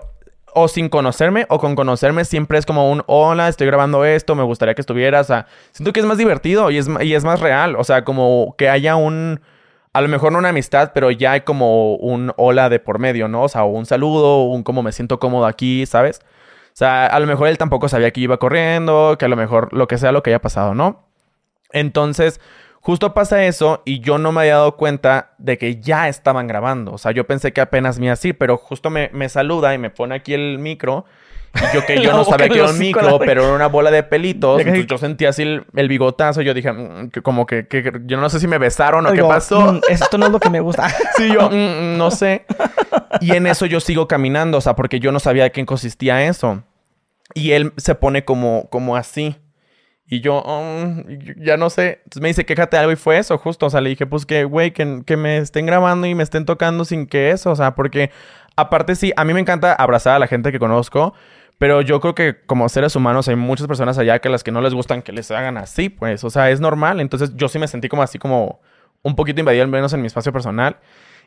o 0.53 0.67
sin 0.67 0.89
conocerme 0.89 1.45
o 1.49 1.59
con 1.59 1.75
conocerme 1.75 2.25
siempre 2.25 2.57
es 2.57 2.65
como 2.65 2.91
un 2.91 3.03
hola, 3.07 3.47
estoy 3.47 3.67
grabando 3.67 4.05
esto, 4.05 4.35
me 4.35 4.43
gustaría 4.43 4.75
que 4.75 4.81
estuvieras. 4.81 5.27
O 5.27 5.33
sea, 5.33 5.47
siento 5.71 5.93
que 5.93 5.99
es 5.99 6.05
más 6.05 6.17
divertido 6.17 6.71
y 6.71 6.77
es, 6.77 6.87
y 7.01 7.13
es 7.13 7.23
más 7.23 7.39
real. 7.39 7.75
O 7.75 7.83
sea, 7.83 8.03
como 8.03 8.55
que 8.57 8.69
haya 8.69 8.95
un. 8.95 9.41
A 9.93 10.01
lo 10.01 10.07
mejor 10.07 10.31
no 10.31 10.37
una 10.39 10.49
amistad, 10.49 10.91
pero 10.93 11.09
ya 11.11 11.31
hay 11.31 11.41
como 11.41 11.95
un 11.95 12.31
hola 12.37 12.69
de 12.69 12.79
por 12.79 12.99
medio, 12.99 13.27
¿no? 13.27 13.43
O 13.43 13.49
sea, 13.49 13.63
un 13.63 13.85
saludo, 13.85 14.43
un 14.43 14.63
como 14.63 14.83
me 14.83 14.91
siento 14.91 15.19
cómodo 15.19 15.45
aquí, 15.45 15.85
¿sabes? 15.85 16.21
O 16.69 16.77
sea, 16.79 17.07
a 17.07 17.19
lo 17.19 17.27
mejor 17.27 17.47
él 17.47 17.57
tampoco 17.57 17.89
sabía 17.89 18.11
que 18.11 18.21
iba 18.21 18.37
corriendo, 18.37 19.17
que 19.17 19.25
a 19.25 19.27
lo 19.27 19.35
mejor 19.35 19.73
lo 19.73 19.87
que 19.87 19.97
sea 19.97 20.11
lo 20.11 20.23
que 20.23 20.29
haya 20.29 20.41
pasado, 20.41 20.75
¿no? 20.75 21.07
Entonces, 21.71 22.39
Justo 22.89 23.13
pasa 23.13 23.45
eso 23.45 23.83
y 23.85 23.99
yo 23.99 24.17
no 24.17 24.31
me 24.31 24.41
había 24.41 24.55
dado 24.55 24.75
cuenta 24.75 25.33
de 25.37 25.59
que 25.59 25.79
ya 25.79 26.07
estaban 26.07 26.47
grabando. 26.47 26.93
O 26.93 26.97
sea, 26.97 27.11
yo 27.11 27.27
pensé 27.27 27.53
que 27.53 27.61
apenas 27.61 27.99
me 27.99 28.09
así, 28.09 28.33
pero 28.33 28.57
justo 28.57 28.89
me, 28.89 29.11
me 29.13 29.29
saluda 29.29 29.75
y 29.75 29.77
me 29.77 29.91
pone 29.91 30.15
aquí 30.15 30.33
el 30.33 30.57
micro. 30.57 31.05
Y 31.53 31.75
yo 31.75 31.85
que 31.85 32.01
yo 32.01 32.13
no 32.13 32.25
sabía 32.25 32.49
que 32.49 32.57
era 32.57 32.71
un 32.71 32.79
micro, 32.79 33.19
pero 33.19 33.43
era 33.43 33.53
una 33.53 33.67
bola 33.67 33.91
de 33.91 34.01
pelitos. 34.01 34.61
Entonces 34.61 34.87
yo 34.87 34.97
sentía 34.97 35.29
así 35.29 35.43
el, 35.43 35.87
bigotazo. 35.87 36.41
Y 36.41 36.45
yo 36.45 36.55
dije, 36.55 36.71
mm, 36.73 37.11
como 37.21 37.45
que, 37.45 37.67
yo 38.05 38.19
no 38.19 38.27
sé 38.27 38.39
si 38.39 38.47
me 38.47 38.57
besaron 38.57 39.05
o 39.05 39.13
qué 39.13 39.21
pasó. 39.21 39.73
Mm, 39.73 39.81
esto 39.87 40.17
no 40.17 40.25
es 40.25 40.31
lo 40.31 40.39
que 40.39 40.49
me 40.49 40.59
gusta. 40.59 40.89
sí, 41.15 41.31
yo 41.31 41.47
mm, 41.47 41.95
no 41.95 42.09
sé. 42.09 42.47
Y 43.21 43.33
en 43.33 43.45
eso 43.45 43.67
yo 43.67 43.81
sigo 43.81 44.07
caminando, 44.07 44.57
o 44.57 44.61
sea, 44.61 44.75
porque 44.75 44.99
yo 44.99 45.11
no 45.11 45.19
sabía 45.19 45.43
de 45.43 45.51
qué 45.51 45.63
consistía 45.63 46.25
eso. 46.25 46.63
Y 47.35 47.51
él 47.51 47.71
se 47.77 47.93
pone 47.93 48.25
como, 48.25 48.67
como 48.71 48.95
así. 48.95 49.37
Y 50.11 50.21
yo, 50.21 50.41
um, 50.41 51.03
ya 51.37 51.55
no 51.55 51.69
sé. 51.69 51.99
Entonces 52.03 52.21
me 52.21 52.29
dice, 52.29 52.45
quéjate 52.45 52.77
algo 52.77 52.91
y 52.91 52.95
fue 52.95 53.19
eso, 53.19 53.37
justo. 53.37 53.67
O 53.67 53.69
sea, 53.69 53.79
le 53.79 53.91
dije, 53.91 54.07
pues 54.07 54.25
que, 54.25 54.43
güey, 54.43 54.71
que, 54.71 55.03
que, 55.05 55.15
me 55.17 55.37
estén 55.37 55.67
grabando 55.67 56.07
y 56.07 56.15
me 56.15 56.23
estén 56.23 56.45
tocando 56.45 56.83
sin 56.83 57.05
que 57.05 57.29
eso. 57.29 57.51
O 57.51 57.55
sea, 57.55 57.75
porque 57.75 58.09
aparte 58.55 58.95
sí, 58.95 59.13
a 59.15 59.23
mí 59.23 59.35
me 59.35 59.39
encanta 59.39 59.73
abrazar 59.73 60.15
a 60.15 60.19
la 60.19 60.25
gente 60.25 60.51
que 60.51 60.57
conozco. 60.57 61.13
Pero 61.59 61.81
yo 61.81 61.99
creo 61.99 62.15
que 62.15 62.41
como 62.45 62.69
seres 62.69 62.95
humanos 62.95 63.27
hay 63.27 63.35
muchas 63.35 63.67
personas 63.67 63.99
allá 63.99 64.17
que 64.19 64.29
a 64.29 64.31
las 64.31 64.43
que 64.43 64.51
no 64.51 64.61
les 64.61 64.73
gustan 64.73 65.03
que 65.03 65.11
les 65.11 65.29
hagan 65.29 65.57
así, 65.57 65.89
pues. 65.89 66.23
O 66.23 66.31
sea, 66.31 66.49
es 66.49 66.59
normal. 66.59 67.01
Entonces 67.01 67.35
yo 67.35 67.47
sí 67.47 67.59
me 67.59 67.67
sentí 67.67 67.87
como 67.87 68.01
así 68.01 68.17
como 68.17 68.61
un 69.03 69.15
poquito 69.15 69.41
invadido, 69.41 69.63
al 69.63 69.69
menos 69.69 69.93
en 69.93 70.01
mi 70.01 70.07
espacio 70.07 70.33
personal. 70.33 70.77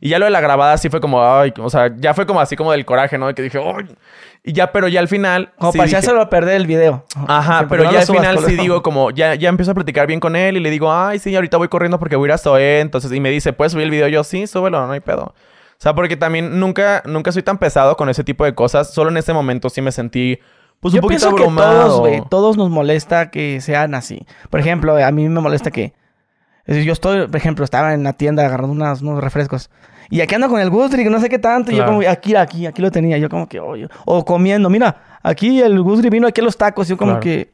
Y 0.05 0.09
ya 0.09 0.18
lo 0.18 0.24
de 0.24 0.32
la 0.32 0.40
grabada 0.40 0.76
sí 0.78 0.88
fue 0.88 1.00
como, 1.00 1.24
ay, 1.24 1.55
o 1.57 1.70
sea, 1.70 1.94
ya 1.96 2.12
fue 2.12 2.26
como 2.26 2.40
así 2.40 2.57
como 2.57 2.72
del 2.72 2.84
coraje, 2.84 3.18
¿no? 3.18 3.28
De 3.28 3.34
que 3.34 3.42
dije, 3.42 3.61
ay. 3.64 3.86
Y 4.42 4.53
ya, 4.53 4.72
pero 4.72 4.88
ya 4.88 4.98
al 4.98 5.07
final. 5.07 5.53
Como 5.57 5.72
para 5.72 5.88
ya 5.88 6.00
a 6.00 6.28
perder 6.28 6.57
el 6.57 6.66
video. 6.66 7.07
Ajá, 7.28 7.66
pero 7.68 7.84
ya 7.84 8.00
al 8.00 8.07
final 8.07 8.40
sí 8.40 8.57
digo, 8.57 8.82
como, 8.82 9.12
ya, 9.12 9.36
ya 9.36 9.48
empiezo 9.48 9.70
a 9.70 9.74
platicar 9.74 10.09
bien 10.09 10.18
con 10.18 10.34
él 10.34 10.57
y 10.57 10.61
le 10.61 10.70
digo, 10.70 10.92
ay, 10.92 11.20
sí, 11.20 11.32
ahorita 11.36 11.57
voy 11.57 11.68
corriendo 11.68 12.00
porque 12.00 12.16
voy 12.16 12.26
a 12.26 12.30
ir 12.30 12.32
a 12.32 12.38
Zoe. 12.38 12.80
Entonces, 12.80 13.12
y 13.12 13.20
me 13.20 13.30
dice, 13.30 13.53
¿puedes 13.53 13.74
subir 13.74 13.84
el 13.84 13.92
video? 13.92 14.09
Yo, 14.09 14.24
sí, 14.24 14.48
súbelo, 14.48 14.84
no 14.84 14.92
hay 14.92 14.98
pedo. 14.98 15.22
O 15.22 15.34
sea, 15.78 15.94
porque 15.94 16.16
también 16.16 16.59
nunca, 16.59 17.05
nunca 17.07 17.30
soy 17.30 17.44
tan 17.44 17.59
pesado 17.59 17.96
con 17.96 18.09
ese 18.09 18.24
tipo 18.24 18.44
de 18.44 18.57
cosas. 18.57 18.92
Solo 18.92 19.11
en 19.11 19.18
ese 19.18 19.32
momento 19.32 19.70
sí 19.70 19.82
me 19.82 19.92
sentí, 19.92 20.40
pues, 20.80 20.94
un 20.94 21.00
poquito 21.00 21.28
abrumado. 21.28 22.03
Que 22.03 22.16
todos, 22.16 22.28
todos 22.28 22.57
nos 22.57 22.70
molesta 22.70 23.30
que 23.30 23.61
sean 23.61 23.94
así. 23.94 24.26
Por 24.50 24.59
ejemplo, 24.59 24.96
a 24.96 25.12
mí 25.12 25.28
me 25.28 25.40
molesta 25.40 25.70
que. 25.70 25.92
Yo 26.66 26.92
estoy, 26.92 27.28
por 27.28 27.36
ejemplo, 27.36 27.64
estaba 27.64 27.94
en 27.94 28.03
la 28.03 28.14
tienda 28.14 28.44
agarrando 28.44 28.72
unas, 28.72 29.03
unos 29.03 29.22
refrescos. 29.22 29.70
Y 30.11 30.20
aquí 30.20 30.34
ando 30.34 30.48
con 30.48 30.61
el 30.61 30.70
Gusdrick, 30.70 31.09
no 31.09 31.20
sé 31.20 31.28
qué 31.28 31.38
tanto. 31.38 31.72
Y 31.72 31.76
yo 31.76 31.84
como, 31.86 32.00
aquí, 32.09 32.34
aquí, 32.34 32.66
aquí 32.66 32.82
lo 32.82 32.90
tenía. 32.90 33.18
Yo 33.18 33.28
como 33.28 33.48
que, 33.48 33.61
oye. 33.61 33.88
O 34.05 34.24
comiendo, 34.24 34.68
mira, 34.70 35.18
aquí 35.22 35.61
el 35.61 35.80
Gusdrick 35.80 36.12
vino 36.12 36.26
aquí 36.26 36.40
a 36.40 36.44
los 36.44 36.57
tacos. 36.57 36.88
Yo 36.88 36.96
como 36.96 37.20
que... 37.20 37.53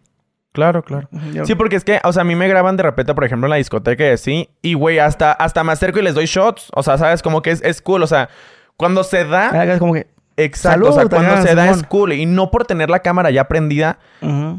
Claro, 0.53 0.82
claro. 0.82 1.09
Sí, 1.44 1.55
porque 1.55 1.76
es 1.76 1.84
que, 1.84 2.01
o 2.03 2.12
sea, 2.12 2.22
a 2.22 2.24
mí 2.24 2.34
me 2.34 2.49
graban 2.49 2.76
de 2.76 2.82
repente, 2.82 3.14
por 3.14 3.24
ejemplo, 3.24 3.46
en 3.46 3.51
la 3.51 3.57
discoteca 3.57 4.05
y 4.05 4.11
así. 4.11 4.49
Y, 4.61 4.74
güey, 4.74 4.99
hasta, 4.99 5.32
hasta 5.32 5.62
me 5.62 5.72
acerco 5.72 6.01
y 6.01 6.03
les 6.03 6.14
doy 6.14 6.26
shots. 6.26 6.70
O 6.74 6.82
sea, 6.82 6.99
¿sabes? 6.99 7.22
Como 7.22 7.42
que 7.42 7.51
es, 7.51 7.62
es 7.62 7.80
cool. 7.80 8.03
O 8.03 8.07
sea, 8.07 8.28
cuando 8.76 9.05
se 9.05 9.24
da... 9.24 9.51
Ah, 9.53 9.64
es 9.64 9.78
como 9.78 9.94
que... 9.94 10.09
Exacto, 10.40 10.90
o 10.90 10.92
sea, 10.92 11.07
cuando 11.07 11.42
se 11.42 11.55
da 11.57 11.68
es 11.68 11.82
cool. 11.82 12.12
Y 12.12 12.24
no 12.24 12.53
por 12.53 12.64
tener 12.64 12.90
la 12.90 13.01
cámara 13.01 13.30
ya 13.30 13.49
prendida, 13.49 13.99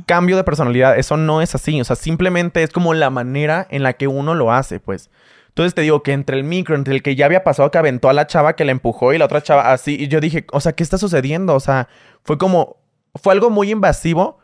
cambio 0.05 0.35
de 0.35 0.43
personalidad. 0.43 0.97
Eso 0.97 1.15
no 1.15 1.41
es 1.41 1.55
así. 1.55 1.79
O 1.79 1.85
sea, 1.85 1.95
simplemente 1.95 2.63
es 2.63 2.69
como 2.69 2.93
la 2.93 3.09
manera 3.09 3.65
en 3.69 3.83
la 3.83 3.93
que 3.93 4.07
uno 4.07 4.35
lo 4.35 4.51
hace, 4.51 4.81
pues. 4.81 5.09
Entonces 5.59 5.75
te 5.75 5.81
digo 5.81 6.03
que 6.03 6.13
entre 6.13 6.37
el 6.37 6.45
micro, 6.45 6.73
entre 6.73 6.95
el 6.95 7.03
que 7.03 7.17
ya 7.17 7.25
había 7.25 7.43
pasado 7.43 7.69
que 7.69 7.77
aventó 7.77 8.09
a 8.09 8.13
la 8.13 8.27
chava 8.27 8.55
que 8.55 8.63
le 8.63 8.71
empujó 8.71 9.11
y 9.11 9.17
la 9.17 9.25
otra 9.25 9.43
chava 9.43 9.73
así, 9.73 9.97
y 9.99 10.07
yo 10.07 10.21
dije, 10.21 10.47
o 10.53 10.61
sea, 10.61 10.71
¿qué 10.71 10.83
está 10.83 10.97
sucediendo? 10.97 11.53
O 11.53 11.59
sea, 11.59 11.89
fue 12.23 12.37
como, 12.37 12.77
fue 13.15 13.33
algo 13.33 13.49
muy 13.49 13.69
invasivo. 13.69 14.39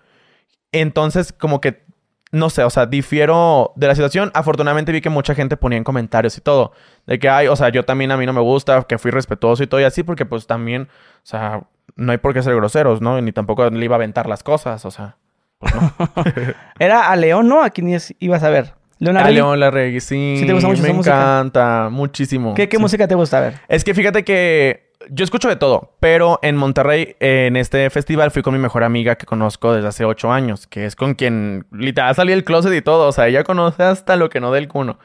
Entonces, 0.74 1.32
como 1.32 1.61
que, 1.61 1.86
no 2.34 2.49
sé, 2.49 2.66
o 2.66 2.70
sea, 2.70 2.86
difiero 2.86 3.72
de 3.78 3.88
la 3.88 3.95
situación. 3.95 4.30
Afortunadamente 4.34 4.91
vi 4.91 4.99
que 4.99 5.09
mucha 5.09 5.34
gente 5.36 5.55
ponía 5.55 5.78
en 5.78 5.86
comentarios 5.86 6.38
y 6.38 6.41
todo, 6.41 6.74
de 7.07 7.18
que, 7.18 7.30
ay, 7.30 7.47
o 7.47 7.55
sea, 7.55 7.70
yo 7.70 7.86
también 7.86 8.11
a 8.11 8.18
mí 8.18 8.26
no 8.26 8.34
me 8.34 8.41
gusta, 8.41 8.84
que 8.84 8.97
fui 8.97 9.09
respetuoso 9.09 9.63
y 9.63 9.68
todo 9.68 9.80
y 9.80 9.86
así, 9.86 10.03
porque 10.03 10.26
pues 10.26 10.47
también, 10.47 10.89
o 10.89 11.26
sea, 11.26 11.63
no 11.95 12.11
hay 12.11 12.18
por 12.18 12.34
qué 12.34 12.43
ser 12.43 12.57
groseros, 12.57 12.99
¿no? 12.99 13.22
Ni 13.22 13.32
tampoco 13.32 13.70
le 13.70 13.86
iba 13.86 13.95
a 13.95 13.99
aventar 13.99 14.28
las 14.28 14.43
cosas, 14.43 14.84
o 14.84 14.91
sea, 14.91 15.16
pues. 15.59 15.74
Era 16.78 17.09
a 17.09 17.16
León, 17.16 17.47
¿no? 17.47 17.63
¿A 17.63 17.70
quién 17.70 17.97
ibas 18.20 18.43
a 18.43 18.49
ver? 18.49 18.74
León 19.00 19.18
A 19.18 19.30
León 19.30 19.60
Larregui, 19.60 20.00
sí. 20.00 20.38
¿Sí 20.39 20.46
te 20.46 20.54
gusta 20.54 20.68
mucho 20.68 20.82
Me 20.82 20.89
encanta, 20.89 21.89
muchísimo. 21.91 22.54
¿Qué, 22.54 22.70
qué 22.70 22.78
música 22.80 23.08
te 23.08 23.16
gusta? 23.16 23.38
A 23.38 23.41
ver. 23.41 23.54
Es 23.68 23.84
que 23.84 23.93
fíjate 23.93 24.24
que 24.24 24.86
yo 25.10 25.24
escucho 25.24 25.50
de 25.50 25.56
todo, 25.56 25.93
pero 26.00 26.39
en 26.41 26.56
Monterrey, 26.56 27.16
en 27.20 27.56
este 27.56 27.89
festival, 27.89 28.32
fui 28.32 28.41
con 28.41 28.54
mi 28.54 28.60
mejor 28.60 28.84
amiga 28.84 29.16
que 29.16 29.26
conozco 29.26 29.74
desde 29.74 29.88
hace 29.88 30.06
ocho 30.06 30.32
años, 30.32 30.68
que 30.68 30.86
es 30.86 30.96
con 30.96 31.16
quien 31.16 31.66
literal 31.72 32.16
salí 32.16 32.32
el 32.32 32.43
closet 32.43 32.74
y 32.74 32.82
todo. 32.82 33.08
O 33.08 33.12
sea, 33.12 33.28
ella 33.28 33.43
conoce 33.43 33.84
hasta 33.84 34.16
lo 34.16 34.30
que 34.30 34.39
no 34.39 34.52
del 34.52 34.68
cuno. 34.68 34.98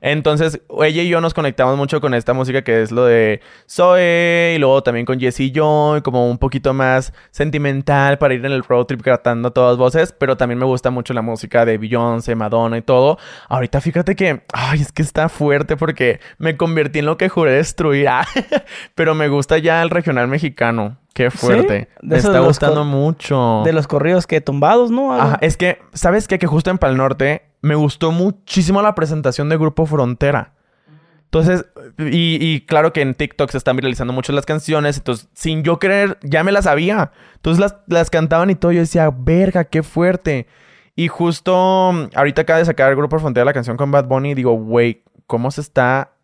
Entonces, 0.00 0.60
ella 0.82 1.02
y 1.02 1.08
yo 1.08 1.20
nos 1.20 1.34
conectamos 1.34 1.76
mucho 1.76 2.00
con 2.00 2.14
esta 2.14 2.32
música 2.32 2.62
que 2.62 2.82
es 2.82 2.90
lo 2.90 3.04
de 3.04 3.40
Zoe 3.68 4.54
y 4.56 4.58
luego 4.58 4.82
también 4.82 5.04
con 5.04 5.20
Jesse 5.20 5.40
y 5.40 5.50
yo, 5.50 5.98
como 6.02 6.30
un 6.30 6.38
poquito 6.38 6.72
más 6.72 7.12
sentimental 7.30 8.18
para 8.18 8.34
ir 8.34 8.44
en 8.44 8.52
el 8.52 8.62
road 8.62 8.86
trip 8.86 9.02
cantando 9.02 9.52
todas 9.52 9.76
voces, 9.76 10.12
pero 10.12 10.36
también 10.36 10.58
me 10.58 10.64
gusta 10.64 10.90
mucho 10.90 11.12
la 11.12 11.22
música 11.22 11.64
de 11.64 11.78
Beyoncé, 11.78 12.34
Madonna 12.34 12.78
y 12.78 12.82
todo. 12.82 13.18
Ahorita 13.48 13.80
fíjate 13.80 14.16
que, 14.16 14.42
ay, 14.52 14.80
es 14.80 14.92
que 14.92 15.02
está 15.02 15.28
fuerte 15.28 15.76
porque 15.76 16.20
me 16.38 16.56
convertí 16.56 17.00
en 17.00 17.06
lo 17.06 17.18
que 17.18 17.28
juré 17.28 17.52
destruir, 17.52 18.08
ah, 18.08 18.26
pero 18.94 19.14
me 19.14 19.28
gusta 19.28 19.58
ya 19.58 19.82
el 19.82 19.90
regional 19.90 20.28
mexicano. 20.28 20.96
Qué 21.12 21.30
fuerte. 21.30 21.88
Me 22.02 22.16
está 22.16 22.38
gustando 22.40 22.84
mucho. 22.84 23.62
De 23.64 23.72
los 23.72 23.88
corridos 23.88 24.26
que 24.26 24.40
tumbados, 24.40 24.90
¿no? 24.90 25.12
Ajá, 25.12 25.38
es 25.40 25.56
que, 25.56 25.78
¿sabes 25.92 26.28
qué? 26.28 26.38
Que 26.38 26.46
justo 26.46 26.70
en 26.70 26.78
Pal 26.78 26.96
Norte 26.96 27.49
me 27.62 27.74
gustó 27.74 28.12
muchísimo 28.12 28.82
la 28.82 28.94
presentación 28.94 29.48
de 29.48 29.56
Grupo 29.56 29.86
Frontera. 29.86 30.54
Entonces, 31.24 31.64
y, 31.98 32.62
claro 32.62 32.92
que 32.92 33.02
en 33.02 33.14
TikTok 33.14 33.50
se 33.50 33.58
están 33.58 33.76
viralizando 33.76 34.12
mucho 34.12 34.32
las 34.32 34.46
canciones, 34.46 34.96
entonces 34.96 35.28
sin 35.32 35.62
yo 35.62 35.78
querer, 35.78 36.18
ya 36.22 36.42
me 36.42 36.50
las 36.50 36.64
sabía. 36.64 37.12
Entonces 37.36 37.60
las, 37.60 37.76
las 37.86 38.10
cantaban 38.10 38.50
y 38.50 38.56
todo, 38.56 38.72
yo 38.72 38.80
decía, 38.80 39.08
verga, 39.16 39.64
qué 39.64 39.84
fuerte. 39.84 40.48
Y 40.96 41.06
justo 41.06 41.54
ahorita 42.16 42.42
acaba 42.42 42.58
de 42.58 42.64
sacar 42.64 42.90
el 42.90 42.96
Grupo 42.96 43.20
Frontera 43.20 43.44
la 43.44 43.52
canción 43.52 43.76
con 43.76 43.92
Bad 43.92 44.06
Bunny 44.06 44.32
y 44.32 44.34
digo, 44.34 44.54
güey, 44.54 45.04
¿cómo 45.28 45.52
se 45.52 45.60
está, 45.60 46.14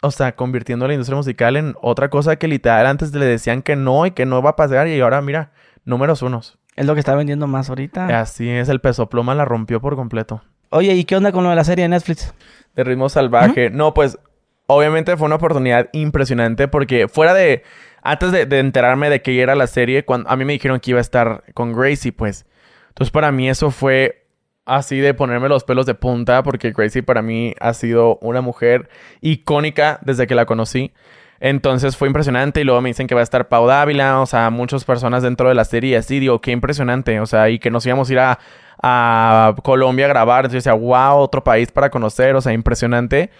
o 0.00 0.10
sea, 0.10 0.34
convirtiendo 0.34 0.86
la 0.86 0.94
industria 0.94 1.16
musical 1.16 1.56
en 1.56 1.74
otra 1.82 2.08
cosa 2.08 2.36
que 2.36 2.48
literal 2.48 2.86
antes 2.86 3.12
le 3.12 3.26
decían 3.26 3.60
que 3.60 3.76
no 3.76 4.06
y 4.06 4.12
que 4.12 4.24
no 4.24 4.40
va 4.40 4.50
a 4.50 4.56
pasar 4.56 4.88
y 4.88 4.98
ahora 4.98 5.20
mira, 5.20 5.52
números 5.84 6.22
unos. 6.22 6.58
Es 6.76 6.86
lo 6.86 6.94
que 6.94 7.00
está 7.00 7.14
vendiendo 7.14 7.46
más 7.46 7.68
ahorita. 7.68 8.20
Así 8.20 8.48
es, 8.48 8.70
el 8.70 8.80
peso 8.80 9.10
pluma 9.10 9.34
la 9.34 9.44
rompió 9.44 9.82
por 9.82 9.96
completo. 9.96 10.42
Oye, 10.76 10.94
¿y 10.94 11.04
qué 11.04 11.16
onda 11.16 11.32
con 11.32 11.42
lo 11.42 11.48
de 11.48 11.56
la 11.56 11.64
serie 11.64 11.84
de 11.84 11.88
Netflix? 11.88 12.34
De 12.74 12.84
ritmo 12.84 13.08
salvaje. 13.08 13.70
No, 13.70 13.94
pues 13.94 14.18
obviamente 14.66 15.16
fue 15.16 15.24
una 15.24 15.36
oportunidad 15.36 15.88
impresionante 15.92 16.68
porque 16.68 17.08
fuera 17.08 17.32
de... 17.32 17.62
Antes 18.02 18.30
de, 18.30 18.42
enterarme 18.58 19.08
de 19.08 19.22
que 19.22 19.40
era 19.40 19.54
la 19.54 19.66
serie, 19.66 20.04
cuando 20.04 20.28
a 20.28 20.36
mí 20.36 20.44
me 20.44 20.52
dijeron 20.52 20.78
que 20.78 20.90
iba 20.90 20.98
a 20.98 21.00
estar 21.00 21.44
con 21.54 21.72
Gracie, 21.72 22.12
pues. 22.12 22.44
Entonces 22.88 23.10
para 23.10 23.32
mí 23.32 23.48
eso 23.48 23.70
fue 23.70 24.26
así 24.66 24.98
de 24.98 25.14
ponerme 25.14 25.48
los 25.48 25.64
pelos 25.64 25.86
de 25.86 25.94
punta 25.94 26.42
porque 26.42 26.72
Gracie 26.72 27.02
para 27.02 27.22
mí 27.22 27.54
ha 27.58 27.72
sido 27.72 28.18
una 28.20 28.42
mujer 28.42 28.90
icónica 29.22 29.98
desde 30.02 30.26
que 30.26 30.34
la 30.34 30.44
conocí. 30.44 30.92
Entonces 31.40 31.96
fue 31.96 32.08
impresionante 32.08 32.60
y 32.60 32.64
luego 32.64 32.80
me 32.80 32.88
dicen 32.88 33.06
que 33.06 33.14
va 33.14 33.20
a 33.20 33.24
estar 33.24 33.48
Pau 33.48 33.66
Dávila, 33.66 34.20
o 34.20 34.26
sea, 34.26 34.50
muchas 34.50 34.84
personas 34.84 35.22
dentro 35.22 35.48
de 35.48 35.54
la 35.54 35.64
serie 35.64 35.90
y 35.90 35.94
así, 35.94 36.18
digo, 36.18 36.40
qué 36.40 36.50
impresionante, 36.50 37.20
o 37.20 37.26
sea, 37.26 37.50
y 37.50 37.58
que 37.58 37.70
nos 37.70 37.84
íbamos 37.86 38.08
a 38.08 38.12
ir 38.12 38.18
a, 38.18 38.38
a 38.82 39.54
Colombia 39.62 40.06
a 40.06 40.08
grabar. 40.08 40.44
Entonces 40.44 40.64
yo 40.64 40.70
decía, 40.72 40.86
wow, 40.86 41.18
otro 41.18 41.44
país 41.44 41.70
para 41.70 41.90
conocer, 41.90 42.34
o 42.36 42.40
sea, 42.40 42.52
impresionante. 42.52 43.30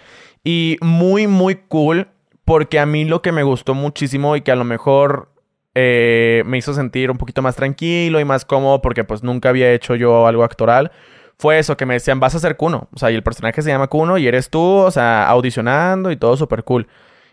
Y 0.45 0.77
muy, 0.81 1.27
muy 1.27 1.57
cool, 1.69 2.09
porque 2.45 2.79
a 2.79 2.87
mí 2.87 3.05
lo 3.05 3.23
que 3.23 3.33
me 3.33 3.43
gustó 3.43 3.75
muchísimo 3.75 4.37
y 4.37 4.43
que 4.43 4.53
a 4.53 4.57
lo 4.57 4.65
mejor 4.65 5.31
eh, 5.75 6.43
me 6.47 6.59
hizo 6.59 6.73
sentir 6.73 7.11
un 7.11 7.19
poquito 7.19 7.43
más 7.43 7.57
tranquilo 7.57 8.21
y 8.21 8.25
más 8.25 8.45
cómodo, 8.45 8.81
porque 8.81 9.05
pues 9.05 9.23
nunca 9.23 9.49
había 9.51 9.73
hecho 9.73 9.95
yo 9.95 10.27
algo 10.27 10.45
actoral, 10.45 10.91
fue 11.39 11.59
eso, 11.59 11.77
que 11.77 11.85
me 11.85 11.95
decían, 11.95 12.19
vas 12.19 12.35
a 12.35 12.39
ser 12.39 12.57
Kuno. 12.57 12.89
O 12.95 12.99
sea, 12.99 13.11
y 13.11 13.15
el 13.15 13.23
personaje 13.23 13.61
se 13.61 13.71
llama 13.71 13.89
Kuno 13.89 14.17
y 14.17 14.27
eres 14.27 14.49
tú, 14.49 14.63
o 14.63 14.91
sea, 14.91 15.29
audicionando 15.29 16.11
y 16.11 16.17
todo 16.17 16.37
súper 16.37 16.65
cool. 16.65 16.87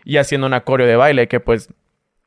Y 0.04 0.18
haciendo 0.18 0.46
un 0.46 0.60
coreo 0.60 0.86
de 0.86 0.96
baile 0.96 1.28
que 1.28 1.40
pues 1.40 1.70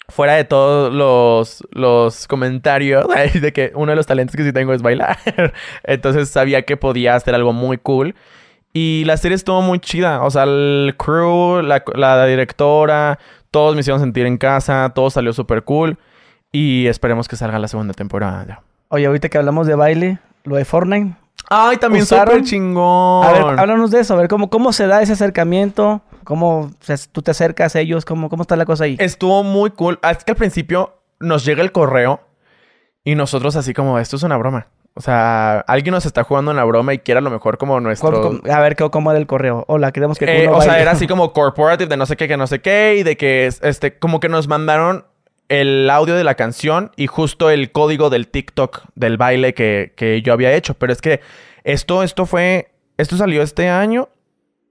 fuera 0.09 0.33
de 0.33 0.45
todos 0.45 0.93
los, 0.93 1.63
los 1.71 2.27
comentarios 2.27 3.05
de 3.41 3.53
que 3.53 3.71
uno 3.75 3.91
de 3.91 3.95
los 3.95 4.07
talentos 4.07 4.35
que 4.35 4.43
sí 4.43 4.53
tengo 4.53 4.73
es 4.73 4.81
bailar. 4.81 5.17
Entonces 5.83 6.29
sabía 6.29 6.63
que 6.63 6.77
podía 6.77 7.15
hacer 7.15 7.35
algo 7.35 7.53
muy 7.53 7.77
cool. 7.77 8.15
Y 8.73 9.03
la 9.05 9.17
serie 9.17 9.35
estuvo 9.35 9.61
muy 9.61 9.79
chida. 9.79 10.21
O 10.23 10.29
sea, 10.29 10.43
el 10.43 10.95
crew, 10.97 11.61
la, 11.61 11.83
la 11.95 12.25
directora, 12.25 13.19
todos 13.51 13.75
me 13.75 13.81
hicieron 13.81 13.99
sentir 13.99 14.25
en 14.25 14.37
casa, 14.37 14.91
todo 14.93 15.09
salió 15.09 15.33
súper 15.33 15.63
cool. 15.63 15.97
Y 16.51 16.87
esperemos 16.87 17.27
que 17.27 17.35
salga 17.35 17.59
la 17.59 17.67
segunda 17.67 17.93
temporada. 17.93 18.61
Oye, 18.89 19.05
ahorita 19.05 19.29
que 19.29 19.37
hablamos 19.37 19.67
de 19.67 19.75
baile, 19.75 20.19
lo 20.43 20.55
de 20.55 20.65
Fortnite. 20.65 21.15
Ay, 21.49 21.77
también 21.77 22.05
súper 22.05 22.43
chingón. 22.43 23.25
A 23.25 23.31
ver, 23.31 23.59
háblanos 23.59 23.91
de 23.91 24.01
eso, 24.01 24.13
a 24.13 24.17
ver 24.17 24.27
cómo, 24.27 24.49
cómo 24.49 24.73
se 24.73 24.87
da 24.87 25.01
ese 25.01 25.13
acercamiento. 25.13 26.01
¿Cómo 26.23 26.71
tú 27.13 27.21
te 27.21 27.31
acercas 27.31 27.75
a 27.77 27.79
ellos? 27.79 28.03
¿Cómo, 28.03 28.29
¿Cómo 28.29 28.41
está 28.41 28.57
la 28.57 28.65
cosa 28.65 28.83
ahí? 28.83 28.97
Estuvo 28.99 29.43
muy 29.43 29.71
cool. 29.71 29.97
Es 30.03 30.25
que 30.25 30.31
al 30.31 30.37
principio 30.37 30.97
nos 31.21 31.45
llega 31.45 31.63
el 31.63 31.71
correo 31.71 32.19
y 33.05 33.15
nosotros 33.15 33.55
así 33.55 33.73
como, 33.73 33.97
esto 33.97 34.17
es 34.17 34.23
una 34.23 34.35
broma. 34.35 34.67
O 34.93 35.01
sea, 35.01 35.59
alguien 35.59 35.93
nos 35.93 36.05
está 36.05 36.23
jugando 36.23 36.51
una 36.51 36.65
broma 36.65 36.93
y 36.93 36.99
quiere 36.99 37.19
a 37.19 37.21
lo 37.21 37.29
mejor 37.29 37.57
como 37.57 37.79
nuestro... 37.79 38.41
a 38.51 38.59
ver, 38.59 38.75
¿cómo 38.75 39.11
era 39.11 39.19
el 39.19 39.27
correo? 39.27 39.63
Hola, 39.67 39.91
queremos 39.91 40.17
que... 40.17 40.25
Eh, 40.25 40.49
o 40.49 40.59
sea, 40.59 40.81
era 40.81 40.91
así 40.91 41.07
como 41.07 41.31
corporative 41.31 41.87
de 41.87 41.95
no 41.95 42.05
sé 42.05 42.17
qué, 42.17 42.27
que 42.27 42.35
no 42.35 42.47
sé 42.47 42.59
qué. 42.61 42.95
Y 42.99 43.03
de 43.03 43.15
que, 43.15 43.45
este, 43.45 43.97
como 43.97 44.19
que 44.19 44.27
nos 44.27 44.47
mandaron 44.47 45.05
el 45.49 45.89
audio 45.89 46.15
de 46.15 46.23
la 46.23 46.35
canción 46.35 46.91
y 46.95 47.07
justo 47.07 47.49
el 47.49 47.71
código 47.71 48.09
del 48.09 48.27
TikTok 48.27 48.83
del 48.95 49.17
baile 49.17 49.53
que, 49.53 49.93
que 49.95 50.21
yo 50.21 50.33
había 50.33 50.53
hecho. 50.53 50.73
Pero 50.75 50.93
es 50.93 51.01
que 51.01 51.21
esto, 51.63 52.03
esto 52.03 52.25
fue... 52.25 52.71
Esto 52.97 53.15
salió 53.15 53.43
este 53.43 53.69
año. 53.69 54.09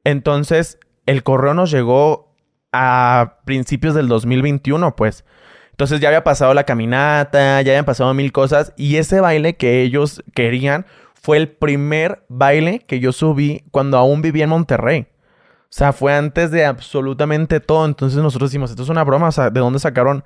Entonces, 0.03 0.81
el 1.07 1.23
correo 1.23 1.55
nos 1.55 1.71
llegó 1.71 2.35
a 2.73 3.39
principios 3.45 3.95
del 3.95 4.09
2021, 4.09 4.97
pues. 4.97 5.25
Entonces 5.71 6.01
ya 6.01 6.09
había 6.09 6.25
pasado 6.25 6.55
la 6.55 6.65
caminata, 6.65 7.61
ya 7.61 7.73
habían 7.73 7.85
pasado 7.85 8.13
mil 8.15 8.33
cosas 8.33 8.73
y 8.77 8.97
ese 8.97 9.21
baile 9.21 9.57
que 9.57 9.83
ellos 9.83 10.23
querían 10.35 10.87
fue 11.15 11.37
el 11.37 11.49
primer 11.49 12.25
baile 12.29 12.79
que 12.79 12.99
yo 12.99 13.13
subí 13.13 13.63
cuando 13.71 13.99
aún 13.99 14.23
vivía 14.23 14.45
en 14.45 14.51
Monterrey. 14.51 15.07
O 15.65 15.73
sea, 15.77 15.93
fue 15.93 16.15
antes 16.15 16.51
de 16.51 16.65
absolutamente 16.65 17.61
todo. 17.61 17.85
Entonces 17.85 18.23
nosotros 18.23 18.51
decimos, 18.51 18.71
esto 18.71 18.85
es 18.85 18.89
una 18.89 19.05
broma. 19.05 19.29
O 19.29 19.33
sea, 19.33 19.51
¿de 19.51 19.61
dónde 19.61 19.79
sacaron 19.79 20.25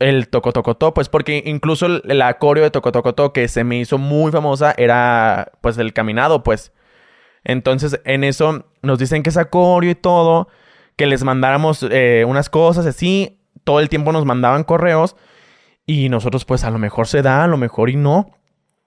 el 0.00 0.28
Tocotocotó? 0.28 0.92
Pues 0.92 1.08
porque 1.08 1.42
incluso 1.46 1.86
el, 1.86 2.22
acorio 2.22 2.64
de 2.64 2.70
Tocotocotó 2.70 3.32
que 3.32 3.46
se 3.46 3.62
me 3.62 3.78
hizo 3.78 3.98
muy 3.98 4.32
famosa 4.32 4.74
era 4.76 5.52
pues 5.60 5.78
el 5.78 5.92
caminado, 5.92 6.42
pues. 6.42 6.72
Entonces, 7.44 8.00
en 8.04 8.24
eso 8.24 8.66
nos 8.82 8.98
dicen 8.98 9.22
que 9.22 9.30
es 9.30 9.36
acorio 9.36 9.92
y 9.92 9.94
todo, 9.94 10.48
que 10.96 11.06
les 11.06 11.22
mandáramos 11.24 11.86
eh, 11.90 12.24
unas 12.26 12.50
cosas 12.50 12.86
así. 12.86 13.40
Todo 13.64 13.80
el 13.80 13.88
tiempo 13.88 14.12
nos 14.12 14.24
mandaban 14.24 14.64
correos 14.64 15.16
y 15.86 16.08
nosotros, 16.08 16.44
pues 16.44 16.64
a 16.64 16.70
lo 16.70 16.78
mejor 16.78 17.06
se 17.06 17.22
da, 17.22 17.44
a 17.44 17.48
lo 17.48 17.56
mejor 17.56 17.90
y 17.90 17.96
no. 17.96 18.30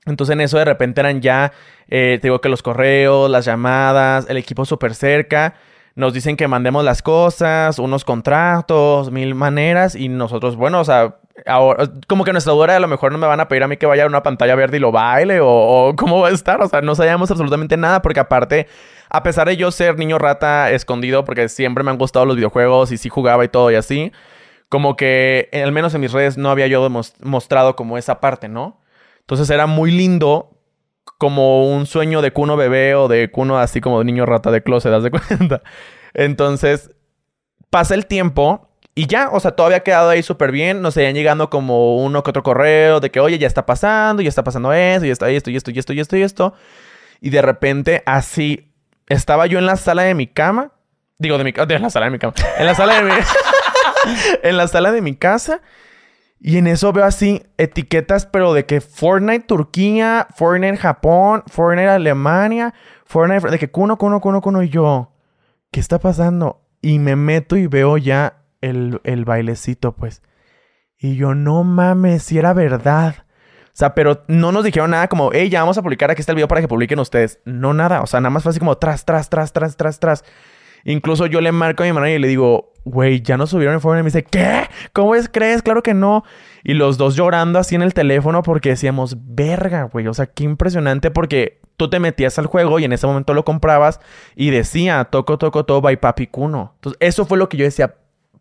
Entonces 0.05 0.33
en 0.33 0.41
eso 0.41 0.57
de 0.57 0.65
repente 0.65 1.01
eran 1.01 1.21
ya, 1.21 1.53
eh, 1.87 2.17
te 2.21 2.27
digo 2.27 2.41
que 2.41 2.49
los 2.49 2.61
correos, 2.61 3.29
las 3.29 3.45
llamadas, 3.45 4.25
el 4.29 4.37
equipo 4.37 4.65
súper 4.65 4.95
cerca, 4.95 5.55
nos 5.95 6.13
dicen 6.13 6.35
que 6.35 6.47
mandemos 6.47 6.83
las 6.83 7.01
cosas, 7.01 7.77
unos 7.79 8.03
contratos, 8.05 9.11
mil 9.11 9.35
maneras 9.35 9.95
y 9.95 10.09
nosotros, 10.09 10.55
bueno, 10.55 10.79
o 10.79 10.85
sea, 10.85 11.17
ahora, 11.45 11.89
como 12.07 12.23
que 12.23 12.31
nuestra 12.31 12.53
duda 12.53 12.75
a 12.75 12.79
lo 12.79 12.87
mejor 12.87 13.11
no 13.11 13.17
me 13.17 13.27
van 13.27 13.39
a 13.39 13.47
pedir 13.47 13.63
a 13.63 13.67
mí 13.67 13.77
que 13.77 13.85
vaya 13.85 14.03
a 14.03 14.07
una 14.07 14.23
pantalla 14.23 14.55
verde 14.55 14.77
y 14.77 14.79
lo 14.79 14.91
baile 14.91 15.39
o, 15.41 15.93
cómo 15.97 16.21
va 16.21 16.29
a 16.29 16.31
estar. 16.31 16.61
O 16.61 16.67
sea, 16.67 16.81
no 16.81 16.95
sabíamos 16.95 17.29
absolutamente 17.29 17.77
nada 17.77 18.01
porque 18.01 18.19
aparte, 18.19 18.67
a 19.09 19.23
pesar 19.23 19.47
de 19.47 19.57
yo 19.57 19.71
ser 19.71 19.97
niño 19.97 20.17
rata 20.17 20.71
escondido, 20.71 21.25
porque 21.25 21.49
siempre 21.49 21.83
me 21.83 21.91
han 21.91 21.97
gustado 21.97 22.25
los 22.25 22.35
videojuegos 22.35 22.91
y 22.91 22.97
sí 22.97 23.09
jugaba 23.09 23.45
y 23.45 23.49
todo 23.49 23.71
y 23.71 23.75
así, 23.75 24.11
como 24.69 24.95
que 24.95 25.49
al 25.53 25.71
menos 25.71 25.93
en 25.93 26.01
mis 26.01 26.11
redes 26.11 26.37
no 26.37 26.49
había 26.49 26.67
yo 26.67 26.87
mostrado 27.21 27.75
como 27.75 27.97
esa 27.97 28.19
parte, 28.19 28.47
¿no? 28.47 28.79
Entonces 29.19 29.49
era 29.49 29.67
muy 29.67 29.91
lindo 29.91 30.52
como 31.17 31.73
un 31.73 31.85
sueño 31.85 32.21
de 32.21 32.31
cuno 32.31 32.57
bebé 32.57 32.95
o 32.95 33.07
de 33.07 33.31
cuno 33.31 33.57
así 33.57 33.81
como 33.81 33.99
de 33.99 34.05
niño 34.05 34.25
rata 34.25 34.51
de 34.51 34.63
closet, 34.63 34.91
¿das 34.91 35.03
de 35.03 35.11
cuenta? 35.37 35.61
Entonces, 36.13 36.91
pasa 37.69 37.95
el 37.95 38.05
tiempo 38.05 38.69
y 38.95 39.07
ya, 39.07 39.29
o 39.31 39.39
sea, 39.39 39.51
todo 39.51 39.67
había 39.67 39.81
quedado 39.81 40.09
ahí 40.09 40.21
súper 40.21 40.51
bien. 40.51 40.81
Nos 40.81 40.93
seguían 40.93 41.15
llegando 41.15 41.49
como 41.49 41.97
uno 41.97 42.21
que 42.21 42.29
otro 42.29 42.43
correo 42.43 42.99
de 42.99 43.09
que, 43.09 43.19
oye, 43.19 43.39
ya 43.39 43.47
está 43.47 43.65
pasando, 43.65 44.21
ya 44.21 44.29
está 44.29 44.43
pasando 44.43 44.71
eso, 44.71 45.05
ya 45.05 45.11
está 45.11 45.29
esto, 45.29 45.49
y 45.49 45.55
esto, 45.55 45.71
y 45.71 45.79
esto, 45.79 45.93
y 45.93 45.99
esto, 45.99 46.15
y 46.15 46.21
esto. 46.21 46.53
Y 47.19 47.31
de 47.31 47.41
repente, 47.41 48.03
así, 48.05 48.71
estaba 49.07 49.47
yo 49.47 49.57
en 49.57 49.65
la 49.65 49.77
sala 49.77 50.03
de 50.03 50.13
mi 50.13 50.27
cama. 50.27 50.71
Digo, 51.17 51.37
de 51.37 51.43
mi 51.43 51.51
de 51.51 51.79
la 51.79 51.89
sala 51.89 52.05
de 52.05 52.11
mi 52.11 52.19
cama. 52.19 52.33
En 52.57 52.65
la 52.67 52.75
sala 52.75 52.95
de 52.95 53.03
mi. 53.03 53.11
en 54.43 54.57
la 54.57 54.67
sala 54.67 54.91
de 54.91 55.01
mi 55.01 55.15
casa. 55.15 55.61
Y 56.45 56.57
en 56.57 56.67
eso 56.67 56.91
veo 56.91 57.05
así 57.05 57.41
etiquetas, 57.57 58.25
pero 58.25 58.53
de 58.53 58.65
que 58.65 58.81
Fortnite 58.81 59.45
Turquía, 59.45 60.27
Fortnite 60.35 60.75
Japón, 60.75 61.41
Fortnite 61.47 61.87
Alemania, 61.87 62.73
Fortnite. 63.05 63.49
De 63.49 63.57
que 63.57 63.71
cuno, 63.71 63.97
cuno, 63.97 64.19
cuno, 64.19 64.41
cuno. 64.41 64.61
Y 64.61 64.67
yo, 64.67 65.13
¿qué 65.71 65.79
está 65.79 65.99
pasando? 65.99 66.61
Y 66.81 66.99
me 66.99 67.15
meto 67.15 67.55
y 67.55 67.67
veo 67.67 67.97
ya 67.97 68.41
el, 68.59 68.99
bailecito, 69.25 69.93
pues. 69.93 70.21
Y 70.99 71.15
yo, 71.15 71.33
no 71.33 71.63
mames, 71.63 72.23
si 72.23 72.37
era 72.37 72.51
verdad. 72.51 73.15
O 73.67 73.75
sea, 73.75 73.95
pero 73.95 74.25
no 74.27 74.51
nos 74.51 74.65
dijeron 74.65 74.91
nada 74.91 75.07
como, 75.07 75.31
hey, 75.31 75.47
ya 75.47 75.61
vamos 75.61 75.77
a 75.77 75.81
publicar, 75.81 76.11
aquí 76.11 76.19
está 76.19 76.33
el 76.33 76.35
video 76.35 76.49
para 76.49 76.59
que 76.59 76.67
publiquen 76.67 76.99
ustedes. 76.99 77.39
No, 77.45 77.73
nada. 77.73 78.01
O 78.01 78.05
sea, 78.05 78.19
nada 78.19 78.31
más 78.31 78.43
fue 78.43 78.49
así 78.49 78.59
como 78.59 78.77
tras, 78.77 79.05
tras, 79.05 79.29
tras, 79.29 79.53
tras, 79.53 79.77
tras, 79.77 79.97
tras. 79.97 80.25
Incluso 80.85 81.25
yo 81.27 81.41
le 81.41 81.51
marco 81.51 81.83
a 81.83 81.85
mi 81.85 81.89
hermana 81.89 82.11
y 82.11 82.19
le 82.19 82.27
digo, 82.27 82.73
güey, 82.85 83.21
ya 83.21 83.37
no 83.37 83.47
subieron 83.47 83.75
el 83.75 83.81
Fortnite. 83.81 84.01
Y 84.01 84.03
me 84.03 84.07
dice, 84.07 84.23
¿qué? 84.23 84.67
¿Cómo 84.91 85.15
es? 85.15 85.29
¿Crees? 85.29 85.61
Claro 85.61 85.83
que 85.83 85.93
no. 85.93 86.23
Y 86.63 86.73
los 86.73 86.97
dos 86.97 87.15
llorando 87.15 87.59
así 87.59 87.75
en 87.75 87.81
el 87.81 87.93
teléfono 87.93 88.43
porque 88.43 88.69
decíamos, 88.69 89.17
verga, 89.19 89.83
güey. 89.83 90.07
O 90.07 90.13
sea, 90.13 90.27
qué 90.27 90.43
impresionante 90.43 91.11
porque 91.11 91.61
tú 91.77 91.89
te 91.89 91.99
metías 91.99 92.37
al 92.39 92.47
juego 92.47 92.79
y 92.79 92.85
en 92.85 92.93
ese 92.93 93.07
momento 93.07 93.33
lo 93.33 93.45
comprabas 93.45 93.99
y 94.35 94.49
decía, 94.49 95.05
toco, 95.05 95.37
toco, 95.37 95.65
todo 95.65 95.81
by 95.81 95.97
Papi 95.97 96.27
Kuno. 96.27 96.73
Entonces, 96.75 96.97
eso 96.99 97.25
fue 97.25 97.37
lo 97.37 97.49
que 97.49 97.57
yo 97.57 97.65
decía, 97.65 97.95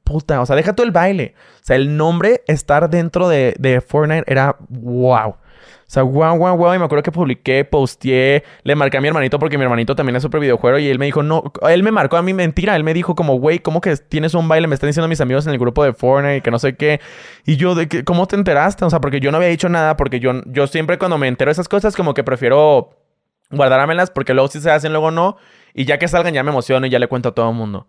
puta. 0.05 0.40
O 0.40 0.47
sea, 0.47 0.57
deja 0.57 0.74
todo 0.74 0.86
el 0.86 0.93
baile. 0.93 1.34
O 1.57 1.64
sea, 1.64 1.76
el 1.76 1.97
nombre, 1.97 2.43
estar 2.47 2.90
dentro 2.90 3.28
de, 3.28 3.55
de 3.59 3.80
Fortnite 3.80 4.24
era 4.26 4.57
wow. 4.68 5.36
O 5.62 5.90
sea, 5.92 6.02
guau, 6.02 6.36
guau, 6.36 6.56
guau. 6.56 6.74
Y 6.74 6.78
me 6.78 6.84
acuerdo 6.84 7.02
que 7.02 7.12
publiqué, 7.12 7.64
posteé, 7.64 8.44
le 8.62 8.74
marqué 8.74 8.98
a 8.98 9.00
mi 9.00 9.08
hermanito 9.08 9.38
porque 9.38 9.58
mi 9.58 9.64
hermanito 9.64 9.94
también 9.94 10.16
es 10.16 10.22
súper 10.22 10.40
videojuego. 10.40 10.78
Y 10.78 10.88
él 10.88 10.98
me 10.98 11.06
dijo, 11.06 11.22
no, 11.22 11.52
él 11.68 11.82
me 11.82 11.90
marcó 11.90 12.16
a 12.16 12.22
mí 12.22 12.32
mentira. 12.32 12.76
Él 12.76 12.84
me 12.84 12.94
dijo 12.94 13.14
como, 13.14 13.38
güey, 13.38 13.58
¿cómo 13.58 13.80
que 13.80 13.96
tienes 13.96 14.34
un 14.34 14.48
baile? 14.48 14.68
Me 14.68 14.74
están 14.74 14.88
diciendo 14.88 15.08
mis 15.08 15.20
amigos 15.20 15.46
en 15.46 15.52
el 15.52 15.58
grupo 15.58 15.84
de 15.84 15.92
Fortnite 15.92 16.42
que 16.42 16.50
no 16.50 16.58
sé 16.58 16.76
qué. 16.76 17.00
Y 17.44 17.56
yo, 17.56 17.74
de 17.74 17.88
que, 17.88 18.04
¿cómo 18.04 18.26
te 18.26 18.36
enteraste? 18.36 18.84
O 18.84 18.90
sea, 18.90 19.00
porque 19.00 19.20
yo 19.20 19.30
no 19.30 19.36
había 19.38 19.48
dicho 19.48 19.68
nada 19.68 19.96
porque 19.96 20.20
yo, 20.20 20.32
yo 20.46 20.66
siempre 20.66 20.98
cuando 20.98 21.18
me 21.18 21.28
entero 21.28 21.48
de 21.48 21.52
esas 21.52 21.68
cosas 21.68 21.96
como 21.96 22.14
que 22.14 22.24
prefiero 22.24 22.90
guardármelas 23.50 24.10
porque 24.10 24.34
luego 24.34 24.48
sí 24.48 24.60
se 24.60 24.70
hacen, 24.70 24.92
luego 24.92 25.10
no. 25.10 25.36
Y 25.74 25.84
ya 25.84 25.98
que 25.98 26.08
salgan 26.08 26.34
ya 26.34 26.42
me 26.42 26.50
emociono 26.50 26.86
y 26.86 26.90
ya 26.90 26.98
le 26.98 27.08
cuento 27.08 27.30
a 27.30 27.34
todo 27.34 27.50
el 27.50 27.56
mundo. 27.56 27.86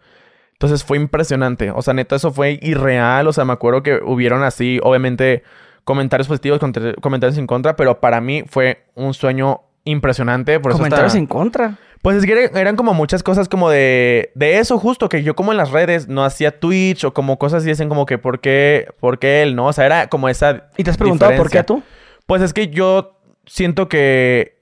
Entonces 0.53 0.83
fue 0.83 0.97
impresionante. 0.97 1.71
O 1.71 1.81
sea, 1.81 1.93
neta, 1.93 2.15
eso 2.15 2.31
fue 2.31 2.59
irreal. 2.61 3.27
O 3.27 3.33
sea, 3.33 3.43
me 3.45 3.53
acuerdo 3.53 3.83
que 3.83 3.99
hubieron 4.03 4.43
así, 4.43 4.79
obviamente 4.81 5.43
comentarios 5.83 6.27
positivos, 6.27 6.59
comentarios 7.01 7.37
en 7.37 7.47
contra, 7.47 7.75
pero 7.75 7.99
para 7.99 8.21
mí 8.21 8.43
fue 8.47 8.85
un 8.95 9.13
sueño 9.13 9.61
impresionante. 9.83 10.59
Por 10.59 10.71
¿Comentarios 10.71 11.15
en 11.15 11.27
contra? 11.27 11.77
Pues 12.01 12.17
es 12.17 12.25
que 12.25 12.51
eran 12.59 12.75
como 12.75 12.93
muchas 12.93 13.23
cosas 13.23 13.47
como 13.47 13.69
de, 13.69 14.31
de 14.35 14.59
eso 14.59 14.77
justo, 14.77 15.07
que 15.07 15.23
yo 15.23 15.35
como 15.35 15.51
en 15.51 15.57
las 15.57 15.71
redes 15.71 16.09
no 16.09 16.25
hacía 16.25 16.59
Twitch 16.59 17.05
o 17.05 17.13
como 17.13 17.39
cosas 17.39 17.63
y 17.63 17.69
dicen 17.69 17.87
como 17.87 18.05
que 18.05 18.17
¿por 18.17 18.41
qué, 18.41 18.87
por 18.99 19.19
qué 19.19 19.41
él, 19.41 19.55
no? 19.55 19.67
O 19.67 19.73
sea, 19.73 19.85
era 19.85 20.07
como 20.09 20.27
esa 20.27 20.67
¿Y 20.75 20.83
te 20.83 20.91
has 20.91 20.97
preguntado 20.97 21.35
por 21.37 21.49
qué 21.49 21.63
tú? 21.63 21.81
Pues 22.25 22.41
es 22.41 22.53
que 22.53 22.67
yo 22.67 23.19
siento 23.45 23.87
que 23.87 24.61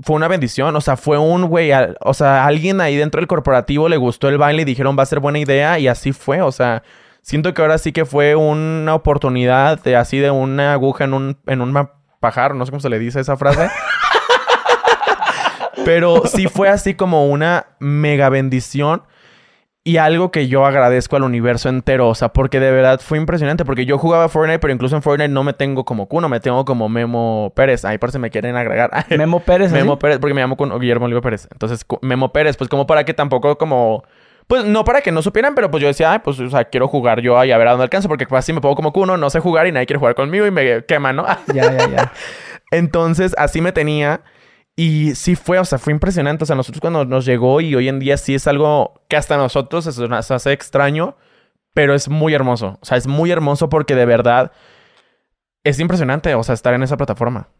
fue 0.00 0.16
una 0.16 0.28
bendición, 0.28 0.74
o 0.76 0.80
sea, 0.80 0.96
fue 0.96 1.16
un 1.16 1.46
güey, 1.46 1.70
o 2.00 2.14
sea, 2.14 2.44
alguien 2.44 2.80
ahí 2.80 2.96
dentro 2.96 3.20
del 3.20 3.28
corporativo 3.28 3.88
le 3.88 3.96
gustó 3.96 4.28
el 4.28 4.36
baile 4.36 4.62
y 4.62 4.64
dijeron 4.66 4.98
va 4.98 5.04
a 5.04 5.06
ser 5.06 5.20
buena 5.20 5.38
idea 5.38 5.78
y 5.78 5.88
así 5.88 6.12
fue, 6.12 6.42
o 6.42 6.52
sea, 6.52 6.82
siento 7.22 7.54
que 7.54 7.62
ahora 7.62 7.78
sí 7.78 7.92
que 7.92 8.04
fue 8.04 8.34
una 8.34 8.94
oportunidad 8.94 9.82
de 9.82 9.96
así 9.96 10.18
de 10.18 10.30
una 10.30 10.74
aguja 10.74 11.04
en 11.04 11.14
un, 11.14 11.38
en 11.46 11.62
un 11.62 11.88
pajar, 12.20 12.54
no 12.54 12.66
sé 12.66 12.70
cómo 12.70 12.80
se 12.80 12.90
le 12.90 12.98
dice 12.98 13.20
esa 13.20 13.36
frase. 13.36 13.70
Pero 15.84 16.26
sí 16.26 16.46
fue 16.46 16.68
así 16.68 16.94
como 16.94 17.26
una 17.26 17.66
mega 17.80 18.28
bendición 18.28 19.02
y 19.84 19.96
algo 19.96 20.30
que 20.30 20.46
yo 20.46 20.64
agradezco 20.64 21.16
al 21.16 21.24
universo 21.24 21.68
entero, 21.68 22.08
o 22.08 22.14
sea, 22.14 22.28
porque 22.28 22.60
de 22.60 22.70
verdad 22.70 23.00
fue 23.00 23.18
impresionante, 23.18 23.64
porque 23.64 23.84
yo 23.84 23.98
jugaba 23.98 24.28
Fortnite, 24.28 24.60
pero 24.60 24.72
incluso 24.72 24.94
en 24.94 25.02
Fortnite 25.02 25.28
no 25.28 25.42
me 25.42 25.54
tengo 25.54 25.84
como 25.84 26.06
Kuno, 26.06 26.28
me 26.28 26.38
tengo 26.38 26.64
como 26.64 26.88
Memo 26.88 27.52
Pérez, 27.56 27.84
ahí 27.84 27.98
por 27.98 28.12
si 28.12 28.20
me 28.20 28.30
quieren 28.30 28.54
agregar. 28.54 28.90
Memo 29.18 29.40
Pérez. 29.40 29.72
Memo 29.72 29.98
Pérez, 29.98 30.20
porque 30.20 30.34
me 30.34 30.40
llamo 30.40 30.56
Guillermo 30.78 31.06
Olivo 31.06 31.20
Pérez. 31.20 31.48
Entonces, 31.50 31.84
Memo 32.00 32.32
Pérez, 32.32 32.56
pues 32.56 32.70
como 32.70 32.86
para 32.86 33.04
que 33.04 33.12
tampoco 33.12 33.58
como 33.58 34.04
pues 34.46 34.64
no 34.64 34.84
para 34.84 35.00
que 35.00 35.12
no 35.12 35.22
supieran, 35.22 35.54
pero 35.54 35.70
pues 35.70 35.80
yo 35.80 35.88
decía, 35.88 36.12
ay, 36.12 36.20
pues, 36.20 36.38
o 36.40 36.50
sea, 36.50 36.64
quiero 36.64 36.88
jugar 36.88 37.20
yo 37.20 37.38
ahí 37.38 37.52
a 37.52 37.58
ver 37.58 37.68
a 37.68 37.70
dónde 37.72 37.84
alcanzo, 37.84 38.08
porque 38.08 38.26
así 38.30 38.52
me 38.52 38.60
pongo 38.60 38.74
como 38.74 38.92
cuno, 38.92 39.16
no 39.16 39.30
sé 39.30 39.40
jugar 39.40 39.66
y 39.66 39.72
nadie 39.72 39.86
quiere 39.86 39.98
jugar 39.98 40.14
conmigo 40.14 40.46
y 40.46 40.50
me 40.50 40.84
quema, 40.84 41.12
¿no? 41.12 41.26
ya, 41.54 41.72
ya, 41.72 41.88
ya. 41.88 42.12
Entonces, 42.70 43.34
así 43.38 43.60
me 43.60 43.72
tenía. 43.72 44.22
Y 44.74 45.14
sí 45.14 45.36
fue, 45.36 45.58
o 45.58 45.64
sea, 45.64 45.78
fue 45.78 45.92
impresionante. 45.92 46.44
O 46.44 46.46
sea, 46.46 46.56
nosotros 46.56 46.80
cuando 46.80 47.04
nos 47.04 47.26
llegó 47.26 47.60
y 47.60 47.74
hoy 47.74 47.88
en 47.88 47.98
día 47.98 48.16
sí 48.16 48.34
es 48.34 48.46
algo 48.46 49.04
que 49.08 49.16
hasta 49.16 49.36
nosotros 49.36 49.84
se 49.84 50.08
nos 50.08 50.30
hace 50.30 50.52
extraño, 50.52 51.16
pero 51.74 51.94
es 51.94 52.08
muy 52.08 52.32
hermoso. 52.32 52.78
O 52.80 52.84
sea, 52.84 52.96
es 52.96 53.06
muy 53.06 53.30
hermoso 53.30 53.68
porque 53.68 53.94
de 53.94 54.06
verdad 54.06 54.52
es 55.64 55.78
impresionante, 55.78 56.34
o 56.34 56.42
sea, 56.42 56.54
estar 56.54 56.74
en 56.74 56.82
esa 56.82 56.96
plataforma. 56.96 57.50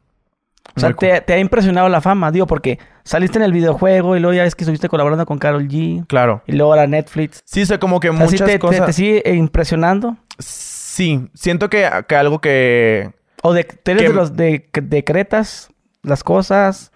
O 0.74 0.80
sea, 0.80 0.92
te, 0.94 1.32
ha 1.32 1.38
impresionado 1.38 1.88
la 1.88 2.00
fama, 2.00 2.30
digo, 2.30 2.46
porque 2.46 2.78
saliste 3.04 3.38
en 3.38 3.44
el 3.44 3.52
videojuego 3.52 4.16
y 4.16 4.20
luego 4.20 4.34
ya 4.34 4.42
ves 4.42 4.54
que 4.54 4.64
estuviste 4.64 4.88
colaborando 4.88 5.26
con 5.26 5.38
Carol 5.38 5.68
G. 5.68 6.06
Claro. 6.06 6.42
Y 6.46 6.52
luego 6.52 6.74
la 6.74 6.86
Netflix. 6.86 7.42
Sí, 7.44 7.66
sé 7.66 7.78
como 7.78 8.00
que 8.00 8.10
muchas 8.10 8.48
te, 8.48 8.58
cosas... 8.58 8.86
Te, 8.86 8.92
sigue 8.92 9.22
impresionando? 9.34 10.16
Sí. 10.38 11.28
Siento 11.34 11.68
que, 11.68 11.88
que 12.08 12.16
algo 12.16 12.40
que... 12.40 13.10
O 13.42 13.52
de... 13.52 13.64
Te 13.64 13.92
eres 13.92 14.08
de 14.08 14.14
los 14.14 14.36
de, 14.36 14.68
decretas 14.72 15.68
las 16.02 16.24
cosas, 16.24 16.90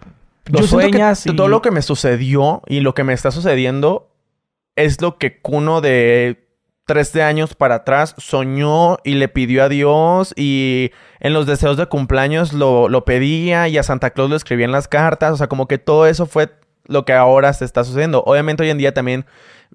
los 0.45 0.69
sueñas 0.69 1.25
y... 1.25 1.35
Todo 1.35 1.47
lo 1.47 1.61
que 1.61 1.71
me 1.71 1.81
sucedió 1.81 2.63
y 2.67 2.79
lo 2.79 2.93
que 2.93 3.03
me 3.03 3.13
está 3.13 3.31
sucediendo 3.31 4.09
es 4.75 5.01
lo 5.01 5.17
que 5.17 5.39
Kuno 5.39 5.81
de 5.81 6.46
13 6.87 7.21
años 7.21 7.53
para 7.53 7.75
atrás 7.75 8.15
soñó 8.17 8.97
y 9.03 9.15
le 9.15 9.27
pidió 9.27 9.63
a 9.63 9.69
Dios 9.69 10.33
y 10.37 10.91
en 11.19 11.33
los 11.33 11.45
deseos 11.45 11.75
de 11.75 11.85
cumpleaños 11.85 12.53
lo, 12.53 12.87
lo, 12.87 13.03
pedía 13.03 13.67
y 13.67 13.77
a 13.77 13.83
Santa 13.83 14.11
Claus 14.11 14.29
lo 14.29 14.37
escribía 14.37 14.65
en 14.65 14.71
las 14.71 14.87
cartas. 14.87 15.33
O 15.33 15.37
sea, 15.37 15.47
como 15.47 15.67
que 15.67 15.77
todo 15.77 16.07
eso 16.07 16.25
fue 16.25 16.49
lo 16.85 17.03
que 17.03 17.11
ahora 17.11 17.51
se 17.51 17.65
está 17.65 17.83
sucediendo. 17.83 18.23
Obviamente 18.25 18.63
hoy 18.63 18.69
en 18.69 18.77
día 18.77 18.93
también, 18.93 19.25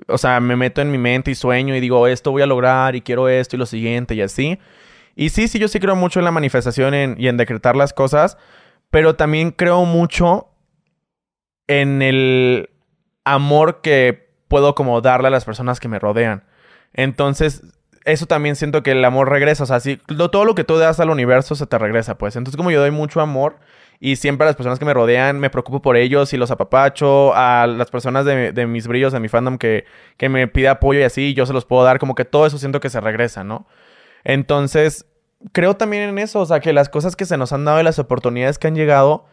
o 0.09 0.17
sea, 0.17 0.41
me 0.41 0.57
meto 0.57 0.81
en 0.81 0.91
mi 0.91 0.97
mente 0.97 1.31
y 1.31 1.35
sueño 1.35 1.77
y 1.77 1.81
digo, 1.81 2.07
esto 2.07 2.31
voy 2.31 2.41
a 2.43 2.47
lograr 2.47 2.97
y 2.97 3.03
quiero 3.03 3.29
esto 3.29 3.57
y 3.57 3.59
lo 3.59 3.67
siguiente 3.67 4.15
y 4.15 4.23
así. 4.23 4.59
Y 5.15 5.29
sí, 5.29 5.49
sí, 5.49 5.59
yo 5.59 5.69
sí 5.69 5.81
creo 5.81 5.95
mucho 5.95 6.19
en 6.19 6.25
la 6.25 6.31
manifestación 6.31 7.15
y 7.19 7.29
en 7.29 7.37
decretar 7.37 7.77
las 7.77 7.93
cosas, 7.93 8.39
pero 8.91 9.17
también 9.17 9.51
creo 9.51 9.85
mucho 9.85 10.49
en 11.67 12.01
el 12.01 12.71
amor 13.25 13.83
que 13.83 14.31
puedo 14.49 14.75
como 14.75 15.03
darle 15.03 15.29
a 15.29 15.31
las 15.31 15.45
personas 15.45 15.79
que 15.79 15.89
me 15.89 15.99
rodean. 15.99 16.45
Entonces, 16.95 17.63
eso 18.05 18.27
también 18.27 18.57
siento 18.57 18.83
que 18.83 18.93
el 18.93 19.05
amor 19.05 19.31
regresa. 19.31 19.65
O 19.65 19.67
sea, 19.67 19.81
si, 19.81 19.97
todo 19.97 20.45
lo 20.45 20.55
que 20.55 20.65
tú 20.65 20.77
das 20.79 21.01
al 21.01 21.11
universo 21.11 21.55
se 21.55 21.67
te 21.67 21.79
regresa, 21.79 22.19
pues. 22.19 22.37
Entonces, 22.37 22.57
como 22.57 22.71
yo 22.71 22.81
doy 22.81 22.91
mucho 22.91 23.21
amor 23.21 23.57
y 24.01 24.17
siempre 24.17 24.45
a 24.45 24.49
las 24.49 24.57
personas 24.57 24.79
que 24.79 24.85
me 24.85 24.95
rodean 24.95 25.39
me 25.39 25.51
preocupo 25.51 25.81
por 25.81 25.97
ellos 25.97 26.33
y 26.33 26.37
los 26.37 26.51
apapacho, 26.51 27.33
a 27.35 27.67
las 27.67 27.91
personas 27.91 28.25
de, 28.25 28.67
mis 28.67 28.89
brillos, 28.89 29.13
de 29.13 29.21
mi 29.21 29.29
fandom 29.29 29.59
que, 29.59 29.85
que 30.17 30.29
me 30.29 30.49
pide 30.49 30.69
apoyo 30.69 31.01
y 31.01 31.05
así, 31.05 31.35
yo 31.35 31.47
se 31.47 31.53
los 31.53 31.65
puedo 31.65 31.85
dar. 31.85 31.99
Como 31.99 32.15
que 32.15 32.25
todo 32.25 32.47
eso 32.47 32.59
siento 32.59 32.81
que 32.81 32.91
se 32.91 33.01
regresa, 33.01 33.45
¿no? 33.45 33.67
Entonces, 34.25 35.07
creo 35.53 35.77
también 35.77 36.09
en 36.09 36.19
eso. 36.19 36.41
O 36.41 36.47
sea, 36.47 36.61
que 36.61 36.73
las 36.73 36.89
cosas 36.89 37.17
que 37.17 37.25
se 37.25 37.37
nos 37.37 37.53
han 37.53 37.65
dado 37.65 37.81
y 37.81 37.85
las 37.85 37.99
oportunidades 37.99 38.59
que 38.59 38.69
han 38.69 38.75
llegado 38.75 39.27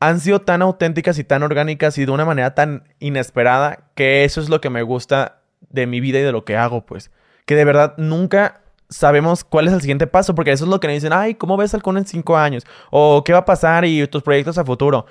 han 0.00 0.20
sido 0.20 0.40
tan 0.40 0.62
auténticas 0.62 1.18
y 1.18 1.24
tan 1.24 1.42
orgánicas 1.42 1.98
y 1.98 2.04
de 2.04 2.12
una 2.12 2.24
manera 2.24 2.54
tan 2.54 2.84
inesperada 3.00 3.90
que 3.94 4.24
eso 4.24 4.40
es 4.40 4.48
lo 4.48 4.60
que 4.60 4.70
me 4.70 4.82
gusta 4.82 5.37
de 5.70 5.86
mi 5.86 6.00
vida 6.00 6.18
y 6.18 6.22
de 6.22 6.32
lo 6.32 6.44
que 6.44 6.56
hago, 6.56 6.84
pues. 6.84 7.10
Que 7.46 7.54
de 7.54 7.64
verdad 7.64 7.94
nunca 7.98 8.60
sabemos 8.90 9.44
cuál 9.44 9.68
es 9.68 9.74
el 9.74 9.80
siguiente 9.80 10.06
paso, 10.06 10.34
porque 10.34 10.52
eso 10.52 10.64
es 10.64 10.70
lo 10.70 10.80
que 10.80 10.88
me 10.88 10.94
dicen, 10.94 11.12
ay, 11.12 11.34
¿cómo 11.34 11.56
ves 11.56 11.74
al 11.74 11.82
en 11.84 12.06
cinco 12.06 12.36
años? 12.36 12.64
O 12.90 13.22
qué 13.24 13.32
va 13.32 13.40
a 13.40 13.44
pasar 13.44 13.84
y 13.84 14.06
tus 14.06 14.22
proyectos 14.22 14.58
a 14.58 14.64
futuro. 14.64 15.06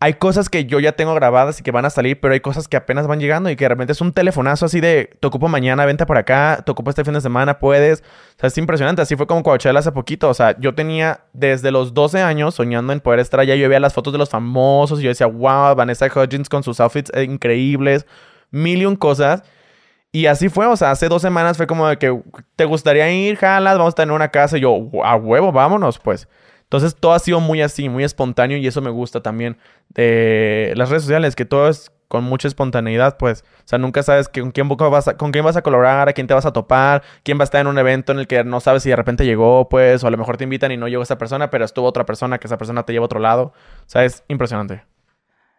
Hay 0.00 0.14
cosas 0.14 0.50
que 0.50 0.66
yo 0.66 0.80
ya 0.80 0.92
tengo 0.92 1.14
grabadas 1.14 1.60
y 1.60 1.62
que 1.62 1.70
van 1.70 1.84
a 1.86 1.90
salir, 1.90 2.20
pero 2.20 2.34
hay 2.34 2.40
cosas 2.40 2.68
que 2.68 2.76
apenas 2.76 3.06
van 3.06 3.20
llegando 3.20 3.48
y 3.48 3.56
que 3.56 3.64
de 3.64 3.70
repente 3.70 3.92
es 3.92 4.00
un 4.00 4.12
telefonazo 4.12 4.66
así 4.66 4.80
de, 4.80 5.16
te 5.18 5.26
ocupo 5.26 5.48
mañana, 5.48 5.86
vente 5.86 6.04
por 6.04 6.18
acá, 6.18 6.62
te 6.66 6.72
ocupo 6.72 6.90
este 6.90 7.04
fin 7.04 7.14
de 7.14 7.20
semana, 7.22 7.58
puedes. 7.58 8.00
O 8.00 8.40
sea, 8.40 8.48
es 8.48 8.58
impresionante. 8.58 9.00
Así 9.00 9.16
fue 9.16 9.26
como 9.26 9.42
Coachella 9.42 9.78
hace 9.78 9.92
poquito. 9.92 10.28
O 10.28 10.34
sea, 10.34 10.58
yo 10.58 10.74
tenía 10.74 11.20
desde 11.32 11.70
los 11.70 11.94
12 11.94 12.20
años 12.20 12.54
soñando 12.54 12.92
en 12.92 13.00
poder 13.00 13.20
estar 13.20 13.40
allá. 13.40 13.54
Yo 13.54 13.66
veía 13.68 13.80
las 13.80 13.94
fotos 13.94 14.12
de 14.12 14.18
los 14.18 14.28
famosos 14.28 15.00
y 15.00 15.04
yo 15.04 15.08
decía, 15.08 15.26
wow, 15.26 15.74
Vanessa 15.74 16.06
Hudgens 16.06 16.50
con 16.50 16.62
sus 16.62 16.80
outfits 16.80 17.10
increíbles, 17.16 18.04
mil 18.50 18.82
y 18.82 18.96
cosas. 18.96 19.42
Y 20.14 20.26
así 20.26 20.48
fue, 20.48 20.64
o 20.66 20.76
sea, 20.76 20.92
hace 20.92 21.08
dos 21.08 21.22
semanas 21.22 21.56
fue 21.56 21.66
como 21.66 21.88
de 21.88 21.96
que 21.98 22.16
te 22.54 22.64
gustaría 22.66 23.10
ir, 23.10 23.34
jalas, 23.34 23.76
vamos 23.76 23.94
a 23.94 23.96
tener 23.96 24.14
una 24.14 24.28
casa. 24.28 24.56
Y 24.56 24.60
yo, 24.60 24.88
a 25.02 25.16
huevo, 25.16 25.50
vámonos, 25.50 25.98
pues. 25.98 26.28
Entonces 26.62 26.94
todo 26.94 27.14
ha 27.14 27.18
sido 27.18 27.40
muy 27.40 27.62
así, 27.62 27.88
muy 27.88 28.04
espontáneo 28.04 28.56
y 28.56 28.64
eso 28.64 28.80
me 28.80 28.90
gusta 28.90 29.22
también 29.22 29.58
de 29.88 30.72
las 30.76 30.88
redes 30.90 31.02
sociales, 31.02 31.34
que 31.34 31.44
todo 31.44 31.68
es 31.68 31.90
con 32.06 32.22
mucha 32.22 32.46
espontaneidad, 32.46 33.16
pues. 33.16 33.42
O 33.42 33.62
sea, 33.64 33.80
nunca 33.80 34.04
sabes 34.04 34.28
con 34.28 34.52
quién 34.52 34.68
vas 34.68 35.08
a, 35.08 35.16
con 35.16 35.32
quién 35.32 35.44
vas 35.44 35.56
a 35.56 35.62
colaborar, 35.62 36.08
a 36.08 36.12
quién 36.12 36.28
te 36.28 36.34
vas 36.34 36.46
a 36.46 36.52
topar, 36.52 37.02
quién 37.24 37.36
va 37.36 37.42
a 37.42 37.46
estar 37.46 37.60
en 37.60 37.66
un 37.66 37.78
evento 37.78 38.12
en 38.12 38.20
el 38.20 38.28
que 38.28 38.44
no 38.44 38.60
sabes 38.60 38.84
si 38.84 38.90
de 38.90 38.96
repente 38.96 39.26
llegó, 39.26 39.68
pues, 39.68 40.04
o 40.04 40.06
a 40.06 40.12
lo 40.12 40.16
mejor 40.16 40.36
te 40.36 40.44
invitan 40.44 40.70
y 40.70 40.76
no 40.76 40.86
llegó 40.86 41.02
esa 41.02 41.18
persona, 41.18 41.50
pero 41.50 41.64
estuvo 41.64 41.88
otra 41.88 42.06
persona 42.06 42.38
que 42.38 42.46
esa 42.46 42.56
persona 42.56 42.84
te 42.84 42.92
lleva 42.92 43.02
a 43.02 43.06
otro 43.06 43.18
lado. 43.18 43.52
O 43.80 43.88
sea, 43.88 44.04
es 44.04 44.22
impresionante. 44.28 44.84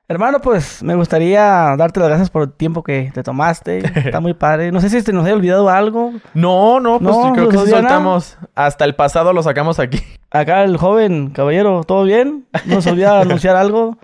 Hermano, 0.08 0.40
pues 0.40 0.84
me 0.84 0.94
gustaría 0.94 1.76
darte 1.78 2.00
las 2.00 2.10
gracias 2.10 2.30
por 2.30 2.44
el 2.44 2.52
tiempo 2.52 2.84
que 2.84 3.12
te 3.12 3.24
tomaste. 3.24 3.80
Está 4.06 4.20
muy 4.20 4.36
padre. 4.36 4.72
No 4.72 4.80
sé 4.80 4.90
si 4.90 5.02
te 5.02 5.12
nos 5.12 5.26
haya 5.26 5.34
olvidado 5.34 5.68
algo. 5.68 6.14
No, 6.36 6.80
no, 6.80 7.00
pues 7.00 7.16
creo 7.34 7.50
que 7.50 7.58
sí 7.58 7.72
soltamos. 7.72 8.38
Hasta 8.54 8.86
el 8.86 8.94
pasado 8.94 9.34
lo 9.34 9.42
sacamos 9.42 9.80
aquí. 9.80 10.00
Acá 10.30 10.64
el 10.64 10.78
joven 10.78 11.32
caballero, 11.32 11.84
¿todo 11.84 12.04
bien? 12.04 12.46
¿No 12.66 12.82
se 12.82 12.92
olvida 12.92 13.20
anunciar 13.20 13.56
algo? 13.56 13.98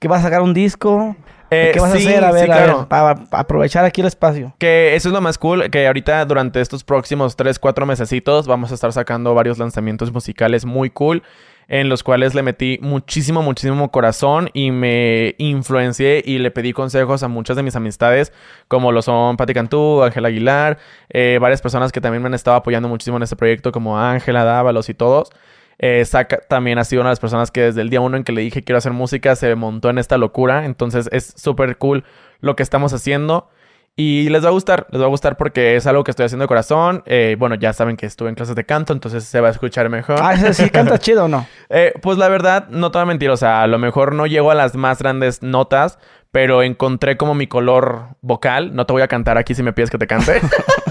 ¿Que 0.00 0.08
vas 0.08 0.20
a 0.20 0.24
sacar 0.24 0.42
un 0.42 0.52
disco? 0.52 1.14
Eh, 1.50 1.70
¿Qué 1.72 1.80
vas 1.80 1.92
a 1.92 1.96
hacer? 1.96 2.24
A 2.24 2.32
ver, 2.32 2.48
para 2.88 3.20
aprovechar 3.30 3.84
aquí 3.84 4.00
el 4.00 4.08
espacio. 4.08 4.52
Que 4.58 4.96
eso 4.96 5.10
es 5.10 5.12
lo 5.12 5.20
más 5.20 5.38
cool, 5.38 5.70
que 5.70 5.86
ahorita 5.86 6.24
durante 6.24 6.60
estos 6.60 6.82
próximos 6.82 7.36
3, 7.36 7.60
4 7.60 7.86
mesecitos 7.86 8.48
vamos 8.48 8.72
a 8.72 8.74
estar 8.74 8.92
sacando 8.92 9.32
varios 9.34 9.58
lanzamientos 9.58 10.12
musicales 10.12 10.64
muy 10.64 10.90
cool. 10.90 11.22
En 11.68 11.88
los 11.88 12.02
cuales 12.02 12.34
le 12.34 12.42
metí 12.42 12.78
muchísimo, 12.80 13.42
muchísimo 13.42 13.90
corazón 13.90 14.50
y 14.52 14.70
me 14.70 15.34
influencié 15.38 16.22
y 16.24 16.38
le 16.38 16.50
pedí 16.50 16.72
consejos 16.72 17.22
a 17.22 17.28
muchas 17.28 17.56
de 17.56 17.62
mis 17.62 17.74
amistades, 17.76 18.32
como 18.68 18.92
lo 18.92 19.02
son 19.02 19.36
Pati 19.36 19.54
Cantú, 19.54 20.02
Ángel 20.02 20.24
Aguilar, 20.24 20.78
eh, 21.08 21.38
varias 21.40 21.62
personas 21.62 21.92
que 21.92 22.00
también 22.00 22.22
me 22.22 22.28
han 22.28 22.34
estado 22.34 22.56
apoyando 22.56 22.88
muchísimo 22.88 23.16
en 23.16 23.24
este 23.24 23.36
proyecto, 23.36 23.72
como 23.72 23.98
Ángela 23.98 24.44
Dávalos 24.44 24.88
y 24.88 24.94
todos. 24.94 25.30
Eh, 25.78 26.04
también 26.48 26.78
ha 26.78 26.84
sido 26.84 27.02
una 27.02 27.10
de 27.10 27.12
las 27.12 27.20
personas 27.20 27.50
que 27.50 27.60
desde 27.60 27.82
el 27.82 27.90
día 27.90 28.00
uno 28.00 28.16
en 28.16 28.24
que 28.24 28.32
le 28.32 28.40
dije 28.40 28.62
quiero 28.62 28.78
hacer 28.78 28.92
música 28.92 29.36
se 29.36 29.54
montó 29.56 29.90
en 29.90 29.98
esta 29.98 30.16
locura. 30.18 30.64
Entonces 30.64 31.08
es 31.12 31.34
súper 31.36 31.76
cool 31.78 32.04
lo 32.40 32.56
que 32.56 32.62
estamos 32.62 32.92
haciendo. 32.92 33.50
Y 33.98 34.28
les 34.28 34.44
va 34.44 34.48
a 34.48 34.52
gustar, 34.52 34.86
les 34.90 35.00
va 35.00 35.06
a 35.06 35.08
gustar 35.08 35.38
porque 35.38 35.74
es 35.74 35.86
algo 35.86 36.04
que 36.04 36.10
estoy 36.10 36.26
haciendo 36.26 36.42
de 36.42 36.48
corazón. 36.48 37.02
Eh, 37.06 37.34
bueno, 37.38 37.54
ya 37.54 37.72
saben 37.72 37.96
que 37.96 38.04
estuve 38.04 38.28
en 38.28 38.34
clases 38.34 38.54
de 38.54 38.66
canto, 38.66 38.92
entonces 38.92 39.24
se 39.24 39.40
va 39.40 39.48
a 39.48 39.50
escuchar 39.52 39.88
mejor. 39.88 40.18
Ah, 40.20 40.36
sí, 40.52 40.68
canta 40.70 40.98
chido 40.98 41.24
o 41.24 41.28
no? 41.28 41.46
Eh, 41.70 41.94
pues 42.02 42.18
la 42.18 42.28
verdad, 42.28 42.68
no 42.68 42.90
te 42.90 42.98
voy 42.98 43.04
a 43.04 43.06
mentir, 43.06 43.30
o 43.30 43.38
sea, 43.38 43.62
a 43.62 43.66
lo 43.66 43.78
mejor 43.78 44.14
no 44.14 44.26
llego 44.26 44.50
a 44.50 44.54
las 44.54 44.74
más 44.74 44.98
grandes 44.98 45.42
notas, 45.42 45.98
pero 46.30 46.62
encontré 46.62 47.16
como 47.16 47.34
mi 47.34 47.46
color 47.46 48.16
vocal. 48.20 48.74
No 48.74 48.84
te 48.84 48.92
voy 48.92 49.00
a 49.00 49.08
cantar 49.08 49.38
aquí 49.38 49.54
si 49.54 49.62
me 49.62 49.72
pides 49.72 49.88
que 49.88 49.96
te 49.96 50.06
cante. 50.06 50.42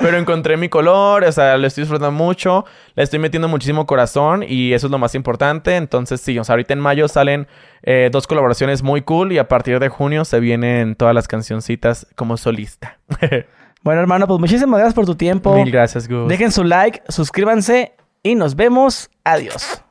pero 0.00 0.16
encontré 0.16 0.56
mi 0.56 0.68
color, 0.68 1.24
o 1.24 1.32
sea, 1.32 1.56
lo 1.56 1.66
estoy 1.66 1.82
disfrutando 1.82 2.12
mucho, 2.12 2.64
le 2.94 3.02
estoy 3.02 3.18
metiendo 3.18 3.48
muchísimo 3.48 3.86
corazón 3.86 4.44
y 4.46 4.72
eso 4.72 4.86
es 4.86 4.90
lo 4.90 4.98
más 4.98 5.14
importante. 5.14 5.76
Entonces, 5.76 6.20
sí, 6.20 6.38
o 6.38 6.44
sea, 6.44 6.54
ahorita 6.54 6.74
en 6.74 6.80
mayo 6.80 7.08
salen 7.08 7.46
eh, 7.82 8.08
dos 8.12 8.26
colaboraciones 8.26 8.82
muy 8.82 9.02
cool 9.02 9.32
y 9.32 9.38
a 9.38 9.48
partir 9.48 9.78
de 9.78 9.88
junio 9.88 10.24
se 10.24 10.40
vienen 10.40 10.94
todas 10.94 11.14
las 11.14 11.28
cancioncitas 11.28 12.06
como 12.14 12.36
solista. 12.36 12.98
bueno, 13.82 14.00
hermano, 14.00 14.26
pues 14.26 14.40
muchísimas 14.40 14.78
gracias 14.78 14.94
por 14.94 15.06
tu 15.06 15.14
tiempo. 15.14 15.54
Mil 15.54 15.70
gracias, 15.70 16.08
Gus. 16.08 16.28
Dejen 16.28 16.52
su 16.52 16.64
like, 16.64 17.02
suscríbanse 17.08 17.92
y 18.22 18.34
nos 18.34 18.56
vemos. 18.56 19.10
Adiós. 19.24 19.85